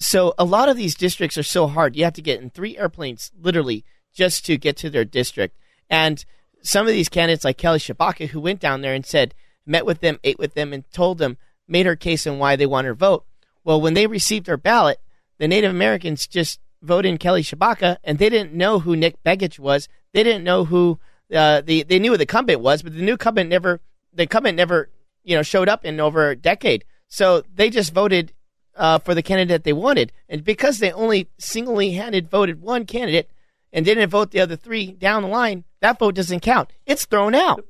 So 0.00 0.34
a 0.38 0.44
lot 0.44 0.68
of 0.68 0.76
these 0.76 0.96
districts 0.96 1.38
are 1.38 1.44
so 1.44 1.68
hard. 1.68 1.94
You 1.94 2.04
have 2.04 2.14
to 2.14 2.22
get 2.22 2.40
in 2.40 2.50
three 2.50 2.76
airplanes, 2.76 3.30
literally, 3.40 3.84
just 4.12 4.44
to 4.46 4.56
get 4.56 4.76
to 4.78 4.90
their 4.90 5.04
district. 5.04 5.56
And 5.88 6.24
some 6.62 6.86
of 6.86 6.92
these 6.92 7.08
candidates, 7.08 7.44
like 7.44 7.58
Kelly 7.58 7.78
Tshibaka, 7.78 8.28
who 8.28 8.40
went 8.40 8.58
down 8.58 8.80
there 8.80 8.94
and 8.94 9.06
said, 9.06 9.34
met 9.66 9.86
with 9.86 10.00
them, 10.00 10.18
ate 10.24 10.38
with 10.38 10.54
them, 10.54 10.72
and 10.72 10.90
told 10.92 11.18
them, 11.18 11.36
made 11.68 11.86
her 11.86 11.96
case 11.96 12.26
on 12.26 12.38
why 12.38 12.56
they 12.56 12.66
want 12.66 12.86
her 12.86 12.94
vote. 12.94 13.24
Well, 13.62 13.80
when 13.80 13.94
they 13.94 14.06
received 14.06 14.46
her 14.46 14.56
ballot, 14.56 14.98
the 15.38 15.48
Native 15.48 15.70
Americans 15.70 16.26
just 16.26 16.60
voted 16.82 17.10
in 17.10 17.18
Kelly 17.18 17.42
Tshibaka, 17.42 17.98
and 18.02 18.18
they 18.18 18.28
didn't 18.28 18.52
know 18.52 18.80
who 18.80 18.96
Nick 18.96 19.22
Begich 19.22 19.58
was. 19.58 19.88
They 20.12 20.22
didn't 20.22 20.44
know 20.44 20.64
who 20.64 20.98
uh, 21.34 21.60
the 21.60 21.82
they 21.82 21.98
knew 21.98 22.12
who 22.12 22.16
the 22.16 22.22
incumbent 22.22 22.60
was, 22.60 22.82
but 22.82 22.94
the 22.94 23.02
new 23.02 23.12
incumbent 23.12 23.50
never 23.50 23.80
the 24.12 24.22
incumbent 24.22 24.56
never 24.56 24.90
you 25.22 25.36
know 25.36 25.42
showed 25.42 25.68
up 25.68 25.84
in 25.84 26.00
over 26.00 26.30
a 26.30 26.36
decade. 26.36 26.84
So 27.08 27.42
they 27.54 27.70
just 27.70 27.92
voted 27.92 28.32
uh, 28.76 28.98
for 28.98 29.14
the 29.14 29.22
candidate 29.22 29.64
they 29.64 29.72
wanted, 29.72 30.12
and 30.28 30.44
because 30.44 30.78
they 30.78 30.92
only 30.92 31.28
singly 31.38 31.92
handed 31.92 32.30
voted 32.30 32.60
one 32.60 32.86
candidate 32.86 33.30
and 33.72 33.84
didn't 33.84 34.08
vote 34.10 34.30
the 34.30 34.40
other 34.40 34.56
three 34.56 34.92
down 34.92 35.22
the 35.22 35.28
line, 35.28 35.64
that 35.80 35.98
vote 35.98 36.14
doesn't 36.14 36.40
count. 36.40 36.72
It's 36.86 37.04
thrown 37.04 37.34
out. 37.34 37.64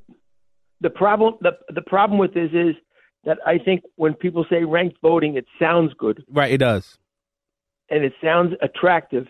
the 0.80 0.90
problem 0.90 1.34
the 1.40 1.52
the 1.72 1.82
problem 1.82 2.18
with 2.18 2.34
this 2.34 2.50
is 2.52 2.74
that 3.24 3.38
I 3.46 3.56
think 3.58 3.82
when 3.96 4.12
people 4.14 4.44
say 4.50 4.64
ranked 4.64 4.98
voting, 5.00 5.36
it 5.36 5.46
sounds 5.58 5.92
good 5.98 6.22
right? 6.30 6.52
It 6.52 6.58
does. 6.58 6.98
and 7.90 8.04
it 8.04 8.12
sounds 8.22 8.52
attractive, 8.62 9.26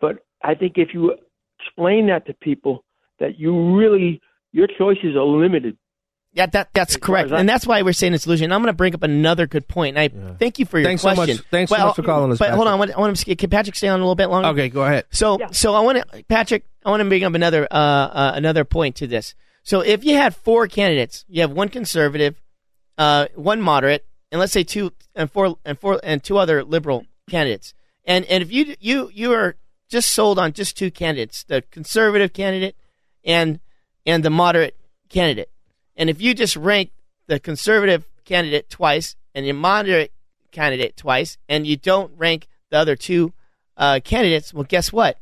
but 0.00 0.24
I 0.42 0.54
think 0.54 0.74
if 0.76 0.88
you 0.94 1.14
explain 1.60 2.06
that 2.08 2.26
to 2.26 2.34
people, 2.34 2.84
that 3.18 3.38
you 3.38 3.76
really 3.76 4.20
your 4.52 4.66
choices 4.66 5.16
are 5.16 5.24
limited. 5.24 5.76
Yeah, 6.32 6.44
that 6.46 6.68
that's 6.74 6.98
correct, 6.98 7.30
and 7.30 7.48
that's 7.48 7.66
why 7.66 7.80
we're 7.80 7.94
saying 7.94 8.12
it's 8.12 8.26
illusion. 8.26 8.52
I'm 8.52 8.60
going 8.60 8.66
to 8.72 8.76
bring 8.76 8.94
up 8.94 9.02
another 9.02 9.46
good 9.46 9.66
point. 9.66 9.96
point, 9.96 10.12
and 10.14 10.32
I 10.32 10.36
thank 10.38 10.58
you 10.58 10.66
for 10.66 10.78
your 10.78 10.86
Thanks 10.86 11.00
so 11.00 11.08
much- 11.08 11.16
question. 11.16 11.38
thanks 11.50 11.70
so 11.70 11.78
much 11.78 11.96
for 11.96 12.02
calling 12.02 12.30
us, 12.30 12.38
But 12.38 12.50
hold 12.50 12.66
on, 12.66 12.74
I 12.74 12.76
want, 12.76 12.90
I 12.94 13.00
want 13.00 13.16
to 13.16 13.36
can 13.36 13.48
Patrick 13.48 13.74
stay 13.74 13.88
on 13.88 13.98
a 13.98 14.02
little 14.02 14.14
bit 14.14 14.26
longer. 14.28 14.48
Okay, 14.50 14.68
go 14.68 14.82
ahead. 14.84 15.06
So 15.10 15.38
so 15.52 15.74
I 15.74 15.80
want 15.80 15.96
to 15.98 16.24
Patrick, 16.24 16.64
I 16.84 16.90
want 16.90 17.00
to 17.00 17.08
bring 17.08 17.24
up 17.24 17.32
another 17.32 17.66
uh, 17.70 17.74
uh, 17.74 18.32
another 18.34 18.64
point 18.64 18.96
to 18.96 19.06
this. 19.06 19.34
So 19.62 19.80
if 19.80 20.04
you 20.04 20.14
had 20.16 20.36
four 20.36 20.68
candidates, 20.68 21.24
you 21.26 21.40
have 21.40 21.52
one 21.52 21.70
conservative, 21.70 22.40
uh, 22.98 23.28
one 23.34 23.62
moderate, 23.62 24.06
and 24.30 24.38
let's 24.38 24.52
say 24.52 24.62
two 24.62 24.92
and 25.14 25.30
four 25.30 25.56
and 25.64 25.78
four 25.78 26.00
and 26.04 26.22
two 26.22 26.36
other 26.36 26.62
liberal 26.62 27.06
candidates. 27.30 27.72
And 28.04 28.26
and 28.26 28.42
if 28.42 28.52
you 28.52 28.76
you 28.78 29.10
you 29.14 29.32
are 29.32 29.56
just 29.88 30.10
sold 30.12 30.38
on 30.38 30.52
just 30.52 30.76
two 30.76 30.90
candidates, 30.90 31.44
the 31.44 31.62
conservative 31.70 32.34
candidate 32.34 32.76
and 33.26 33.60
and 34.06 34.24
the 34.24 34.30
moderate 34.30 34.76
candidate. 35.10 35.50
And 35.96 36.08
if 36.08 36.20
you 36.20 36.32
just 36.32 36.56
rank 36.56 36.92
the 37.26 37.40
conservative 37.40 38.06
candidate 38.24 38.70
twice 38.70 39.16
and 39.34 39.44
the 39.44 39.52
moderate 39.52 40.12
candidate 40.52 40.96
twice, 40.96 41.36
and 41.48 41.66
you 41.66 41.76
don't 41.76 42.12
rank 42.16 42.46
the 42.70 42.78
other 42.78 42.96
two 42.96 43.34
uh, 43.76 44.00
candidates, 44.02 44.54
well, 44.54 44.64
guess 44.64 44.92
what? 44.92 45.18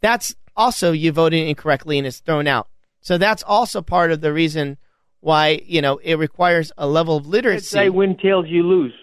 That's 0.00 0.34
also 0.56 0.92
you 0.92 1.12
voting 1.12 1.46
incorrectly 1.46 1.98
and 1.98 2.06
it's 2.06 2.18
thrown 2.18 2.46
out. 2.46 2.68
So 3.00 3.18
that's 3.18 3.42
also 3.42 3.82
part 3.82 4.12
of 4.12 4.20
the 4.20 4.32
reason 4.32 4.78
why 5.20 5.60
you 5.64 5.80
know 5.80 5.98
it 5.98 6.16
requires 6.16 6.72
a 6.76 6.86
level 6.86 7.16
of 7.16 7.26
literacy. 7.26 7.66
Say 7.66 7.90
win 7.90 8.16
tails, 8.16 8.46
you 8.48 8.62
lose. 8.62 8.94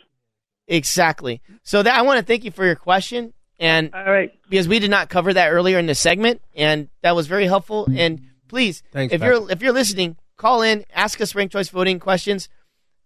Exactly. 0.67 1.41
So 1.63 1.81
that 1.81 1.97
I 1.97 2.01
want 2.03 2.19
to 2.19 2.25
thank 2.25 2.43
you 2.43 2.51
for 2.51 2.65
your 2.65 2.75
question, 2.75 3.33
and 3.59 3.93
all 3.93 4.03
right, 4.03 4.31
because 4.49 4.67
we 4.67 4.79
did 4.79 4.91
not 4.91 5.09
cover 5.09 5.33
that 5.33 5.49
earlier 5.49 5.79
in 5.79 5.85
the 5.85 5.95
segment, 5.95 6.41
and 6.55 6.89
that 7.01 7.15
was 7.15 7.27
very 7.27 7.47
helpful. 7.47 7.87
And 7.93 8.28
please, 8.49 8.83
Thanks, 8.91 9.13
if 9.13 9.21
you're 9.21 9.49
if 9.51 9.61
you're 9.61 9.71
listening, 9.73 10.17
call 10.37 10.61
in, 10.61 10.83
ask 10.93 11.21
us 11.21 11.33
ranked 11.35 11.53
choice 11.53 11.69
voting 11.69 11.99
questions, 11.99 12.49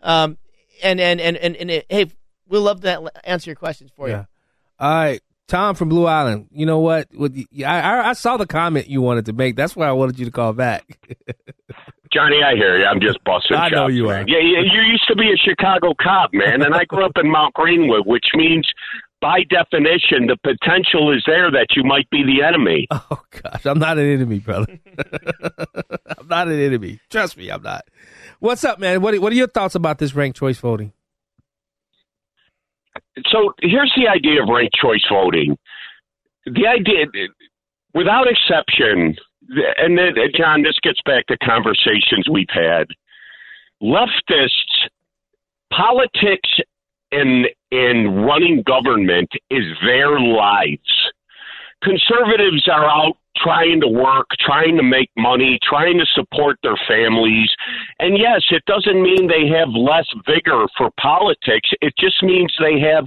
um, 0.01 0.37
and 0.81 0.99
and 0.99 1.21
and 1.21 1.37
and, 1.37 1.55
and 1.55 1.69
uh, 1.69 1.81
hey, 1.89 2.07
we'll 2.47 2.61
love 2.63 2.81
to 2.81 3.11
answer 3.23 3.49
your 3.51 3.55
questions 3.55 3.91
for 3.95 4.09
Yeah. 4.09 4.25
All 4.79 4.89
right, 4.91 5.21
Tom 5.47 5.75
from 5.75 5.89
Blue 5.89 6.05
Island. 6.07 6.47
You 6.51 6.65
know 6.65 6.79
what? 6.79 7.07
With 7.13 7.33
the- 7.33 7.65
I, 7.65 7.79
I 7.99 8.09
I 8.09 8.13
saw 8.13 8.37
the 8.37 8.47
comment 8.47 8.87
you 8.89 9.01
wanted 9.01 9.25
to 9.27 9.33
make. 9.33 9.55
That's 9.55 9.75
why 9.75 9.87
I 9.87 9.91
wanted 9.91 10.17
you 10.17 10.25
to 10.25 10.31
call 10.31 10.53
back. 10.53 10.97
Johnny, 12.11 12.43
I 12.43 12.53
hear 12.55 12.77
you. 12.77 12.85
I'm 12.85 12.99
just 13.01 13.17
busting. 13.23 13.57
I 13.57 13.69
know 13.69 13.85
chops, 13.87 13.93
you 13.95 14.07
man. 14.07 14.25
are. 14.25 14.27
Yeah, 14.27 14.37
you, 14.39 14.57
you 14.71 14.81
used 14.81 15.05
to 15.07 15.15
be 15.15 15.31
a 15.33 15.37
Chicago 15.37 15.93
cop, 15.99 16.29
man, 16.31 16.61
and 16.61 16.75
I 16.75 16.85
grew 16.85 17.03
up 17.03 17.13
in 17.17 17.31
Mount 17.31 17.55
Greenwood, 17.55 18.05
which 18.05 18.25
means, 18.35 18.67
by 19.23 19.39
definition, 19.49 20.27
the 20.27 20.35
potential 20.43 21.15
is 21.15 21.23
there 21.25 21.49
that 21.49 21.67
you 21.77 21.83
might 21.85 22.09
be 22.09 22.23
the 22.23 22.43
enemy. 22.45 22.87
Oh 23.09 23.21
gosh, 23.41 23.65
I'm 23.65 23.79
not 23.79 23.97
an 23.97 24.05
enemy, 24.11 24.39
brother. 24.39 24.77
I'm 26.17 26.27
not 26.27 26.47
an 26.49 26.59
enemy. 26.59 26.99
Trust 27.09 27.37
me, 27.37 27.49
I'm 27.49 27.63
not. 27.63 27.85
What's 28.39 28.63
up, 28.65 28.79
man? 28.79 29.01
What 29.01 29.13
are- 29.13 29.21
What 29.21 29.31
are 29.31 29.35
your 29.35 29.47
thoughts 29.47 29.75
about 29.75 29.97
this 29.99 30.13
ranked 30.13 30.37
choice 30.37 30.57
voting? 30.59 30.91
So 33.27 33.53
here's 33.61 33.93
the 33.95 34.07
idea 34.09 34.43
of 34.43 34.49
ranked 34.49 34.75
choice 34.75 35.03
voting. 35.11 35.57
The 36.45 36.67
idea, 36.67 37.05
without 37.93 38.25
exception, 38.27 39.15
and 39.77 39.97
then, 39.97 40.13
John, 40.37 40.63
this 40.63 40.77
gets 40.83 40.99
back 41.05 41.25
to 41.27 41.37
conversations 41.37 42.27
we've 42.31 42.47
had. 42.49 42.87
Leftists, 43.81 44.89
politics, 45.71 46.49
and 47.13 47.47
in 47.71 48.15
running 48.25 48.63
government 48.63 49.29
is 49.49 49.63
their 49.85 50.19
lives. 50.19 51.11
Conservatives 51.83 52.67
are 52.71 52.85
out 52.85 53.17
trying 53.37 53.81
to 53.81 53.87
work, 53.87 54.27
trying 54.39 54.77
to 54.77 54.83
make 54.83 55.09
money, 55.17 55.59
trying 55.63 55.97
to 55.97 56.05
support 56.13 56.57
their 56.63 56.77
families. 56.87 57.49
And 57.99 58.17
yes, 58.17 58.41
it 58.51 58.63
doesn't 58.65 59.01
mean 59.01 59.27
they 59.27 59.47
have 59.47 59.69
less 59.69 60.07
vigor 60.25 60.65
for 60.77 60.91
politics. 60.99 61.69
It 61.81 61.93
just 61.97 62.21
means 62.23 62.53
they 62.59 62.79
have 62.79 63.05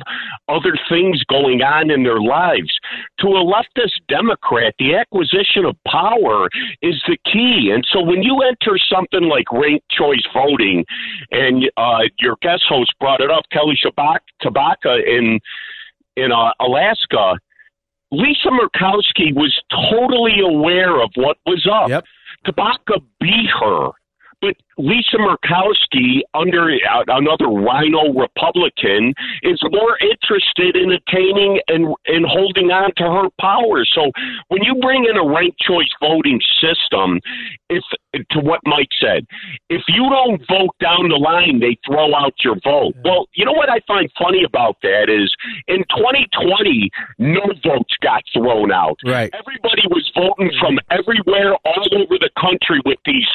other 0.49 0.77
things 0.89 1.23
going 1.25 1.63
on 1.63 1.91
in 1.91 2.03
their 2.03 2.21
lives. 2.21 2.73
To 3.21 3.29
a 3.29 3.45
leftist 3.45 4.01
Democrat, 4.09 4.75
the 4.79 4.97
acquisition 4.97 5.65
of 5.65 5.77
power 5.87 6.49
is 6.83 7.03
the 7.07 7.19
key. 7.31 7.71
And 7.73 7.87
so 7.93 8.03
when 8.03 8.23
you 8.23 8.43
enter 8.43 8.79
something 8.93 9.29
like 9.29 9.51
ranked 9.53 9.89
choice 9.91 10.25
voting, 10.33 10.85
and 11.31 11.71
uh, 11.77 12.03
your 12.19 12.37
guest 12.43 12.65
host 12.69 12.93
brought 13.01 13.21
it 13.21 13.31
up, 13.31 13.45
Kelly 13.53 13.79
Shabak, 13.83 14.19
Tshibaka 14.43 15.07
in 15.07 15.41
in 16.17 16.33
uh, 16.33 16.51
Alaska, 16.61 17.37
Lisa 18.13 18.49
Murkowski 18.51 19.35
was 19.35 19.55
totally 19.91 20.41
aware 20.41 21.03
of 21.03 21.11
what 21.17 21.39
was 21.45 21.67
up. 21.71 21.89
Yep. 21.89 22.05
Tshibaka 22.47 23.03
beat 23.21 23.51
her. 23.61 23.91
But 24.41 24.57
Lisa 24.79 25.17
Murkowski, 25.17 26.21
under 26.35 26.69
uh, 26.71 27.05
another 27.09 27.49
RINO 27.49 28.13
Republican, 28.13 29.15
is 29.43 29.61
more 29.71 29.97
interested 30.01 30.77
in 30.77 30.93
attaining 30.93 31.61
and, 31.69 31.95
and 32.07 32.27
holding 32.27 32.71
on 32.71 32.93
to 32.97 33.05
her 33.05 33.29
power. 33.41 33.85
So 33.95 34.13
when 34.49 34.63
you 34.63 34.75
bring 34.81 35.07
in 35.09 35.17
a 35.17 35.27
ranked 35.27 35.59
choice 35.61 35.89
voting 36.01 36.41
system, 36.61 37.21
if 37.71 37.83
to 38.31 38.41
what 38.41 38.61
Mike 38.65 38.93
said, 39.01 39.27
if 39.71 39.83
you 39.89 40.09
don't 40.11 40.41
vote 40.49 40.77
down 40.81 41.09
the 41.09 41.17
line, 41.17 41.61
they 41.61 41.77
throw 41.87 42.15
out 42.15 42.35
your 42.45 42.57
vote. 42.63 42.95
Well, 43.05 43.29
you 43.35 43.45
know 43.45 43.53
what 43.53 43.71
I 43.71 43.81
find 43.87 44.11
funny 44.19 44.45
about 44.45 44.77
that 44.83 45.09
is 45.09 45.35
in 45.67 45.85
2020, 45.97 46.91
no 47.19 47.41
votes 47.65 47.95
got 48.03 48.23
thrown 48.33 48.71
out. 48.71 48.99
Right. 49.05 49.33
Everybody 49.33 49.89
was 49.89 50.11
voting 50.15 50.51
from 50.61 50.79
everywhere 50.91 51.55
all 51.65 51.89
over 51.97 52.19
the 52.19 52.31
country 52.39 52.81
with 52.85 52.99
these 53.05 53.27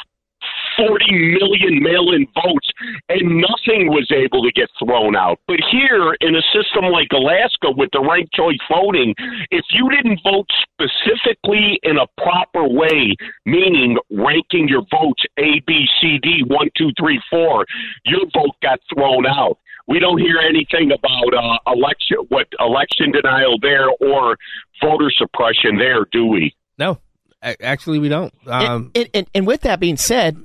40 0.88 1.38
million 1.38 1.84
mail 1.84 2.12
in 2.12 2.26
votes, 2.34 2.70
and 3.10 3.42
nothing 3.42 3.90
was 3.94 4.10
able 4.12 4.44
to 4.44 4.52
get 4.52 4.70
thrown 4.82 5.16
out. 5.16 5.40
But 5.48 5.58
here, 5.72 6.18
in 6.22 6.36
a 6.36 6.42
system 6.50 6.86
like 6.92 7.10
Alaska 7.14 7.70
with 7.72 7.90
the 7.94 8.02
ranked 8.02 8.34
choice 8.34 8.58
voting, 8.70 9.14
if 9.52 9.66
you 9.72 9.90
didn't 9.90 10.20
vote 10.24 10.50
specifically 10.66 11.80
in 11.84 11.98
a 11.98 12.08
proper 12.22 12.68
way, 12.68 13.16
meaning 13.46 13.98
ranking 14.10 14.68
your 14.68 14.84
votes 14.90 15.24
A, 15.38 15.62
B, 15.68 15.86
C, 16.02 16.18
D, 16.22 16.44
one, 16.48 16.70
two, 16.78 16.90
three, 17.00 17.22
four, 17.30 17.66
your 18.06 18.26
vote 18.34 18.56
got 18.62 18.80
thrown 18.94 19.26
out. 19.26 19.58
We 19.88 20.00
don't 20.00 20.20
hear 20.20 20.38
anything 20.38 20.92
about 20.92 21.34
uh, 21.34 21.58
election, 21.68 22.18
what 22.30 22.48
election 22.60 23.12
denial 23.12 23.58
there, 23.62 23.90
or 24.00 24.38
voter 24.82 25.12
suppression 25.12 25.78
there, 25.78 26.06
do 26.12 26.26
we? 26.26 26.56
No, 26.78 27.00
actually, 27.42 28.00
we 28.00 28.10
don't. 28.10 28.34
Um, 28.48 28.92
and, 28.96 29.10
and, 29.14 29.28
and 29.34 29.48
with 29.48 29.62
that 29.62 29.80
being 29.80 29.98
said, 29.98 30.38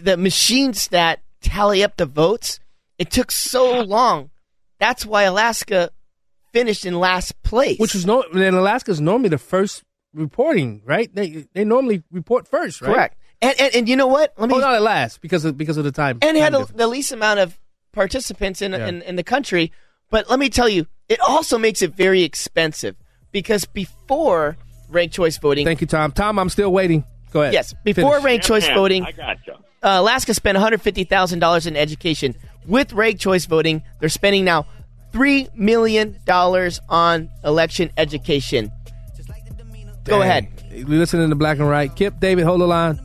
the 0.00 0.16
machines 0.16 0.88
that 0.88 1.20
tally 1.42 1.82
up 1.84 1.96
the 1.96 2.06
votes, 2.06 2.58
it 2.98 3.10
took 3.10 3.30
so 3.30 3.80
long. 3.82 4.30
That's 4.78 5.04
why 5.06 5.22
Alaska 5.24 5.90
finished 6.52 6.84
in 6.86 6.98
last 6.98 7.40
place. 7.42 7.78
which 7.78 7.94
was 7.94 8.06
no, 8.06 8.22
and 8.22 8.56
Alaska's 8.56 9.00
normally 9.00 9.28
the 9.30 9.38
first 9.38 9.82
reporting, 10.14 10.82
right? 10.84 11.14
They 11.14 11.46
they 11.52 11.64
normally 11.64 12.02
report 12.10 12.48
first, 12.48 12.80
right? 12.80 12.92
correct. 12.94 13.18
And, 13.42 13.60
and 13.60 13.74
and 13.74 13.88
you 13.88 13.96
know 13.96 14.06
what? 14.06 14.32
Let 14.38 14.48
me 14.48 14.54
Oh, 14.54 14.58
not 14.58 14.74
at 14.74 14.82
last 14.82 15.20
because 15.20 15.44
of 15.44 15.56
because 15.58 15.76
of 15.76 15.84
the 15.84 15.92
time. 15.92 16.18
and 16.22 16.36
it 16.36 16.40
had 16.40 16.52
time 16.52 16.64
the, 16.66 16.72
the 16.72 16.86
least 16.86 17.12
amount 17.12 17.40
of 17.40 17.58
participants 17.92 18.62
in, 18.62 18.72
Yeah. 18.72 18.86
in 18.86 19.02
in 19.02 19.16
the 19.16 19.22
country. 19.24 19.72
But 20.10 20.30
let 20.30 20.38
me 20.38 20.48
tell 20.48 20.68
you, 20.68 20.86
it 21.08 21.18
also 21.26 21.58
makes 21.58 21.82
it 21.82 21.94
very 21.94 22.22
expensive 22.22 22.96
because 23.32 23.64
before 23.66 24.56
ranked 24.88 25.14
choice 25.14 25.36
voting, 25.38 25.66
Thank 25.66 25.80
you, 25.80 25.86
Tom. 25.86 26.12
Tom, 26.12 26.38
I'm 26.38 26.48
still 26.48 26.72
waiting. 26.72 27.04
Go 27.32 27.42
ahead. 27.42 27.52
Yes, 27.54 27.74
before 27.84 28.12
Finish. 28.12 28.24
ranked 28.24 28.46
choice 28.46 28.68
voting, 28.68 29.04
I 29.04 29.12
gotcha. 29.12 29.58
Uh, 29.86 30.00
Alaska 30.00 30.34
spent 30.34 30.58
$150,000 30.58 31.66
in 31.68 31.76
education. 31.76 32.34
With 32.66 32.92
ranked 32.92 33.20
choice 33.20 33.46
voting, 33.46 33.84
they're 34.00 34.08
spending 34.08 34.44
now 34.44 34.66
$3 35.12 35.54
million 35.54 36.18
on 36.88 37.30
election 37.44 37.92
education. 37.96 38.72
Go 40.02 40.18
Dang. 40.18 40.22
ahead. 40.22 40.48
We 40.88 40.96
listening 40.98 41.30
to 41.30 41.36
Black 41.36 41.60
and 41.60 41.68
Right. 41.68 41.94
Kip, 41.94 42.18
David, 42.18 42.44
hold 42.44 42.62
the 42.62 42.66
line. 42.66 42.96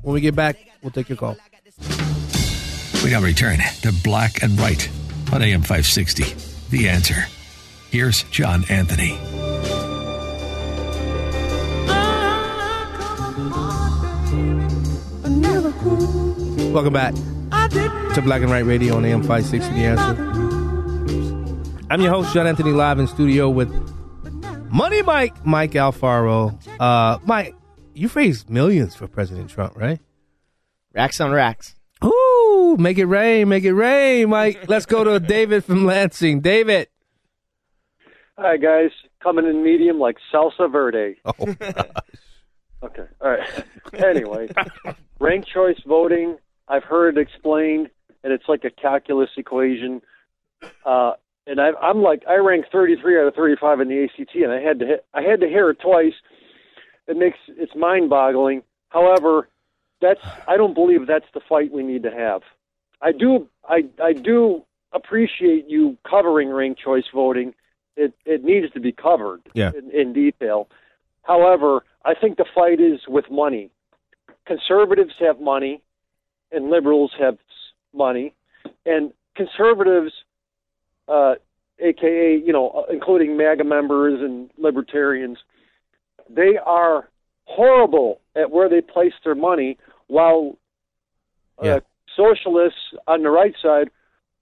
When 0.00 0.14
we 0.14 0.22
get 0.22 0.34
back, 0.34 0.56
we'll 0.82 0.92
take 0.92 1.10
your 1.10 1.18
call. 1.18 1.36
We 3.04 3.10
now 3.10 3.20
return 3.20 3.58
to 3.82 3.92
Black 4.02 4.42
and 4.42 4.58
Right 4.58 4.88
on 5.34 5.42
AM 5.42 5.60
560. 5.60 6.24
The 6.70 6.88
answer. 6.88 7.26
Here's 7.90 8.22
John 8.24 8.64
Anthony. 8.70 9.18
Welcome 16.72 16.92
back 16.92 17.14
to 17.14 18.20
Black 18.22 18.42
and 18.42 18.50
Right 18.50 18.64
Radio 18.64 18.96
on 18.96 19.04
AM 19.04 19.22
560 19.22 19.74
The 19.74 19.84
Answer. 19.86 21.86
I'm 21.90 22.00
your 22.00 22.10
host, 22.10 22.32
John 22.32 22.46
Anthony, 22.46 22.70
live 22.70 22.98
in 22.98 23.06
studio 23.06 23.50
with 23.50 23.68
Money 24.70 25.02
Mike, 25.02 25.44
Mike 25.44 25.72
Alfaro. 25.72 26.56
Uh, 26.80 27.18
Mike, 27.24 27.54
you've 27.94 28.14
raised 28.14 28.48
millions 28.50 28.94
for 28.94 29.08
President 29.08 29.50
Trump, 29.50 29.76
right? 29.76 30.00
Racks 30.94 31.20
on 31.20 31.32
racks. 31.32 31.74
Ooh, 32.04 32.76
make 32.78 32.98
it 32.98 33.06
rain, 33.06 33.48
make 33.48 33.64
it 33.64 33.74
rain, 33.74 34.30
Mike. 34.30 34.68
Let's 34.68 34.86
go 34.86 35.04
to 35.04 35.20
David 35.20 35.64
from 35.64 35.84
Lansing. 35.84 36.40
David. 36.40 36.88
Hi 38.38 38.56
guys, 38.56 38.90
coming 39.22 39.46
in 39.46 39.62
medium 39.62 39.98
like 39.98 40.16
salsa 40.32 40.70
verde. 40.70 41.16
Oh, 41.24 41.34
Okay, 42.82 43.04
all 43.20 43.30
right. 43.30 43.64
anyway, 43.92 44.48
ranked 45.18 45.48
choice 45.52 45.76
voting. 45.86 46.38
I've 46.70 46.84
heard 46.84 47.18
it 47.18 47.20
explained, 47.20 47.90
and 48.22 48.32
it's 48.32 48.48
like 48.48 48.64
a 48.64 48.70
calculus 48.70 49.30
equation. 49.36 50.00
Uh, 50.84 51.12
and 51.46 51.60
I, 51.60 51.70
I'm 51.82 52.00
like, 52.02 52.22
I 52.28 52.36
ranked 52.36 52.68
33 52.70 53.20
out 53.20 53.26
of 53.26 53.34
35 53.34 53.80
in 53.80 53.88
the 53.88 54.04
ACT, 54.04 54.34
and 54.36 54.52
I 54.52 54.60
had 54.60 54.78
to 54.78 54.86
hit, 54.86 55.04
I 55.12 55.22
had 55.22 55.40
to 55.40 55.48
hear 55.48 55.70
it 55.70 55.80
twice. 55.80 56.12
It 57.08 57.16
makes 57.16 57.38
it's 57.48 57.74
mind-boggling. 57.74 58.62
However, 58.90 59.48
that's 60.00 60.20
I 60.46 60.56
don't 60.56 60.74
believe 60.74 61.06
that's 61.06 61.26
the 61.34 61.40
fight 61.48 61.72
we 61.72 61.82
need 61.82 62.04
to 62.04 62.10
have. 62.10 62.42
I 63.02 63.10
do 63.12 63.48
I 63.68 63.84
I 64.02 64.12
do 64.12 64.62
appreciate 64.92 65.66
you 65.68 65.96
covering 66.08 66.50
ranked 66.50 66.80
choice 66.80 67.04
voting. 67.12 67.54
It 67.96 68.14
it 68.24 68.44
needs 68.44 68.72
to 68.74 68.80
be 68.80 68.92
covered 68.92 69.40
Yeah. 69.54 69.72
in, 69.76 69.90
in 69.90 70.12
detail. 70.12 70.68
However, 71.22 71.84
I 72.04 72.14
think 72.14 72.36
the 72.36 72.46
fight 72.54 72.80
is 72.80 73.00
with 73.08 73.24
money. 73.30 73.70
Conservatives 74.46 75.14
have 75.18 75.40
money, 75.40 75.82
and 76.52 76.70
liberals 76.70 77.12
have 77.18 77.38
money, 77.94 78.34
and 78.86 79.12
conservatives, 79.36 80.12
uh, 81.08 81.34
aka 81.78 82.36
you 82.44 82.52
know, 82.52 82.70
uh, 82.70 82.92
including 82.92 83.36
MAGA 83.36 83.64
members 83.64 84.20
and 84.20 84.50
libertarians, 84.58 85.38
they 86.28 86.56
are 86.64 87.08
horrible 87.44 88.20
at 88.36 88.50
where 88.50 88.68
they 88.68 88.80
place 88.80 89.12
their 89.24 89.34
money, 89.34 89.76
while 90.06 90.56
uh, 91.58 91.80
socialists 92.16 92.78
on 93.06 93.22
the 93.22 93.30
right 93.30 93.54
side, 93.62 93.90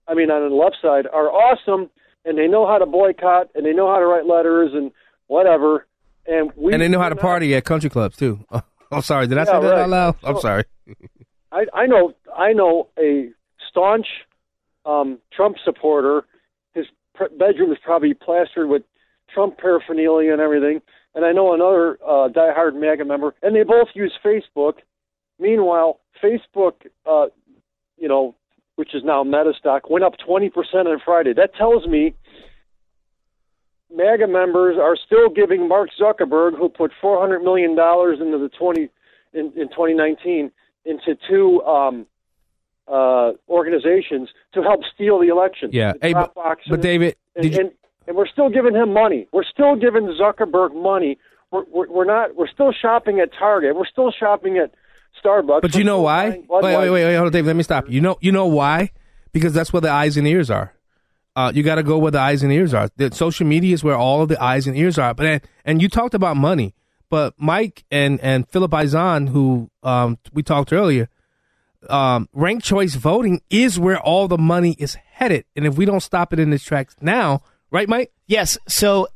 I 0.07 0.13
mean 0.13 0.29
on 0.31 0.47
the 0.49 0.55
left 0.55 0.77
side, 0.81 1.07
are 1.07 1.29
awesome 1.29 1.89
and 2.25 2.37
they 2.37 2.47
know 2.47 2.67
how 2.67 2.77
to 2.77 2.85
boycott 2.85 3.49
and 3.55 3.65
they 3.65 3.73
know 3.73 3.91
how 3.91 3.99
to 3.99 4.05
write 4.05 4.25
letters 4.25 4.71
and 4.73 4.91
whatever. 5.27 5.85
And 6.27 6.51
we 6.55 6.73
and 6.73 6.81
they 6.81 6.87
know 6.87 6.99
how 6.99 7.09
to 7.09 7.15
party 7.15 7.55
at 7.55 7.65
country 7.65 7.89
clubs, 7.89 8.17
too. 8.17 8.39
Oh, 8.51 8.61
I'm 8.91 9.01
sorry. 9.01 9.27
Did 9.27 9.37
I 9.37 9.45
say 9.45 9.51
that 9.53 9.61
right. 9.61 9.79
out 9.79 9.89
loud? 9.89 10.15
I'm 10.23 10.35
So- 10.35 10.41
sorry. 10.41 10.63
I, 11.51 11.65
I 11.73 11.85
know 11.85 12.13
I 12.35 12.53
know 12.53 12.89
a 12.97 13.29
staunch 13.69 14.07
um, 14.85 15.19
Trump 15.33 15.57
supporter. 15.63 16.25
His 16.73 16.85
pr- 17.15 17.33
bedroom 17.37 17.71
is 17.71 17.77
probably 17.83 18.13
plastered 18.13 18.69
with 18.69 18.83
Trump 19.33 19.57
paraphernalia 19.57 20.31
and 20.31 20.41
everything. 20.41 20.81
And 21.15 21.25
I 21.25 21.31
know 21.31 21.53
another 21.53 21.97
uh, 22.05 22.29
diehard 22.29 22.79
MAGA 22.79 23.05
member, 23.05 23.33
and 23.41 23.55
they 23.55 23.63
both 23.63 23.87
use 23.95 24.13
Facebook. 24.23 24.75
Meanwhile, 25.39 25.99
Facebook, 26.23 26.73
uh, 27.05 27.27
you 27.97 28.07
know, 28.07 28.35
which 28.75 28.93
is 28.93 29.03
now 29.03 29.23
Meta 29.23 29.53
stock, 29.57 29.89
went 29.89 30.05
up 30.05 30.13
20% 30.27 30.51
on 30.85 30.99
Friday. 31.03 31.33
That 31.33 31.55
tells 31.55 31.87
me 31.87 32.13
MAGA 33.93 34.27
members 34.27 34.77
are 34.79 34.95
still 34.95 35.29
giving 35.29 35.67
Mark 35.67 35.89
Zuckerberg, 35.99 36.57
who 36.57 36.69
put 36.69 36.91
$400 37.01 37.43
million 37.43 37.71
into 37.71 38.37
the 38.37 38.49
20 38.57 38.89
in, 39.33 39.45
in 39.55 39.69
2019, 39.69 40.51
into 40.89 41.17
two 41.29 41.61
um, 41.63 42.05
uh, 42.87 43.33
organizations 43.47 44.29
to 44.53 44.61
help 44.63 44.81
steal 44.93 45.19
the 45.19 45.27
election. 45.27 45.69
Yeah. 45.71 45.93
Hey, 46.01 46.13
but, 46.13 46.33
but 46.69 46.81
David, 46.81 47.15
and, 47.35 47.43
did 47.43 47.53
you, 47.53 47.59
and, 47.59 47.71
and 48.07 48.17
we're 48.17 48.27
still 48.27 48.49
giving 48.49 48.75
him 48.75 48.91
money. 48.91 49.27
We're 49.31 49.43
still 49.43 49.75
giving 49.75 50.07
Zuckerberg 50.19 50.75
money. 50.75 51.17
We're, 51.51 51.63
we're, 51.71 51.89
we're 51.89 52.05
not. 52.05 52.35
We're 52.35 52.47
still 52.49 52.73
shopping 52.73 53.19
at 53.19 53.29
Target. 53.37 53.75
We're 53.75 53.85
still 53.85 54.11
shopping 54.11 54.57
at 54.57 54.71
Starbucks. 55.23 55.61
But 55.61 55.73
We're 55.73 55.79
you 55.79 55.85
know 55.85 56.01
why? 56.01 56.29
Wait, 56.29 56.45
wait, 56.49 56.77
wait, 56.77 56.89
wait, 56.89 57.15
hold 57.15 57.27
on, 57.27 57.31
David. 57.31 57.47
Let 57.47 57.55
me 57.55 57.63
stop. 57.63 57.87
you. 57.87 57.95
You 57.95 58.01
know, 58.01 58.17
you 58.21 58.31
know 58.31 58.47
why? 58.47 58.91
Because 59.31 59.53
that's 59.53 59.71
where 59.71 59.81
the 59.81 59.91
eyes 59.91 60.17
and 60.17 60.27
ears 60.27 60.49
are. 60.49 60.73
Uh, 61.35 61.51
you 61.53 61.63
got 61.63 61.75
to 61.75 61.83
go 61.83 61.97
where 61.97 62.11
the 62.11 62.19
eyes 62.19 62.43
and 62.43 62.51
ears 62.51 62.73
are. 62.73 62.89
The 62.97 63.13
social 63.13 63.45
media 63.45 63.73
is 63.73 63.83
where 63.83 63.95
all 63.95 64.21
of 64.21 64.29
the 64.29 64.43
eyes 64.43 64.67
and 64.67 64.75
ears 64.75 64.97
are. 64.97 65.13
But 65.13 65.25
and, 65.25 65.41
and 65.63 65.81
you 65.81 65.87
talked 65.87 66.13
about 66.13 66.35
money, 66.35 66.73
but 67.09 67.33
Mike 67.37 67.83
and 67.91 68.19
and 68.21 68.47
Phillip 68.47 68.71
Izon, 68.71 69.29
who 69.29 69.69
um, 69.83 70.17
we 70.31 70.43
talked 70.43 70.71
earlier, 70.71 71.09
um, 71.89 72.29
ranked 72.33 72.65
choice 72.65 72.95
voting 72.95 73.41
is 73.49 73.79
where 73.79 73.99
all 73.99 74.27
the 74.27 74.37
money 74.37 74.75
is 74.79 74.95
headed. 74.95 75.45
And 75.55 75.65
if 75.65 75.77
we 75.77 75.85
don't 75.85 76.01
stop 76.01 76.33
it 76.33 76.39
in 76.39 76.51
its 76.51 76.63
tracks 76.63 76.95
now, 77.01 77.41
right, 77.71 77.87
Mike? 77.87 78.11
Yes. 78.27 78.57
So, 78.67 79.07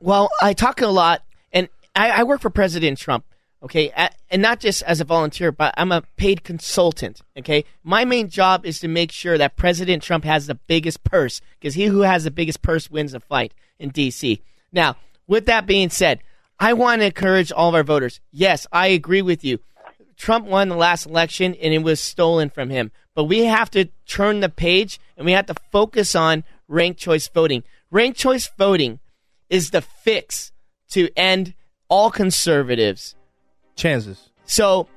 well, 0.00 0.30
I 0.40 0.52
talk 0.52 0.80
a 0.80 0.86
lot, 0.86 1.22
and 1.52 1.68
I, 1.94 2.10
I 2.10 2.22
work 2.24 2.40
for 2.40 2.50
President 2.50 2.98
Trump. 2.98 3.24
Okay, 3.62 3.90
and 4.28 4.42
not 4.42 4.60
just 4.60 4.82
as 4.82 5.00
a 5.00 5.04
volunteer, 5.04 5.50
but 5.50 5.72
I'm 5.78 5.90
a 5.90 6.02
paid 6.18 6.44
consultant. 6.44 7.22
Okay, 7.38 7.64
my 7.82 8.04
main 8.04 8.28
job 8.28 8.66
is 8.66 8.78
to 8.80 8.88
make 8.88 9.10
sure 9.10 9.38
that 9.38 9.56
President 9.56 10.02
Trump 10.02 10.24
has 10.24 10.46
the 10.46 10.54
biggest 10.54 11.02
purse, 11.02 11.40
because 11.58 11.72
he 11.72 11.86
who 11.86 12.00
has 12.00 12.24
the 12.24 12.30
biggest 12.30 12.60
purse 12.60 12.90
wins 12.90 13.12
the 13.12 13.20
fight 13.20 13.54
in 13.78 13.88
D.C. 13.88 14.42
Now, 14.70 14.96
with 15.26 15.46
that 15.46 15.64
being 15.64 15.88
said, 15.88 16.20
I 16.58 16.72
want 16.72 17.00
to 17.00 17.06
encourage 17.06 17.52
all 17.52 17.68
of 17.68 17.74
our 17.74 17.82
voters. 17.82 18.20
Yes, 18.30 18.66
I 18.72 18.88
agree 18.88 19.22
with 19.22 19.44
you. 19.44 19.58
Trump 20.16 20.46
won 20.46 20.68
the 20.68 20.76
last 20.76 21.06
election 21.06 21.54
and 21.54 21.74
it 21.74 21.82
was 21.82 22.00
stolen 22.00 22.50
from 22.50 22.70
him. 22.70 22.92
But 23.14 23.24
we 23.24 23.44
have 23.44 23.70
to 23.72 23.86
turn 24.06 24.40
the 24.40 24.48
page 24.48 25.00
and 25.16 25.26
we 25.26 25.32
have 25.32 25.46
to 25.46 25.54
focus 25.72 26.14
on 26.14 26.44
ranked 26.68 27.00
choice 27.00 27.28
voting. 27.28 27.64
Ranked 27.90 28.18
choice 28.18 28.50
voting 28.56 29.00
is 29.50 29.70
the 29.70 29.82
fix 29.82 30.52
to 30.90 31.08
end 31.16 31.54
all 31.88 32.10
conservatives. 32.10 33.14
Chances. 33.76 34.30
So, 34.46 34.88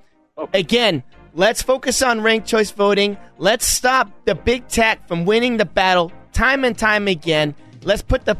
again, 0.53 1.03
let's 1.33 1.61
focus 1.61 2.01
on 2.01 2.21
ranked 2.21 2.47
choice 2.47 2.71
voting. 2.71 3.17
Let's 3.37 3.65
stop 3.65 4.11
the 4.25 4.35
big 4.35 4.67
tech 4.67 5.07
from 5.07 5.25
winning 5.25 5.57
the 5.57 5.65
battle 5.65 6.11
time 6.33 6.63
and 6.63 6.77
time 6.77 7.07
again. 7.07 7.55
Let's 7.83 8.01
put 8.01 8.25
the 8.25 8.37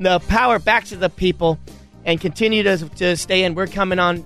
the 0.00 0.18
power 0.20 0.58
back 0.58 0.84
to 0.86 0.96
the 0.96 1.08
people 1.08 1.58
and 2.04 2.20
continue 2.20 2.62
to, 2.62 2.88
to 2.88 3.16
stay 3.16 3.44
in. 3.44 3.54
We're 3.54 3.66
coming 3.66 3.98
on 3.98 4.16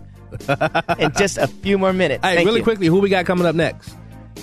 in 0.98 1.12
just 1.16 1.38
a 1.38 1.46
few 1.46 1.78
more 1.78 1.92
minutes. 1.92 2.24
Hey, 2.24 2.36
Thank 2.36 2.46
really 2.46 2.60
you. 2.60 2.64
quickly, 2.64 2.86
who 2.86 3.00
we 3.00 3.08
got 3.08 3.26
coming 3.26 3.46
up 3.46 3.54
next? 3.54 3.94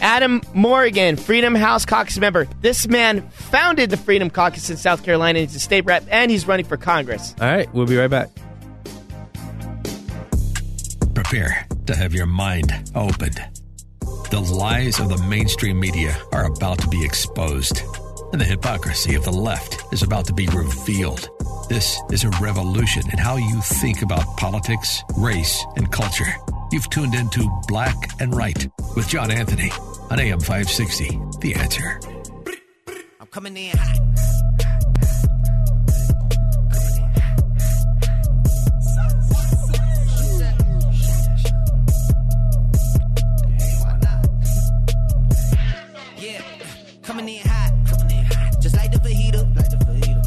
Adam 0.02 0.42
Morgan, 0.54 1.16
Freedom 1.16 1.56
House 1.56 1.86
Caucus 1.86 2.18
member. 2.18 2.46
This 2.62 2.88
man 2.88 3.22
founded 3.30 3.90
the 3.90 3.98
Freedom 3.98 4.30
Caucus 4.30 4.70
in 4.70 4.78
South 4.78 5.04
Carolina. 5.04 5.40
He's 5.40 5.56
a 5.56 5.60
state 5.60 5.86
rep 5.86 6.04
and 6.10 6.30
he's 6.30 6.48
running 6.48 6.66
for 6.66 6.78
Congress. 6.78 7.34
All 7.40 7.48
right, 7.48 7.72
we'll 7.74 7.86
be 7.86 7.96
right 7.98 8.10
back. 8.10 8.30
Prepare 11.14 11.66
to 11.88 11.96
have 11.96 12.14
your 12.14 12.26
mind 12.26 12.72
opened. 12.94 13.42
The 14.32 14.42
lies 14.42 15.00
of 15.00 15.10
the 15.10 15.18
mainstream 15.30 15.80
media 15.80 16.18
are 16.34 16.46
about 16.46 16.80
to 16.80 16.88
be 16.90 17.06
exposed, 17.06 17.82
and 18.32 18.42
the 18.42 18.46
hypocrisy 18.46 19.16
of 19.16 19.24
the 19.24 19.32
left 19.32 19.82
is 19.94 20.04
about 20.04 20.26
to 20.26 20.34
be 20.34 20.48
revealed. 20.48 21.30
This 21.70 22.02
is 22.12 22.24
a 22.24 22.30
revolution 22.42 23.04
in 23.12 23.18
how 23.18 23.38
you 23.38 23.62
think 23.62 24.02
about 24.02 24.38
politics, 24.38 25.04
race, 25.18 25.66
and 25.76 25.92
culture. 25.92 26.36
You've 26.72 26.90
tuned 26.90 27.16
into 27.16 27.50
Black 27.68 27.96
and 28.20 28.36
Right 28.36 28.68
with 28.96 29.08
John 29.08 29.32
Anthony 29.32 29.72
on 30.10 30.20
AM 30.20 30.40
560. 30.40 31.20
The 31.40 31.56
answer. 31.56 32.00
I'm 33.20 33.28
coming 33.28 33.58
in 33.58 33.78
hot. 33.78 34.65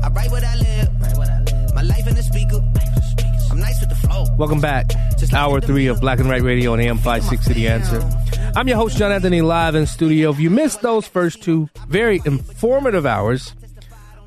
I 0.08 0.10
write 0.10 0.30
what 0.30 0.42
I 0.42 0.54
live. 0.56 0.88
Write 1.02 1.18
what 1.18 1.28
I 1.28 1.38
live. 1.40 1.74
My 1.74 1.82
life 1.82 2.06
in 2.06 2.14
the 2.14 2.22
speaker. 2.22 2.56
I'm 3.50 3.60
nice 3.60 3.78
with 3.78 3.90
the 3.90 3.94
flow. 3.94 4.24
Welcome 4.38 4.58
back. 4.58 4.88
To 4.88 5.36
Hour 5.36 5.60
three 5.60 5.86
of 5.86 6.00
Black 6.00 6.18
and 6.18 6.30
Right 6.30 6.40
Radio 6.40 6.72
on 6.72 6.80
AM 6.80 6.96
560 6.96 7.52
The 7.52 7.68
Answer. 7.68 8.10
I'm 8.56 8.66
your 8.66 8.78
host, 8.78 8.96
John 8.96 9.12
Anthony, 9.12 9.42
live 9.42 9.74
in 9.74 9.84
studio. 9.84 10.30
If 10.30 10.40
you 10.40 10.48
missed 10.48 10.80
those 10.80 11.06
first 11.06 11.42
two 11.42 11.68
very 11.88 12.22
informative 12.24 13.04
hours, 13.04 13.54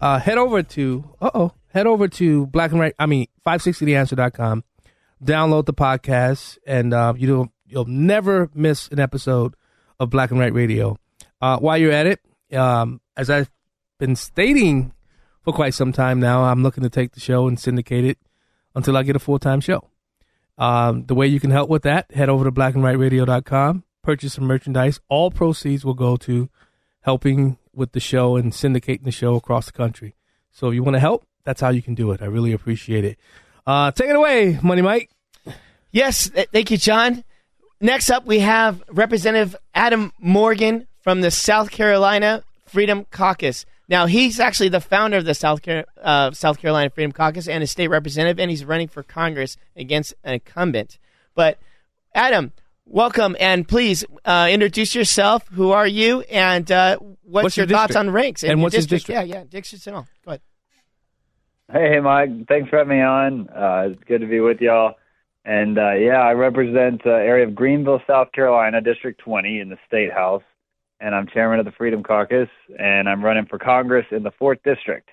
uh, 0.01 0.19
head 0.19 0.37
over 0.37 0.61
to, 0.61 1.03
uh 1.19 1.31
oh, 1.33 1.51
head 1.69 1.87
over 1.87 2.07
to 2.09 2.45
Black 2.45 2.69
and 2.69 2.79
Right, 2.79 2.93
I 2.99 3.07
mean, 3.07 3.25
560theanswer.com. 3.47 4.63
Download 5.23 5.65
the 5.65 5.73
podcast, 5.73 6.59
and 6.67 6.93
uh, 6.93 7.15
you 7.17 7.49
you'll 7.65 7.85
never 7.85 8.51
miss 8.53 8.87
an 8.89 8.99
episode 8.99 9.55
of 9.99 10.11
Black 10.11 10.29
and 10.29 10.39
Right 10.39 10.53
Radio. 10.53 10.99
Uh, 11.41 11.57
while 11.57 11.79
you're 11.79 11.91
at 11.91 12.05
it, 12.05 12.19
um, 12.55 13.01
as 13.17 13.31
I've 13.31 13.49
been 13.97 14.15
stating 14.15 14.93
for 15.43 15.53
quite 15.53 15.73
some 15.73 15.91
time 15.91 16.19
now, 16.19 16.43
I'm 16.43 16.63
looking 16.63 16.83
to 16.83 16.89
take 16.89 17.13
the 17.13 17.19
show 17.19 17.47
and 17.47 17.59
syndicate 17.59 18.05
it 18.05 18.17
until 18.75 18.95
I 18.97 19.03
get 19.03 19.15
a 19.15 19.19
full 19.19 19.39
time 19.39 19.61
show. 19.61 19.89
Um, 20.57 21.05
the 21.05 21.15
way 21.15 21.27
you 21.27 21.39
can 21.39 21.51
help 21.51 21.69
with 21.69 21.83
that, 21.83 22.11
head 22.13 22.29
over 22.29 22.43
to 22.43 22.51
blackandrightradio.com, 22.51 23.83
purchase 24.03 24.33
some 24.33 24.45
merchandise. 24.45 24.99
All 25.09 25.31
proceeds 25.31 25.83
will 25.83 25.95
go 25.95 26.17
to 26.17 26.49
helping 27.01 27.57
with 27.73 27.93
the 27.93 27.99
show 27.99 28.35
and 28.35 28.51
syndicating 28.51 29.03
the 29.03 29.11
show 29.11 29.35
across 29.35 29.65
the 29.65 29.71
country. 29.71 30.15
So 30.51 30.67
if 30.67 30.75
you 30.75 30.83
want 30.83 30.95
to 30.95 30.99
help, 30.99 31.25
that's 31.43 31.61
how 31.61 31.69
you 31.69 31.81
can 31.81 31.95
do 31.95 32.11
it. 32.11 32.21
I 32.21 32.25
really 32.25 32.51
appreciate 32.51 33.05
it. 33.05 33.17
Uh, 33.65 33.91
take 33.91 34.09
it 34.09 34.15
away, 34.15 34.59
Money 34.61 34.81
Mike. 34.81 35.09
Yes, 35.91 36.29
th- 36.29 36.49
thank 36.51 36.71
you, 36.71 36.77
John. 36.77 37.23
Next 37.79 38.09
up, 38.11 38.25
we 38.25 38.39
have 38.39 38.83
Representative 38.89 39.55
Adam 39.73 40.13
Morgan 40.19 40.87
from 41.01 41.21
the 41.21 41.31
South 41.31 41.71
Carolina 41.71 42.43
Freedom 42.65 43.05
Caucus. 43.09 43.65
Now, 43.91 44.05
he's 44.05 44.39
actually 44.39 44.69
the 44.69 44.79
founder 44.79 45.17
of 45.17 45.25
the 45.25 45.33
South, 45.33 45.61
Car- 45.61 45.83
uh, 46.01 46.31
South 46.31 46.59
Carolina 46.59 46.89
Freedom 46.89 47.11
Caucus 47.11 47.49
and 47.49 47.61
a 47.61 47.67
state 47.67 47.89
representative, 47.89 48.39
and 48.39 48.49
he's 48.49 48.63
running 48.63 48.87
for 48.87 49.03
Congress 49.03 49.57
against 49.75 50.13
an 50.23 50.35
incumbent. 50.35 50.97
But, 51.35 51.59
Adam, 52.15 52.53
welcome, 52.85 53.35
and 53.37 53.67
please 53.67 54.05
uh, 54.23 54.47
introduce 54.49 54.95
yourself. 54.95 55.45
Who 55.49 55.71
are 55.71 55.85
you, 55.85 56.21
and 56.21 56.71
uh, 56.71 56.99
what's, 56.99 57.43
What's 57.43 57.57
your, 57.57 57.65
your 57.65 57.77
thoughts 57.77 57.97
on 57.97 58.09
ranks? 58.11 58.43
in 58.43 58.51
And 58.51 58.59
your 58.59 58.63
what's 58.63 58.77
his 58.77 58.85
district? 58.85 59.07
district? 59.07 59.27
Yeah, 59.29 59.39
yeah, 59.39 59.43
districts 59.43 59.85
and 59.87 59.97
all. 59.97 60.07
Go 60.23 60.31
ahead. 60.31 60.41
Hey, 61.73 61.95
hey 61.95 61.99
Mike. 61.99 62.47
Thanks 62.47 62.69
for 62.69 62.77
having 62.77 62.97
me 62.97 63.03
on. 63.03 63.49
Uh, 63.49 63.89
it's 63.91 64.03
good 64.05 64.21
to 64.21 64.27
be 64.27 64.39
with 64.39 64.61
y'all. 64.61 64.93
And 65.43 65.77
uh, 65.77 65.95
yeah, 65.95 66.21
I 66.21 66.31
represent 66.31 67.03
the 67.03 67.09
area 67.09 67.45
of 67.45 67.55
Greenville, 67.55 68.01
South 68.07 68.31
Carolina, 68.31 68.79
District 68.79 69.19
20 69.19 69.59
in 69.59 69.67
the 69.67 69.77
State 69.85 70.13
House. 70.13 70.43
And 71.01 71.15
I'm 71.15 71.27
chairman 71.27 71.59
of 71.59 71.65
the 71.65 71.71
Freedom 71.71 72.03
Caucus, 72.03 72.49
and 72.77 73.09
I'm 73.09 73.25
running 73.25 73.47
for 73.47 73.57
Congress 73.57 74.05
in 74.11 74.21
the 74.21 74.31
4th 74.39 74.59
District, 74.63 75.09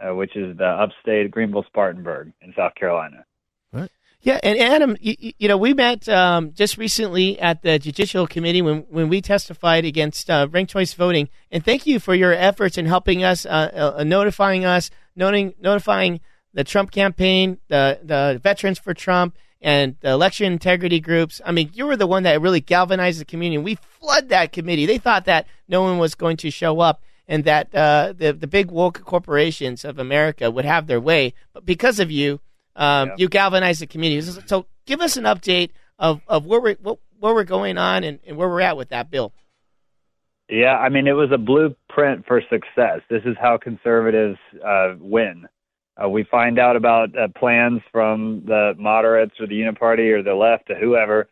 uh, 0.00 0.14
which 0.14 0.34
is 0.34 0.56
the 0.56 0.64
upstate 0.64 1.30
Greenville 1.30 1.64
Spartanburg 1.66 2.32
in 2.40 2.54
South 2.56 2.74
Carolina. 2.74 3.24
Right. 3.70 3.90
Yeah, 4.22 4.40
and 4.42 4.58
Adam, 4.58 4.96
you, 4.98 5.32
you 5.38 5.46
know, 5.46 5.58
we 5.58 5.74
met 5.74 6.08
um, 6.08 6.52
just 6.54 6.78
recently 6.78 7.38
at 7.38 7.62
the 7.62 7.78
Judicial 7.78 8.26
Committee 8.26 8.62
when, 8.62 8.86
when 8.88 9.08
we 9.10 9.20
testified 9.20 9.84
against 9.84 10.30
uh, 10.30 10.48
ranked 10.50 10.72
choice 10.72 10.94
voting. 10.94 11.28
And 11.52 11.62
thank 11.62 11.86
you 11.86 12.00
for 12.00 12.14
your 12.14 12.32
efforts 12.32 12.78
in 12.78 12.86
helping 12.86 13.22
us, 13.22 13.44
uh, 13.44 13.94
uh, 13.98 14.04
notifying 14.04 14.64
us, 14.64 14.90
noting, 15.14 15.52
notifying 15.60 16.20
the 16.54 16.64
Trump 16.64 16.90
campaign, 16.90 17.58
the 17.68 18.00
the 18.02 18.40
Veterans 18.42 18.78
for 18.78 18.94
Trump, 18.94 19.36
and 19.60 19.96
the 20.00 20.10
election 20.10 20.52
integrity 20.52 21.00
groups. 21.00 21.40
I 21.44 21.52
mean, 21.52 21.70
you 21.72 21.86
were 21.86 21.96
the 21.96 22.06
one 22.06 22.24
that 22.24 22.40
really 22.40 22.60
galvanized 22.60 23.20
the 23.20 23.24
community. 23.24 23.62
We 23.62 23.76
flood 23.76 24.28
that 24.28 24.52
committee. 24.52 24.86
They 24.86 24.98
thought 24.98 25.24
that 25.24 25.46
no 25.68 25.82
one 25.82 25.98
was 25.98 26.14
going 26.14 26.36
to 26.38 26.50
show 26.50 26.80
up 26.80 27.02
and 27.28 27.44
that 27.44 27.74
uh, 27.74 28.14
the 28.16 28.32
the 28.32 28.46
big 28.46 28.70
woke 28.70 29.02
corporations 29.04 29.84
of 29.84 29.98
America 29.98 30.50
would 30.50 30.64
have 30.64 30.86
their 30.86 31.00
way. 31.00 31.34
But 31.52 31.66
because 31.66 31.98
of 31.98 32.10
you, 32.10 32.40
um, 32.76 33.12
you 33.16 33.28
galvanized 33.28 33.80
the 33.80 33.86
community. 33.86 34.22
So, 34.22 34.40
so 34.46 34.66
give 34.86 35.00
us 35.00 35.16
an 35.16 35.24
update 35.24 35.70
of, 35.98 36.20
of 36.28 36.46
where 36.46 36.60
we're 36.60 36.76
what, 36.76 36.98
where 37.18 37.34
we're 37.34 37.44
going 37.44 37.78
on 37.78 38.04
and, 38.04 38.20
and 38.26 38.36
where 38.36 38.48
we're 38.48 38.60
at 38.60 38.76
with 38.76 38.90
that 38.90 39.10
bill. 39.10 39.32
Yeah, 40.48 40.76
I 40.76 40.90
mean, 40.90 41.08
it 41.08 41.12
was 41.12 41.30
a 41.32 41.38
blueprint 41.38 42.24
for 42.26 42.40
success. 42.48 43.00
This 43.10 43.22
is 43.24 43.36
how 43.40 43.58
conservatives 43.58 44.38
uh, 44.64 44.94
win. 44.98 45.46
Uh, 46.02 46.08
we 46.08 46.24
find 46.24 46.58
out 46.58 46.76
about 46.76 47.16
uh, 47.16 47.28
plans 47.38 47.80
from 47.90 48.42
the 48.46 48.74
moderates 48.78 49.34
or 49.40 49.46
the 49.46 49.54
Uniparty 49.54 50.12
or 50.12 50.22
the 50.22 50.34
left 50.34 50.70
or 50.70 50.76
whoever. 50.76 51.28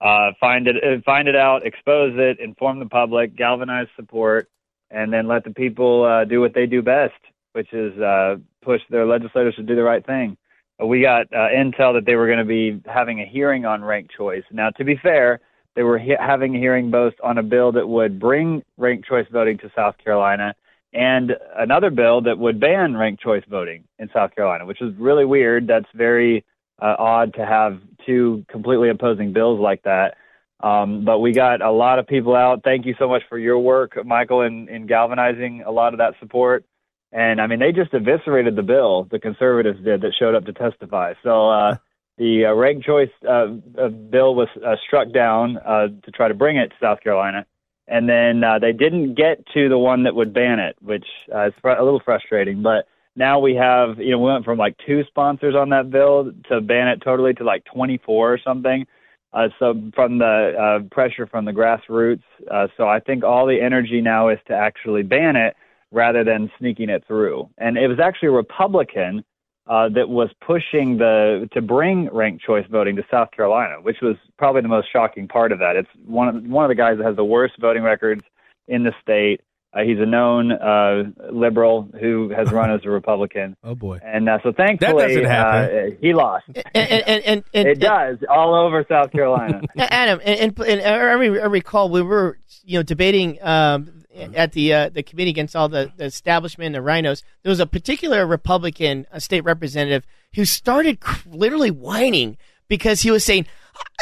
Uh, 0.00 0.30
find 0.40 0.66
it, 0.66 0.76
uh, 0.76 1.00
find 1.04 1.28
it 1.28 1.36
out, 1.36 1.66
expose 1.66 2.14
it, 2.16 2.38
inform 2.40 2.78
the 2.78 2.86
public, 2.86 3.36
galvanize 3.36 3.86
support, 3.96 4.48
and 4.90 5.12
then 5.12 5.26
let 5.26 5.44
the 5.44 5.50
people 5.50 6.04
uh, 6.04 6.24
do 6.24 6.40
what 6.40 6.54
they 6.54 6.66
do 6.66 6.82
best, 6.82 7.14
which 7.52 7.72
is 7.72 7.96
uh, 7.98 8.36
push 8.62 8.80
their 8.90 9.06
legislators 9.06 9.54
to 9.56 9.62
do 9.62 9.74
the 9.74 9.82
right 9.82 10.04
thing. 10.04 10.36
We 10.80 11.00
got 11.00 11.28
intel 11.32 11.94
that 11.94 12.04
they 12.06 12.14
were 12.14 12.26
going 12.26 12.38
to 12.38 12.44
be 12.44 12.80
having 12.86 13.20
a 13.20 13.26
hearing 13.26 13.64
on 13.64 13.82
ranked 13.82 14.12
choice. 14.16 14.44
Now, 14.52 14.70
to 14.70 14.84
be 14.84 14.96
fair, 14.96 15.40
they 15.74 15.82
were 15.82 15.98
he- 15.98 16.16
having 16.18 16.54
a 16.54 16.58
hearing 16.58 16.90
both 16.92 17.14
on 17.22 17.38
a 17.38 17.42
bill 17.42 17.72
that 17.72 17.88
would 17.88 18.20
bring 18.20 18.62
ranked 18.76 19.08
choice 19.08 19.26
voting 19.32 19.58
to 19.58 19.72
South 19.74 19.96
Carolina 19.98 20.54
and 20.92 21.32
another 21.56 21.90
bill 21.90 22.22
that 22.22 22.38
would 22.38 22.60
ban 22.60 22.96
ranked 22.96 23.22
choice 23.22 23.44
voting 23.48 23.84
in 23.98 24.08
South 24.12 24.34
Carolina, 24.34 24.66
which 24.66 24.80
is 24.80 24.94
really 24.98 25.24
weird. 25.24 25.66
That's 25.66 25.88
very 25.94 26.44
uh, 26.80 26.94
odd 26.98 27.34
to 27.34 27.44
have 27.44 27.80
two 28.06 28.44
completely 28.48 28.88
opposing 28.88 29.32
bills 29.32 29.60
like 29.60 29.82
that. 29.82 30.16
Um, 30.60 31.04
but 31.04 31.20
we 31.20 31.32
got 31.32 31.60
a 31.62 31.70
lot 31.70 31.98
of 31.98 32.06
people 32.06 32.34
out. 32.34 32.62
Thank 32.64 32.84
you 32.86 32.94
so 32.98 33.08
much 33.08 33.22
for 33.28 33.38
your 33.38 33.58
work, 33.58 34.04
Michael, 34.04 34.42
in, 34.42 34.68
in 34.68 34.86
galvanizing 34.86 35.62
a 35.64 35.70
lot 35.70 35.94
of 35.94 35.98
that 35.98 36.14
support. 36.18 36.64
And 37.12 37.40
I 37.40 37.46
mean, 37.46 37.58
they 37.58 37.72
just 37.72 37.94
eviscerated 37.94 38.56
the 38.56 38.62
bill, 38.62 39.04
the 39.10 39.18
conservatives 39.18 39.82
did, 39.82 40.02
that 40.02 40.12
showed 40.18 40.34
up 40.34 40.44
to 40.46 40.52
testify. 40.52 41.14
So 41.22 41.48
uh, 41.48 41.76
the 42.18 42.46
uh, 42.46 42.54
ranked 42.54 42.84
choice 42.84 43.10
uh, 43.26 43.46
uh, 43.78 43.88
bill 43.88 44.34
was 44.34 44.48
uh, 44.64 44.76
struck 44.86 45.12
down 45.12 45.54
to 45.54 46.10
try 46.12 46.28
to 46.28 46.34
bring 46.34 46.56
it 46.56 46.70
to 46.70 46.76
South 46.80 47.00
Carolina. 47.00 47.46
And 47.88 48.08
then 48.08 48.44
uh, 48.44 48.58
they 48.58 48.72
didn't 48.72 49.14
get 49.14 49.46
to 49.54 49.68
the 49.68 49.78
one 49.78 50.02
that 50.04 50.14
would 50.14 50.34
ban 50.34 50.58
it, 50.58 50.76
which 50.80 51.06
uh, 51.34 51.48
is 51.48 51.54
fr- 51.62 51.70
a 51.70 51.84
little 51.84 52.02
frustrating. 52.04 52.62
But 52.62 52.86
now 53.16 53.40
we 53.40 53.54
have, 53.54 53.98
you 53.98 54.10
know, 54.10 54.18
we 54.18 54.30
went 54.30 54.44
from 54.44 54.58
like 54.58 54.76
two 54.86 55.02
sponsors 55.08 55.54
on 55.54 55.70
that 55.70 55.90
bill 55.90 56.30
to 56.48 56.60
ban 56.60 56.88
it 56.88 57.02
totally 57.02 57.32
to 57.34 57.44
like 57.44 57.64
24 57.64 58.34
or 58.34 58.38
something. 58.44 58.86
Uh, 59.32 59.48
so 59.58 59.74
from 59.94 60.18
the 60.18 60.80
uh, 60.84 60.94
pressure 60.94 61.26
from 61.26 61.44
the 61.44 61.52
grassroots. 61.52 62.22
Uh, 62.50 62.68
so 62.76 62.88
I 62.88 63.00
think 63.00 63.24
all 63.24 63.46
the 63.46 63.60
energy 63.60 64.00
now 64.00 64.28
is 64.28 64.38
to 64.48 64.54
actually 64.54 65.02
ban 65.02 65.36
it 65.36 65.56
rather 65.90 66.24
than 66.24 66.50
sneaking 66.58 66.90
it 66.90 67.04
through. 67.06 67.48
And 67.58 67.76
it 67.76 67.88
was 67.88 67.98
actually 67.98 68.28
a 68.28 68.32
Republican 68.32 69.24
uh, 69.68 69.88
that 69.90 70.08
was 70.08 70.30
pushing 70.44 70.96
the 70.96 71.48
to 71.52 71.60
bring 71.60 72.08
ranked 72.12 72.42
choice 72.42 72.64
voting 72.70 72.96
to 72.96 73.04
South 73.10 73.30
Carolina, 73.32 73.74
which 73.82 73.98
was 74.00 74.16
probably 74.38 74.62
the 74.62 74.68
most 74.68 74.88
shocking 74.90 75.28
part 75.28 75.52
of 75.52 75.58
that. 75.58 75.76
It's 75.76 75.88
one 76.06 76.28
of 76.28 76.42
one 76.44 76.64
of 76.64 76.70
the 76.70 76.74
guys 76.74 76.96
that 76.98 77.04
has 77.04 77.16
the 77.16 77.24
worst 77.24 77.54
voting 77.60 77.82
records 77.82 78.22
in 78.66 78.82
the 78.82 78.92
state. 79.02 79.42
Uh, 79.74 79.80
he's 79.82 79.98
a 79.98 80.06
known 80.06 80.50
uh, 80.50 81.02
liberal 81.30 81.90
who 82.00 82.30
has 82.30 82.50
run 82.50 82.70
as 82.70 82.80
a 82.84 82.90
Republican. 82.90 83.54
Oh 83.64 83.74
boy! 83.74 83.98
And 84.02 84.26
uh, 84.26 84.38
so 84.42 84.52
thankfully, 84.52 85.08
doesn't 85.08 85.24
happen. 85.26 85.76
Uh, 85.76 85.96
he 86.00 86.14
lost. 86.14 86.46
And 86.48 86.64
and 86.74 87.24
and, 87.24 87.44
and 87.52 87.68
it 87.68 87.78
does 87.78 88.16
all 88.30 88.54
over 88.54 88.86
South 88.88 89.12
Carolina. 89.12 89.60
Adam, 89.76 90.20
and, 90.24 90.58
and, 90.58 90.58
and 90.60 90.80
I, 90.80 91.12
re- 91.12 91.40
I 91.42 91.46
recall 91.46 91.90
we 91.90 92.00
were 92.00 92.38
you 92.64 92.78
know 92.78 92.82
debating 92.82 93.38
um, 93.42 94.04
at 94.34 94.52
the 94.52 94.72
uh, 94.72 94.88
the 94.88 95.02
committee 95.02 95.30
against 95.30 95.54
all 95.56 95.68
the, 95.68 95.92
the 95.96 96.04
establishment, 96.04 96.74
the 96.74 96.80
RINOs. 96.80 97.22
There 97.42 97.50
was 97.50 97.60
a 97.60 97.66
particular 97.66 98.26
Republican 98.26 99.06
uh, 99.12 99.18
state 99.18 99.42
representative 99.42 100.04
who 100.34 100.44
started 100.44 101.00
cr- 101.00 101.28
literally 101.28 101.70
whining 101.70 102.36
because 102.68 103.00
he 103.00 103.10
was 103.10 103.24
saying, 103.24 103.46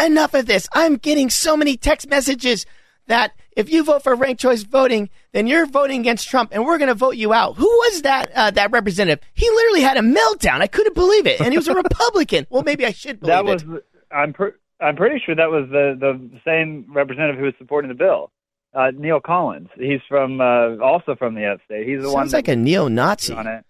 enough 0.02 0.34
of 0.34 0.46
this. 0.46 0.68
I'm 0.72 0.96
getting 0.96 1.30
so 1.30 1.56
many 1.56 1.76
text 1.76 2.08
messages 2.08 2.66
that 3.06 3.32
if 3.56 3.70
you 3.70 3.84
vote 3.84 4.02
for 4.02 4.14
ranked 4.14 4.40
choice 4.40 4.62
voting, 4.62 5.08
then 5.32 5.46
you're 5.46 5.66
voting 5.66 6.00
against 6.00 6.28
Trump, 6.28 6.50
and 6.52 6.64
we're 6.64 6.78
going 6.78 6.88
to 6.88 6.94
vote 6.94 7.16
you 7.16 7.32
out. 7.32 7.56
Who 7.56 7.66
was 7.66 8.02
that? 8.02 8.30
Uh, 8.34 8.50
that 8.50 8.72
representative? 8.72 9.24
He 9.34 9.48
literally 9.48 9.82
had 9.82 9.96
a 9.96 10.00
meltdown. 10.00 10.60
I 10.60 10.66
couldn't 10.66 10.94
believe 10.94 11.26
it, 11.26 11.40
and 11.40 11.52
he 11.52 11.58
was 11.58 11.68
a 11.68 11.74
Republican. 11.82 12.46
well, 12.50 12.62
maybe 12.62 12.84
I 12.84 12.92
should 12.92 13.20
believe 13.20 13.34
that 13.34 13.44
was 13.44 13.62
it. 13.62 13.86
I'm 14.10 14.32
pr- 14.32 14.56
I'm 14.80 14.96
pretty 14.96 15.22
sure 15.24 15.34
that 15.34 15.50
was 15.50 15.68
the 15.70 15.96
the 15.98 16.40
same 16.44 16.86
representative 16.92 17.38
who 17.38 17.44
was 17.46 17.54
supporting 17.58 17.88
the 17.88 17.94
bill, 17.94 18.30
uh, 18.76 18.90
Neal 18.96 19.20
Collins. 19.20 19.68
He's 19.76 20.00
from 20.08 20.40
uh, 20.40 20.76
also 20.82 21.16
from 21.16 21.34
the 21.34 21.46
upstate. 21.46 21.88
He's 21.88 22.02
the 22.02 22.12
one 22.12 22.24
Sounds 22.24 22.32
like 22.34 22.48
a 22.48 22.56
neo-Nazi. 22.56 23.32
on 23.32 23.46
it. 23.46 23.64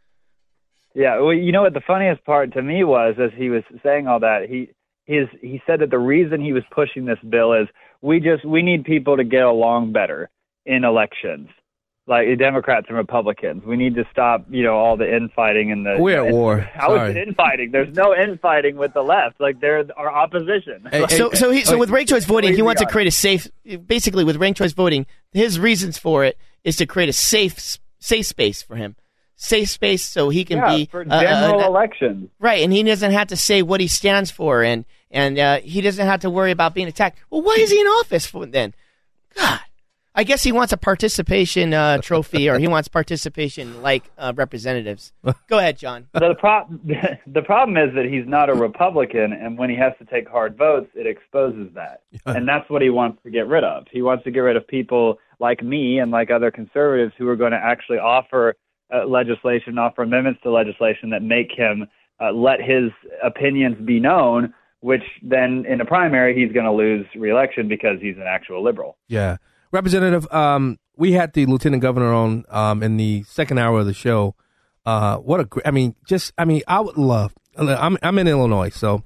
Yeah, 0.95 1.20
well, 1.20 1.33
you 1.33 1.53
know 1.53 1.62
what 1.62 1.74
the 1.74 1.83
funniest 1.87 2.24
part 2.24 2.55
to 2.55 2.62
me 2.62 2.83
was 2.83 3.16
as 3.23 3.31
he 3.37 3.51
was 3.51 3.62
saying 3.83 4.07
all 4.07 4.20
that 4.20 4.47
he 4.49 4.70
his 5.05 5.28
he 5.41 5.62
said 5.66 5.81
that 5.81 5.91
the 5.91 5.99
reason 5.99 6.41
he 6.41 6.53
was 6.53 6.65
pushing 6.70 7.05
this 7.05 7.19
bill 7.28 7.53
is 7.53 7.69
we 8.01 8.19
just 8.19 8.45
we 8.45 8.62
need 8.62 8.85
people 8.85 9.16
to 9.16 9.24
get 9.24 9.43
along 9.45 9.93
better 9.93 10.31
in 10.65 10.85
elections, 10.85 11.49
like 12.09 12.27
Democrats 12.39 12.87
and 12.89 12.97
Republicans. 12.97 13.65
We 13.65 13.77
need 13.77 13.95
to 13.97 14.05
stop, 14.12 14.47
you 14.49 14.62
know, 14.62 14.74
all 14.77 14.97
the 14.97 15.12
infighting 15.12 15.73
and 15.73 15.85
the. 15.85 15.97
We're 15.99 16.24
at 16.24 16.33
war. 16.33 16.61
How 16.61 16.95
is 16.95 16.99
Sorry. 16.99 17.11
it 17.11 17.28
infighting? 17.28 17.70
There's 17.73 17.95
no 17.95 18.15
infighting 18.15 18.77
with 18.77 18.95
the 18.95 19.03
left. 19.03 19.41
Like 19.41 19.61
they're 19.61 19.85
our 19.97 20.12
opposition. 20.12 20.89
so, 21.09 21.31
so, 21.33 21.51
he, 21.51 21.65
so 21.65 21.77
with 21.78 21.91
ranked 21.91 22.11
choice 22.11 22.24
voting, 22.24 22.55
he 22.55 22.62
wants 22.62 22.81
to 22.81 22.87
create 22.87 23.09
a 23.09 23.11
safe. 23.11 23.49
Basically, 23.87 24.24
with 24.24 24.37
ranked 24.37 24.59
choice 24.59 24.73
voting, 24.73 25.07
his 25.33 25.59
reasons 25.59 25.99
for 25.99 26.24
it 26.24 26.39
is 26.65 26.77
to 26.77 26.87
create 26.87 27.09
a 27.09 27.12
safe, 27.12 27.78
safe 27.99 28.27
space 28.27 28.62
for 28.62 28.77
him, 28.77 28.97
safe 29.37 29.69
space 29.70 30.07
so 30.07 30.28
he 30.28 30.45
can 30.45 30.59
Yeah, 30.59 30.77
be 30.77 30.87
for 30.87 31.03
uh, 31.09 31.20
general 31.20 31.61
uh, 31.61 31.66
elections. 31.66 32.28
right, 32.39 32.62
and 32.62 32.73
he 32.73 32.83
doesn't 32.83 33.12
have 33.12 33.28
to 33.28 33.37
say 33.37 33.62
what 33.62 33.81
he 33.81 33.89
stands 33.89 34.31
for, 34.31 34.62
and 34.62 34.85
and 35.11 35.39
uh, 35.39 35.59
he 35.61 35.81
doesn't 35.81 36.07
have 36.07 36.20
to 36.20 36.31
worry 36.31 36.51
about 36.53 36.74
being 36.74 36.89
attacked. 36.89 37.19
Well, 37.31 37.43
why 37.43 37.57
is 37.59 37.70
he 37.70 37.81
in 37.81 37.87
office 37.87 38.27
for 38.27 38.47
then? 38.47 38.74
God, 39.37 39.61
I 40.18 40.24
guess 40.24 40.43
he 40.43 40.51
wants 40.51 40.72
a 40.72 40.78
participation 40.78 41.74
uh, 41.74 41.98
trophy, 41.98 42.48
or 42.48 42.59
he 42.59 42.66
wants 42.66 42.88
participation 42.88 43.82
like 43.82 44.02
uh, 44.16 44.32
representatives. 44.34 45.12
Go 45.48 45.59
ahead, 45.59 45.76
John. 45.76 46.09
the 46.14 46.34
pro- 46.38 46.66
the 47.26 47.43
problem 47.43 47.76
is 47.76 47.94
that 47.94 48.06
he's 48.06 48.26
not 48.26 48.48
a 48.48 48.55
Republican, 48.55 49.34
and 49.34 49.59
when 49.59 49.68
he 49.68 49.76
has 49.76 49.93
to 49.98 50.06
take 50.06 50.26
hard 50.26 50.56
votes, 50.56 50.88
it 50.94 51.06
exposes 51.06 51.68
that, 51.74 52.01
and 52.24 52.48
that's 52.48 52.68
what 52.70 52.80
he 52.80 52.88
wants 52.88 53.22
to 53.24 53.30
get 53.30 53.47
rid 53.47 53.62
of. 53.62 53.84
He 53.93 54.01
wants 54.01 54.24
to 54.24 54.30
get 54.30 54.40
rid 54.40 54.56
of 54.56 54.66
people 54.66 55.18
like 55.38 55.62
me 55.62 55.98
and 55.98 56.10
like 56.10 56.30
other 56.30 56.51
conservatives 56.51 57.12
who 57.18 57.28
are 57.28 57.36
going 57.36 57.52
to 57.52 57.60
actually 57.62 57.98
offer 57.98 58.56
uh, 58.94 59.05
legislation, 59.06 59.78
offer 59.78 60.02
amendments 60.02 60.40
to 60.44 60.51
legislation 60.51 61.10
that 61.10 61.22
make 61.22 61.51
him 61.55 61.86
uh, 62.20 62.32
let 62.32 62.60
his 62.60 62.90
opinions 63.22 63.76
be 63.84 64.01
known. 64.01 64.55
Which 64.80 65.02
then, 65.22 65.64
in 65.66 65.80
a 65.80 65.84
primary, 65.84 66.38
he's 66.38 66.52
going 66.52 66.66
to 66.66 66.72
lose 66.72 67.06
reelection 67.16 67.66
because 67.66 67.98
he's 68.01 68.16
an 68.16 68.26
actual 68.28 68.62
liberal. 68.62 68.97
Yeah, 69.09 69.38
Representative. 69.72 70.30
Um, 70.32 70.78
we 70.97 71.12
had 71.12 71.32
the 71.32 71.47
lieutenant 71.47 71.82
governor 71.82 72.12
on 72.12 72.44
um 72.48 72.82
in 72.82 72.97
the 72.97 73.22
second 73.24 73.59
hour 73.59 73.80
of 73.80 73.86
the 73.86 73.94
show. 73.94 74.34
Uh, 74.84 75.16
what 75.18 75.40
a 75.40 75.44
gr- 75.44 75.60
I 75.64 75.70
mean, 75.70 75.94
just 76.06 76.32
I 76.38 76.44
mean, 76.44 76.62
I 76.66 76.80
would 76.80 76.97
love. 76.97 77.34
I'm 77.56 77.98
I'm 78.02 78.18
in 78.18 78.28
Illinois, 78.28 78.70
so 78.70 79.02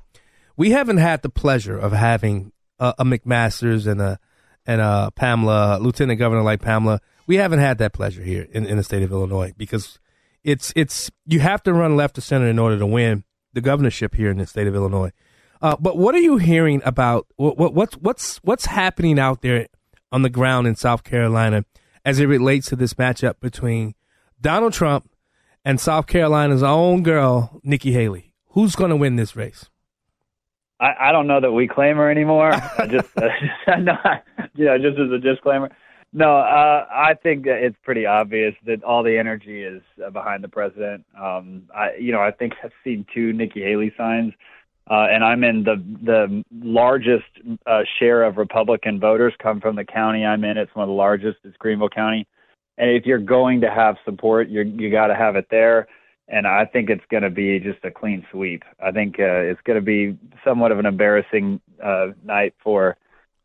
we 0.57 0.71
haven't 0.71 0.99
had 0.99 1.23
the 1.23 1.31
pleasure 1.31 1.79
of 1.79 1.93
having 1.93 2.53
a, 2.79 2.95
a 2.99 3.05
McMaster's 3.05 3.87
and 3.87 4.01
a 4.01 4.19
and 4.67 4.81
a 4.81 5.11
Pamela, 5.15 5.79
Lieutenant 5.81 6.19
Governor 6.19 6.43
like 6.43 6.61
Pamela. 6.61 7.01
We 7.27 7.37
haven't 7.37 7.61
had 7.61 7.79
that 7.79 7.93
pleasure 7.93 8.23
here 8.23 8.47
in, 8.53 8.67
in 8.67 8.77
the 8.77 8.83
state 8.83 9.03
of 9.03 9.13
Illinois 9.13 9.53
because 9.57 9.99
it's 10.45 10.73
it's 10.77 11.11
you 11.27 11.41
have 11.41 11.63
to 11.63 11.73
run 11.73 11.97
left 11.97 12.17
to 12.17 12.21
center 12.21 12.47
in 12.47 12.59
order 12.59 12.79
to 12.79 12.87
win 12.87 13.25
the 13.53 13.61
governorship 13.61 14.15
here 14.15 14.31
in 14.31 14.39
the 14.39 14.47
state 14.47 14.67
of 14.67 14.75
Illinois. 14.75 15.13
Uh, 15.63 15.77
but 15.79 15.97
what 15.97 16.15
are 16.15 16.21
you 16.21 16.39
hearing 16.39 16.81
about 16.85 17.27
what, 17.37 17.59
what 17.59 17.75
what's 17.75 17.95
what's 17.97 18.37
what's 18.39 18.67
happening 18.67 19.19
out 19.19 19.43
there 19.43 19.67
on 20.13 20.23
the 20.23 20.31
ground 20.31 20.67
in 20.67 20.75
South 20.77 21.05
Carolina 21.05 21.65
as 22.05 22.19
it 22.19 22.27
relates 22.27 22.69
to 22.69 22.77
this 22.77 22.95
matchup 22.95 23.35
between 23.41 23.95
Donald 24.41 24.73
Trump 24.73 25.11
and 25.65 25.79
South 25.81 26.07
Carolina's 26.07 26.63
own 26.63 27.03
girl 27.03 27.61
Nikki 27.63 27.93
Haley? 27.93 28.33
Who's 28.53 28.75
going 28.75 28.91
to 28.91 28.97
win 28.97 29.17
this 29.17 29.37
race? 29.37 29.69
I, 30.81 31.09
I 31.09 31.13
don't 31.13 31.27
know 31.27 31.41
that 31.41 31.53
we 31.53 31.69
claim 31.69 31.97
her 31.97 32.11
anymore. 32.11 32.53
I 32.53 32.87
just, 32.87 33.17
uh, 33.17 33.29
no, 33.79 33.93
I- 34.05 34.23
you 34.55 34.65
know, 34.65 34.79
just 34.79 34.99
as 34.99 35.11
a 35.13 35.19
disclaimer. 35.19 35.71
No, 36.13 36.39
uh, 36.39 36.87
I 36.91 37.15
think 37.23 37.45
that 37.45 37.63
it's 37.63 37.77
pretty 37.85 38.05
obvious 38.05 38.55
that 38.67 38.83
all 38.83 39.05
the 39.05 39.17
energy 39.17 39.63
is 39.63 39.81
uh, 40.05 40.11
behind 40.11 40.43
the 40.43 40.49
president. 40.49 41.05
Um, 41.17 41.69
I, 41.73 41.91
you 42.01 42.11
know, 42.11 42.21
I 42.21 42.33
think 42.33 42.55
I've 42.65 42.73
seen 42.83 43.07
two 43.15 43.33
Nikki 43.33 43.61
Haley 43.63 43.93
signs, 43.97 44.33
uh, 44.91 45.07
and 45.11 45.25
I'm 45.25 45.45
in 45.45 45.65
the 45.65 45.77
the 46.03 46.45
largest 46.53 47.25
uh, 47.67 47.83
share 47.99 48.25
of 48.25 48.37
Republican 48.37 49.01
voters 49.01 49.33
come 49.43 49.61
from 49.61 49.77
the 49.77 49.85
county 49.85 50.25
I'm 50.25 50.45
in. 50.45 50.59
It's 50.59 50.75
one 50.75 50.83
of 50.85 50.89
the 50.89 50.95
largest. 50.95 51.39
It's 51.45 51.57
Greenville 51.57 51.89
County, 51.89 52.27
and 52.77 52.91
if 52.91 53.07
you're 53.07 53.19
going 53.19 53.61
to 53.63 53.71
have 53.71 53.97
support, 54.05 54.49
you 54.49 54.63
you 54.63 54.91
got 54.91 55.07
to 55.07 55.15
have 55.15 55.37
it 55.37 55.47
there 55.51 55.87
and 56.31 56.47
I 56.47 56.65
think 56.65 56.91
it's 56.91 57.05
going 57.11 57.25
to 57.25 57.31
be 57.31 57.59
just 57.59 57.85
a 57.85 57.91
clean 57.91 58.25
sweep. 58.31 58.63
I 58.83 58.93
think 58.93 59.19
uh, 59.19 59.51
it's 59.51 59.61
going 59.63 59.79
to 59.79 59.85
be 59.85 60.17
somewhat 60.45 60.71
of 60.71 60.79
an 60.79 60.87
embarrassing 60.87 61.61
uh, 61.85 62.09
night 62.25 62.55
for 62.63 62.97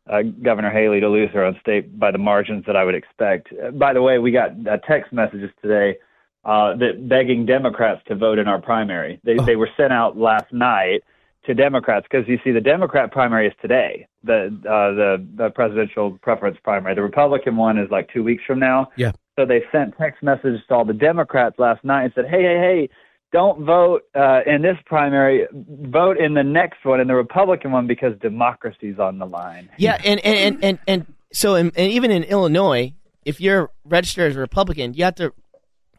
uh, 0.08 0.22
Governor 0.42 0.70
Haley 0.70 1.00
to 1.00 1.08
lose 1.08 1.30
her 1.32 1.44
own 1.44 1.58
state 1.60 1.98
by 1.98 2.12
the 2.12 2.18
margins 2.18 2.64
that 2.66 2.76
I 2.76 2.84
would 2.84 2.94
expect. 2.94 3.48
Uh, 3.52 3.72
by 3.72 3.92
the 3.92 4.02
way, 4.02 4.18
we 4.18 4.30
got 4.30 4.50
uh, 4.50 4.76
text 4.88 5.12
messages 5.12 5.50
today 5.60 5.98
uh, 6.44 6.76
that 6.76 7.08
begging 7.08 7.44
Democrats 7.44 8.02
to 8.06 8.14
vote 8.14 8.38
in 8.38 8.46
our 8.46 8.60
primary. 8.60 9.20
They 9.24 9.36
they 9.44 9.56
were 9.56 9.70
sent 9.76 9.92
out 9.92 10.16
last 10.16 10.52
night 10.52 11.02
to 11.46 11.54
Democrats 11.54 12.06
because 12.10 12.28
you 12.28 12.38
see 12.44 12.50
the 12.50 12.60
Democrat 12.60 13.10
primary 13.12 13.46
is 13.46 13.52
today, 13.60 14.06
the 14.22 14.46
uh, 14.64 14.94
the 14.94 15.26
the 15.36 15.50
presidential 15.50 16.18
preference 16.22 16.58
primary. 16.62 16.94
The 16.94 17.02
Republican 17.02 17.56
one 17.56 17.78
is 17.78 17.90
like 17.90 18.08
two 18.12 18.22
weeks 18.22 18.42
from 18.46 18.58
now. 18.58 18.88
Yeah. 18.96 19.12
So 19.38 19.44
they 19.44 19.62
sent 19.70 19.96
text 19.98 20.22
messages 20.22 20.60
to 20.68 20.74
all 20.74 20.84
the 20.84 20.94
Democrats 20.94 21.56
last 21.58 21.84
night 21.84 22.04
and 22.04 22.12
said, 22.14 22.24
"Hey, 22.26 22.42
hey, 22.42 22.58
hey, 22.58 22.88
don't 23.32 23.64
vote 23.64 24.02
uh, 24.14 24.40
in 24.46 24.62
this 24.62 24.76
primary. 24.86 25.46
Vote 25.52 26.18
in 26.18 26.34
the 26.34 26.44
next 26.44 26.84
one, 26.84 27.00
in 27.00 27.06
the 27.06 27.14
Republican 27.14 27.72
one, 27.72 27.86
because 27.86 28.12
democracy's 28.20 28.98
on 28.98 29.18
the 29.18 29.26
line." 29.26 29.68
Yeah, 29.76 30.00
and 30.04 30.20
and 30.24 30.36
and 30.38 30.64
and, 30.64 30.78
and 30.86 31.14
so 31.32 31.54
in, 31.54 31.72
and 31.76 31.92
even 31.92 32.10
in 32.10 32.24
Illinois, 32.24 32.94
if 33.24 33.40
you're 33.40 33.70
registered 33.84 34.30
as 34.30 34.36
a 34.36 34.40
Republican, 34.40 34.94
you 34.94 35.04
have 35.04 35.16
to 35.16 35.32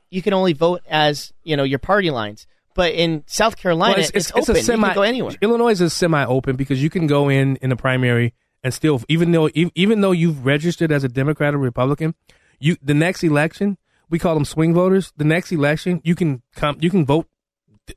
you 0.10 0.22
can 0.22 0.34
only 0.34 0.54
vote 0.54 0.82
as 0.90 1.34
you 1.44 1.56
know 1.56 1.64
your 1.64 1.80
party 1.80 2.10
lines. 2.10 2.48
But 2.78 2.94
in 2.94 3.24
South 3.26 3.58
Carolina, 3.58 3.96
Well, 3.98 4.10
it's, 4.14 4.32
open. 4.32 4.56
a 4.56 4.62
semi, 4.62 4.78
you 4.78 4.86
can 4.86 4.96
go 4.96 5.02
anywhere. 5.02 5.36
Illinois 5.42 5.82
is 5.82 5.92
semi-open 5.92 6.56
because 6.56 6.82
you 6.82 6.90
can 6.90 7.08
go 7.08 7.28
in 7.28 7.58
in 7.58 7.72
a 7.72 7.76
primary 7.76 8.34
and 8.64 8.74
still, 8.74 9.02
even 9.10 9.32
though 9.32 9.50
even, 9.54 10.02
though 10.02 10.12
you've 10.12 10.46
registered 10.46 10.92
as 10.92 11.04
a 11.04 11.10
Democrat 11.10 11.54
or 11.54 11.58
Republican, 11.58 12.16
you 12.60 12.78
the 12.82 12.94
next 12.94 13.24
election 13.24 13.78
we 14.10 14.20
call 14.20 14.34
them 14.34 14.46
swing 14.46 14.74
voters. 14.74 15.12
The 15.18 15.26
next 15.26 15.52
election 15.52 16.02
you 16.04 16.16
can 16.16 16.42
come, 16.56 16.78
you 16.80 16.90
can 16.90 17.06
vote 17.06 17.28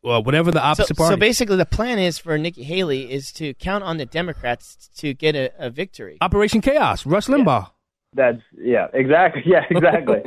uh, 0.04 0.20
whatever 0.20 0.50
the 0.50 0.62
opposite 0.62 0.88
so 0.88 0.94
party. 0.94 1.14
So 1.14 1.18
basically, 1.18 1.56
the 1.56 1.66
plan 1.66 1.98
is 1.98 2.18
for 2.18 2.38
Nikki 2.38 2.62
Haley 2.62 3.10
is 3.10 3.32
to 3.32 3.54
count 3.54 3.84
on 3.84 3.98
the 3.98 4.06
Democrats 4.06 4.88
to 4.96 5.14
get 5.14 5.34
a, 5.34 5.52
a 5.58 5.70
victory. 5.70 6.18
Operation 6.20 6.60
Chaos, 6.60 7.06
Rush 7.06 7.26
Limbaugh. 7.26 7.70
That's 8.14 8.40
yeah, 8.58 8.88
exactly. 8.92 9.42
Yeah, 9.46 9.64
exactly. 9.70 10.22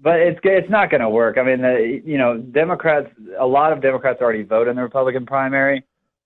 but 0.00 0.20
it's 0.20 0.40
it's 0.42 0.70
not 0.70 0.90
going 0.90 1.00
to 1.00 1.08
work. 1.08 1.38
I 1.38 1.42
mean, 1.42 1.62
the, 1.62 2.00
you 2.04 2.18
know, 2.18 2.38
Democrats. 2.38 3.08
A 3.38 3.46
lot 3.46 3.72
of 3.72 3.80
Democrats 3.80 4.20
already 4.20 4.42
vote 4.42 4.68
in 4.68 4.76
the 4.76 4.82
Republican 4.82 5.24
primary, 5.26 5.84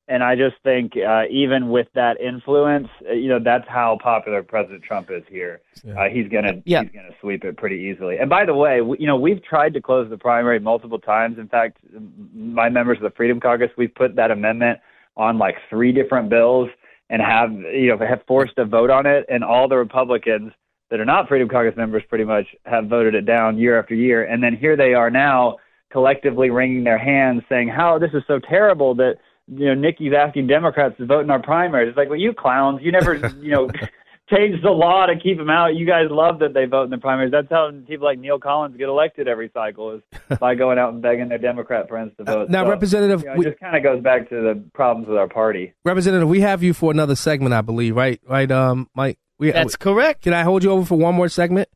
and 0.09 0.23
I 0.23 0.35
just 0.37 0.57
think 0.65 0.93
uh, 0.97 1.25
even 1.31 1.71
with 1.71 1.89
that 1.95 2.21
influence, 2.21 2.89
uh, 3.09 3.13
you 3.13 3.29
know, 3.29 3.39
that's 3.43 3.69
how 3.69 3.99
popular 4.03 4.43
President 4.43 4.83
Trump 4.83 5.11
is 5.11 5.23
here. 5.29 5.61
Uh, 5.87 6.09
he's 6.09 6.29
gonna 6.29 6.63
Yeah. 6.65 6.83
he's 6.83 6.93
gonna 6.93 7.15
sweep 7.21 7.45
it 7.45 7.57
pretty 7.57 7.77
easily. 7.77 8.17
And 8.19 8.31
by 8.31 8.45
the 8.47 8.55
way, 8.55 8.81
we, 8.81 8.97
you 8.99 9.07
know, 9.07 9.17
we've 9.17 9.43
tried 9.45 9.75
to 9.75 9.81
close 9.81 10.09
the 10.09 10.19
primary 10.19 10.59
multiple 10.61 10.99
times. 10.99 11.39
In 11.39 11.49
fact, 11.49 11.79
my 12.35 12.69
members 12.71 12.97
of 12.99 13.03
the 13.03 13.11
Freedom 13.17 13.39
Caucus, 13.41 13.71
we've 13.77 13.95
put 13.95 14.17
that 14.17 14.31
amendment 14.31 14.81
on 15.17 15.37
like 15.39 15.57
three 15.69 15.93
different 15.93 16.31
bills 16.31 16.71
and 17.11 17.21
have 17.21 17.53
you 17.53 17.89
know 17.89 17.99
have 18.07 18.23
forced 18.27 18.57
a 18.57 18.65
vote 18.65 18.89
on 18.91 19.05
it, 19.07 19.27
and 19.29 19.45
all 19.45 19.69
the 19.69 19.77
Republicans 19.77 20.53
that 20.93 21.01
are 21.01 21.07
not 21.07 21.27
Freedom 21.27 21.49
Caucus 21.49 21.75
members 21.75 22.03
pretty 22.07 22.25
much 22.25 22.47
have 22.67 22.85
voted 22.87 23.15
it 23.15 23.23
down 23.25 23.57
year 23.59 23.79
after 23.81 23.95
year. 23.95 24.23
And 24.25 24.43
then 24.43 24.55
here 24.55 24.77
they 24.77 24.93
are 24.93 25.11
now 25.11 25.57
collectively 25.91 26.51
wringing 26.51 26.85
their 26.85 26.99
hands 26.99 27.43
saying, 27.49 27.69
how 27.69 27.99
this 27.99 28.11
is 28.13 28.23
so 28.29 28.39
terrible 28.39 28.95
that, 28.97 29.15
you 29.49 29.67
know, 29.67 29.75
Nikki's 29.75 30.13
asking 30.13 30.49
Democrats 30.49 30.97
to 30.99 31.07
vote 31.07 31.21
in 31.21 31.31
our 31.31 31.43
primaries. 31.43 31.89
It's 31.89 31.97
like, 31.97 32.11
well, 32.11 32.19
you 32.19 32.35
clowns, 32.35 32.81
you 32.83 32.93
never, 32.93 33.15
you 33.41 33.51
know, 33.51 33.71
changed 34.31 34.63
the 34.65 34.71
law 34.71 35.07
to 35.07 35.15
keep 35.19 35.39
them 35.39 35.49
out. 35.51 35.75
You 35.75 35.87
guys 35.87 36.07
love 36.11 36.39
that 36.41 36.53
they 36.55 36.67
vote 36.67 36.85
in 36.85 36.91
the 36.91 36.99
primaries. 36.99 37.33
That's 37.33 37.49
how 37.51 37.71
people 37.89 38.07
like 38.07 38.19
Neal 38.19 38.39
Collins 38.39 38.77
get 38.77 38.89
elected 38.89 39.29
every 39.29 39.51
cycle 39.55 39.93
is 39.97 40.39
by 40.39 40.55
going 40.55 40.79
out 40.79 40.93
and 40.93 41.01
begging 41.03 41.29
their 41.29 41.39
Democrat 41.39 41.89
friends 41.89 42.13
to 42.19 42.25
vote. 42.25 42.51
now, 42.51 42.65
So, 42.65 42.71
Representative, 42.71 43.23
you 43.23 43.27
know, 43.31 43.35
we- 43.37 43.47
it 43.47 43.51
just 43.51 43.61
kind 43.61 43.77
of 43.77 43.83
goes 43.83 44.03
back 44.03 44.29
to 44.29 44.35
the 44.43 44.63
problems 44.75 45.09
with 45.09 45.17
our 45.19 45.29
party. 45.29 45.73
Representative, 45.85 46.29
we 46.29 46.41
have 46.41 46.63
you 46.63 46.73
for 46.75 46.91
another 46.93 47.15
segment, 47.17 47.53
I 47.55 47.63
believe. 47.63 47.97
Right, 47.97 48.21
right, 48.29 48.51
um, 48.51 48.89
Mike. 48.95 49.19
We, 49.43 49.51
That's 49.51 49.75
correct. 49.75 50.23
Can 50.23 50.35
I 50.35 50.45
hold 50.45 50.63
you 50.63 50.71
over 50.71 50.87
for 50.87 50.95
one 50.97 51.17
more 51.17 51.29
segment? 51.29 51.69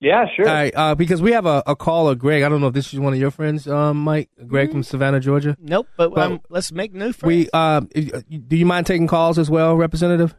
Yeah, 0.00 0.26
sure. 0.36 0.46
All 0.46 0.52
right, 0.52 0.72
uh, 0.76 0.94
because 0.94 1.22
we 1.22 1.32
have 1.32 1.46
a, 1.46 1.62
a 1.66 1.74
caller, 1.74 2.14
Greg. 2.14 2.42
I 2.42 2.50
don't 2.50 2.60
know 2.60 2.66
if 2.66 2.74
this 2.74 2.92
is 2.92 3.00
one 3.00 3.14
of 3.14 3.18
your 3.18 3.30
friends, 3.30 3.66
um, 3.66 3.96
Mike. 3.96 4.28
Greg 4.46 4.70
from 4.70 4.82
Savannah, 4.82 5.18
Georgia. 5.18 5.56
Nope, 5.58 5.86
but, 5.96 6.14
But 6.14 6.30
um, 6.30 6.40
let's 6.50 6.70
make 6.70 6.92
new 6.92 7.14
friends. 7.14 7.26
We 7.26 7.48
uh, 7.54 7.80
do 7.80 8.54
you 8.54 8.66
mind 8.66 8.84
taking 8.84 9.06
calls 9.06 9.38
as 9.38 9.48
well, 9.48 9.76
Representative? 9.76 10.34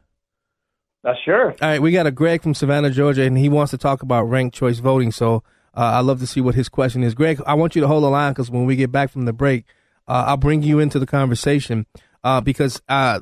Uh, 1.04 1.14
sure. 1.26 1.50
All 1.50 1.56
right, 1.62 1.82
we 1.82 1.92
got 1.92 2.06
a 2.06 2.12
Greg 2.12 2.44
from 2.44 2.54
Savannah, 2.54 2.92
Georgia, 2.92 3.24
and 3.24 3.36
he 3.36 3.50
wants 3.50 3.72
to 3.72 3.80
talk 3.80 4.04
about 4.04 4.26
ranked 4.26 4.56
choice 4.56 4.78
voting. 4.78 5.12
So 5.12 5.38
uh, 5.74 5.94
I'd 5.96 6.02
love 6.02 6.20
to 6.20 6.28
see 6.28 6.42
what 6.42 6.54
his 6.54 6.70
question 6.70 7.02
is. 7.02 7.16
Greg, 7.16 7.42
I 7.48 7.56
want 7.56 7.76
you 7.76 7.82
to 7.82 7.88
hold 7.88 8.04
the 8.04 8.10
line 8.10 8.34
because 8.34 8.52
when 8.52 8.66
we 8.66 8.76
get 8.76 8.92
back 8.92 9.10
from 9.10 9.26
the 9.26 9.34
break, 9.34 9.66
uh, 10.08 10.26
I'll 10.28 10.38
bring 10.38 10.62
you 10.62 10.78
into 10.78 11.00
the 11.00 11.08
conversation 11.08 11.88
uh, 12.24 12.40
because 12.40 12.80
uh, 12.88 13.22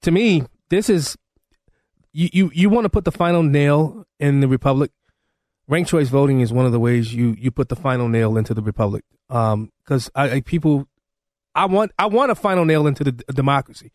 to 0.00 0.10
me, 0.10 0.44
this 0.70 0.88
is 0.88 1.18
you 2.12 2.28
you, 2.32 2.50
you 2.54 2.70
want 2.70 2.84
to 2.84 2.90
put 2.90 3.04
the 3.04 3.12
final 3.12 3.42
nail 3.42 4.06
in 4.20 4.40
the 4.40 4.48
republic. 4.48 4.90
Ranked 5.68 5.90
choice 5.90 6.08
voting 6.08 6.40
is 6.40 6.52
one 6.52 6.66
of 6.66 6.72
the 6.72 6.80
ways 6.80 7.14
you 7.14 7.34
you 7.38 7.50
put 7.50 7.68
the 7.68 7.76
final 7.76 8.08
nail 8.08 8.36
into 8.36 8.54
the 8.54 8.62
republic. 8.62 9.04
Um, 9.30 9.72
because 9.84 10.10
I, 10.14 10.30
I 10.30 10.40
people, 10.40 10.86
I 11.54 11.66
want 11.66 11.92
I 11.98 12.06
want 12.06 12.30
a 12.30 12.34
final 12.34 12.64
nail 12.64 12.86
into 12.86 13.04
the 13.04 13.12
d- 13.12 13.24
democracy. 13.32 13.92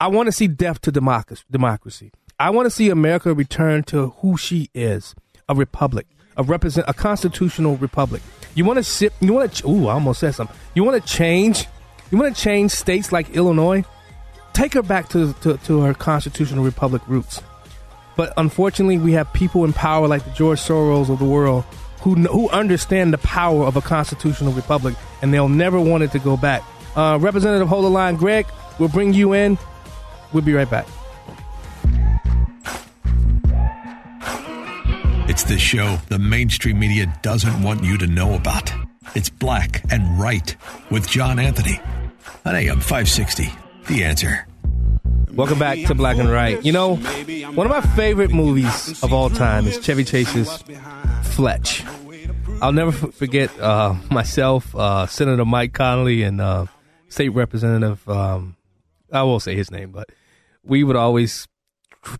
I 0.00 0.08
want 0.08 0.26
to 0.26 0.32
see 0.32 0.48
death 0.48 0.80
to 0.82 0.92
democracy. 0.92 1.44
Democracy. 1.50 2.10
I 2.38 2.50
want 2.50 2.66
to 2.66 2.70
see 2.70 2.90
America 2.90 3.32
return 3.32 3.84
to 3.84 4.08
who 4.08 4.36
she 4.36 4.68
is, 4.74 5.14
a 5.48 5.54
republic, 5.54 6.06
a 6.36 6.42
represent 6.42 6.88
a 6.88 6.94
constitutional 6.94 7.76
republic. 7.76 8.20
You 8.54 8.64
want 8.64 8.78
to 8.78 8.84
sit. 8.84 9.12
You 9.20 9.32
want 9.32 9.52
to. 9.54 9.68
Ooh, 9.68 9.86
I 9.86 9.94
almost 9.94 10.20
said 10.20 10.34
something. 10.34 10.56
You 10.74 10.84
want 10.84 11.02
to 11.02 11.08
change. 11.08 11.66
You 12.10 12.18
want 12.18 12.34
to 12.34 12.42
change 12.42 12.72
states 12.72 13.12
like 13.12 13.30
Illinois. 13.30 13.84
Take 14.52 14.74
her 14.74 14.82
back 14.82 15.08
to, 15.10 15.32
to 15.42 15.56
to 15.56 15.80
her 15.80 15.94
constitutional 15.94 16.64
republic 16.64 17.02
roots. 17.06 17.42
But 18.16 18.32
unfortunately, 18.36 18.98
we 18.98 19.12
have 19.12 19.32
people 19.32 19.64
in 19.64 19.72
power 19.72 20.06
like 20.06 20.24
the 20.24 20.30
George 20.32 20.60
Soros 20.60 21.08
of 21.08 21.18
the 21.18 21.24
world 21.24 21.64
who 22.00 22.14
who 22.14 22.48
understand 22.50 23.12
the 23.12 23.18
power 23.18 23.64
of 23.64 23.76
a 23.76 23.80
constitutional 23.80 24.52
republic, 24.52 24.94
and 25.22 25.32
they'll 25.32 25.48
never 25.48 25.80
want 25.80 26.02
it 26.02 26.12
to 26.12 26.18
go 26.18 26.36
back. 26.36 26.62
Uh, 26.96 27.18
Representative, 27.20 27.68
hold 27.68 27.84
the 27.84 27.90
line, 27.90 28.16
Greg. 28.16 28.46
We'll 28.78 28.88
bring 28.88 29.14
you 29.14 29.32
in. 29.32 29.56
We'll 30.32 30.42
be 30.42 30.52
right 30.52 30.68
back. 30.68 30.86
It's 35.28 35.44
the 35.44 35.58
show 35.58 35.96
the 36.08 36.18
mainstream 36.18 36.78
media 36.78 37.06
doesn't 37.22 37.62
want 37.62 37.84
you 37.84 37.96
to 37.98 38.06
know 38.06 38.34
about. 38.34 38.72
It's 39.14 39.30
Black 39.30 39.82
and 39.90 40.20
Right 40.20 40.54
with 40.90 41.08
John 41.08 41.38
Anthony 41.38 41.80
on 42.44 42.54
AM 42.54 42.80
560. 42.80 43.61
The 43.88 44.04
answer. 44.04 44.46
Welcome 45.32 45.58
back 45.58 45.78
to 45.86 45.94
Black 45.94 46.18
and 46.18 46.30
Right. 46.30 46.64
You 46.64 46.72
know, 46.72 46.96
one 46.96 47.66
of 47.66 47.70
my 47.70 47.80
favorite 47.96 48.32
movies 48.32 49.02
of 49.02 49.12
all 49.12 49.30
time 49.30 49.66
is 49.66 49.78
Chevy 49.84 50.04
Chase's 50.04 50.62
Fletch. 51.22 51.84
I'll 52.60 52.72
never 52.72 52.92
forget 52.92 53.58
uh, 53.58 53.94
myself, 54.10 54.74
uh, 54.76 55.06
Senator 55.06 55.44
Mike 55.44 55.72
Connolly, 55.72 56.22
and 56.22 56.40
uh, 56.40 56.66
State 57.08 57.30
Representative. 57.30 58.06
Um, 58.08 58.56
I 59.10 59.22
won't 59.24 59.42
say 59.42 59.56
his 59.56 59.70
name, 59.70 59.90
but 59.90 60.10
we 60.62 60.84
would 60.84 60.96
always 60.96 61.48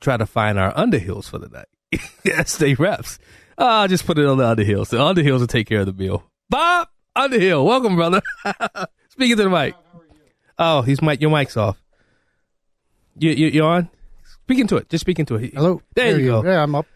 try 0.01 0.17
to 0.17 0.27
find 0.27 0.59
our 0.59 0.73
underhills 0.75 1.29
for 1.29 1.39
the 1.39 1.49
night. 1.49 2.01
yeah, 2.25 2.45
state 2.45 2.79
reps. 2.79 3.19
Uh, 3.57 3.87
just 3.87 4.07
put 4.07 4.19
it 4.19 4.27
on 4.27 4.39
the 4.39 4.45
underhills. 4.45 4.89
The 4.89 4.97
underhills 4.97 5.41
will 5.41 5.47
take 5.47 5.69
care 5.69 5.81
of 5.81 5.87
the 5.87 5.93
bill. 5.93 6.25
Bob 6.49 6.89
Underhill, 7.15 7.67
welcome, 7.67 7.95
brother. 7.95 8.23
Speaking 9.11 9.37
to 9.37 9.45
the 9.45 9.51
mic. 9.51 9.75
Oh, 10.65 10.83
he's 10.83 11.03
mic. 11.03 11.21
Your 11.21 11.31
mic's 11.31 11.57
off. 11.57 11.83
You, 13.19 13.31
you 13.33 13.47
you 13.49 13.65
on? 13.65 13.91
Speaking 14.45 14.63
into 14.63 14.77
it. 14.77 14.89
Just 14.89 15.03
speaking 15.03 15.23
into 15.25 15.35
it. 15.37 15.53
Hello. 15.55 15.83
There, 15.95 16.19
you 16.19 16.27
go. 16.27 16.45
Yeah, 16.45 16.63
I'm 16.63 16.75
up. 16.75 16.87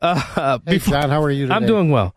Uh, 0.00 0.58
Hey, 0.66 0.78
John, 0.78 1.10
how 1.10 1.22
are 1.22 1.30
you 1.30 1.50
I'm 1.52 1.66
doing 1.66 1.90
well. 1.90 2.14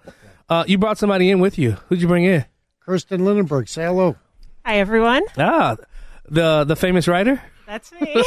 Uh, 0.49 0.63
you 0.67 0.77
brought 0.77 0.97
somebody 0.97 1.30
in 1.30 1.39
with 1.39 1.57
you. 1.59 1.72
Who'd 1.89 2.01
you 2.01 2.07
bring 2.07 2.23
in? 2.23 2.45
Kirsten 2.80 3.26
Lindenberg. 3.26 3.67
Say 3.67 3.84
hello. 3.84 4.15
Hi, 4.65 4.77
everyone. 4.80 5.23
Ah, 5.38 5.76
the 6.30 6.63
the 6.63 6.76
famous 6.76 7.07
writer. 7.07 7.41
That's 7.67 7.91
me. 7.93 8.15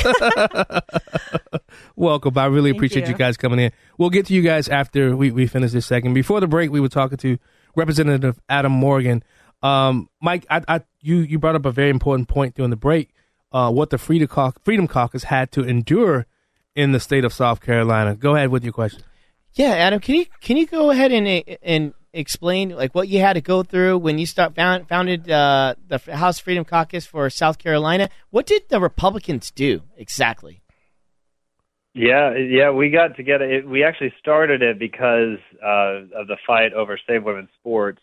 Welcome. 1.97 2.37
I 2.37 2.47
really 2.47 2.71
Thank 2.71 2.79
appreciate 2.79 3.07
you. 3.07 3.13
you. 3.13 3.19
guys 3.19 3.37
coming 3.37 3.59
in. 3.61 3.73
We'll 3.97 4.11
get 4.11 4.27
to 4.27 4.35
you 4.35 4.43
guys 4.43 4.69
after 4.69 5.17
we, 5.17 5.31
we 5.31 5.47
finish 5.47 5.73
this 5.73 5.87
second. 5.87 6.15
Before 6.15 6.41
the 6.41 6.47
break, 6.49 6.71
we 6.71 6.81
were 6.81 6.89
talking 6.89 7.19
to 7.19 7.39
Representative 7.77 8.39
Adam 8.49 8.73
Morgan. 8.73 9.23
Um, 9.63 10.09
Mike, 10.21 10.47
I, 10.49 10.63
I, 10.69 10.81
you, 11.01 11.17
you 11.17 11.39
brought 11.39 11.55
up 11.55 11.67
a 11.67 11.73
very 11.73 11.91
important 11.91 12.29
point 12.29 12.55
during 12.55 12.71
the 12.71 12.77
break. 12.77 13.11
Uh, 13.51 13.71
what 13.71 13.91
the 13.91 13.99
Freedom 13.99 14.29
Caucus, 14.29 14.61
Freedom 14.63 14.87
Caucus 14.87 15.25
had 15.25 15.51
to 15.53 15.63
endure 15.63 16.27
in 16.75 16.93
the 16.93 17.01
state 17.01 17.25
of 17.25 17.33
South 17.33 17.61
Carolina. 17.61 18.15
Go 18.15 18.37
ahead 18.37 18.51
with 18.51 18.63
your 18.63 18.73
question. 18.73 19.03
Yeah, 19.55 19.71
Adam, 19.71 20.01
can 20.01 20.15
you 20.15 20.27
can 20.41 20.57
you 20.57 20.67
go 20.67 20.91
ahead 20.91 21.11
and 21.11 21.59
and 21.63 21.95
explain 22.13 22.71
like 22.71 22.95
what 22.95 23.09
you 23.09 23.21
had 23.21 23.35
to 23.35 23.41
go 23.41 23.63
through 23.63 23.99
when 23.99 24.19
you 24.19 24.27
start 24.27 24.55
found, 24.55 24.89
founded 24.89 25.31
uh, 25.31 25.75
the 25.87 25.99
House 26.15 26.39
Freedom 26.39 26.65
Caucus 26.65 27.07
for 27.07 27.29
South 27.31 27.59
Carolina? 27.59 28.09
What 28.31 28.47
did 28.47 28.69
the 28.69 28.81
Republicans 28.81 29.51
do 29.51 29.83
exactly? 29.97 30.63
Yeah, 31.95 32.37
yeah, 32.37 32.71
we 32.71 32.91
got 32.91 33.17
together. 33.17 33.51
It, 33.51 33.69
we 33.69 33.83
actually 33.83 34.13
started 34.21 34.63
it 34.63 34.79
because 34.79 35.39
uh, 35.61 36.07
of 36.15 36.29
the 36.29 36.37
fight 36.47 36.73
over 36.73 36.99
Save 37.09 37.25
Women's 37.25 37.49
Sports. 37.59 38.01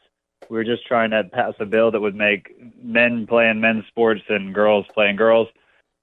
We 0.49 0.57
were 0.57 0.63
just 0.63 0.85
trying 0.85 1.11
to 1.11 1.23
pass 1.23 1.53
a 1.59 1.65
bill 1.65 1.91
that 1.91 1.99
would 1.99 2.15
make 2.15 2.55
men 2.81 3.25
playing 3.27 3.61
men's 3.61 3.85
sports 3.87 4.21
and 4.29 4.53
girls 4.53 4.85
playing 4.93 5.15
girls, 5.15 5.47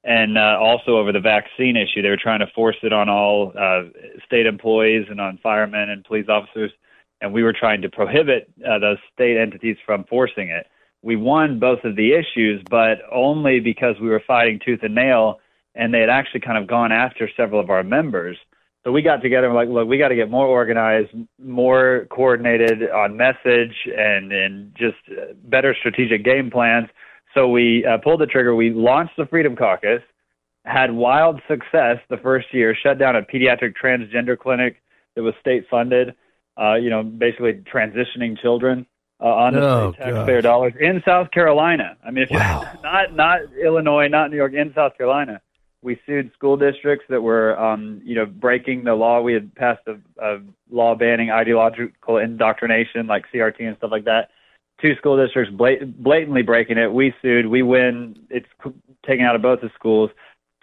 and 0.04 0.36
uh, 0.36 0.58
also 0.60 0.96
over 0.96 1.12
the 1.12 1.20
vaccine 1.20 1.76
issue. 1.76 2.02
They 2.02 2.08
were 2.08 2.16
trying 2.16 2.40
to 2.40 2.48
force 2.54 2.76
it 2.82 2.92
on 2.92 3.08
all 3.08 3.52
uh, 3.58 3.84
state 4.24 4.46
employees 4.46 5.06
and 5.08 5.20
on 5.20 5.38
firemen 5.42 5.90
and 5.90 6.04
police 6.04 6.28
officers, 6.28 6.72
and 7.20 7.32
we 7.32 7.42
were 7.42 7.52
trying 7.52 7.82
to 7.82 7.88
prohibit 7.88 8.50
uh, 8.68 8.78
those 8.78 8.98
state 9.14 9.36
entities 9.36 9.76
from 9.86 10.04
forcing 10.04 10.48
it. 10.48 10.66
We 11.02 11.16
won 11.16 11.58
both 11.58 11.84
of 11.84 11.96
the 11.96 12.12
issues, 12.12 12.62
but 12.70 12.98
only 13.10 13.60
because 13.60 13.96
we 14.00 14.08
were 14.08 14.22
fighting 14.26 14.60
tooth 14.64 14.80
and 14.82 14.94
nail 14.94 15.40
and 15.74 15.92
they 15.92 16.00
had 16.00 16.10
actually 16.10 16.40
kind 16.40 16.58
of 16.58 16.66
gone 16.66 16.92
after 16.92 17.30
several 17.36 17.60
of 17.60 17.70
our 17.70 17.82
members. 17.82 18.36
So 18.84 18.90
we 18.90 19.02
got 19.02 19.22
together 19.22 19.46
and 19.46 19.54
were 19.54 19.64
like, 19.64 19.72
look, 19.72 19.88
we 19.88 19.96
got 19.96 20.08
to 20.08 20.16
get 20.16 20.28
more 20.28 20.46
organized, 20.46 21.10
more 21.38 22.06
coordinated 22.10 22.90
on 22.90 23.16
message, 23.16 23.74
and 23.96 24.32
and 24.32 24.74
just 24.76 24.96
uh, 25.10 25.34
better 25.44 25.74
strategic 25.78 26.24
game 26.24 26.50
plans. 26.50 26.88
So 27.34 27.48
we 27.48 27.86
uh, 27.86 27.98
pulled 27.98 28.20
the 28.20 28.26
trigger. 28.26 28.54
We 28.54 28.70
launched 28.70 29.16
the 29.16 29.26
Freedom 29.26 29.54
Caucus, 29.54 30.02
had 30.64 30.92
wild 30.92 31.40
success 31.48 31.98
the 32.10 32.16
first 32.22 32.52
year, 32.52 32.74
shut 32.80 32.98
down 32.98 33.14
a 33.14 33.22
pediatric 33.22 33.74
transgender 33.82 34.36
clinic 34.36 34.82
that 35.14 35.22
was 35.22 35.34
state 35.40 35.66
funded. 35.70 36.14
Uh, 36.60 36.74
you 36.74 36.90
know, 36.90 37.02
basically 37.02 37.54
transitioning 37.72 38.38
children 38.38 38.84
uh, 39.22 39.26
on 39.26 39.54
Oh, 39.56 39.92
taxpayer 39.92 40.42
dollars 40.42 40.74
in 40.78 41.02
South 41.06 41.30
Carolina. 41.30 41.96
I 42.04 42.10
mean, 42.10 42.26
if 42.28 42.30
not 42.82 43.14
not 43.14 43.40
Illinois, 43.54 44.08
not 44.08 44.30
New 44.30 44.36
York, 44.36 44.52
in 44.54 44.72
South 44.74 44.96
Carolina. 44.98 45.40
We 45.82 46.00
sued 46.06 46.32
school 46.34 46.56
districts 46.56 47.06
that 47.08 47.20
were, 47.20 47.58
um, 47.58 48.00
you 48.04 48.14
know, 48.14 48.26
breaking 48.26 48.84
the 48.84 48.94
law. 48.94 49.20
We 49.20 49.34
had 49.34 49.54
passed 49.54 49.82
a, 49.86 49.98
a 50.24 50.40
law 50.70 50.94
banning 50.94 51.30
ideological 51.30 52.18
indoctrination, 52.18 53.06
like 53.06 53.24
CRT 53.34 53.60
and 53.60 53.76
stuff 53.76 53.90
like 53.90 54.04
that. 54.04 54.30
Two 54.80 54.94
school 54.96 55.16
districts 55.22 55.52
blat- 55.52 56.02
blatantly 56.02 56.42
breaking 56.42 56.78
it. 56.78 56.92
We 56.92 57.12
sued. 57.20 57.46
We 57.46 57.62
win. 57.62 58.16
It's 58.30 58.46
taken 59.04 59.24
out 59.24 59.34
of 59.34 59.42
both 59.42 59.60
the 59.60 59.70
schools. 59.74 60.10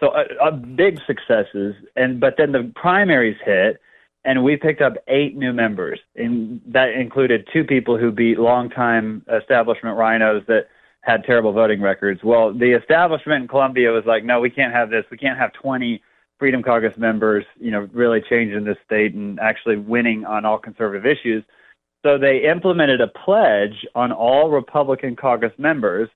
So 0.00 0.08
uh, 0.08 0.24
uh, 0.42 0.50
big 0.50 0.98
successes. 1.06 1.74
And 1.96 2.18
but 2.18 2.34
then 2.38 2.52
the 2.52 2.72
primaries 2.74 3.36
hit, 3.44 3.80
and 4.24 4.42
we 4.42 4.56
picked 4.56 4.80
up 4.80 4.94
eight 5.08 5.36
new 5.36 5.52
members, 5.52 6.00
and 6.16 6.60
that 6.66 6.90
included 6.90 7.48
two 7.52 7.64
people 7.64 7.98
who 7.98 8.10
beat 8.10 8.38
longtime 8.38 9.24
establishment 9.30 9.96
RINOs 9.96 10.46
that 10.46 10.68
had 11.02 11.24
terrible 11.24 11.52
voting 11.52 11.80
records. 11.80 12.20
Well, 12.22 12.52
the 12.52 12.76
establishment 12.78 13.42
in 13.42 13.48
Columbia 13.48 13.90
was 13.90 14.04
like, 14.06 14.24
no, 14.24 14.40
we 14.40 14.50
can't 14.50 14.72
have 14.72 14.90
this. 14.90 15.04
We 15.10 15.16
can't 15.16 15.38
have 15.38 15.52
20 15.54 16.02
Freedom 16.38 16.62
Caucus 16.62 16.96
members, 16.96 17.44
you 17.58 17.70
know, 17.70 17.88
really 17.92 18.22
changing 18.28 18.64
this 18.64 18.78
state 18.84 19.14
and 19.14 19.38
actually 19.40 19.76
winning 19.76 20.24
on 20.24 20.44
all 20.44 20.58
conservative 20.58 21.06
issues. 21.06 21.44
So 22.04 22.16
they 22.16 22.48
implemented 22.50 23.00
a 23.00 23.08
pledge 23.08 23.86
on 23.94 24.10
all 24.10 24.50
Republican 24.50 25.16
caucus 25.16 25.52
members. 25.58 26.08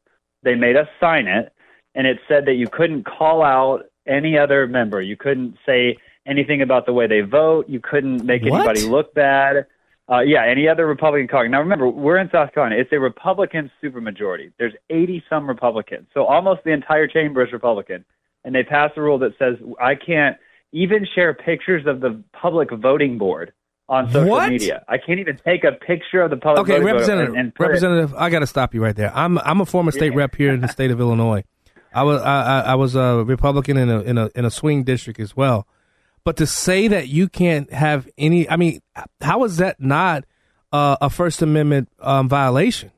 They 0.42 0.54
made 0.54 0.76
us 0.76 0.88
sign 0.98 1.26
it, 1.26 1.52
and 1.94 2.06
it 2.06 2.18
said 2.26 2.46
that 2.46 2.54
you 2.54 2.68
couldn't 2.68 3.04
call 3.04 3.42
out 3.42 3.82
any 4.06 4.38
other 4.38 4.66
member. 4.66 5.00
You 5.02 5.16
couldn't 5.16 5.56
say 5.66 5.96
anything 6.26 6.62
about 6.62 6.86
the 6.86 6.92
way 6.94 7.06
they 7.06 7.20
vote. 7.20 7.68
You 7.68 7.80
couldn't 7.80 8.24
make 8.24 8.42
What? 8.44 8.66
anybody 8.66 8.82
look 8.86 9.12
bad. 9.14 9.66
Uh, 10.10 10.20
yeah, 10.20 10.44
any 10.46 10.68
other 10.68 10.86
Republican 10.86 11.26
caucus. 11.28 11.50
Now 11.50 11.60
remember, 11.60 11.88
we're 11.88 12.18
in 12.18 12.28
South 12.30 12.52
Carolina. 12.52 12.76
It's 12.80 12.92
a 12.92 13.00
Republican 13.00 13.70
supermajority. 13.82 14.52
There's 14.58 14.74
80 14.90 15.24
some 15.30 15.46
Republicans, 15.48 16.06
so 16.12 16.24
almost 16.26 16.60
the 16.64 16.72
entire 16.72 17.06
chamber 17.06 17.42
is 17.44 17.52
Republican. 17.52 18.04
And 18.44 18.54
they 18.54 18.62
passed 18.62 18.98
a 18.98 19.00
rule 19.02 19.18
that 19.20 19.32
says 19.38 19.54
I 19.80 19.94
can't 19.94 20.36
even 20.72 21.06
share 21.14 21.32
pictures 21.32 21.86
of 21.86 22.00
the 22.00 22.22
public 22.38 22.70
voting 22.70 23.16
board 23.16 23.52
on 23.88 24.10
social 24.12 24.28
What? 24.28 24.50
media. 24.50 24.84
I 24.88 24.98
can't 24.98 25.20
even 25.20 25.38
take 25.42 25.64
a 25.64 25.72
picture 25.72 26.20
of 26.20 26.28
the 26.30 26.36
public 26.36 26.62
Okay, 26.64 26.72
voting 26.72 26.86
Representative. 26.86 27.28
and, 27.30 27.38
and 27.38 27.54
put 27.54 27.64
it- 27.64 27.66
Representative, 27.68 28.14
I 28.14 28.28
got 28.28 28.40
to 28.40 28.46
stop 28.46 28.74
you 28.74 28.82
right 28.82 28.94
there. 28.96 29.10
I'm 29.14 29.38
I'm 29.38 29.62
a 29.62 29.66
former 29.66 29.90
state 29.92 30.14
rep 30.14 30.34
here 30.34 30.52
in 30.52 30.60
the 30.60 30.68
state 30.68 30.90
of 30.90 31.00
Illinois. 31.00 31.44
I 31.94 32.02
was 32.02 32.20
I, 32.20 32.42
I, 32.42 32.60
I 32.60 32.74
was 32.74 32.94
a 32.94 33.24
Republican 33.24 33.78
in 33.78 33.88
a 33.88 34.00
in 34.00 34.18
a 34.18 34.28
in 34.34 34.44
a 34.44 34.50
swing 34.50 34.84
district 34.84 35.18
as 35.20 35.34
well. 35.34 35.66
But 36.24 36.38
to 36.38 36.46
say 36.46 36.88
that 36.88 37.08
you 37.08 37.28
can't 37.28 37.70
have 37.72 38.08
any, 38.16 38.48
I 38.48 38.56
mean, 38.56 38.80
how 39.20 39.44
is 39.44 39.58
that 39.58 39.78
not 39.78 40.24
uh, 40.72 40.96
a 41.00 41.10
First 41.10 41.42
Amendment 41.42 41.90
um, 42.00 42.28
violation? 42.28 42.90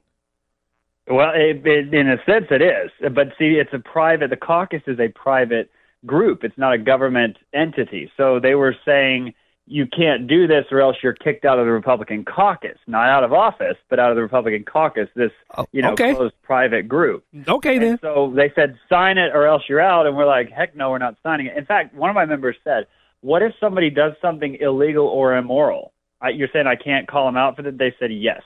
Well, 1.09 1.33
it, 1.35 1.65
it, 1.67 1.93
in 1.93 2.09
a 2.09 2.17
sense, 2.25 2.47
it 2.51 2.63
is. 2.63 2.91
But 3.13 3.29
see, 3.39 3.61
it's 3.61 3.73
a 3.73 3.79
private. 3.79 4.31
The 4.31 4.37
caucus 4.37 4.83
is 4.87 4.99
a 4.99 5.09
private 5.09 5.71
group. 6.05 6.45
It's 6.45 6.57
not 6.57 6.73
a 6.73 6.79
government 6.79 7.37
entity. 7.53 8.11
So 8.17 8.41
they 8.41 8.55
were 8.55 8.75
saying 8.85 9.35
you 9.67 9.87
can't 9.87 10.29
do 10.29 10.47
this, 10.47 10.65
or 10.71 10.81
else 10.81 10.97
you're 11.03 11.13
kicked 11.13 11.45
out 11.45 11.59
of 11.59 11.67
the 11.67 11.73
Republican 11.73 12.25
caucus, 12.25 12.79
not 12.87 13.09
out 13.09 13.25
of 13.25 13.33
office, 13.33 13.77
but 13.91 13.99
out 13.99 14.11
of 14.11 14.17
the 14.17 14.23
Republican 14.23 14.65
caucus. 14.65 15.09
This, 15.17 15.33
you 15.73 15.83
know, 15.83 15.93
okay. 15.93 16.15
closed 16.15 16.35
private 16.43 16.89
group. 16.89 17.25
Okay, 17.49 17.79
then. 17.79 17.99
So 18.01 18.33
they 18.35 18.53
said 18.55 18.77
sign 18.89 19.19
it, 19.19 19.33
or 19.35 19.47
else 19.47 19.63
you're 19.69 19.81
out. 19.81 20.07
And 20.07 20.17
we're 20.17 20.27
like, 20.27 20.51
heck 20.51 20.77
no, 20.77 20.91
we're 20.91 20.99
not 20.99 21.17
signing 21.23 21.47
it. 21.47 21.57
In 21.57 21.67
fact, 21.67 21.95
one 21.95 22.11
of 22.11 22.15
my 22.15 22.27
members 22.27 22.57
said, 22.63 22.87
"What 23.27 23.43
if 23.43 23.53
somebody 23.61 23.91
does 23.91 24.13
something 24.23 24.57
illegal 24.61 25.07
or 25.07 25.37
immoral?" 25.37 25.93
I, 26.21 26.29
you're 26.31 26.49
saying 26.53 26.67
I 26.67 26.77
can't 26.77 27.07
call 27.07 27.27
them 27.27 27.37
out 27.37 27.57
for 27.57 27.63
that? 27.63 27.77
They 27.79 27.93
said 28.01 28.11
yes. 28.13 28.43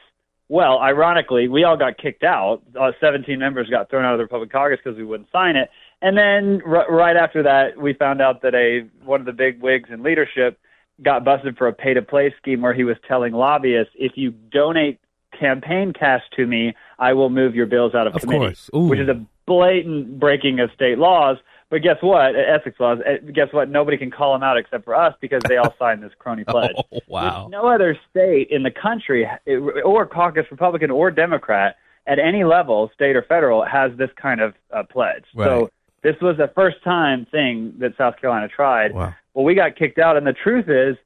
Well, 0.48 0.80
ironically, 0.80 1.46
we 1.46 1.62
all 1.62 1.76
got 1.76 1.96
kicked 1.98 2.24
out. 2.24 2.62
Uh, 2.78 2.90
17 3.00 3.38
members 3.38 3.68
got 3.70 3.88
thrown 3.88 4.04
out 4.04 4.14
of 4.14 4.18
the 4.18 4.24
Republican 4.24 4.50
caucus 4.50 4.80
because 4.82 4.98
we 4.98 5.04
wouldn't 5.04 5.28
sign 5.30 5.54
it. 5.54 5.68
And 6.02 6.16
then 6.18 6.60
r- 6.66 6.90
right 6.90 7.16
after 7.16 7.44
that, 7.44 7.76
we 7.80 7.92
found 7.94 8.20
out 8.20 8.42
that 8.42 8.54
a 8.54 8.88
one 9.04 9.20
of 9.20 9.26
the 9.26 9.32
big 9.44 9.60
wigs 9.62 9.88
in 9.92 10.02
leadership 10.02 10.58
got 11.02 11.24
busted 11.24 11.56
for 11.56 11.68
a 11.68 11.72
pay 11.72 11.94
to 11.94 12.02
play 12.02 12.34
scheme 12.42 12.60
where 12.62 12.74
he 12.74 12.82
was 12.84 12.96
telling 13.06 13.32
lobbyists, 13.32 13.92
if 13.96 14.12
you 14.16 14.32
donate 14.32 14.98
campaign 15.38 15.92
cash 15.92 16.22
to 16.36 16.46
me, 16.46 16.74
I 16.98 17.12
will 17.12 17.30
move 17.30 17.54
your 17.54 17.66
bills 17.66 17.94
out 17.94 18.06
of, 18.08 18.14
Of 18.16 18.22
committee, 18.22 18.38
course. 18.40 18.70
Ooh. 18.74 18.88
which 18.88 18.98
is 18.98 19.08
a 19.08 19.24
blatant 19.46 20.18
breaking 20.18 20.58
of 20.58 20.70
state 20.74 20.98
laws. 20.98 21.36
But 21.70 21.82
guess 21.82 21.96
what? 22.00 22.34
Ethics 22.36 22.78
laws. 22.80 22.98
eh, 23.06 23.18
Guess 23.32 23.52
what? 23.52 23.70
Nobody 23.70 23.96
can 23.96 24.10
call 24.10 24.32
them 24.32 24.42
out 24.42 24.58
except 24.58 24.84
for 24.84 24.94
us 24.94 25.14
because 25.20 25.40
they 25.48 25.56
all 25.56 25.74
signed 25.78 26.02
this 26.02 26.12
crony 26.18 26.44
pledge. 26.44 26.72
Oh, 26.76 26.98
wow. 27.06 27.48
There's 27.48 27.62
no 27.62 27.68
other 27.68 27.96
state 28.10 28.48
in 28.50 28.64
the 28.64 28.72
country, 28.72 29.24
eh, 29.46 29.54
or 29.84 30.04
caucus 30.06 30.46
Republican 30.50 30.90
or 30.90 31.10
Democrat, 31.12 31.76
at 32.06 32.18
any 32.18 32.42
level, 32.44 32.90
state 32.94 33.14
or 33.14 33.22
federal, 33.22 33.64
has 33.64 33.92
this 33.96 34.10
kind 34.20 34.40
of 34.40 34.54
uh, 34.74 34.82
pledge. 34.82 35.24
Right. 35.34 35.46
So 35.46 35.70
this 36.02 36.16
was 36.20 36.38
a 36.40 36.48
first 36.54 36.82
time 36.82 37.26
thing 37.30 37.74
that 37.78 37.96
South 37.96 38.16
Carolina 38.20 38.48
tried. 38.48 38.92
Wow. 38.92 39.14
Well, 39.34 39.44
we 39.44 39.54
got 39.54 39.76
kicked 39.76 39.98
out, 39.98 40.16
and 40.16 40.26
the 40.26 40.32
truth 40.32 40.68
is, 40.68 40.96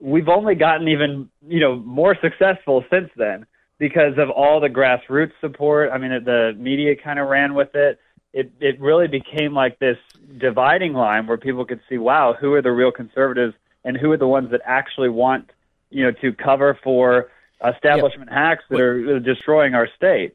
we've 0.00 0.28
only 0.28 0.54
gotten 0.54 0.88
even 0.88 1.28
you 1.46 1.60
know 1.60 1.76
more 1.76 2.16
successful 2.20 2.82
since 2.90 3.10
then 3.16 3.44
because 3.78 4.16
of 4.16 4.30
all 4.30 4.60
the 4.60 4.68
grassroots 4.68 5.32
support. 5.40 5.90
I 5.92 5.98
mean, 5.98 6.24
the 6.24 6.54
media 6.56 6.94
kind 6.96 7.18
of 7.18 7.28
ran 7.28 7.52
with 7.54 7.74
it. 7.74 7.98
It 8.34 8.52
it 8.60 8.80
really 8.80 9.06
became 9.06 9.54
like 9.54 9.78
this 9.78 9.96
dividing 10.38 10.92
line 10.92 11.26
where 11.28 11.38
people 11.38 11.64
could 11.64 11.80
see, 11.88 11.98
wow, 11.98 12.34
who 12.38 12.52
are 12.54 12.62
the 12.62 12.72
real 12.72 12.90
conservatives 12.90 13.54
and 13.84 13.96
who 13.96 14.10
are 14.10 14.16
the 14.16 14.26
ones 14.26 14.50
that 14.50 14.60
actually 14.66 15.08
want 15.08 15.50
you 15.90 16.02
know 16.02 16.10
to 16.20 16.32
cover 16.32 16.76
for 16.82 17.30
establishment 17.64 18.30
hacks 18.30 18.64
that 18.68 18.80
are 18.80 19.20
destroying 19.20 19.74
our 19.74 19.88
state. 19.96 20.34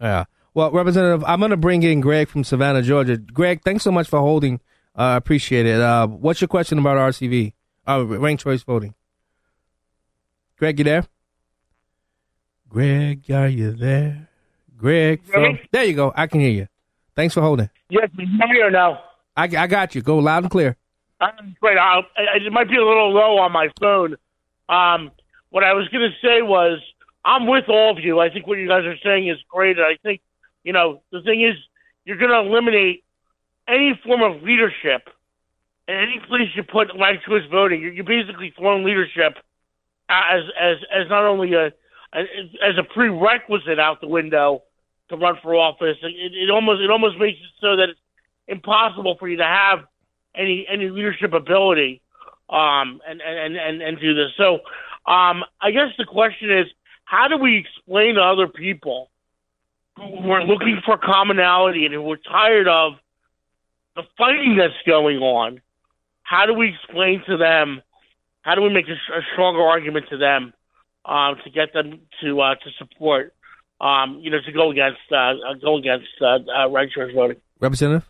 Yeah. 0.00 0.24
Well, 0.54 0.70
Representative, 0.72 1.24
I'm 1.24 1.38
going 1.38 1.50
to 1.50 1.56
bring 1.56 1.82
in 1.82 2.00
Greg 2.00 2.28
from 2.28 2.44
Savannah, 2.44 2.82
Georgia. 2.82 3.16
Greg, 3.16 3.62
thanks 3.62 3.84
so 3.84 3.90
much 3.90 4.08
for 4.08 4.20
holding. 4.20 4.60
I 4.94 5.14
uh, 5.14 5.16
appreciate 5.16 5.66
it. 5.66 5.80
Uh, 5.80 6.06
what's 6.06 6.40
your 6.40 6.48
question 6.48 6.78
about 6.78 6.96
RCV, 6.96 7.52
uh, 7.88 8.04
ranked 8.06 8.44
choice 8.44 8.62
voting? 8.62 8.94
Greg, 10.56 10.78
you 10.78 10.84
there? 10.84 11.04
Greg, 12.68 13.28
are 13.30 13.48
you 13.48 13.72
there? 13.72 14.28
Greg, 14.76 15.24
from, 15.24 15.58
there 15.72 15.84
you 15.84 15.94
go. 15.94 16.12
I 16.14 16.26
can 16.28 16.40
hear 16.40 16.50
you. 16.50 16.68
Thanks 17.16 17.34
for 17.34 17.40
holding. 17.40 17.70
Yes, 17.88 18.08
you 18.18 18.26
hear 18.26 18.48
me 18.48 18.60
or 18.60 18.70
no? 18.70 18.98
I, 19.36 19.44
I 19.44 19.66
got 19.66 19.94
you. 19.94 20.02
Go 20.02 20.18
loud 20.18 20.44
and 20.44 20.50
clear. 20.50 20.76
Um, 21.20 21.56
great. 21.60 21.78
I'll, 21.78 22.02
it 22.16 22.52
might 22.52 22.68
be 22.68 22.76
a 22.76 22.84
little 22.84 23.12
low 23.12 23.38
on 23.38 23.52
my 23.52 23.68
phone. 23.80 24.16
Um, 24.68 25.10
what 25.50 25.64
I 25.64 25.72
was 25.74 25.88
going 25.88 26.10
to 26.10 26.26
say 26.26 26.42
was, 26.42 26.80
I'm 27.24 27.46
with 27.46 27.64
all 27.68 27.96
of 27.96 28.04
you. 28.04 28.20
I 28.20 28.30
think 28.30 28.46
what 28.46 28.58
you 28.58 28.68
guys 28.68 28.84
are 28.84 28.96
saying 29.02 29.28
is 29.28 29.38
great. 29.48 29.78
I 29.78 29.96
think, 30.02 30.20
you 30.62 30.72
know, 30.72 31.02
the 31.10 31.22
thing 31.22 31.42
is, 31.42 31.54
you're 32.04 32.18
going 32.18 32.30
to 32.30 32.50
eliminate 32.50 33.04
any 33.66 33.98
form 34.04 34.22
of 34.22 34.42
leadership 34.42 35.08
and 35.88 35.96
any 35.96 36.20
place 36.28 36.48
you 36.54 36.62
put 36.62 36.88
ranked 36.98 37.24
choice 37.24 37.44
voting. 37.50 37.80
You're, 37.80 37.92
you're 37.92 38.04
basically 38.04 38.52
throwing 38.58 38.84
leadership 38.84 39.38
as 40.08 40.42
as 40.60 40.76
as 40.94 41.08
not 41.08 41.24
only 41.24 41.54
a 41.54 41.72
as 42.12 42.76
a 42.78 42.82
prerequisite 42.82 43.78
out 43.78 44.00
the 44.00 44.06
window 44.06 44.62
to 45.14 45.24
run 45.24 45.36
for 45.42 45.54
office. 45.54 45.96
It, 46.02 46.32
it 46.34 46.50
almost 46.50 46.80
it 46.82 46.90
almost 46.90 47.18
makes 47.18 47.38
it 47.38 47.50
so 47.60 47.76
that 47.76 47.90
it's 47.90 48.00
impossible 48.48 49.16
for 49.18 49.28
you 49.28 49.38
to 49.38 49.44
have 49.44 49.80
any 50.34 50.66
any 50.70 50.88
leadership 50.88 51.32
ability 51.32 52.00
um, 52.50 53.00
and, 53.06 53.20
and 53.20 53.56
and 53.56 53.82
and 53.82 54.00
do 54.00 54.14
this. 54.14 54.30
So 54.36 54.54
um, 55.10 55.44
I 55.60 55.70
guess 55.70 55.88
the 55.98 56.04
question 56.04 56.50
is, 56.50 56.66
how 57.04 57.28
do 57.28 57.36
we 57.36 57.58
explain 57.58 58.16
to 58.16 58.22
other 58.22 58.48
people 58.48 59.10
who 59.96 60.30
are 60.30 60.44
looking 60.44 60.80
for 60.84 60.98
commonality 60.98 61.86
and 61.86 61.94
who 61.94 62.10
are 62.10 62.16
tired 62.16 62.68
of 62.68 62.94
the 63.94 64.02
fighting 64.18 64.56
that's 64.56 64.74
going 64.86 65.18
on? 65.18 65.60
How 66.22 66.46
do 66.46 66.54
we 66.54 66.74
explain 66.74 67.22
to 67.28 67.36
them? 67.36 67.82
How 68.42 68.54
do 68.54 68.62
we 68.62 68.70
make 68.70 68.88
a, 68.88 68.92
a 68.92 69.22
stronger 69.32 69.62
argument 69.62 70.06
to 70.10 70.16
them 70.16 70.52
um, 71.04 71.36
to 71.44 71.50
get 71.50 71.72
them 71.72 72.00
to 72.22 72.40
uh, 72.40 72.54
to 72.56 72.70
support? 72.78 73.34
Um, 73.84 74.18
you 74.22 74.30
know, 74.30 74.38
to 74.40 74.52
go 74.52 74.70
against 74.70 75.00
uh, 75.12 75.16
uh, 75.16 75.54
go 75.60 75.76
against 75.76 76.08
uh, 76.22 76.38
uh, 76.50 76.70
ranked 76.70 76.94
choice 76.94 77.12
voting. 77.14 77.36
Representative? 77.60 78.08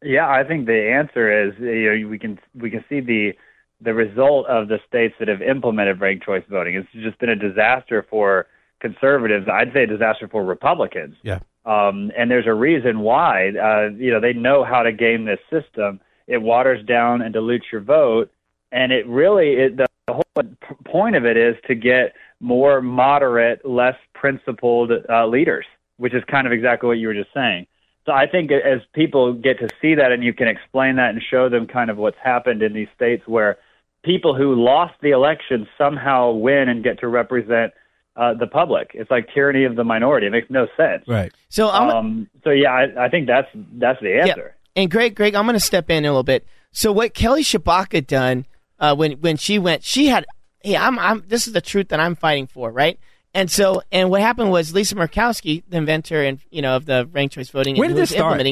Yeah, 0.00 0.28
I 0.28 0.44
think 0.44 0.66
the 0.66 0.92
answer 0.92 1.48
is 1.48 1.54
you 1.58 1.98
know, 1.98 2.08
we 2.08 2.20
can 2.20 2.38
we 2.54 2.70
can 2.70 2.84
see 2.88 3.00
the 3.00 3.32
the 3.80 3.94
result 3.94 4.46
of 4.46 4.68
the 4.68 4.78
states 4.86 5.14
that 5.18 5.26
have 5.26 5.42
implemented 5.42 6.00
ranked 6.00 6.24
choice 6.24 6.44
voting. 6.48 6.76
It's 6.76 6.88
just 6.92 7.18
been 7.18 7.30
a 7.30 7.36
disaster 7.36 8.06
for 8.08 8.46
conservatives. 8.78 9.48
I'd 9.52 9.72
say 9.72 9.82
a 9.82 9.86
disaster 9.88 10.28
for 10.28 10.44
Republicans. 10.44 11.16
Yeah. 11.24 11.40
Um, 11.64 12.12
and 12.16 12.30
there's 12.30 12.46
a 12.46 12.54
reason 12.54 13.00
why. 13.00 13.48
Uh, 13.48 13.90
you 13.96 14.12
know, 14.12 14.20
they 14.20 14.34
know 14.34 14.64
how 14.64 14.82
to 14.82 14.92
game 14.92 15.24
this 15.24 15.40
system. 15.50 16.00
It 16.28 16.40
waters 16.40 16.84
down 16.86 17.22
and 17.22 17.32
dilutes 17.32 17.66
your 17.72 17.80
vote, 17.80 18.30
and 18.70 18.92
it 18.92 19.04
really 19.08 19.54
it, 19.54 19.76
the, 19.76 19.86
the 20.06 20.14
whole 20.14 20.44
point 20.84 21.16
of 21.16 21.24
it 21.24 21.36
is 21.36 21.56
to 21.66 21.74
get 21.74 22.14
more 22.40 22.80
moderate, 22.80 23.64
less 23.64 23.96
principled 24.14 24.90
uh, 25.08 25.26
leaders, 25.26 25.66
which 25.98 26.14
is 26.14 26.22
kind 26.30 26.46
of 26.46 26.52
exactly 26.52 26.86
what 26.86 26.98
you 26.98 27.08
were 27.08 27.14
just 27.14 27.32
saying. 27.34 27.66
So 28.06 28.12
I 28.12 28.26
think 28.26 28.50
as 28.50 28.80
people 28.94 29.34
get 29.34 29.58
to 29.58 29.68
see 29.80 29.94
that, 29.94 30.10
and 30.10 30.24
you 30.24 30.32
can 30.32 30.48
explain 30.48 30.96
that 30.96 31.10
and 31.10 31.22
show 31.22 31.48
them 31.48 31.66
kind 31.66 31.90
of 31.90 31.98
what's 31.98 32.16
happened 32.22 32.62
in 32.62 32.72
these 32.72 32.88
states 32.96 33.22
where 33.26 33.58
people 34.02 34.34
who 34.34 34.54
lost 34.54 34.94
the 35.02 35.10
election 35.10 35.68
somehow 35.76 36.32
win 36.32 36.68
and 36.68 36.82
get 36.82 36.98
to 37.00 37.08
represent 37.08 37.72
uh, 38.16 38.34
the 38.34 38.46
public. 38.46 38.90
It's 38.94 39.10
like 39.10 39.28
tyranny 39.32 39.64
of 39.64 39.76
the 39.76 39.84
minority. 39.84 40.26
It 40.26 40.30
makes 40.30 40.50
no 40.50 40.66
sense. 40.76 41.04
Right. 41.06 41.32
So 41.48 41.68
I'm 41.70 41.90
Um, 41.90 42.30
so 42.42 42.50
yeah, 42.50 42.70
I, 42.70 43.04
I 43.06 43.08
think 43.08 43.26
that's 43.26 43.48
that's 43.74 44.00
the 44.00 44.20
answer. 44.20 44.56
And 44.74 44.90
Greg, 44.90 45.14
Greg, 45.14 45.34
I'm 45.34 45.44
going 45.44 45.54
to 45.54 45.60
step 45.60 45.90
in 45.90 46.04
a 46.04 46.08
little 46.08 46.22
bit. 46.22 46.46
So 46.72 46.92
what 46.92 47.14
Kelly 47.14 47.42
Tshibaka 47.42 48.06
done 48.06 48.46
uh, 48.78 48.94
when 48.94 49.12
when 49.20 49.36
she 49.36 49.58
went, 49.58 49.84
she 49.84 50.06
had, 50.06 50.26
hey, 50.62 50.76
I'm, 50.76 50.98
I'm, 50.98 51.24
this 51.26 51.46
is 51.46 51.52
the 51.52 51.60
truth 51.60 51.88
that 51.88 52.00
I'm 52.00 52.14
fighting 52.14 52.46
for, 52.46 52.70
right? 52.70 52.98
And 53.32 53.50
so, 53.50 53.82
and 53.92 54.10
what 54.10 54.20
happened 54.20 54.50
was 54.50 54.74
Lisa 54.74 54.94
Murkowski, 54.96 55.62
the 55.68 55.76
inventor 55.76 56.22
and 56.22 56.40
you 56.50 56.62
know 56.62 56.76
of 56.76 56.86
the 56.86 57.08
ranked 57.12 57.34
choice 57.34 57.48
voting, 57.48 57.76
When 57.76 57.90
did 57.90 57.96
this 57.96 58.10
start? 58.10 58.42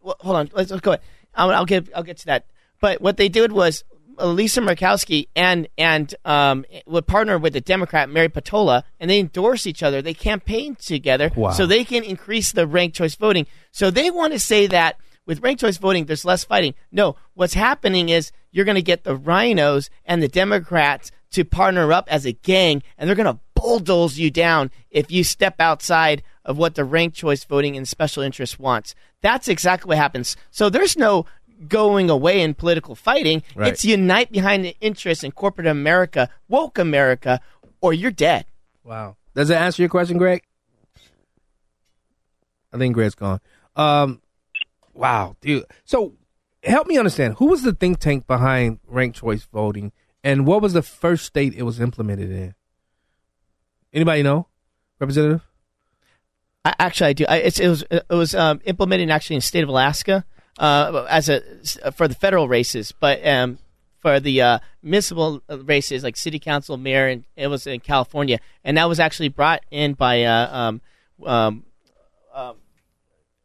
Well, 0.00 0.16
hold 0.20 0.36
on, 0.36 0.50
let's, 0.52 0.70
let's 0.70 0.80
go 0.80 0.92
ahead. 0.92 1.02
I'll, 1.34 1.50
I'll 1.50 1.64
get 1.66 1.88
I'll 1.94 2.02
get 2.04 2.18
to 2.18 2.26
that. 2.26 2.46
But 2.80 3.00
what 3.00 3.16
they 3.16 3.28
did 3.28 3.50
was 3.52 3.82
uh, 4.18 4.26
Lisa 4.26 4.60
Murkowski 4.60 5.26
and 5.34 5.66
and 5.76 6.14
um, 6.24 6.64
would 6.86 7.06
partner 7.06 7.36
with 7.38 7.52
the 7.52 7.60
Democrat 7.60 8.08
Mary 8.08 8.28
Peltola, 8.28 8.84
and 9.00 9.10
they 9.10 9.18
endorse 9.18 9.66
each 9.66 9.82
other. 9.82 10.02
They 10.02 10.14
campaign 10.14 10.76
together, 10.76 11.30
Wow. 11.34 11.50
so 11.50 11.66
they 11.66 11.84
can 11.84 12.04
increase 12.04 12.52
the 12.52 12.66
ranked 12.66 12.96
choice 12.96 13.16
voting. 13.16 13.46
So 13.72 13.90
they 13.90 14.10
want 14.10 14.34
to 14.34 14.38
say 14.38 14.68
that 14.68 14.98
with 15.26 15.40
ranked 15.42 15.60
choice 15.62 15.78
voting, 15.78 16.04
there's 16.04 16.24
less 16.24 16.44
fighting. 16.44 16.74
No, 16.92 17.16
what's 17.34 17.54
happening 17.54 18.08
is 18.08 18.30
you're 18.52 18.64
going 18.64 18.74
to 18.76 18.82
get 18.82 19.02
the 19.04 19.16
RINOs 19.16 19.88
and 20.04 20.22
the 20.22 20.28
Democrats 20.28 21.10
to 21.32 21.44
partner 21.44 21.92
up 21.92 22.08
as 22.10 22.24
a 22.24 22.32
gang, 22.32 22.82
and 22.96 23.08
they're 23.08 23.16
going 23.16 23.32
to 23.32 23.40
bulldoze 23.54 24.18
you 24.18 24.30
down 24.30 24.70
if 24.90 25.10
you 25.10 25.24
step 25.24 25.60
outside 25.60 26.22
of 26.44 26.58
what 26.58 26.74
the 26.74 26.84
ranked 26.84 27.16
choice 27.16 27.44
voting 27.44 27.76
and 27.76 27.86
special 27.86 28.22
interest 28.22 28.58
wants. 28.58 28.94
That's 29.20 29.48
exactly 29.48 29.88
what 29.88 29.98
happens. 29.98 30.36
So 30.50 30.68
there's 30.68 30.96
no 30.96 31.26
going 31.68 32.10
away 32.10 32.40
in 32.40 32.54
political 32.54 32.94
fighting. 32.94 33.42
Right. 33.54 33.68
It's 33.68 33.84
unite 33.84 34.32
behind 34.32 34.64
the 34.64 34.76
interests 34.80 35.22
in 35.22 35.32
corporate 35.32 35.66
America, 35.66 36.28
woke 36.48 36.78
America, 36.78 37.40
or 37.80 37.92
you're 37.92 38.10
dead. 38.10 38.46
Wow. 38.84 39.16
Does 39.34 39.48
that 39.48 39.62
answer 39.62 39.82
your 39.82 39.88
question, 39.88 40.18
Greg? 40.18 40.42
I 42.72 42.78
think 42.78 42.94
Greg's 42.94 43.14
gone. 43.14 43.40
Um, 43.76 44.20
wow, 44.92 45.36
dude. 45.40 45.64
So 45.84 46.14
help 46.64 46.86
me 46.86 46.98
understand 46.98 47.34
who 47.38 47.46
was 47.46 47.62
the 47.62 47.72
think 47.72 47.98
tank 47.98 48.26
behind 48.26 48.80
ranked 48.86 49.18
choice 49.18 49.46
voting, 49.52 49.92
and 50.24 50.46
what 50.46 50.62
was 50.62 50.72
the 50.72 50.82
first 50.82 51.26
state 51.26 51.54
it 51.54 51.62
was 51.62 51.80
implemented 51.80 52.30
in? 52.30 52.54
Anybody 53.92 54.22
know, 54.22 54.46
Representative? 55.00 55.42
I, 56.64 56.74
actually, 56.78 57.10
I 57.10 57.12
do. 57.12 57.24
I, 57.28 57.36
it's, 57.38 57.58
it 57.58 57.68
was 57.68 57.84
it 57.90 58.04
was 58.10 58.34
um, 58.34 58.60
implemented 58.64 59.10
actually 59.10 59.34
in 59.36 59.38
the 59.38 59.46
state 59.46 59.62
of 59.64 59.68
Alaska. 59.68 60.24
uh, 60.58 61.06
as 61.08 61.28
a 61.28 61.40
for 61.92 62.06
the 62.08 62.14
federal 62.14 62.46
races, 62.48 62.92
but 63.00 63.26
um, 63.26 63.58
for 64.00 64.20
the 64.20 64.40
uh, 64.40 64.58
municipal 64.82 65.42
races 65.48 66.04
like 66.04 66.16
city 66.16 66.38
council, 66.38 66.76
mayor, 66.76 67.08
and 67.08 67.24
it 67.36 67.48
was 67.48 67.66
in 67.66 67.80
California, 67.80 68.38
and 68.64 68.76
that 68.76 68.88
was 68.88 69.00
actually 69.00 69.28
brought 69.28 69.62
in 69.70 69.94
by 69.94 70.22
uh, 70.24 70.56
um, 70.56 70.80
um, 71.26 71.64
um, 72.34 72.56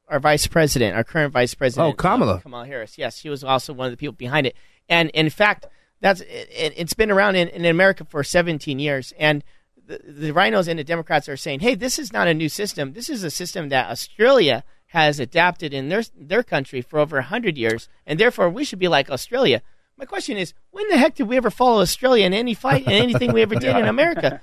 our 0.08 0.20
vice 0.20 0.46
president, 0.48 0.96
our 0.96 1.04
current 1.04 1.34
vice 1.34 1.54
president, 1.56 1.94
Oh, 1.94 1.94
Kamala. 1.94 2.36
uh, 2.36 2.40
Kamala 2.40 2.66
Harris. 2.68 2.98
Yes, 2.98 3.18
she 3.18 3.30
was 3.30 3.44
also 3.44 3.74
one 3.74 3.88
of 3.88 3.92
the 3.92 3.98
people 3.98 4.14
behind 4.14 4.46
it, 4.46 4.56
and 4.88 5.10
in 5.12 5.30
fact, 5.30 5.66
that's 6.00 6.22
it, 6.22 6.74
it's 6.76 6.94
been 6.94 7.12
around 7.12 7.36
in, 7.36 7.48
in 7.50 7.66
America 7.66 8.06
for 8.06 8.24
17 8.24 8.80
years, 8.80 9.14
and 9.18 9.44
the, 9.86 10.00
the 10.06 10.32
RINOs 10.32 10.68
and 10.68 10.80
the 10.80 10.84
Democrats 10.84 11.28
are 11.30 11.38
saying, 11.38 11.62
"Hey, 11.62 11.76
this 11.76 11.98
is 11.98 12.14
not 12.14 12.28
a 12.28 12.34
new 12.34 12.50
system. 12.50 12.94
This 12.94 13.10
is 13.10 13.24
a 13.24 13.32
system 13.32 13.70
that 13.70 13.90
Australia 13.90 14.64
has 14.88 15.20
adapted 15.20 15.74
in 15.74 15.90
their 15.90 16.04
their 16.16 16.44
country 16.44 16.82
for 16.82 17.00
over 17.00 17.18
100 17.18 17.58
years, 17.58 17.90
and 18.06 18.20
therefore 18.20 18.50
we 18.50 18.64
should 18.64 18.80
be 18.80 18.88
like 18.88 19.10
Australia." 19.10 19.62
My 19.98 20.06
question 20.06 20.38
is, 20.38 20.54
when 20.70 20.88
the 20.90 20.98
heck 20.98 21.16
did 21.16 21.28
we 21.28 21.38
ever 21.38 21.50
follow 21.50 21.82
Australia 21.82 22.26
in 22.26 22.34
any 22.34 22.54
fight 22.54 22.86
in 22.86 22.92
anything 22.92 23.34
we 23.34 23.42
ever 23.42 23.56
did 23.56 23.76
in 23.76 23.86
America? 23.88 24.42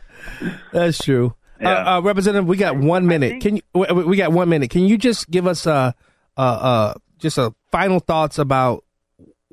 That's 0.73 0.99
true. 0.99 1.35
Uh, 1.63 1.69
uh, 1.69 2.01
Representative, 2.03 2.47
we 2.47 2.57
got 2.57 2.77
one 2.77 3.07
minute. 3.07 3.41
Can 3.41 3.57
you? 3.57 3.63
We, 3.73 4.05
we 4.05 4.17
got 4.17 4.33
one 4.33 4.49
minute. 4.49 4.71
Can 4.71 4.85
you 4.85 4.99
just 4.99 5.31
give 5.31 5.47
us 5.47 5.67
uh, 5.67 5.93
uh, 6.37 6.41
uh, 6.41 6.95
just 7.19 7.39
a 7.39 7.55
final 7.71 8.01
thoughts 8.01 8.39
about 8.39 8.85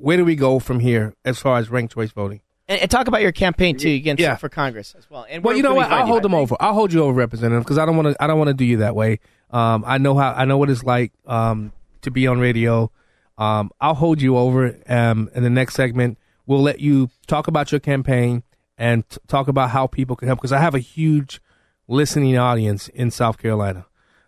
where 0.02 0.16
do 0.16 0.24
we 0.24 0.34
go 0.36 0.58
from 0.58 0.80
here 0.80 1.14
as 1.24 1.38
far 1.38 1.58
as 1.58 1.70
ranked 1.70 1.94
choice 1.94 2.10
voting? 2.10 2.40
And, 2.68 2.80
and 2.80 2.90
talk 2.90 3.08
about 3.08 3.22
your 3.22 3.32
campaign 3.32 3.76
too 3.76 3.88
against 3.90 4.20
Yeah. 4.20 4.36
for 4.36 4.48
Congress 4.48 4.94
as 4.96 5.08
well. 5.10 5.26
And 5.28 5.42
well, 5.42 5.56
you 5.56 5.62
know 5.62 5.74
what? 5.74 5.90
I'll 5.90 6.00
you? 6.00 6.12
hold 6.12 6.22
them 6.22 6.34
over. 6.34 6.56
I'll 6.60 6.74
hold 6.74 6.92
you 6.92 7.02
over, 7.02 7.12
Representative, 7.12 7.64
because 7.64 7.78
I 7.78 7.86
don't 7.86 7.96
want 7.96 8.08
to. 8.16 8.22
I 8.22 8.26
don't 8.26 8.38
want 8.38 8.48
to 8.48 8.54
do 8.54 8.64
you 8.64 8.78
that 8.78 8.94
way. 8.94 9.20
Um, 9.50 9.84
I 9.86 9.98
know 9.98 10.16
how. 10.16 10.32
I 10.32 10.44
know 10.44 10.58
what 10.58 10.70
it's 10.70 10.84
like 10.84 11.12
um, 11.26 11.72
to 12.02 12.10
be 12.10 12.26
on 12.26 12.38
radio. 12.40 12.90
Um, 13.38 13.70
I'll 13.80 13.94
hold 13.94 14.20
you 14.22 14.36
over. 14.36 14.76
Um, 14.88 15.30
in 15.34 15.42
the 15.42 15.50
next 15.50 15.74
segment, 15.74 16.18
we'll 16.46 16.62
let 16.62 16.80
you 16.80 17.10
talk 17.26 17.48
about 17.48 17.72
your 17.72 17.80
campaign 17.80 18.42
and 18.78 19.08
t- 19.08 19.18
talk 19.28 19.48
about 19.48 19.70
how 19.70 19.86
people 19.86 20.16
can 20.16 20.28
help. 20.28 20.38
Because 20.38 20.52
I 20.52 20.58
have 20.58 20.74
a 20.74 20.78
huge 20.80 21.40
listening 21.88 22.36
audience 22.38 22.88
in 22.88 23.10
South 23.10 23.38
Carolina. 23.38 23.86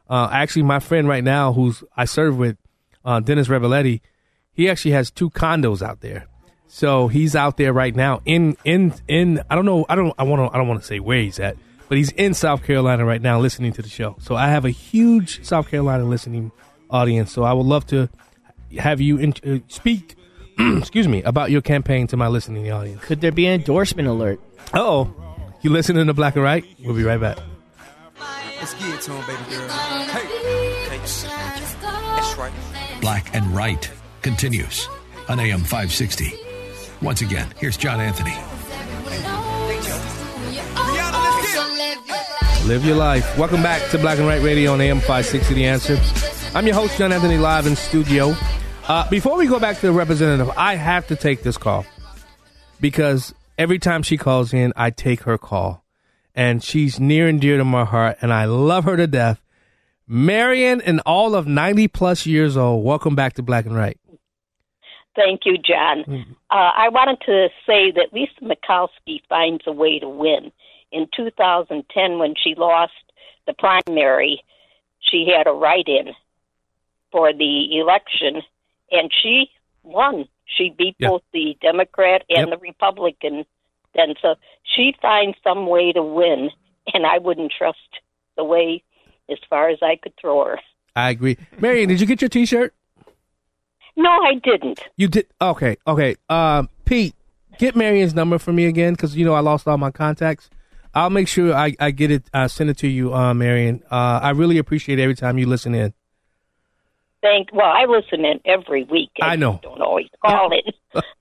Uh, 0.09 0.29
actually, 0.33 0.63
my 0.63 0.81
friend 0.81 1.09
right 1.09 1.25
now, 1.25 1.53
who's 1.53 1.83
I 1.97 2.05
serve 2.05 2.37
with, 2.37 2.57
uh, 3.05 3.21
Dennis 3.21 3.49
Revelletti, 3.49 4.01
he 4.55 4.69
actually 4.71 4.93
has 4.93 5.11
two 5.11 5.31
condos 5.31 5.83
out 5.83 6.01
there. 6.01 6.27
So 6.67 7.09
he's 7.09 7.37
out 7.37 7.57
there 7.57 7.73
right 7.73 7.95
now 7.95 8.21
in 8.25 8.57
in 8.65 8.95
in 9.07 9.43
I 9.49 9.55
don't 9.55 9.65
know 9.65 9.87
I 9.89 9.95
don't 9.95 10.13
I 10.19 10.25
want 10.25 10.51
to 10.51 10.55
I 10.55 10.59
don't 10.59 10.67
want 10.67 10.81
to 10.81 10.87
say 10.87 10.99
where 10.99 11.21
he's 11.21 11.39
at, 11.39 11.57
but 11.89 11.99
he's 11.99 12.11
in 12.13 12.35
South 12.35 12.65
Carolina 12.65 13.05
right 13.05 13.23
now 13.23 13.39
listening 13.39 13.73
to 13.75 13.83
the 13.83 13.89
show. 13.89 14.17
So 14.21 14.35
I 14.35 14.49
have 14.49 14.65
a 14.65 14.71
huge 14.71 15.45
South 15.45 15.69
Carolina 15.69 16.05
listening 16.05 16.51
audience. 16.91 17.33
So 17.33 17.45
I 17.45 17.53
would 17.53 17.67
love 17.67 17.87
to 17.89 18.09
have 18.79 19.01
you 19.01 19.19
in, 19.19 19.35
uh, 19.47 19.59
speak, 19.69 20.17
excuse 20.59 21.07
me, 21.07 21.23
about 21.23 21.51
your 21.51 21.63
campaign 21.63 22.07
to 22.09 22.17
my 22.17 22.29
listening 22.29 22.71
audience. 22.73 23.03
Could 23.05 23.21
there 23.21 23.33
be 23.33 23.47
an 23.47 23.61
endorsement 23.61 24.09
alert? 24.09 24.41
Oh, 24.73 25.15
you 25.63 25.71
listening 25.71 26.07
to 26.07 26.15
Black 26.15 26.35
and 26.35 26.43
Right? 26.43 26.65
We'll 26.81 26.97
be 26.97 27.05
right 27.05 27.21
back. 27.21 27.39
Let's 28.59 28.75
get 28.75 28.95
it 28.95 29.01
to 29.03 29.13
him, 29.13 29.27
baby 29.27 29.51
girl. 29.51 29.69
Hey, 29.69 30.27
hey. 30.27 30.99
That's 30.99 32.39
right. 32.39 32.53
Black 33.01 33.35
and 33.35 33.47
Right 33.55 33.91
continues 34.25 34.89
on 35.29 35.39
AM 35.39 35.61
560. 35.61 36.33
Once 37.03 37.21
again, 37.21 37.47
here's 37.59 37.77
John 37.77 38.01
Anthony. 38.01 38.35
Live 42.67 42.87
your 42.87 42.97
life. 42.97 43.37
Welcome 43.37 43.63
back 43.63 43.89
to 43.91 43.99
Black 43.99 44.19
and 44.19 44.27
Right 44.27 44.43
Radio 44.43 44.73
on 44.73 44.81
AM 44.81 45.01
560 45.01 45.53
The 45.53 45.67
Answer. 45.67 46.01
I'm 46.57 46.67
your 46.67 46.75
host, 46.75 46.97
John 46.97 47.13
Anthony, 47.13 47.37
live 47.37 47.67
in 47.67 47.77
studio. 47.77 48.35
Uh, 48.89 49.09
before 49.11 49.37
we 49.37 49.47
go 49.47 49.61
back 49.61 49.77
to 49.77 49.87
the 49.89 49.93
representative, 49.93 50.51
I 50.57 50.77
have 50.77 51.07
to 51.09 51.17
take 51.17 51.43
this 51.43 51.59
call 51.59 51.85
because 52.81 53.35
every 53.59 53.79
time 53.79 54.03
she 54.03 54.17
calls 54.17 54.55
in, 54.55 54.73
I 54.75 54.89
take 54.89 55.25
her 55.25 55.37
call. 55.37 55.85
And 56.35 56.65
she's 56.65 56.99
near 56.99 57.29
and 57.29 57.41
dear 57.41 57.59
to 57.59 57.65
my 57.65 57.85
heart, 57.85 58.17
and 58.23 58.33
I 58.33 58.47
love 58.47 58.85
her 58.85 58.97
to 58.97 59.07
death. 59.07 59.43
Marion, 60.09 60.81
and 60.81 61.01
all 61.07 61.35
of 61.35 61.47
90 61.47 61.89
plus 61.89 62.27
years 62.27 62.57
old, 62.57 62.85
welcome 62.85 63.15
back 63.15 63.35
to 63.35 63.43
Black 63.43 63.67
and 63.67 63.77
Right. 63.77 63.99
Thank 65.17 65.43
you, 65.45 65.57
John. 65.59 66.05
Uh, 66.51 66.71
I 66.75 66.89
wanted 66.89 67.21
to 67.27 67.49
say 67.67 67.91
that 67.93 68.13
Lisa 68.13 68.33
Murkowski 68.43 69.21
finds 69.29 69.63
a 69.67 69.73
way 69.73 69.99
to 69.99 70.09
win. 70.09 70.51
In 70.93 71.07
2010, 71.17 72.19
when 72.19 72.35
she 72.37 72.55
lost 72.57 72.93
the 73.47 73.55
primary, 73.55 74.43
she 75.01 75.27
had 75.37 75.47
a 75.47 75.53
write 75.53 75.89
in 75.89 76.13
for 77.13 77.33
the 77.33 77.79
election, 77.79 78.43
and 78.91 79.11
she 79.23 79.51
won. 79.83 80.27
She 80.47 80.71
beat 80.77 80.97
Yeah. 80.99 81.09
both 81.11 81.23
the 81.33 81.57
Democrat 81.61 82.25
and 82.29 82.49
Yep. 82.49 82.51
the 82.51 82.59
Republican. 82.59 83.45
Then, 83.95 84.15
so 84.21 84.35
she 84.65 84.97
finds 85.01 85.37
some 85.45 85.67
way 85.67 85.93
to 85.93 86.03
win, 86.03 86.51
and 86.93 87.07
I 87.07 87.19
wouldn't 87.19 87.53
trust 87.53 87.79
the 88.37 88.45
way 88.45 88.83
as 89.31 89.39
far 89.49 89.69
as 89.69 89.79
I 89.81 89.97
could 89.97 90.17
throw 90.17 90.45
her. 90.45 90.61
I 90.97 91.11
agree. 91.11 91.37
Marion, 91.59 91.89
did 91.89 92.01
you 92.01 92.07
get 92.07 92.21
your 92.21 92.29
t 92.29 92.47
shirt? 92.47 92.75
No, 93.97 94.11
I 94.11 94.35
didn't. 94.43 94.81
You 94.97 95.09
did? 95.09 95.27
Okay, 95.41 95.77
okay. 95.87 96.17
Um, 96.29 96.69
Pete, 96.85 97.15
get 97.59 97.77
Marion's 97.77 98.15
number 98.15 98.39
for 98.39 98.53
me 98.53 98.67
again 98.67 98.95
because, 98.95 99.17
you 99.17 99.25
know, 99.25 99.35
I 99.35 99.41
lost 99.41 99.69
all 99.69 99.79
my 99.79 99.91
contacts. 99.91 100.51
I'll 100.95 101.11
make 101.11 101.29
sure 101.29 101.55
I, 101.55 101.75
I 101.81 101.91
get 101.91 102.11
it, 102.11 102.25
uh, 102.33 102.49
send 102.49 102.71
it 102.71 102.79
to 102.79 102.89
you, 102.89 103.15
uh, 103.15 103.35
Marion. 103.35 103.83
Uh, 103.91 104.21
I 104.23 104.31
really 104.31 104.59
appreciate 104.59 104.99
every 104.99 105.15
time 105.15 105.39
you 105.39 105.47
listen 105.47 105.75
in. 105.75 105.93
Thank. 107.23 107.53
Well, 107.53 107.67
I 107.67 107.87
listen 107.87 108.25
in 108.25 108.41
every 108.45 108.85
week. 108.85 109.11
I 109.21 109.37
know. 109.37 109.59
Don't 109.63 109.81
always 109.81 110.09
call 110.25 110.51
in. 110.53 111.03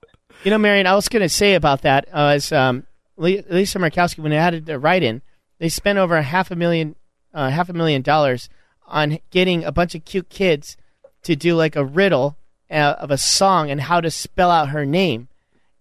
You 0.44 0.50
know, 0.50 0.58
Marion, 0.58 0.86
I 0.86 0.94
was 0.94 1.08
going 1.08 1.22
to 1.22 1.28
say 1.30 1.54
about 1.54 1.80
that 1.82 2.06
uh, 2.12 2.34
is 2.36 2.52
um, 2.52 2.86
Lisa 3.16 3.78
Murkowski 3.78 4.18
when 4.18 4.30
they 4.30 4.36
added 4.36 4.66
the 4.66 4.78
write-in, 4.78 5.22
they 5.58 5.70
spent 5.70 5.98
over 5.98 6.16
a 6.16 6.22
half 6.22 6.50
a 6.50 6.54
million, 6.54 6.96
uh, 7.32 7.48
half 7.48 7.70
a 7.70 7.72
million 7.72 8.02
dollars 8.02 8.50
on 8.86 9.20
getting 9.30 9.64
a 9.64 9.72
bunch 9.72 9.94
of 9.94 10.04
cute 10.04 10.28
kids 10.28 10.76
to 11.22 11.34
do 11.34 11.54
like 11.54 11.76
a 11.76 11.84
riddle 11.84 12.36
of 12.82 13.10
a 13.10 13.18
song 13.18 13.70
and 13.70 13.80
how 13.80 14.00
to 14.00 14.10
spell 14.10 14.50
out 14.50 14.70
her 14.70 14.84
name, 14.84 15.28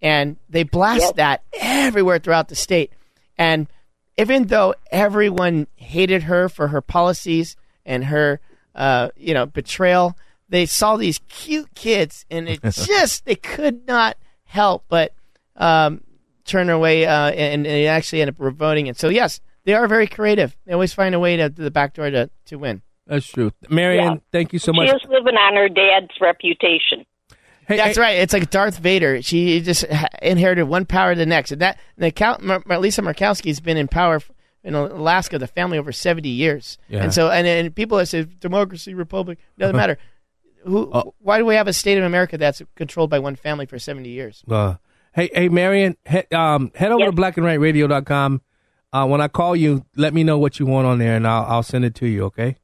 and 0.01 0.37
they 0.49 0.63
blast 0.63 1.01
Yep. 1.01 1.15
that 1.15 1.43
everywhere 1.59 2.19
throughout 2.19 2.49
the 2.49 2.55
state. 2.55 2.91
And 3.37 3.67
even 4.17 4.45
though 4.47 4.75
everyone 4.91 5.67
hated 5.75 6.23
her 6.23 6.49
for 6.49 6.67
her 6.67 6.81
policies 6.81 7.55
and 7.85 8.05
her, 8.05 8.39
uh, 8.75 9.09
you 9.15 9.33
know, 9.33 9.45
betrayal, 9.45 10.15
they 10.49 10.65
saw 10.65 10.97
these 10.97 11.19
cute 11.29 11.73
kids, 11.73 12.25
and 12.29 12.47
it 12.47 12.61
just 12.71 13.25
they 13.25 13.35
could 13.35 13.87
not 13.87 14.17
help 14.45 14.83
but 14.87 15.13
um, 15.55 16.01
turn 16.45 16.69
away, 16.69 17.05
uh, 17.05 17.29
and, 17.31 17.53
and 17.53 17.65
they 17.65 17.87
actually 17.87 18.21
end 18.21 18.29
up 18.29 18.35
voting 18.37 18.87
it. 18.87 18.99
So 18.99 19.09
yes, 19.09 19.39
they 19.63 19.73
are 19.73 19.87
very 19.87 20.05
creative. 20.07 20.55
They 20.65 20.73
always 20.73 20.93
find 20.93 21.15
a 21.15 21.19
way 21.19 21.37
to, 21.37 21.49
to 21.49 21.61
the 21.61 21.71
back 21.71 21.93
door 21.95 22.09
to, 22.11 22.29
to 22.47 22.57
win. 22.57 22.81
That's 23.07 23.27
true. 23.27 23.51
Marion, 23.69 24.03
Yeah. 24.13 24.15
thank 24.31 24.53
you 24.53 24.59
so 24.59 24.71
she 24.71 24.77
much. 24.79 24.89
is 24.95 25.01
living 25.09 25.35
on 25.35 25.55
her 25.55 25.67
dad's 25.69 26.11
reputation. 26.21 27.05
That's 27.67 27.97
right. 27.97 28.17
It's 28.19 28.33
like 28.33 28.49
Darth 28.49 28.77
Vader. 28.77 29.21
She 29.21 29.61
just 29.61 29.85
inherited 30.21 30.65
one 30.65 30.85
power 30.85 31.13
to 31.13 31.17
the 31.17 31.25
next. 31.25 31.51
And 31.51 31.61
that 31.61 31.79
the 31.97 32.11
Count, 32.11 32.43
Mar- 32.43 32.61
Mar- 32.65 32.79
Lisa 32.79 33.01
Murkowski 33.01 33.47
has 33.47 33.59
been 33.61 33.77
in 33.77 33.87
power 33.87 34.19
in 34.65 34.73
Alaska, 34.75 35.39
the 35.39 35.47
family, 35.47 35.77
over 35.77 35.91
seventy 35.91 36.29
years. 36.29 36.77
Yeah. 36.89 37.03
And 37.03 37.13
so, 37.13 37.29
and, 37.31 37.47
and 37.47 37.73
people 37.73 37.97
that 37.97 38.07
say 38.07 38.23
democracy, 38.23 38.93
republic 38.93 39.39
doesn't 39.57 39.75
matter. 39.75 39.97
Who? 40.65 40.89
Oh. 40.93 41.13
Why 41.19 41.37
do 41.37 41.45
we 41.45 41.55
have 41.55 41.67
a 41.67 41.73
state 41.73 41.97
of 41.97 42.03
America 42.05 42.37
that's 42.37 42.61
controlled 42.75 43.09
by 43.09 43.19
one 43.19 43.35
family 43.35 43.65
for 43.65 43.79
seventy 43.79 44.09
years? 44.09 44.43
Uh, 44.49 44.75
hey, 45.13 45.29
hey, 45.33 45.49
Marion, 45.49 45.95
head, 46.05 46.31
um, 46.33 46.71
head 46.75 46.91
over 46.91 47.05
to 47.05 47.11
blackandrightradio.com. 47.11 48.41
Uh, 48.91 49.07
when 49.07 49.21
I 49.21 49.27
call 49.27 49.55
you, 49.55 49.85
let 49.95 50.13
me 50.13 50.23
know 50.23 50.37
what 50.37 50.59
you 50.59 50.65
want 50.65 50.85
on 50.85 50.99
there, 50.99 51.15
and 51.15 51.27
I'll, 51.27 51.43
I'll 51.45 51.63
send 51.63 51.83
it 51.85 51.95
to 51.95 52.07
you, 52.07 52.25
okay? 52.25 52.57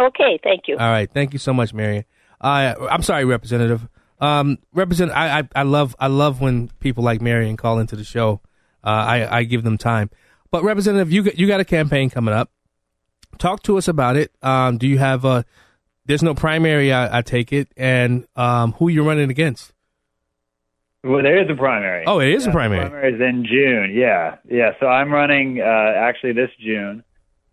Okay, 0.00 0.38
thank 0.42 0.68
you. 0.68 0.76
All 0.78 0.90
right. 0.90 1.10
Thank 1.10 1.32
you 1.32 1.38
so 1.38 1.52
much, 1.52 1.74
Marion. 1.74 2.04
Uh, 2.40 2.74
I'm 2.90 3.02
sorry, 3.02 3.24
Representative. 3.24 3.88
Um, 4.20 4.58
Represent, 4.72 5.10
I, 5.12 5.40
I, 5.40 5.48
I 5.56 5.62
love, 5.62 5.96
I 5.98 6.06
love 6.06 6.40
when 6.40 6.68
people 6.80 7.04
like 7.04 7.20
Marion 7.20 7.56
call 7.56 7.78
into 7.78 7.96
the 7.96 8.04
show. 8.04 8.40
Uh, 8.84 8.88
I, 8.88 9.38
I 9.38 9.42
give 9.44 9.64
them 9.64 9.78
time. 9.78 10.10
But 10.50 10.64
Representative, 10.64 11.12
you 11.12 11.22
got, 11.22 11.38
you 11.38 11.46
got 11.46 11.60
a 11.60 11.64
campaign 11.64 12.10
coming 12.10 12.34
up. 12.34 12.50
Talk 13.38 13.62
to 13.64 13.78
us 13.78 13.88
about 13.88 14.16
it. 14.16 14.32
Um, 14.42 14.78
do 14.78 14.86
you 14.86 14.98
have 14.98 15.24
a? 15.24 15.44
There's 16.04 16.22
no 16.22 16.34
primary, 16.34 16.92
I, 16.92 17.18
I 17.18 17.22
take 17.22 17.52
it, 17.52 17.68
and 17.76 18.26
um, 18.36 18.72
who 18.72 18.88
you're 18.88 19.04
running 19.04 19.30
against? 19.30 19.72
Well, 21.04 21.22
there 21.22 21.42
is 21.42 21.48
a 21.50 21.54
primary. 21.54 22.04
Oh, 22.06 22.20
it 22.20 22.30
is 22.30 22.46
a 22.46 22.50
primary. 22.50 22.84
The 22.84 22.90
primary 22.90 23.14
is 23.14 23.20
in 23.20 23.44
June. 23.44 23.92
Yeah, 23.94 24.36
yeah. 24.48 24.72
So 24.78 24.86
I'm 24.86 25.12
running 25.12 25.60
uh, 25.60 25.92
actually 25.96 26.32
this 26.32 26.50
June. 26.60 27.02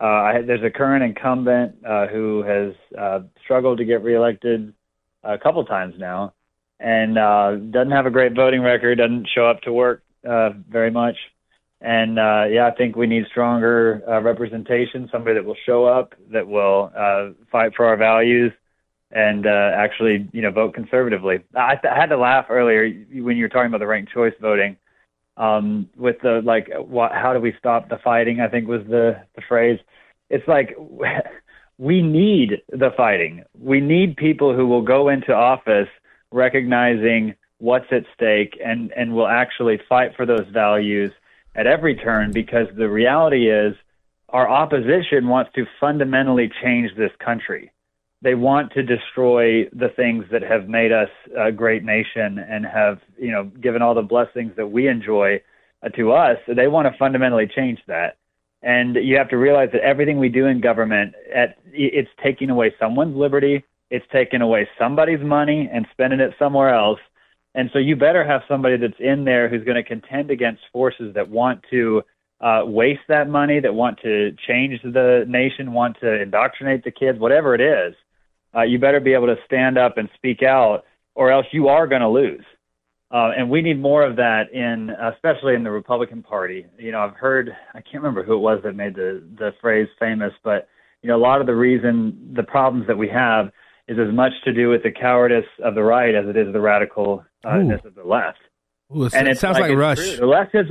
Uh, 0.01 0.05
I, 0.05 0.41
there's 0.45 0.63
a 0.63 0.69
current 0.69 1.03
incumbent 1.03 1.76
uh, 1.85 2.07
who 2.07 2.43
has 2.43 2.73
uh, 2.97 3.19
struggled 3.43 3.80
to 3.80 3.85
get 3.85 4.01
reelected 4.03 4.73
a 5.23 5.38
couple 5.38 5.63
times 5.65 5.95
now, 5.97 6.34
and 6.80 7.17
uh, 7.17 7.55
doesn't 7.55 7.91
have 7.91 8.05
a 8.05 8.11
great 8.11 8.34
voting 8.34 8.61
record. 8.61 8.99
Doesn't 8.99 9.27
show 9.34 9.45
up 9.45 9.61
to 9.63 9.73
work 9.73 10.03
uh, 10.27 10.51
very 10.69 10.91
much. 10.91 11.17
And 11.81 12.19
uh, 12.19 12.45
yeah, 12.49 12.67
I 12.67 12.76
think 12.76 12.95
we 12.95 13.07
need 13.07 13.26
stronger 13.31 14.01
uh, 14.07 14.21
representation. 14.21 15.09
Somebody 15.11 15.35
that 15.35 15.45
will 15.45 15.55
show 15.65 15.85
up, 15.85 16.13
that 16.31 16.47
will 16.47 16.91
uh, 16.95 17.30
fight 17.51 17.73
for 17.76 17.85
our 17.85 17.95
values, 17.95 18.51
and 19.11 19.45
uh, 19.45 19.71
actually, 19.76 20.27
you 20.34 20.41
know, 20.41 20.51
vote 20.51 20.73
conservatively. 20.73 21.39
I, 21.55 21.76
I 21.84 21.99
had 21.99 22.07
to 22.07 22.17
laugh 22.17 22.45
earlier 22.49 22.89
when 23.13 23.38
you 23.38 23.43
were 23.43 23.49
talking 23.49 23.67
about 23.67 23.80
the 23.80 23.88
ranked 23.88 24.11
choice 24.13 24.34
voting. 24.41 24.77
Um, 25.38 25.89
with 25.95 26.17
the 26.21 26.41
like, 26.43 26.69
what, 26.76 27.13
how 27.13 27.34
do 27.34 27.39
we 27.39 27.53
stop 27.57 27.88
the 27.88 27.97
fighting? 28.03 28.41
I 28.41 28.49
think 28.49 28.67
was 28.67 28.81
the 28.89 29.21
the 29.38 29.41
phrase. 29.47 29.80
It's 30.30 30.47
like 30.47 30.76
we 31.77 32.01
need 32.01 32.61
the 32.69 32.91
fighting. 32.95 33.43
We 33.57 33.80
need 33.80 34.18
people 34.18 34.56
who 34.56 34.68
will 34.68 34.81
go 34.81 35.10
into 35.10 35.34
office 35.34 35.89
recognizing 36.31 37.35
what's 37.57 37.91
at 37.91 38.03
stake 38.14 38.57
and 38.64 38.91
and 38.93 39.14
will 39.14 39.27
actually 39.27 39.80
fight 39.89 40.15
for 40.15 40.26
those 40.26 40.47
values 40.53 41.11
at 41.56 41.68
every 41.68 41.95
turn 41.95 42.31
because 42.31 42.68
the 42.77 42.89
reality 42.89 43.49
is 43.49 43.76
our 44.30 44.47
opposition 44.47 45.27
wants 45.27 45.51
to 45.56 45.65
fundamentally 45.80 46.49
change 46.61 46.91
this 46.95 47.11
country. 47.23 47.72
They 48.22 48.35
want 48.35 48.72
to 48.73 48.84
destroy 48.84 49.65
the 49.73 49.89
things 49.95 50.26
that 50.31 50.43
have 50.43 50.68
made 50.68 50.91
us 50.91 51.10
a 51.38 51.51
great 51.51 51.84
nation 51.84 52.38
and 52.38 52.65
have, 52.65 52.99
you 53.18 53.31
know, 53.31 53.45
given 53.45 53.81
all 53.81 53.95
the 53.95 54.01
blessings 54.01 54.51
that 54.57 54.68
we 54.68 54.88
enjoy 54.88 55.41
to 55.95 56.11
us. 56.11 56.38
They 56.47 56.68
want 56.68 56.91
to 56.91 56.97
fundamentally 56.97 57.47
change 57.47 57.80
that. 57.88 58.18
And 58.61 58.95
you 58.95 59.15
have 59.18 59.30
to 59.30 59.38
realize 59.38 59.69
that 59.72 59.81
everything 59.81 60.19
we 60.19 60.30
do 60.30 60.45
in 60.45 60.60
government, 60.60 61.15
at, 61.34 61.57
it's 61.72 62.10
taking 62.22 62.49
away 62.49 62.73
someone's 62.80 63.15
liberty, 63.15 63.64
it's 63.90 64.06
taking 64.11 64.41
away 64.41 64.68
somebody's 64.77 65.22
money 65.22 65.69
and 65.72 65.88
spending 65.91 66.19
it 66.19 66.34
somewhere 66.38 66.73
else. 66.73 66.99
And 67.56 67.69
so 67.73 67.80
you 67.80 67.95
better 67.95 68.23
have 68.23 68.41
somebody 68.48 68.77
that's 68.77 68.99
in 68.99 69.26
there 69.26 69.49
who's 69.49 69.64
going 69.64 69.76
to 69.76 69.84
contend 69.84 70.30
against 70.30 70.61
forces 70.72 71.14
that 71.15 71.30
want 71.30 71.64
to 71.72 72.03
uh, 72.41 72.61
waste 72.65 73.02
that 73.07 73.30
money, 73.30 73.60
that 73.60 73.73
want 73.73 73.99
to 74.02 74.31
change 74.48 74.81
the 74.84 75.26
nation, 75.27 75.73
want 75.73 75.98
to 76.02 76.22
indoctrinate 76.22 76.84
the 76.84 76.91
kids, 76.91 77.19
whatever 77.19 77.56
it 77.56 77.61
is. 77.61 77.95
Uh, 78.56 78.61
you 78.61 78.80
better 78.80 78.99
be 78.99 79.14
able 79.14 79.27
to 79.27 79.36
stand 79.45 79.77
up 79.77 79.98
and 79.98 80.10
speak 80.15 80.44
out, 80.44 80.84
or 81.15 81.31
else 81.31 81.45
you 81.52 81.68
are 81.68 81.88
going 81.88 82.02
to 82.02 82.10
lose. 82.10 82.44
Uh, 83.11 83.31
and 83.36 83.49
we 83.49 83.61
need 83.61 83.81
more 83.81 84.03
of 84.03 84.15
that 84.18 84.53
in, 84.53 84.91
especially 85.14 85.56
in 85.56 85.64
the 85.64 85.72
Republican 85.72 86.22
Party. 86.22 86.65
You 86.77 86.91
know, 86.91 86.99
I've 86.99 87.15
heard, 87.15 87.49
I 87.73 87.81
can't 87.81 88.03
remember 88.03 88.23
who 88.23 88.36
it 88.36 88.40
was 88.40 88.60
that 88.64 88.76
made 88.76 88.95
the 88.95 89.23
the 89.38 89.52
phrase 89.61 89.88
famous, 89.99 90.31
but 90.44 90.68
you 91.02 91.07
know, 91.07 91.15
a 91.15 91.18
lot 91.18 91.41
of 91.41 91.48
the 91.48 91.56
reason 91.56 92.34
the 92.36 92.44
problems 92.44 92.86
that 92.88 92.98
we 92.98 93.10
have 93.10 93.48
is 93.88 93.98
as 93.98 94.14
much 94.14 94.34
to 94.44 94.53
do 94.53 94.69
with 94.69 94.84
the 94.84 94.91
cowardice 94.91 95.45
of 95.64 95.73
the 95.73 95.81
right 95.81 96.14
as 96.14 96.26
it 96.27 96.38
is 96.38 96.53
the 96.53 96.60
radicalness 96.60 97.86
of 97.86 97.95
the 97.95 98.03
left. 98.03 98.38
Ooh, 98.95 99.10
and 99.14 99.27
it 99.27 99.40
sounds 99.40 99.60
like 99.60 99.72
it's 99.72 99.77
Rush. 99.77 99.98
true. 99.98 100.18
The 100.18 100.26
left 100.27 100.53
has 100.56 100.65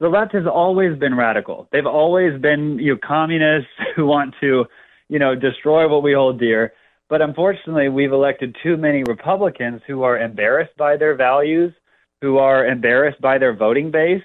the 0.00 0.08
left 0.08 0.34
has 0.34 0.46
always 0.52 0.98
been 0.98 1.16
radical. 1.16 1.68
They've 1.70 1.86
always 1.86 2.40
been 2.40 2.78
you 2.80 2.94
know 2.94 2.98
communists 3.02 3.70
who 3.96 4.06
want 4.06 4.34
to 4.40 4.64
you 5.08 5.18
know 5.18 5.34
destroy 5.36 5.88
what 5.88 6.02
we 6.02 6.12
hold 6.12 6.40
dear. 6.40 6.72
But 7.12 7.20
unfortunately, 7.20 7.90
we've 7.90 8.10
elected 8.10 8.56
too 8.62 8.78
many 8.78 9.04
Republicans 9.04 9.82
who 9.86 10.02
are 10.02 10.18
embarrassed 10.18 10.74
by 10.78 10.96
their 10.96 11.14
values, 11.14 11.74
who 12.22 12.38
are 12.38 12.66
embarrassed 12.66 13.20
by 13.20 13.36
their 13.36 13.54
voting 13.54 13.90
base, 13.90 14.24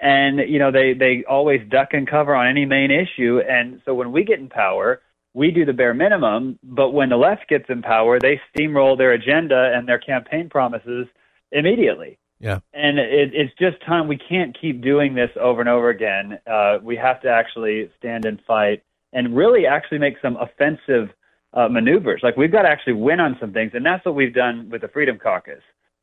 and 0.00 0.38
you 0.48 0.58
know 0.58 0.72
they 0.72 0.94
they 0.94 1.24
always 1.28 1.60
duck 1.68 1.88
and 1.92 2.08
cover 2.08 2.34
on 2.34 2.46
any 2.46 2.64
main 2.64 2.90
issue. 2.90 3.40
And 3.46 3.82
so 3.84 3.92
when 3.92 4.10
we 4.10 4.24
get 4.24 4.38
in 4.38 4.48
power, 4.48 5.02
we 5.34 5.50
do 5.50 5.66
the 5.66 5.74
bare 5.74 5.92
minimum. 5.92 6.58
But 6.62 6.92
when 6.92 7.10
the 7.10 7.18
left 7.18 7.46
gets 7.46 7.66
in 7.68 7.82
power, 7.82 8.18
they 8.18 8.40
steamroll 8.56 8.96
their 8.96 9.12
agenda 9.12 9.72
and 9.76 9.86
their 9.86 9.98
campaign 9.98 10.48
promises 10.48 11.06
immediately. 11.52 12.16
Yeah. 12.40 12.60
And 12.72 12.98
it, 12.98 13.34
it's 13.34 13.52
just 13.58 13.84
time. 13.84 14.08
We 14.08 14.16
can't 14.16 14.58
keep 14.58 14.80
doing 14.80 15.14
this 15.14 15.30
over 15.38 15.60
and 15.60 15.68
over 15.68 15.90
again. 15.90 16.38
Uh, 16.50 16.78
we 16.82 16.96
have 16.96 17.20
to 17.20 17.28
actually 17.28 17.90
stand 17.98 18.24
and 18.24 18.40
fight 18.46 18.82
and 19.12 19.36
really 19.36 19.66
actually 19.66 19.98
make 19.98 20.14
some 20.22 20.38
offensive 20.38 21.10
uh, 21.54 21.68
maneuvers. 21.68 22.20
Like 22.22 22.36
we've 22.36 22.52
got 22.52 22.62
to 22.62 22.68
actually 22.68 22.94
win 22.94 23.20
on 23.20 23.36
some 23.40 23.52
things, 23.52 23.72
and 23.74 23.84
that's 23.86 24.04
what 24.04 24.14
we've 24.14 24.34
done 24.34 24.68
with 24.70 24.82
the 24.82 24.88
Freedom 24.88 25.18
Caucus. 25.18 25.62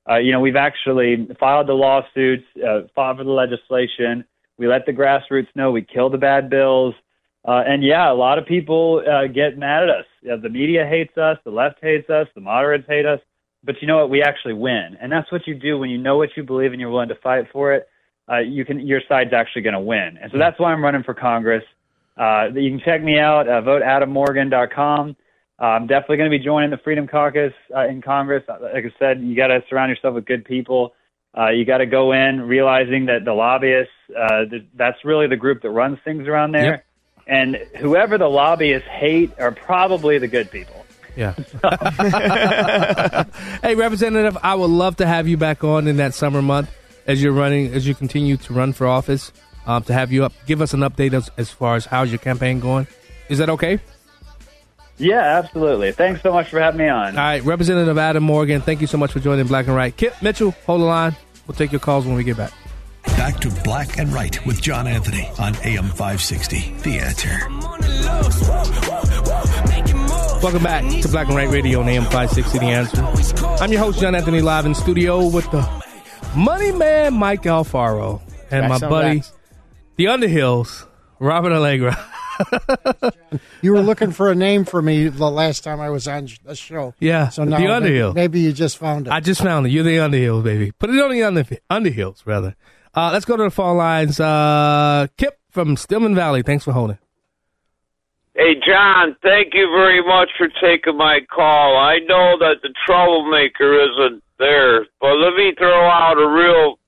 Uh, 0.10 0.18
you 0.18 0.32
know, 0.32 0.40
we've 0.40 0.56
actually 0.56 1.28
filed 1.40 1.68
the 1.68 1.74
lawsuits, 1.74 2.44
uh, 2.58 2.82
fought 2.96 3.18
for 3.18 3.24
the 3.24 3.30
legislation. 3.30 4.26
We 4.58 4.68
let 4.68 4.86
the 4.86 4.94
grassroots 4.94 5.48
know 5.56 5.72
we 5.72 5.84
kill 5.84 6.10
the 6.10 6.18
bad 6.18 6.50
bills. 6.50 6.96
Uh, 7.48 7.64
and 7.66 7.84
yeah, 7.84 8.12
a 8.12 8.14
lot 8.14 8.38
of 8.38 8.46
people 8.46 9.04
uh, 9.08 9.28
get 9.28 9.58
mad 9.58 9.84
at 9.84 9.90
us. 9.90 10.06
The 10.24 10.50
media 10.50 10.86
hates 10.86 11.18
us, 11.18 11.38
the 11.44 11.52
left 11.52 11.80
hates 11.82 12.10
us, 12.10 12.28
the 12.36 12.42
moderates 12.42 12.86
hate 12.88 13.06
us. 13.06 13.20
But 13.64 13.76
you 13.82 13.88
know 13.88 13.98
what? 13.98 14.10
We 14.10 14.24
actually 14.24 14.54
win, 14.54 14.98
and 15.00 15.12
that's 15.12 15.32
what 15.32 15.46
you 15.46 15.54
do 15.54 15.78
when 15.78 15.90
you 15.90 15.98
know 15.98 16.18
what 16.18 16.30
you 16.36 16.44
believe 16.44 16.72
and 16.72 16.82
you're 16.82 16.90
willing 16.90 17.10
to 17.10 17.16
fight 17.16 17.46
for 17.52 17.74
it. 17.74 17.88
Uh, 18.32 18.40
you 18.40 18.66
can, 18.66 18.80
your 18.80 19.02
side's 19.08 19.34
actually 19.34 19.62
going 19.62 19.74
to 19.74 19.80
win, 19.80 20.18
and 20.22 20.32
so 20.32 20.40
that's 20.40 20.60
why 20.60 20.72
I'm 20.72 20.84
running 20.84 21.04
for 21.04 21.14
Congress. 21.14 21.64
Uh, 22.18 22.48
you 22.56 22.72
can 22.72 22.82
check 22.84 23.04
me 23.04 23.20
out, 23.20 23.48
uh, 23.48 23.62
voteadammorgan.com. 23.62 25.16
Uh, 25.62 25.66
I'm 25.66 25.86
definitely 25.86 26.18
going 26.18 26.32
to 26.32 26.38
be 26.38 26.44
joining 26.44 26.72
the 26.72 26.78
Freedom 26.78 27.08
Caucus 27.08 27.54
uh, 27.76 27.88
in 27.88 28.02
Congress. 28.02 28.44
Uh, 28.50 28.58
Like 28.62 28.84
I 28.86 28.92
said, 28.98 29.22
you 29.22 29.36
got 29.36 29.48
to 29.48 29.64
surround 29.70 29.92
yourself 29.92 30.16
with 30.16 30.26
good 30.26 30.44
people. 30.44 30.94
Uh, 31.38 31.50
you 31.50 31.66
got 31.66 31.78
to 31.78 31.86
go 31.86 32.12
in 32.14 32.42
realizing 32.42 33.06
that 33.06 33.26
the 33.26 33.34
lobbyists, 33.34 33.94
uh, 34.18 34.46
th- 34.46 34.66
that's 34.74 34.98
really 35.06 35.28
the 35.28 35.38
group 35.38 35.62
that 35.62 35.70
runs 35.70 36.00
things 36.04 36.28
around 36.28 36.54
there. 36.54 36.84
And 37.28 37.56
whoever 37.78 38.18
the 38.18 38.28
lobbyists 38.28 38.88
hate 38.90 39.32
are 39.40 39.52
probably 39.52 40.18
the 40.18 40.28
good 40.28 40.50
people. 40.50 40.84
Yeah. 41.16 41.34
hey, 43.62 43.76
Representative, 43.76 44.38
I 44.42 44.56
would 44.56 44.72
love 44.72 44.96
to 44.98 45.06
have 45.06 45.28
you 45.28 45.38
back 45.38 45.64
on 45.64 45.88
in 45.88 45.98
that 45.98 46.16
summer 46.16 46.42
month 46.42 46.76
as 47.06 47.22
you're 47.22 47.34
running, 47.34 47.72
as 47.74 47.88
you 47.88 47.94
continue 47.94 48.38
to 48.38 48.54
run 48.54 48.74
for 48.74 48.88
office, 48.88 49.32
um, 49.68 49.84
to 49.84 49.94
have 49.94 50.12
you 50.12 50.26
up, 50.26 50.34
give 50.48 50.60
us 50.62 50.74
an 50.74 50.80
update 50.80 51.14
as, 51.14 51.30
as 51.38 51.52
far 51.52 51.76
as 51.76 51.86
how's 51.86 52.10
your 52.10 52.20
campaign 52.20 52.60
going. 52.60 52.88
Is 53.30 53.38
that 53.38 53.50
okay? 53.52 53.80
Yeah, 55.02 55.40
absolutely. 55.44 55.92
Thanks 55.92 56.22
so 56.22 56.32
much 56.32 56.50
for 56.50 56.60
having 56.60 56.80
me 56.80 56.88
on. 56.88 57.18
All 57.18 57.24
right, 57.24 57.44
Representative 57.44 57.98
Adam 57.98 58.24
Morgan, 58.24 58.62
thank 58.62 58.82
you 58.82 58.88
so 58.88 58.98
much 58.98 59.12
for 59.12 59.20
joining 59.20 59.48
Black 59.48 59.66
and 59.68 59.76
Right. 59.76 59.96
Kip 59.96 60.14
Mitchell, 60.22 60.52
hold 60.66 60.82
the 60.82 60.86
line. 60.86 61.16
We'll 61.48 61.56
take 61.56 61.72
your 61.72 61.80
calls 61.80 62.06
when 62.06 62.16
we 62.16 62.24
get 62.24 62.38
back. 62.38 62.54
Back 63.18 63.40
to 63.40 63.50
Black 63.64 63.98
and 63.98 64.14
Right 64.14 64.44
with 64.46 64.62
John 64.62 64.86
Anthony 64.88 65.28
on 65.40 65.56
AM 65.64 65.90
560. 65.90 66.76
The 66.84 67.00
answer. 67.00 67.40
Welcome 70.44 70.64
back 70.64 70.84
to 71.02 71.08
Black 71.10 71.28
and 71.28 71.36
Right 71.36 71.50
Radio 71.50 71.82
on 71.82 71.90
AM 71.90 72.04
560 72.04 72.60
The 72.60 72.66
Answer. 72.66 73.04
I'm 73.64 73.72
your 73.72 73.82
host, 73.82 74.00
John 74.00 74.14
Anthony, 74.16 74.42
live 74.42 74.66
in 74.66 74.74
studio 74.76 75.28
with 75.28 75.50
the 75.52 75.68
money 76.36 76.72
man, 76.72 77.14
Mike 77.16 77.44
Alfaro, 77.44 78.22
and 78.52 78.68
my 78.70 78.78
buddy, 78.80 79.20
facts. 79.22 79.34
the 79.98 80.06
Underhills, 80.06 80.86
Robert 81.20 81.52
Allegra. 81.54 81.98
You 83.62 83.74
were 83.74 83.82
looking 83.82 84.12
for 84.12 84.32
a 84.32 84.36
name 84.36 84.66
for 84.66 84.82
me 84.82 85.08
the 85.08 85.30
last 85.30 85.64
time 85.64 85.80
I 85.80 85.90
was 85.90 86.08
on 86.08 86.28
the 86.44 86.56
show. 86.56 86.94
Yeah, 87.00 87.30
So 87.30 87.44
now 87.44 87.58
the 87.58 87.62
maybe, 87.64 87.72
Underhill. 87.72 88.14
maybe 88.14 88.40
you 88.42 88.52
just 88.54 88.78
found 88.78 89.08
it. 89.08 89.14
I 89.14 89.20
just 89.20 89.42
found 89.42 89.68
it. 89.68 89.70
You're 89.72 89.84
the 89.84 89.98
Underhills, 89.98 90.44
baby. 90.44 90.72
Put 90.72 90.90
it 90.90 91.00
on 91.02 91.12
the 91.12 91.24
under, 91.24 91.44
Underhills, 91.70 92.26
rather. 92.26 92.56
Uh, 92.96 93.12
let's 93.14 93.26
go 93.26 93.38
to 93.38 93.44
the 93.44 93.52
phone 93.52 93.78
lines. 93.78 94.20
Uh, 94.20 95.08
Kip 95.18 95.40
from 95.50 95.76
Stillman 95.78 96.16
Valley. 96.16 96.42
Thanks 96.42 96.64
for 96.66 96.72
holding. 96.74 96.98
Hey, 98.34 98.56
John, 98.66 99.16
thank 99.22 99.54
you 99.54 99.68
very 99.76 100.02
much 100.04 100.30
for 100.38 100.48
taking 100.62 100.98
my 100.98 101.20
call. 101.34 101.78
I 101.78 102.00
know 102.08 102.38
that 102.40 102.56
the 102.64 102.74
troublemaker 102.86 103.74
isn't 103.84 104.24
there, 104.40 104.86
but 105.00 105.16
let 105.18 105.36
me 105.36 105.54
throw 105.58 105.86
out 105.88 106.18
a 106.18 106.28
real 106.28 106.80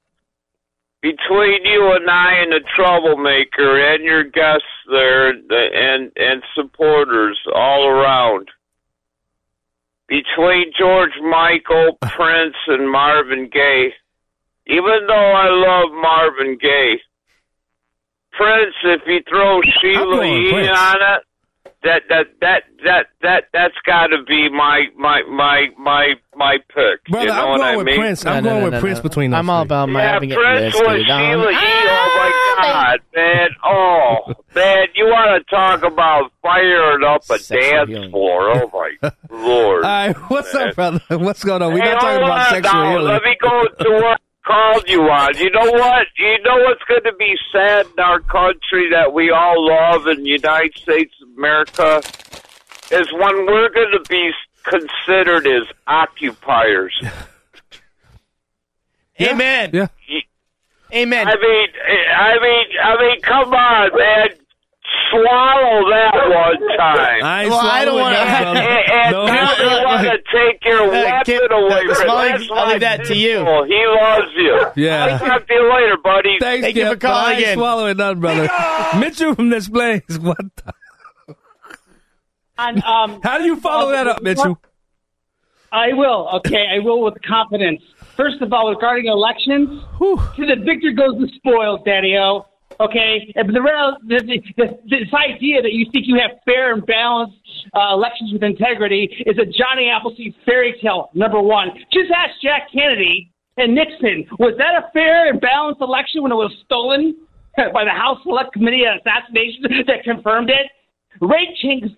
between 1.04 1.66
you 1.66 1.92
and 1.92 2.10
I 2.10 2.36
and 2.42 2.54
the 2.54 2.62
troublemaker 2.78 3.94
and 3.94 4.06
your 4.06 4.24
guests 4.24 4.64
there 4.90 5.30
and 5.32 6.12
and 6.16 6.42
supporters 6.56 7.38
all 7.54 7.86
around. 7.86 8.48
Between 10.08 10.72
George 10.78 11.12
Michael, 11.22 11.98
Prince, 12.02 12.56
and 12.68 12.90
Marvin 12.90 13.50
Gaye, 13.52 13.94
even 14.68 15.08
though 15.08 15.32
I 15.34 15.50
love 15.50 15.92
Marvin 15.92 16.58
Gaye, 16.60 17.02
Prince, 18.32 18.76
if 18.86 19.02
you 19.06 19.22
throw 19.30 19.62
Sheila 19.82 20.24
E 20.24 20.70
on 20.70 20.96
it, 21.02 21.24
that 21.84 22.02
that 22.10 22.26
that 22.42 22.64
that 22.84 23.06
that 23.22 23.44
that's 23.54 23.76
got 23.86 24.08
to 24.08 24.24
be 24.28 24.50
my 24.50 24.84
my 24.98 25.22
my 25.30 25.68
my 25.78 26.14
my 26.36 26.58
pick. 26.74 27.04
Brother, 27.10 27.28
you 27.28 27.34
know 27.34 27.40
I'm 27.42 27.50
what 27.50 27.58
going 27.58 27.74
I 27.74 27.78
with 27.78 27.86
mean? 27.86 28.00
Prince. 28.00 28.26
I'm 28.26 28.44
going 28.44 28.64
with 28.72 28.80
Prince 28.82 29.00
between 29.00 29.32
those 29.32 29.38
I'm 29.40 29.50
all 29.50 29.62
about 29.64 29.90
my 29.90 30.02
Yeah, 30.02 30.12
having 30.14 30.30
it 30.32 30.36
Prince 30.38 30.76
was 30.76 30.84
listed 30.88 31.10
on. 31.10 31.32
Sheila 31.32 31.52
E. 31.52 31.56
Oh 31.56 32.14
my 32.16 32.32
ah, 32.34 32.62
God, 32.62 33.00
man! 33.16 33.50
Oh 33.64 34.34
man, 34.56 34.88
you 34.96 35.06
want 35.06 35.46
to 35.46 35.56
talk 35.56 35.84
about 35.84 36.32
firing 36.42 37.04
up 37.04 37.24
a 37.30 37.38
dance 37.38 38.10
floor? 38.12 38.56
Oh 38.56 38.70
my 38.74 39.12
Lord! 39.30 39.84
All 39.84 39.90
right, 39.90 40.16
what's 40.30 40.54
up, 40.56 40.76
brother? 40.76 41.02
What's 41.10 41.44
going 41.44 41.62
on? 41.62 41.74
We're 41.74 41.84
Hey, 41.84 41.92
not 41.92 42.02
talking 42.02 42.18
hold 42.18 42.24
about 42.30 42.48
on 42.48 42.54
sexual 42.54 42.74
now. 42.82 42.92
healing. 42.92 43.14
Let 43.14 43.24
me 43.24 43.38
go 43.42 43.68
to 43.84 43.92
what 44.04 44.20
called 44.46 44.84
you 44.90 45.02
on. 45.04 45.38
You 45.38 45.50
know 45.52 45.72
what? 45.72 46.08
You 46.18 46.38
know 46.44 46.58
what's 46.66 46.84
going 46.88 47.04
to 47.04 47.14
be 47.18 47.34
sad 47.52 47.88
in 47.98 48.04
our 48.04 48.20
country 48.20 48.90
that 48.92 49.14
we 49.14 49.32
all 49.32 49.66
love 49.66 50.06
in 50.08 50.22
the 50.24 50.30
United 50.30 50.76
States 50.78 51.14
of 51.22 51.23
America 51.44 52.02
is 52.92 53.12
when 53.12 53.46
we're 53.46 53.70
going 53.70 53.92
to 53.92 54.00
be 54.10 54.32
considered 54.64 55.46
as 55.46 55.64
occupiers. 55.88 56.98
Amen. 59.22 59.70
Yeah. 59.74 59.88
Amen. 60.94 61.28
I 61.28 61.36
mean, 61.36 61.68
I 62.16 62.40
mean, 62.40 62.66
I 62.82 62.98
mean, 63.02 63.20
come 63.22 63.54
on, 63.54 63.90
man. 63.98 64.28
swallow 65.10 65.90
that 65.90 66.14
one 66.30 66.60
time. 66.78 67.24
I 67.24 67.48
Well, 67.48 67.60
I 67.60 67.84
don't 67.86 68.00
want 68.00 68.16
and, 68.56 68.58
to. 68.58 68.64
and 68.94 69.12
No. 69.12 69.26
now 69.26 69.54
you 69.58 69.66
want 69.86 70.02
to 70.04 70.18
take 70.32 70.64
your 70.64 70.88
weapon 70.90 71.52
away 71.52 71.82
uh, 71.90 71.96
from 71.96 71.96
Smalley, 71.96 72.28
That's 72.30 72.50
I'll 72.52 72.68
leave 72.70 72.80
that 72.82 73.06
to 73.06 73.16
you. 73.16 73.38
people. 73.40 73.64
He 73.66 73.86
loves 73.88 74.34
you. 74.36 74.66
Yeah. 74.84 75.06
I'll 75.06 75.20
talk 75.20 75.48
to 75.48 75.54
you 75.54 75.74
later, 75.74 75.98
buddy. 76.04 76.38
Thanks, 76.40 76.64
Thank 76.66 76.76
you 76.78 76.86
for 76.90 76.96
calling 76.96 77.00
but 77.02 77.08
I 77.28 77.32
ain't 77.32 77.40
again. 77.42 77.58
swallowing 77.58 77.98
none, 77.98 78.20
brother. 78.20 78.50
Mitchell 79.00 79.34
from 79.36 79.50
this 79.50 79.68
place. 79.70 80.02
What? 80.20 80.38
The, 80.38 80.74
And, 82.58 82.84
um, 82.84 83.20
how 83.22 83.38
do 83.38 83.46
you 83.46 83.56
follow 83.56 83.92
that 83.92 84.08
up, 84.08 84.22
Mitchell? 84.22 84.60
I 85.72 85.92
will. 85.94 86.30
Okay, 86.36 86.68
I 86.72 86.80
will 86.80 87.02
with 87.02 87.16
confidence. 87.24 87.82
First 88.16 88.42
of 88.42 88.54
all, 88.54 88.70
regarding 88.70 89.08
elections, 89.08 89.82
to 90.00 90.46
the 90.46 90.56
victor 90.64 90.92
goes 90.92 91.20
the 91.20 91.28
spoils, 91.36 91.82
Daddy-O. 91.84 92.46
Okay, 92.80 93.32
and 93.36 93.56
the, 93.56 93.62
real- 93.62 93.98
the, 94.06 94.42
the, 94.58 94.80
this 94.90 95.14
idea 95.14 95.62
that 95.62 95.74
you 95.74 95.86
think 95.92 96.06
you 96.08 96.20
have 96.20 96.32
fair 96.46 96.74
and 96.74 96.86
balanced 96.86 97.38
uh, 97.74 97.94
elections 97.94 98.34
with 98.34 98.44
integrity 98.44 99.10
is 99.26 99.38
a 99.38 99.46
Johnny 99.46 99.90
Appleseed 99.90 100.36
fairy 100.46 100.78
tale. 100.82 101.10
Number 101.14 101.40
one, 101.42 101.70
just 101.92 102.12
ask 102.16 102.40
Jack 102.42 102.70
Kennedy 102.72 103.32
and 103.58 103.76
Nixon. 103.76 104.26
Was 104.40 104.56
that 104.58 104.76
a 104.76 104.90
fair 104.92 105.30
and 105.30 105.40
balanced 105.40 105.82
election 105.82 106.24
when 106.24 106.32
it 106.32 106.36
was 106.36 106.52
stolen 106.66 107.16
by 107.58 107.84
the 107.84 107.92
House 107.92 108.20
Select 108.24 108.54
Committee 108.54 108.86
on 108.86 109.00
Assassination 109.00 109.64
that 109.88 110.04
confirmed 110.04 110.50
it? 110.50 110.68
Rate 111.24 111.56
change, 111.62 111.96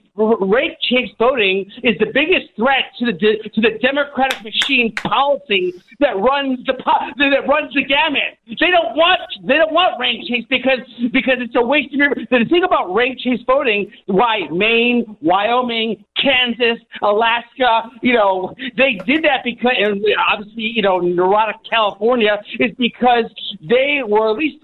change 0.87 1.09
voting 1.17 1.65
is 1.81 1.97
the 1.97 2.11
biggest 2.13 2.53
threat 2.55 2.93
to 2.99 3.05
the 3.07 3.13
de- 3.13 3.41
to 3.49 3.59
the 3.59 3.79
Democratic 3.81 4.43
machine 4.43 4.93
policy 4.93 5.73
that 5.99 6.15
runs 6.17 6.63
the 6.67 6.75
po- 6.75 7.09
that 7.17 7.47
runs 7.47 7.73
the 7.73 7.83
gamut. 7.83 8.37
They 8.47 8.69
don't 8.69 8.95
want 8.95 9.21
they 9.43 9.55
don't 9.55 9.73
want 9.73 9.99
rate 9.99 10.21
change 10.29 10.47
because 10.47 10.79
because 11.11 11.37
it's 11.39 11.55
a 11.55 11.65
waste 11.65 11.93
of 11.95 11.99
your. 11.99 12.13
The 12.13 12.45
thing 12.47 12.63
about 12.63 12.93
rate 12.93 13.17
change 13.17 13.43
voting, 13.47 13.91
why 14.05 14.41
Maine, 14.51 15.17
Wyoming, 15.21 16.05
Kansas, 16.21 16.77
Alaska, 17.01 17.89
you 18.03 18.13
know, 18.13 18.53
they 18.77 18.99
did 19.07 19.23
that 19.23 19.41
because 19.43 19.73
and 19.75 20.05
obviously 20.31 20.69
you 20.75 20.83
know 20.83 20.99
neurotic 20.99 21.55
California 21.67 22.37
is 22.59 22.71
because 22.77 23.25
they 23.67 24.01
were 24.05 24.29
at 24.29 24.37
least 24.37 24.63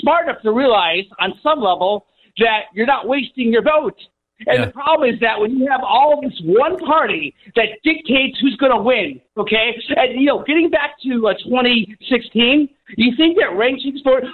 smart 0.00 0.28
enough 0.28 0.42
to 0.42 0.52
realize 0.52 1.04
on 1.18 1.32
some 1.42 1.60
level 1.60 2.06
that 2.38 2.62
you're 2.74 2.86
not 2.86 3.08
wasting 3.08 3.52
your 3.52 3.62
vote. 3.62 3.98
And 4.46 4.64
the 4.64 4.70
problem 4.72 5.08
is 5.08 5.18
that 5.20 5.40
when 5.40 5.56
you 5.56 5.66
have 5.70 5.80
all 5.82 6.20
this 6.20 6.38
one 6.44 6.76
party 6.78 7.34
that 7.54 7.68
dictates 7.82 8.38
who's 8.38 8.56
going 8.56 8.72
to 8.72 8.82
win, 8.82 9.20
okay? 9.38 9.74
And, 9.96 10.20
you 10.20 10.26
know, 10.26 10.44
getting 10.46 10.68
back 10.68 11.00
to 11.04 11.28
uh, 11.28 11.34
2016, 11.42 12.68
you 12.96 13.16
think 13.16 13.38
that 13.38 13.56
rate 13.56 13.80
change 13.80 14.02
voting, 14.04 14.30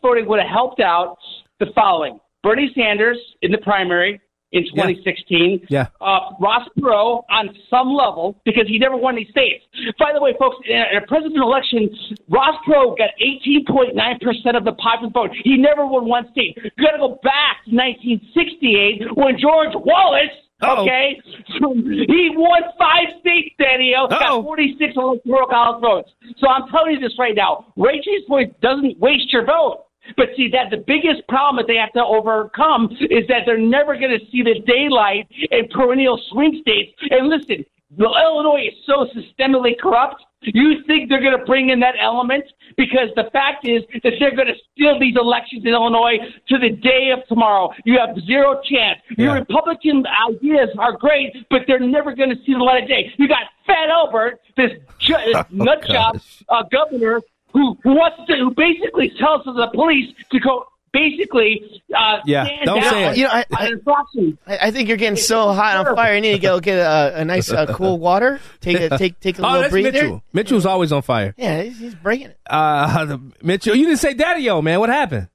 voting 0.00 0.26
would 0.26 0.40
have 0.40 0.48
helped 0.48 0.80
out 0.80 1.18
the 1.60 1.66
following. 1.74 2.18
Bernie 2.42 2.72
Sanders 2.74 3.18
in 3.42 3.50
the 3.50 3.58
primary 3.58 4.20
in 4.56 4.64
2016. 4.72 5.66
Yeah. 5.68 5.88
Uh, 6.00 6.32
Ross 6.40 6.68
Perot 6.78 7.24
on 7.28 7.54
some 7.68 7.92
level 7.92 8.40
because 8.44 8.64
he 8.66 8.78
never 8.78 8.96
won 8.96 9.16
any 9.16 9.28
states. 9.30 9.64
By 9.98 10.12
the 10.14 10.20
way, 10.20 10.34
folks, 10.38 10.56
in 10.64 10.76
a, 10.76 11.04
presidential 11.06 11.44
election, 11.44 11.90
Ross 12.28 12.56
Perot 12.66 12.96
got 12.96 13.10
18.9% 13.20 14.56
of 14.56 14.64
the 14.64 14.72
popular 14.72 15.12
vote. 15.12 15.30
He 15.44 15.56
never 15.56 15.86
won 15.86 16.08
one 16.08 16.30
state. 16.32 16.56
You 16.56 16.70
got 16.80 16.92
to 16.92 16.98
go 16.98 17.20
back 17.22 17.64
to 17.68 17.76
1968 17.76 19.16
when 19.16 19.36
George 19.38 19.74
Wallace. 19.74 20.32
Okay, 20.56 21.20
he 21.60 22.30
won 22.32 22.62
five 22.78 23.12
states, 23.20 23.54
Daniel. 23.60 24.08
Got 24.08 24.42
46 24.42 24.94
electoral 24.96 25.48
college 25.48 25.82
votes. 25.82 26.10
So 26.38 26.48
I'm 26.48 26.66
telling 26.70 26.94
you 26.94 27.00
this 27.00 27.12
right 27.18 27.34
now: 27.36 27.66
Ray 27.76 28.00
Chase 28.00 28.24
point 28.26 28.58
doesn't 28.62 28.98
waste 28.98 29.30
your 29.34 29.44
vote. 29.44 29.85
But 30.16 30.28
see 30.36 30.48
that 30.52 30.70
the 30.70 30.82
biggest 30.86 31.26
problem 31.28 31.56
that 31.56 31.66
they 31.66 31.78
have 31.78 31.92
to 31.92 32.04
overcome 32.04 32.90
is 33.10 33.26
that 33.28 33.42
they're 33.46 33.58
never 33.58 33.96
going 33.96 34.18
to 34.18 34.24
see 34.30 34.42
the 34.42 34.60
daylight 34.66 35.28
in 35.50 35.68
perennial 35.68 36.20
swing 36.30 36.58
states. 36.62 36.92
And 37.10 37.28
listen, 37.28 37.64
Illinois 37.98 38.68
is 38.68 38.74
so 38.84 39.06
systemically 39.14 39.78
corrupt. 39.78 40.22
You 40.42 40.84
think 40.86 41.08
they're 41.08 41.20
going 41.20 41.38
to 41.38 41.44
bring 41.44 41.70
in 41.70 41.80
that 41.80 41.94
element 42.00 42.44
because 42.76 43.08
the 43.16 43.30
fact 43.32 43.66
is 43.66 43.82
that 44.02 44.12
they're 44.20 44.34
going 44.34 44.48
to 44.48 44.54
steal 44.72 44.98
these 44.98 45.16
elections 45.16 45.64
in 45.64 45.72
Illinois 45.72 46.18
to 46.48 46.58
the 46.58 46.70
day 46.70 47.10
of 47.10 47.26
tomorrow. 47.26 47.72
You 47.84 47.98
have 47.98 48.16
zero 48.24 48.60
chance. 48.62 49.00
Your 49.16 49.34
Republican 49.34 50.04
ideas 50.28 50.68
are 50.78 50.96
great, 50.96 51.34
but 51.50 51.62
they're 51.66 51.80
never 51.80 52.14
going 52.14 52.30
to 52.30 52.36
see 52.44 52.52
the 52.52 52.58
light 52.58 52.82
of 52.82 52.88
day. 52.88 53.12
You 53.16 53.28
got 53.28 53.44
Fat 53.66 53.88
Albert, 53.88 54.40
this, 54.56 54.72
ju- 54.98 55.14
this 55.24 55.44
nut 55.50 55.84
job 55.86 56.20
uh, 56.48 56.62
governor 56.70 57.22
who, 57.56 57.78
who 57.82 57.94
wants 57.94 58.18
to, 58.28 58.36
who 58.36 58.50
basically 58.54 59.08
tells 59.18 59.42
the 59.44 59.68
police 59.72 60.14
to 60.30 60.38
go 60.40 60.66
basically 60.92 61.82
uh, 61.96 62.18
Yeah, 62.26 62.44
stand 62.44 62.64
don't 62.66 62.80
down 62.82 62.92
say 62.92 63.04
it. 63.08 63.16
You 63.16 63.24
know, 63.24 63.30
I- 63.30 63.44
I, 64.46 64.58
I 64.62 64.70
think 64.70 64.88
you're 64.88 64.98
getting 64.98 65.16
so 65.16 65.52
hot 65.52 65.86
on 65.86 65.96
fire. 65.96 66.14
You 66.14 66.20
need 66.20 66.32
to 66.32 66.38
go 66.38 66.60
get 66.68 66.78
a, 66.78 67.20
a 67.20 67.24
nice 67.24 67.50
uh, 67.50 67.72
cool 67.72 67.98
water. 68.08 68.40
Take 68.60 68.80
a 68.80 68.98
take 68.98 69.20
take 69.20 69.38
a 69.38 69.42
oh, 69.42 69.46
little 69.46 69.60
that's 69.62 69.70
breather. 69.72 69.92
Mitchell. 69.92 70.22
Mitchell's 70.34 70.66
always 70.66 70.92
on 70.92 71.00
fire. 71.00 71.34
Yeah, 71.38 71.62
he's, 71.62 71.78
he's 71.78 71.94
breaking 71.94 72.28
it. 72.28 72.38
Uh, 72.46 73.16
Mitchell, 73.42 73.74
you 73.74 73.86
didn't 73.86 74.00
say 74.00 74.12
Daddy-O, 74.12 74.60
man. 74.60 74.80
What 74.80 74.90
happened? 74.90 75.28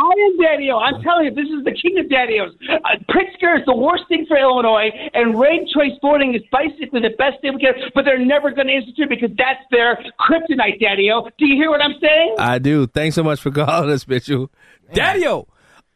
I 0.00 0.12
am 0.26 0.40
Daddy-O. 0.40 0.78
I'm 0.78 1.02
telling 1.02 1.26
you, 1.26 1.34
this 1.34 1.48
is 1.52 1.62
the 1.64 1.76
king 1.76 1.98
of 1.98 2.08
Daddy-O's. 2.08 2.56
Uh, 2.72 2.96
Pritzker 3.12 3.60
is 3.60 3.66
the 3.66 3.76
worst 3.76 4.04
thing 4.08 4.24
for 4.26 4.38
Illinois, 4.38 4.88
and 5.12 5.38
ranked 5.38 5.70
choice 5.74 5.92
voting 6.00 6.34
is 6.34 6.40
basically 6.50 7.00
the 7.00 7.12
best 7.18 7.40
thing 7.42 7.54
we 7.54 7.60
can. 7.60 7.74
But 7.94 8.06
they're 8.06 8.24
never 8.24 8.50
going 8.50 8.68
to 8.68 8.72
institute 8.72 9.10
because 9.10 9.30
that's 9.36 9.60
their 9.70 10.00
kryptonite, 10.18 10.80
Daddy-O. 10.80 11.28
Do 11.36 11.44
you 11.44 11.56
hear 11.56 11.68
what 11.68 11.82
I'm 11.82 12.00
saying? 12.00 12.36
I 12.38 12.58
do. 12.58 12.86
Thanks 12.86 13.14
so 13.14 13.22
much 13.22 13.40
for 13.40 13.50
calling 13.50 13.90
us, 13.90 14.08
Mitchell. 14.08 14.50
Daddy-O. 14.94 15.34
All 15.36 15.46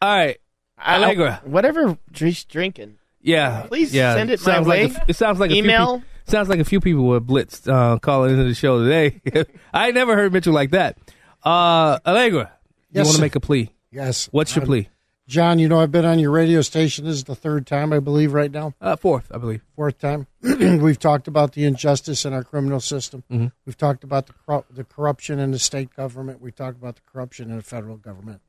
right. 0.03 0.37
Allegra. 0.79 1.41
Whatever 1.45 1.97
Dre's 2.13 2.45
drinking. 2.45 2.99
Yeah. 3.23 3.63
Please 3.69 3.95
yeah. 3.95 4.15
send 4.15 4.31
it 4.31 4.41
my 4.41 4.45
sounds 4.45 4.67
way. 4.69 4.89
Like 4.89 4.99
a, 4.99 5.05
it 5.09 5.17
sounds 5.17 5.41
like 5.41 5.51
Email. 5.51 5.95
A 5.95 5.99
few, 6.01 6.07
sounds 6.27 6.51
like 6.51 6.59
a 6.59 6.65
few 6.65 6.81
people 6.81 7.05
were 7.05 7.23
blitzed 7.23 7.73
uh, 7.73 7.99
calling 8.01 8.33
into 8.33 8.45
the 8.45 8.55
show 8.55 8.85
today. 8.85 9.23
I 9.73 9.93
never 9.93 10.15
heard 10.15 10.31
Mitchell 10.35 10.53
like 10.53 10.73
that. 10.73 10.99
Uh, 11.43 11.99
Allegra, 12.07 12.53
you 12.93 13.03
want 13.03 13.17
to 13.17 13.21
make 13.23 13.35
a 13.35 13.41
plea? 13.41 13.71
Yes. 13.95 14.29
What's 14.33 14.57
your 14.57 14.65
plea? 14.65 14.89
John, 15.27 15.59
you 15.59 15.69
know 15.69 15.81
I've 15.81 15.93
been 15.93 16.05
on 16.05 16.19
your 16.19 16.33
radio 16.33 16.61
station. 16.61 17.05
This 17.07 17.15
is 17.15 17.25
the 17.25 17.35
third 17.37 17.67
time, 17.67 17.93
I 17.95 18.01
believe, 18.01 18.35
right 18.35 18.51
now. 18.51 18.75
Uh, 18.81 18.95
fourth, 18.97 19.31
I 19.33 19.39
believe. 19.39 19.63
Fourth 19.75 19.99
time. 19.99 20.27
We've 20.43 20.99
talked 20.99 21.29
about 21.29 21.53
the 21.53 21.65
injustice 21.65 22.27
in 22.27 22.35
our 22.35 22.45
criminal 22.45 22.81
system. 22.81 23.23
Mhm. 23.31 23.53
We've 23.65 23.79
talked 23.79 24.05
about 24.05 24.27
the 24.27 24.65
the 24.71 24.85
corruption 24.85 25.39
in 25.39 25.51
the 25.53 25.59
state 25.59 25.95
government. 25.97 26.43
We 26.43 26.51
talked 26.53 26.77
about 26.77 26.97
the 26.97 27.03
corruption 27.11 27.51
in 27.51 27.57
the 27.57 27.63
federal 27.63 27.97
government. 27.97 28.43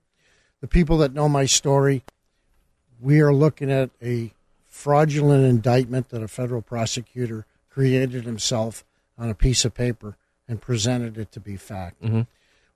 The 0.60 0.68
people 0.68 0.98
that 0.98 1.14
know 1.14 1.30
my 1.30 1.46
story, 1.46 2.04
we 3.00 3.22
are 3.22 3.34
looking 3.34 3.72
at 3.72 3.92
a 4.04 4.34
fraudulent 4.66 5.46
indictment 5.46 6.10
that 6.10 6.24
a 6.24 6.28
federal 6.28 6.62
prosecutor 6.62 7.46
created 7.70 8.26
himself 8.26 8.84
on 9.18 9.30
a 9.30 9.36
piece 9.36 9.64
of 9.64 9.74
paper 9.74 10.18
and 10.48 10.60
presented 10.60 11.18
it 11.18 11.32
to 11.32 11.40
be 11.40 11.56
fact. 11.56 12.02
Mhm. 12.02 12.28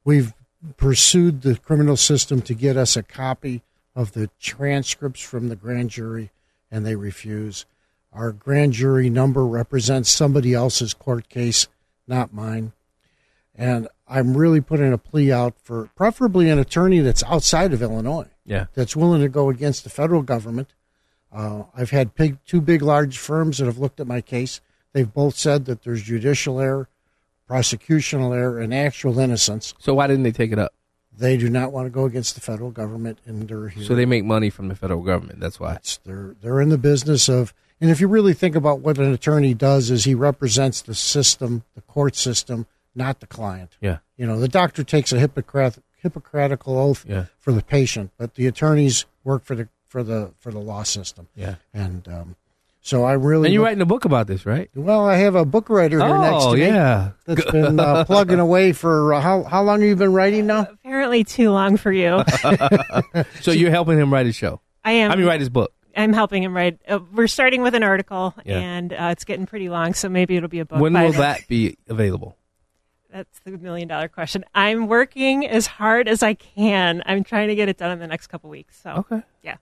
We've 0.05 0.33
pursued 0.77 1.41
the 1.41 1.55
criminal 1.57 1.97
system 1.97 2.41
to 2.43 2.53
get 2.53 2.77
us 2.77 2.95
a 2.97 3.03
copy 3.03 3.63
of 3.95 4.13
the 4.13 4.29
transcripts 4.39 5.21
from 5.21 5.49
the 5.49 5.55
grand 5.55 5.89
jury, 5.89 6.31
and 6.71 6.85
they 6.85 6.95
refuse. 6.95 7.65
Our 8.11 8.31
grand 8.31 8.73
jury 8.73 9.09
number 9.09 9.45
represents 9.45 10.11
somebody 10.11 10.53
else's 10.53 10.93
court 10.93 11.29
case, 11.29 11.67
not 12.07 12.33
mine. 12.33 12.73
And 13.55 13.87
I'm 14.07 14.35
really 14.37 14.61
putting 14.61 14.93
a 14.93 14.97
plea 14.97 15.31
out 15.31 15.55
for 15.61 15.89
preferably 15.95 16.49
an 16.49 16.59
attorney 16.59 16.99
that's 16.99 17.23
outside 17.23 17.73
of 17.73 17.81
Illinois, 17.81 18.27
Yeah. 18.45 18.65
that's 18.73 18.95
willing 18.95 19.21
to 19.21 19.29
go 19.29 19.49
against 19.49 19.83
the 19.83 19.89
federal 19.89 20.21
government. 20.21 20.73
Uh, 21.31 21.63
I've 21.75 21.91
had 21.91 22.15
big, 22.15 22.37
two 22.45 22.61
big, 22.61 22.81
large 22.81 23.17
firms 23.17 23.57
that 23.57 23.65
have 23.65 23.77
looked 23.77 23.99
at 23.99 24.07
my 24.07 24.21
case. 24.21 24.61
They've 24.93 25.13
both 25.13 25.35
said 25.35 25.65
that 25.65 25.83
there's 25.83 26.01
judicial 26.01 26.59
error, 26.59 26.89
prosecutional 27.49 28.35
error, 28.35 28.59
and 28.59 28.73
actual 28.73 29.19
innocence. 29.19 29.73
So 29.79 29.93
why 29.93 30.07
didn't 30.07 30.23
they 30.23 30.31
take 30.31 30.51
it 30.51 30.59
up? 30.59 30.73
They 31.17 31.35
do 31.35 31.49
not 31.49 31.71
want 31.73 31.85
to 31.87 31.89
go 31.89 32.05
against 32.05 32.35
the 32.35 32.41
federal 32.41 32.71
government, 32.71 33.19
and 33.25 33.47
they're 33.47 33.67
here. 33.69 33.83
So 33.83 33.95
they 33.95 34.05
make 34.05 34.23
money 34.23 34.49
from 34.49 34.67
the 34.69 34.75
federal 34.75 35.01
government. 35.01 35.39
That's 35.39 35.59
why. 35.59 35.79
they're 36.05 36.35
they're 36.41 36.61
in 36.61 36.69
the 36.69 36.77
business 36.77 37.27
of 37.27 37.53
and 37.81 37.89
if 37.89 38.01
you 38.01 38.07
really 38.09 38.33
think 38.33 38.55
about 38.55 38.79
what 38.81 38.97
an 38.97 39.11
attorney 39.13 39.53
does 39.53 39.89
is 39.89 40.03
he 40.05 40.13
represents 40.15 40.81
the 40.81 40.93
system 40.95 41.63
the 41.75 41.81
court 41.81 42.15
system 42.15 42.65
not 42.95 43.19
the 43.21 43.27
client 43.27 43.77
Yeah. 43.81 43.99
you 44.17 44.25
know 44.27 44.37
the 44.39 44.47
doctor 44.49 44.83
takes 44.83 45.11
a 45.13 45.19
hippocratic 45.19 45.83
hippocratical 46.03 46.77
oath 46.77 47.05
Yeah. 47.07 47.25
for 47.39 47.51
the 47.53 47.61
patient 47.63 48.11
but 48.17 48.35
the 48.35 48.47
attorneys 48.47 49.05
work 49.23 49.43
for 49.45 49.55
the 49.55 49.69
for 49.87 50.03
the 50.03 50.31
for 50.39 50.51
the 50.51 50.59
law 50.59 50.83
system 50.83 51.27
Yeah. 51.35 51.55
and 51.73 52.05
um, 52.07 52.35
so 52.81 53.03
i 53.03 53.13
really 53.13 53.47
And 53.47 53.53
you're 53.53 53.61
look- 53.61 53.67
writing 53.67 53.81
a 53.81 53.85
book 53.85 54.05
about 54.05 54.27
this, 54.27 54.45
right? 54.45 54.69
well 54.75 55.05
i 55.05 55.15
have 55.17 55.35
a 55.35 55.45
book 55.45 55.69
writer 55.69 55.99
here 55.99 56.17
next 56.17 56.45
Oh, 56.45 56.51
to 56.55 56.59
me 56.59 56.67
yeah. 56.67 57.11
that's 57.25 57.51
been 57.51 57.79
uh, 57.79 58.05
plugging 58.11 58.39
away 58.39 58.73
for 58.73 59.13
uh, 59.13 59.21
how 59.21 59.43
how 59.43 59.61
long 59.63 59.81
have 59.81 59.89
you 59.89 59.95
been 59.95 60.13
writing 60.13 60.47
now 60.47 60.67
Apparently, 60.71 61.23
too 61.23 61.51
long 61.51 61.77
for 61.77 61.91
you. 61.91 62.23
so 63.41 63.51
you're 63.51 63.69
helping 63.69 63.97
him 63.99 64.11
write 64.11 64.25
his 64.25 64.35
show. 64.35 64.59
I 64.83 64.93
am. 64.93 65.11
I 65.11 65.15
mean, 65.15 65.25
write 65.27 65.39
his 65.39 65.49
book. 65.49 65.71
I'm 65.95 66.13
helping 66.13 66.41
him 66.43 66.55
write. 66.55 66.79
Uh, 66.87 66.99
we're 67.13 67.27
starting 67.27 67.61
with 67.61 67.75
an 67.75 67.83
article, 67.83 68.33
Yeah. 68.45 68.57
and 68.59 68.91
uh, 68.93 69.09
it's 69.11 69.23
getting 69.23 69.45
pretty 69.45 69.69
long, 69.69 69.93
so 69.93 70.09
maybe 70.09 70.35
it'll 70.35 70.49
be 70.49 70.59
a 70.59 70.65
book. 70.65 70.79
When 70.79 70.93
will 70.93 71.11
then. 71.11 71.21
that 71.21 71.47
be 71.47 71.77
available? 71.87 72.37
That's 73.11 73.39
the 73.43 73.51
million 73.57 73.87
dollar 73.87 74.07
question. 74.07 74.45
I'm 74.53 74.87
working 74.87 75.47
as 75.47 75.65
hard 75.65 76.07
as 76.07 76.21
I 76.21 76.35
can. 76.35 77.01
I'm 77.07 77.23
trying 77.23 77.47
to 77.47 77.55
get 77.55 77.67
it 77.67 77.77
done 77.77 77.91
in 77.91 77.97
the 77.99 78.05
next 78.07 78.27
couple 78.27 78.51
weeks. 78.51 78.79
So 78.83 78.91
Okay. 79.09 79.23
yeah. 79.41 79.55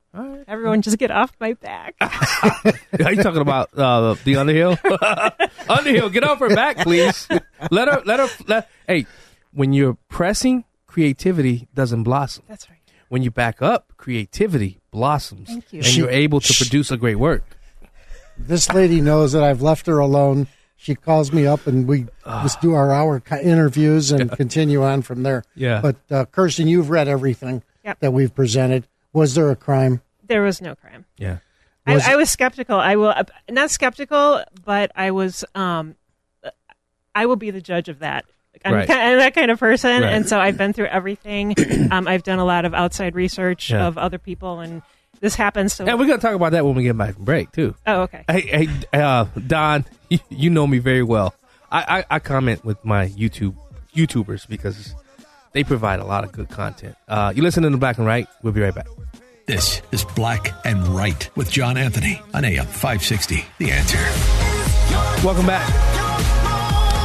Everyone 0.48 0.82
just 0.82 0.98
get 0.98 1.11
off 1.11 1.32
my 1.40 1.53
back. 1.53 1.95
Are 2.02 3.14
you 3.14 3.24
talking 3.24 3.40
about 3.41 3.69
uh, 3.78 4.15
the 4.26 4.36
Underhill? 4.36 4.78
Underhill, 5.69 6.10
get 6.10 6.24
off 6.26 6.40
her 6.40 6.53
back, 6.53 6.78
please. 6.80 7.26
Let 7.72 7.88
her. 7.88 8.02
Let 8.06 8.19
her. 8.19 8.28
Let, 8.48 8.69
hey, 8.88 9.06
when 9.53 9.72
you're 9.72 9.98
pressing, 10.10 10.65
creativity 10.88 11.68
doesn't 11.74 12.03
blossom. 12.03 12.44
That's 12.49 12.69
right. 12.69 12.80
When 13.10 13.24
you 13.24 13.32
back 13.32 13.61
up, 13.61 13.94
creativity 13.95 14.80
blossoms, 14.91 15.48
Thank 15.48 15.72
you. 15.72 15.78
and 15.80 15.86
She- 15.86 15.99
you're 15.99 16.10
able 16.10 16.41
to 16.41 16.52
she- 16.53 16.65
produce 16.65 16.91
a 16.91 16.98
great 16.98 17.15
work. 17.18 17.44
This 18.38 18.72
lady 18.74 18.99
knows 19.02 19.32
that 19.32 19.44
I've 19.44 19.61
left 19.61 19.88
her 19.88 19.98
alone. 19.99 20.48
She 20.80 20.94
calls 20.95 21.34
me 21.34 21.45
up 21.48 21.66
and 21.68 21.88
we 21.88 22.06
just 22.26 22.62
do 22.62 22.74
our 22.76 22.94
hour 22.94 23.22
interviews 23.41 24.12
and 24.12 24.32
continue 24.32 24.84
on 24.84 25.02
from 25.02 25.24
there. 25.24 25.44
Yeah. 25.56 25.82
But 25.82 25.95
uh, 26.12 26.26
Kirsten, 26.26 26.68
you've 26.68 26.90
read 26.90 27.08
everything 27.08 27.64
Yep. 27.84 27.99
that 28.02 28.12
we've 28.12 28.34
presented. 28.34 28.88
Was 29.12 29.34
there 29.34 29.49
a 29.49 29.56
crime? 29.56 30.02
There 30.28 30.44
was 30.44 30.62
no 30.62 30.76
crime. 30.76 31.06
Yeah. 31.18 31.38
I, 31.86 31.95
Was- 31.95 32.08
I 32.08 32.16
was 32.16 32.30
skeptical. 32.30 32.78
I 32.78 32.95
will 32.95 33.14
not 33.49 33.72
skeptical, 33.72 34.44
but 34.66 34.91
I 34.95 35.12
was. 35.12 35.44
Um, 35.56 35.95
I 37.16 37.26
will 37.26 37.36
be 37.38 37.49
the 37.49 37.62
judge 37.62 37.90
of 37.90 37.99
that. 37.99 38.26
I'm, 38.66 38.74
Right. 38.74 38.88
ki- 38.88 38.94
I'm 38.94 39.18
that 39.20 39.34
kind 39.36 39.49
of 39.52 39.60
person, 39.60 40.02
Right. 40.04 40.14
and 40.14 40.28
so 40.28 40.40
I've 40.40 40.58
been 40.58 40.74
through 40.74 40.88
everything. 40.88 41.56
um, 41.91 42.08
I've 42.08 42.24
done 42.24 42.40
a 42.40 42.45
lot 42.45 42.66
of 42.66 42.74
outside 42.74 43.16
research 43.16 43.70
Yeah. 43.72 43.88
of 43.88 43.98
other 43.98 44.18
people, 44.20 44.60
and 44.60 44.82
this 45.19 45.35
happens 45.35 45.76
to. 45.77 45.85
And 45.85 45.99
we're 45.99 46.07
gonna 46.07 46.22
talk 46.22 46.35
about 46.35 46.52
that 46.53 46.65
when 46.65 46.76
we 46.76 46.84
get 46.84 46.98
back 46.98 47.15
from 47.15 47.26
break 47.26 47.52
too. 47.52 47.76
Oh, 47.85 48.02
okay. 48.03 48.23
Hey, 48.27 48.41
hey, 48.41 48.99
uh, 48.99 49.26
Don, 49.45 49.85
you, 50.10 50.19
you 50.30 50.49
know 50.49 50.68
me 50.68 50.80
very 50.80 51.03
well. 51.03 51.34
I, 51.72 51.99
I, 51.99 52.15
I 52.15 52.19
comment 52.19 52.64
with 52.64 52.84
my 52.85 53.07
YouTube 53.10 53.56
YouTubers 53.94 54.48
because 54.48 54.95
they 55.52 55.64
provide 55.64 55.99
a 55.99 56.06
lot 56.06 56.23
of 56.23 56.31
good 56.31 56.49
content. 56.49 56.95
Uh, 57.07 57.34
you 57.35 57.41
listen 57.41 57.64
to 57.64 57.69
the 57.69 57.77
Black 57.77 57.98
and 57.98 58.06
Right. 58.06 58.27
We'll 58.44 58.53
be 58.53 58.61
right 58.61 58.73
back. 58.76 58.88
This 59.48 59.81
is 59.91 60.03
Black 60.03 60.53
and 60.65 60.85
Right 60.89 61.30
with 61.38 61.49
John 61.49 61.77
Anthony 61.77 62.22
on 62.34 62.44
AM 62.44 62.65
560. 62.65 63.45
The 63.60 63.72
answer. 63.72 63.98
Welcome 65.26 65.45
back. 65.45 65.68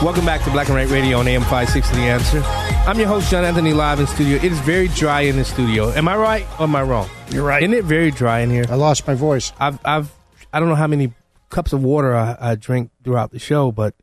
Welcome 0.03 0.27
back 0.27 0.43
to 0.45 0.51
Black 0.51 0.67
and 0.69 0.75
Right 0.77 0.89
Radio 0.89 1.19
on 1.19 1.29
AM 1.29 1.43
560 1.43 1.95
The 1.95 2.03
Answer. 2.03 2.62
I'm 2.85 2.99
your 2.99 3.07
host, 3.07 3.31
John 3.31 3.45
Anthony, 3.45 3.73
live 3.73 4.01
in 4.01 4.09
studio. 4.09 4.37
It 4.39 4.51
is 4.51 4.59
very 4.61 4.89
dry 4.89 5.21
in 5.21 5.37
the 5.37 5.45
studio. 5.45 5.91
Am 5.93 6.09
I 6.09 6.17
right 6.17 6.45
or 6.59 6.65
am 6.65 6.75
I 6.75 6.83
wrong? 6.83 7.09
You're 7.31 7.45
right. 7.45 7.63
Isn't 7.63 7.75
it 7.75 7.85
very 7.85 8.11
dry 8.11 8.41
in 8.41 8.51
here? 8.51 8.65
I 8.69 8.75
lost 8.75 9.07
my 9.07 9.15
voice. 9.15 9.53
I've, 9.61 9.79
I've, 9.85 10.13
I 10.53 10.59
don't 10.59 10.69
know 10.69 10.75
how 10.75 10.89
many 10.89 11.13
cups 11.49 11.73
of 11.73 11.85
water 11.85 12.13
I, 12.15 12.37
I 12.41 12.55
drink 12.57 12.91
throughout 13.05 13.31
the 13.31 13.39
show, 13.39 13.71
but 13.71 13.95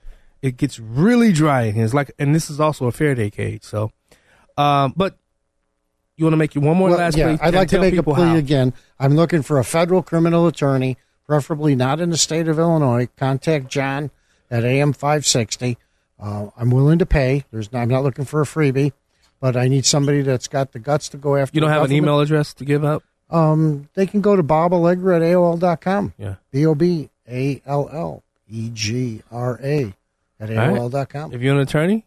it 0.41 0.55
gets 0.55 0.79
really 0.79 1.33
dry 1.33 1.63
in 1.63 1.75
here. 1.75 1.83
It's 1.83 1.93
like, 1.93 2.11
and 2.17 2.33
this 2.33 2.49
is 2.49 2.61
also 2.61 2.85
a 2.85 2.91
Faraday 2.93 3.29
cage. 3.29 3.63
So, 3.63 3.91
um, 4.57 4.93
but 4.95 5.17
you 6.15 6.23
want 6.23 6.33
to 6.33 6.37
make 6.37 6.55
your 6.55 6.63
one 6.63 6.77
more 6.77 6.89
Well, 6.89 6.99
last 6.99 7.17
yeah, 7.17 7.35
plea? 7.35 7.47
I'd 7.47 7.53
like 7.53 7.67
to 7.69 7.81
make 7.81 7.95
a 7.97 8.01
plea 8.03 8.13
how. 8.13 8.35
again. 8.37 8.73
I'm 8.97 9.15
looking 9.15 9.41
for 9.41 9.59
a 9.59 9.65
federal 9.65 10.01
criminal 10.01 10.47
attorney, 10.47 10.97
preferably 11.27 11.75
not 11.75 11.99
in 11.99 12.11
the 12.11 12.17
state 12.17 12.47
of 12.47 12.57
Illinois. 12.57 13.09
Contact 13.17 13.67
John 13.67 14.09
at 14.49 14.63
AM 14.63 14.93
560. 14.93 15.77
Uh, 16.19 16.49
I'm 16.57 16.69
willing 16.71 16.99
to 16.99 17.05
pay. 17.05 17.45
There's 17.51 17.71
not, 17.71 17.81
I'm 17.81 17.89
not 17.89 18.03
looking 18.03 18.25
for 18.25 18.41
a 18.41 18.45
freebie, 18.45 18.91
but 19.39 19.55
I 19.55 19.67
need 19.67 19.85
somebody 19.85 20.21
that's 20.21 20.47
got 20.47 20.73
the 20.73 20.79
guts 20.79 21.09
to 21.09 21.17
go 21.17 21.35
after. 21.35 21.55
You 21.55 21.61
don't 21.61 21.69
the 21.69 21.75
have 21.75 21.85
an 21.85 21.91
email 21.91 22.19
address 22.19 22.53
to 22.55 22.65
give 22.65 22.83
up? 22.83 23.03
Um, 23.29 23.89
they 23.93 24.05
can 24.07 24.21
go 24.21 24.35
to 24.35 24.43
Bob 24.43 24.73
Allegra 24.73 25.17
at 25.17 25.21
AOL.com. 25.21 26.13
Yeah. 26.17 26.35
B 26.51 26.65
O 26.65 26.75
B 26.75 27.09
A 27.27 27.61
L 27.65 27.89
L 27.91 28.23
E 28.49 28.69
G 28.73 29.21
R 29.31 29.59
A 29.63 29.93
at 30.39 30.49
All 30.49 30.55
right. 30.55 30.69
AOL.com. 30.71 31.33
If 31.33 31.41
you're 31.41 31.53
an 31.55 31.61
attorney, 31.61 32.05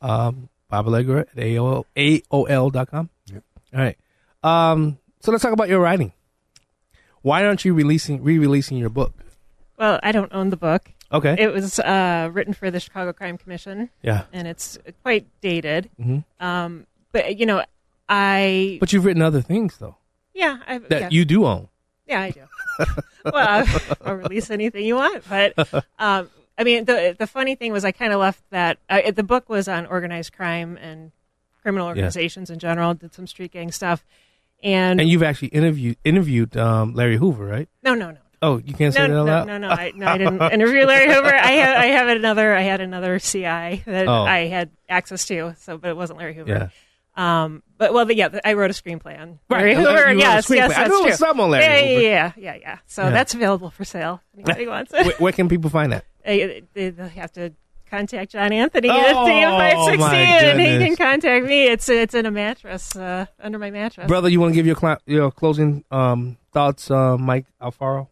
um, 0.00 0.48
Bob 0.68 0.86
Allegra 0.86 1.20
at 1.20 1.36
AOL, 1.36 1.84
AOL.com. 1.96 3.10
Yep. 3.32 3.44
All 3.74 3.80
right. 3.80 3.98
Um, 4.42 4.98
so 5.20 5.30
let's 5.30 5.42
talk 5.42 5.52
about 5.52 5.68
your 5.68 5.80
writing. 5.80 6.12
Why 7.20 7.44
aren't 7.44 7.64
you 7.64 7.74
releasing 7.74 8.22
re-releasing 8.24 8.78
your 8.78 8.88
book? 8.88 9.12
Well, 9.78 10.00
I 10.02 10.10
don't 10.10 10.32
own 10.32 10.50
the 10.50 10.56
book. 10.56 10.90
Okay. 11.12 11.36
It 11.38 11.52
was 11.52 11.78
uh, 11.78 12.30
written 12.32 12.54
for 12.54 12.70
the 12.70 12.80
Chicago 12.80 13.12
Crime 13.12 13.38
Commission. 13.38 13.90
Yeah. 14.02 14.24
And 14.32 14.48
it's 14.48 14.78
quite 15.02 15.26
dated. 15.40 15.90
Mhm. 16.00 16.24
Um, 16.40 16.86
but 17.12 17.38
you 17.38 17.46
know, 17.46 17.64
I 18.08 18.78
But 18.80 18.92
you've 18.92 19.04
written 19.04 19.22
other 19.22 19.42
things 19.42 19.78
though 19.78 19.96
yeah, 20.34 20.58
I, 20.66 20.78
that 20.78 21.00
yeah. 21.00 21.08
you 21.10 21.24
do 21.24 21.44
own. 21.44 21.68
Yeah, 22.06 22.20
I 22.20 22.30
do. 22.30 22.42
well, 23.24 23.66
I'll 24.04 24.14
release 24.14 24.50
anything 24.50 24.84
you 24.84 24.96
want, 24.96 25.24
but 25.28 25.56
um, 25.98 26.30
I 26.58 26.64
mean, 26.64 26.84
the 26.84 27.14
the 27.18 27.26
funny 27.26 27.54
thing 27.54 27.72
was, 27.72 27.84
I 27.84 27.92
kind 27.92 28.12
of 28.12 28.20
left 28.20 28.42
that. 28.50 28.78
Uh, 28.88 29.10
the 29.10 29.22
book 29.22 29.48
was 29.48 29.68
on 29.68 29.86
organized 29.86 30.32
crime 30.32 30.76
and 30.80 31.12
criminal 31.62 31.86
organizations 31.86 32.50
in 32.50 32.58
general. 32.58 32.94
Did 32.94 33.14
some 33.14 33.26
street 33.26 33.52
gang 33.52 33.70
stuff, 33.70 34.04
and, 34.62 35.00
And 35.00 35.08
you've 35.08 35.22
actually 35.22 35.48
interviewed 35.48 35.96
interviewed 36.04 36.56
um, 36.56 36.94
Larry 36.94 37.16
Hoover, 37.16 37.46
right? 37.46 37.68
no, 37.82 37.94
no, 37.94 38.10
no. 38.10 38.18
Oh, 38.42 38.58
you 38.58 38.74
can't 38.74 38.92
say 38.92 39.06
no, 39.06 39.24
that 39.24 39.32
out 39.32 39.46
no, 39.46 39.52
loud? 39.52 39.60
no, 39.60 39.68
no, 39.68 39.68
I, 39.68 39.92
no, 39.94 40.06
I 40.06 40.18
didn't 40.18 40.42
interview 40.52 40.84
Larry 40.84 41.06
Hoover. 41.14 41.32
I 41.34 41.52
have, 41.52 41.76
I 41.76 41.86
have 41.86 42.08
another, 42.08 42.54
I 42.54 42.62
had 42.62 42.80
another 42.80 43.18
CI 43.20 43.82
that 43.86 44.08
Oh. 44.08 44.24
I 44.24 44.48
had 44.48 44.70
access 44.88 45.24
to, 45.26 45.54
so 45.60 45.78
but 45.78 45.90
it 45.90 45.96
wasn't 45.96 46.18
Larry 46.18 46.34
Hoover. 46.34 46.50
Yeah. 46.50 46.68
Um, 47.14 47.62
but 47.78 47.92
well, 47.92 48.04
but 48.06 48.16
yeah, 48.16 48.40
I 48.44 48.54
wrote 48.54 48.70
a 48.70 48.74
screenplay 48.74 49.20
on 49.20 49.38
Right, 49.48 49.60
Larry 49.60 49.74
wrote 49.76 49.84
Hoover. 49.96 50.12
yes, 50.14 50.48
yes, 50.50 50.72
I 50.72 50.74
that's 50.84 50.90
knew 50.90 51.00
it 51.04 51.08
true. 51.08 51.16
something 51.16 51.44
on 51.44 51.50
Larry 51.50 51.64
yeah, 51.64 52.30
Hoover. 52.30 52.40
Yeah, 52.40 52.54
yeah, 52.54 52.54
yeah. 52.60 52.78
So 52.86 53.02
Yeah. 53.04 53.10
that's 53.10 53.34
available 53.34 53.70
for 53.70 53.84
sale. 53.84 54.20
Anybody 54.34 54.66
wants 54.74 54.92
it? 54.94 55.06
Where, 55.06 55.14
where 55.18 55.32
can 55.32 55.48
people 55.48 55.68
find 55.70 55.92
that? 55.92 56.04
They, 56.24 56.62
they 56.72 56.90
have 57.14 57.30
to 57.32 57.52
contact 57.90 58.32
John 58.32 58.50
Anthony 58.52 58.88
Oh, 58.88 58.94
at 58.94 59.14
DM560, 59.14 60.00
and 60.14 60.60
he 60.60 60.66
can 60.78 60.96
contact 60.96 61.44
me. 61.44 61.66
It's 61.68 61.88
it's 61.90 62.14
in 62.14 62.24
a 62.24 62.30
mattress 62.30 62.96
uh, 62.96 63.26
under 63.38 63.58
my 63.58 63.70
mattress. 63.70 64.06
Brother, 64.08 64.30
you 64.30 64.40
want 64.40 64.52
to 64.52 64.54
give 64.54 64.66
your 64.66 64.76
cl- 64.76 65.00
your 65.04 65.30
closing 65.30 65.84
um, 65.90 66.38
thoughts, 66.52 66.90
uh, 66.90 67.18
Mike 67.18 67.44
Alfaro? 67.60 68.08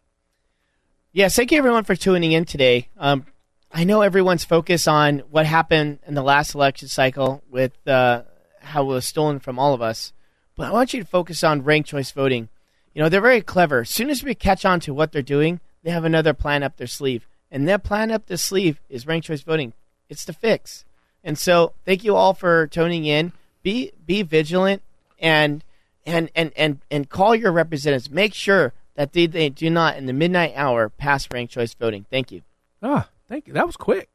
Yes, 1.13 1.35
thank 1.35 1.51
you 1.51 1.57
everyone 1.57 1.83
for 1.83 1.93
tuning 1.93 2.31
in 2.31 2.45
today. 2.45 2.87
Um, 2.97 3.25
I 3.69 3.83
know 3.83 4.01
everyone's 4.01 4.45
focused 4.45 4.87
on 4.87 5.19
what 5.29 5.45
happened 5.45 5.99
in 6.07 6.13
the 6.13 6.23
last 6.23 6.55
election 6.55 6.87
cycle 6.87 7.43
with 7.49 7.85
uh, 7.85 8.21
how 8.61 8.83
it 8.83 8.85
was 8.85 9.05
stolen 9.05 9.41
from 9.41 9.59
all 9.59 9.73
of 9.73 9.81
us, 9.81 10.13
but 10.55 10.67
I 10.67 10.71
want 10.71 10.93
you 10.93 11.01
to 11.01 11.05
focus 11.05 11.43
on 11.43 11.65
ranked 11.65 11.89
choice 11.89 12.11
voting. 12.11 12.47
You 12.93 13.01
know, 13.01 13.09
they're 13.09 13.19
very 13.19 13.41
clever. 13.41 13.81
As 13.81 13.89
soon 13.89 14.09
as 14.09 14.23
we 14.23 14.33
catch 14.33 14.63
on 14.63 14.79
to 14.81 14.93
what 14.93 15.11
they're 15.11 15.21
doing, 15.21 15.59
they 15.83 15.91
have 15.91 16.05
another 16.05 16.33
plan 16.33 16.63
up 16.63 16.77
their 16.77 16.87
sleeve. 16.87 17.27
And 17.51 17.67
that 17.67 17.83
plan 17.83 18.09
up 18.09 18.27
the 18.27 18.37
sleeve 18.37 18.79
is 18.89 19.05
ranked 19.05 19.27
choice 19.27 19.41
voting. 19.41 19.73
It's 20.07 20.23
the 20.23 20.31
fix. 20.31 20.85
And 21.25 21.37
so 21.37 21.73
thank 21.83 22.05
you 22.05 22.15
all 22.15 22.33
for 22.33 22.67
tuning 22.67 23.03
in. 23.03 23.33
Be 23.63 23.91
be 24.05 24.21
vigilant 24.21 24.81
and 25.19 25.61
and 26.05 26.31
and 26.35 26.53
and, 26.55 26.79
and 26.89 27.09
call 27.09 27.35
your 27.35 27.51
representatives. 27.51 28.09
Make 28.09 28.33
sure 28.33 28.71
that 28.95 29.13
they, 29.13 29.27
they 29.27 29.49
do 29.49 29.69
not 29.69 29.97
in 29.97 30.05
the 30.05 30.13
midnight 30.13 30.53
hour 30.55 30.89
pass 30.89 31.27
ranked 31.31 31.53
choice 31.53 31.73
voting. 31.73 32.05
Thank 32.09 32.31
you. 32.31 32.41
Ah, 32.83 33.09
thank 33.29 33.47
you. 33.47 33.53
That 33.53 33.65
was 33.65 33.77
quick. 33.77 34.09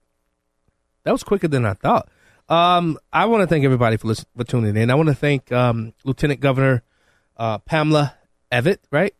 That 1.05 1.13
was 1.13 1.23
quicker 1.23 1.49
than 1.49 1.65
I 1.65 1.75
thought. 1.75 2.09
Um, 2.49 2.99
I 3.13 3.27
want 3.27 3.43
to 3.43 3.47
thank 3.47 3.65
everybody 3.65 3.97
for 3.97 4.09
listen, 4.09 4.27
for 4.37 4.45
tuning 4.45 4.77
in. 4.77 4.91
I 4.91 4.95
want 4.95 5.09
to 5.09 5.15
thank 5.15 5.51
um, 5.51 5.95
Lieutenant 6.05 6.41
Governor 6.41 6.83
uh, 7.37 7.59
Pamela 7.59 8.15
Evette, 8.53 8.79
right? 8.91 9.15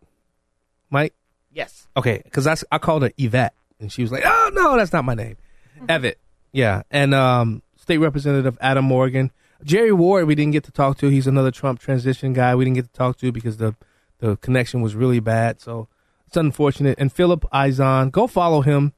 Mike. 0.91 1.15
Yes. 1.53 1.89
Okay, 1.97 2.21
because 2.25 2.47
I, 2.47 2.57
I 2.71 2.79
called 2.79 3.03
her 3.03 3.13
Yvette, 3.17 3.55
and 3.81 3.91
she 3.91 4.03
was 4.03 4.13
like, 4.13 4.23
"Oh 4.25 4.51
no, 4.53 4.77
that's 4.77 4.93
not 4.93 5.05
my 5.05 5.15
name." 5.15 5.37
Evette, 5.89 6.17
yeah, 6.53 6.83
and 6.91 7.15
um, 7.15 7.63
State 7.77 7.99
Representative 7.99 8.57
Adam 8.61 8.85
Morgan, 8.85 9.33
Jerry 9.65 9.93
Ward. 9.93 10.27
We 10.27 10.35
didn't 10.35 10.53
get 10.53 10.65
to 10.65 10.73
talk 10.73 10.99
to. 10.99 11.09
He's 11.09 11.27
another 11.27 11.51
Trump 11.51 11.81
transition 11.81 12.33
guy. 12.33 12.55
We 12.55 12.65
didn't 12.65 12.77
get 12.77 12.87
to 12.87 12.93
talk 12.93 13.17
to 13.19 13.33
because 13.33 13.57
the 13.57 13.75
the 14.31 14.37
connection 14.37 14.81
was 14.81 14.95
really 14.95 15.21
bad. 15.21 15.61
So 15.61 15.89
it's 16.27 16.37
unfortunate. 16.37 16.99
And 16.99 17.13
Phillip 17.13 17.45
Izon, 17.53 18.11
go 18.11 18.27
follow 18.27 18.61
him. 18.63 18.93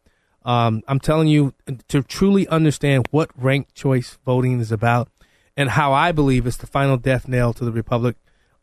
Um, 0.44 0.82
I'm 0.88 1.00
telling 1.00 1.28
you 1.28 1.54
to 1.88 2.02
truly 2.02 2.48
understand 2.48 3.06
what 3.10 3.30
ranked 3.36 3.74
choice 3.74 4.18
voting 4.24 4.60
is 4.60 4.72
about 4.72 5.08
and 5.56 5.70
how 5.70 5.92
I 5.92 6.12
believe 6.12 6.46
it's 6.46 6.56
the 6.56 6.66
final 6.66 6.96
death 6.96 7.28
nail 7.28 7.52
to 7.52 7.64
the 7.64 7.72
republic 7.72 8.16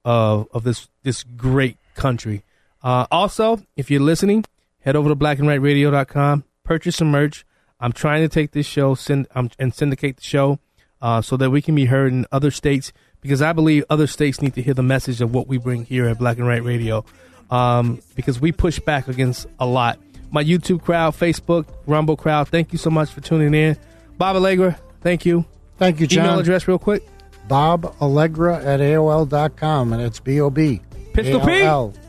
of 0.04 0.48
of 0.52 0.64
this 0.64 0.88
this 1.04 1.24
great 1.24 1.78
country. 1.94 2.44
Uh, 2.82 3.06
also, 3.12 3.62
if 3.76 3.92
you're 3.92 4.02
listening, 4.02 4.46
head 4.82 4.96
over 4.96 5.10
to 5.10 5.16
blackandrightradio.com, 5.16 6.44
purchase 6.64 6.96
some 6.96 7.12
merch. 7.12 7.46
I'm 7.80 7.92
trying 7.92 8.22
to 8.22 8.30
take 8.30 8.52
this 8.52 8.66
show 8.66 8.96
send 8.96 9.28
um, 9.36 9.50
and 9.60 9.74
syndicate 9.74 10.18
the 10.18 10.24
show 10.24 10.60
uh, 11.02 11.22
so 11.22 11.38
that 11.38 11.50
we 11.50 11.62
can 11.62 11.76
be 11.76 11.86
heard 11.86 12.14
in 12.14 12.26
other 12.32 12.52
states 12.52 12.94
because 13.26 13.42
I 13.42 13.54
believe 13.54 13.86
other 13.90 14.06
states 14.06 14.40
need 14.40 14.54
to 14.54 14.62
hear 14.62 14.76
the 14.76 14.84
message 14.84 15.20
of 15.20 15.34
what 15.34 15.48
we 15.48 15.58
bring 15.58 15.84
here 15.84 16.06
at 16.06 16.20
Black 16.20 16.38
and 16.38 16.46
Right 16.46 16.64
Radio 16.64 17.04
um, 17.50 18.00
because 18.14 18.40
we 18.40 18.52
push 18.52 18.80
back 18.80 19.08
against 19.08 19.48
a 19.60 19.66
lot. 19.66 19.98
My 20.30 20.44
YouTube 20.44 20.84
crowd, 20.84 21.16
Facebook, 21.16 21.66
Rumble 21.88 22.18
crowd, 22.18 22.50
thank 22.50 22.72
you 22.72 22.78
so 22.78 22.92
much 22.92 23.10
for 23.10 23.22
tuning 23.22 23.56
in. 23.56 23.78
Bob 24.20 24.36
Allegra, 24.36 24.78
thank 25.02 25.26
you. 25.26 25.44
Thank 25.80 26.00
you, 26.00 26.06
John. 26.06 26.26
Email 26.26 26.40
address, 26.40 26.68
real 26.68 26.78
quick. 26.78 27.04
Bob 27.48 27.96
Allegra 28.00 28.64
at 28.64 28.80
AOL.com, 28.80 29.94
and 29.94 30.04
it's 30.04 30.20
B 30.20 30.40
O 30.40 30.52
B. 30.52 30.82
Pistol 31.14 31.40
Pete. 31.40 31.64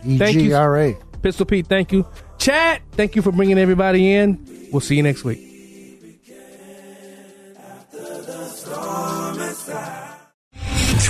E 0.04 0.18
Thank 0.18 0.36
you. 0.36 0.50
Pistol 1.22 1.46
Pete, 1.46 1.66
thank 1.66 1.92
you. 1.92 2.06
Chat, 2.36 2.82
thank 2.92 3.16
you 3.16 3.22
for 3.22 3.32
bringing 3.32 3.56
everybody 3.56 4.12
in. 4.12 4.68
We'll 4.70 4.80
see 4.82 4.96
you 4.96 5.02
next 5.02 5.24
week. 5.24 5.55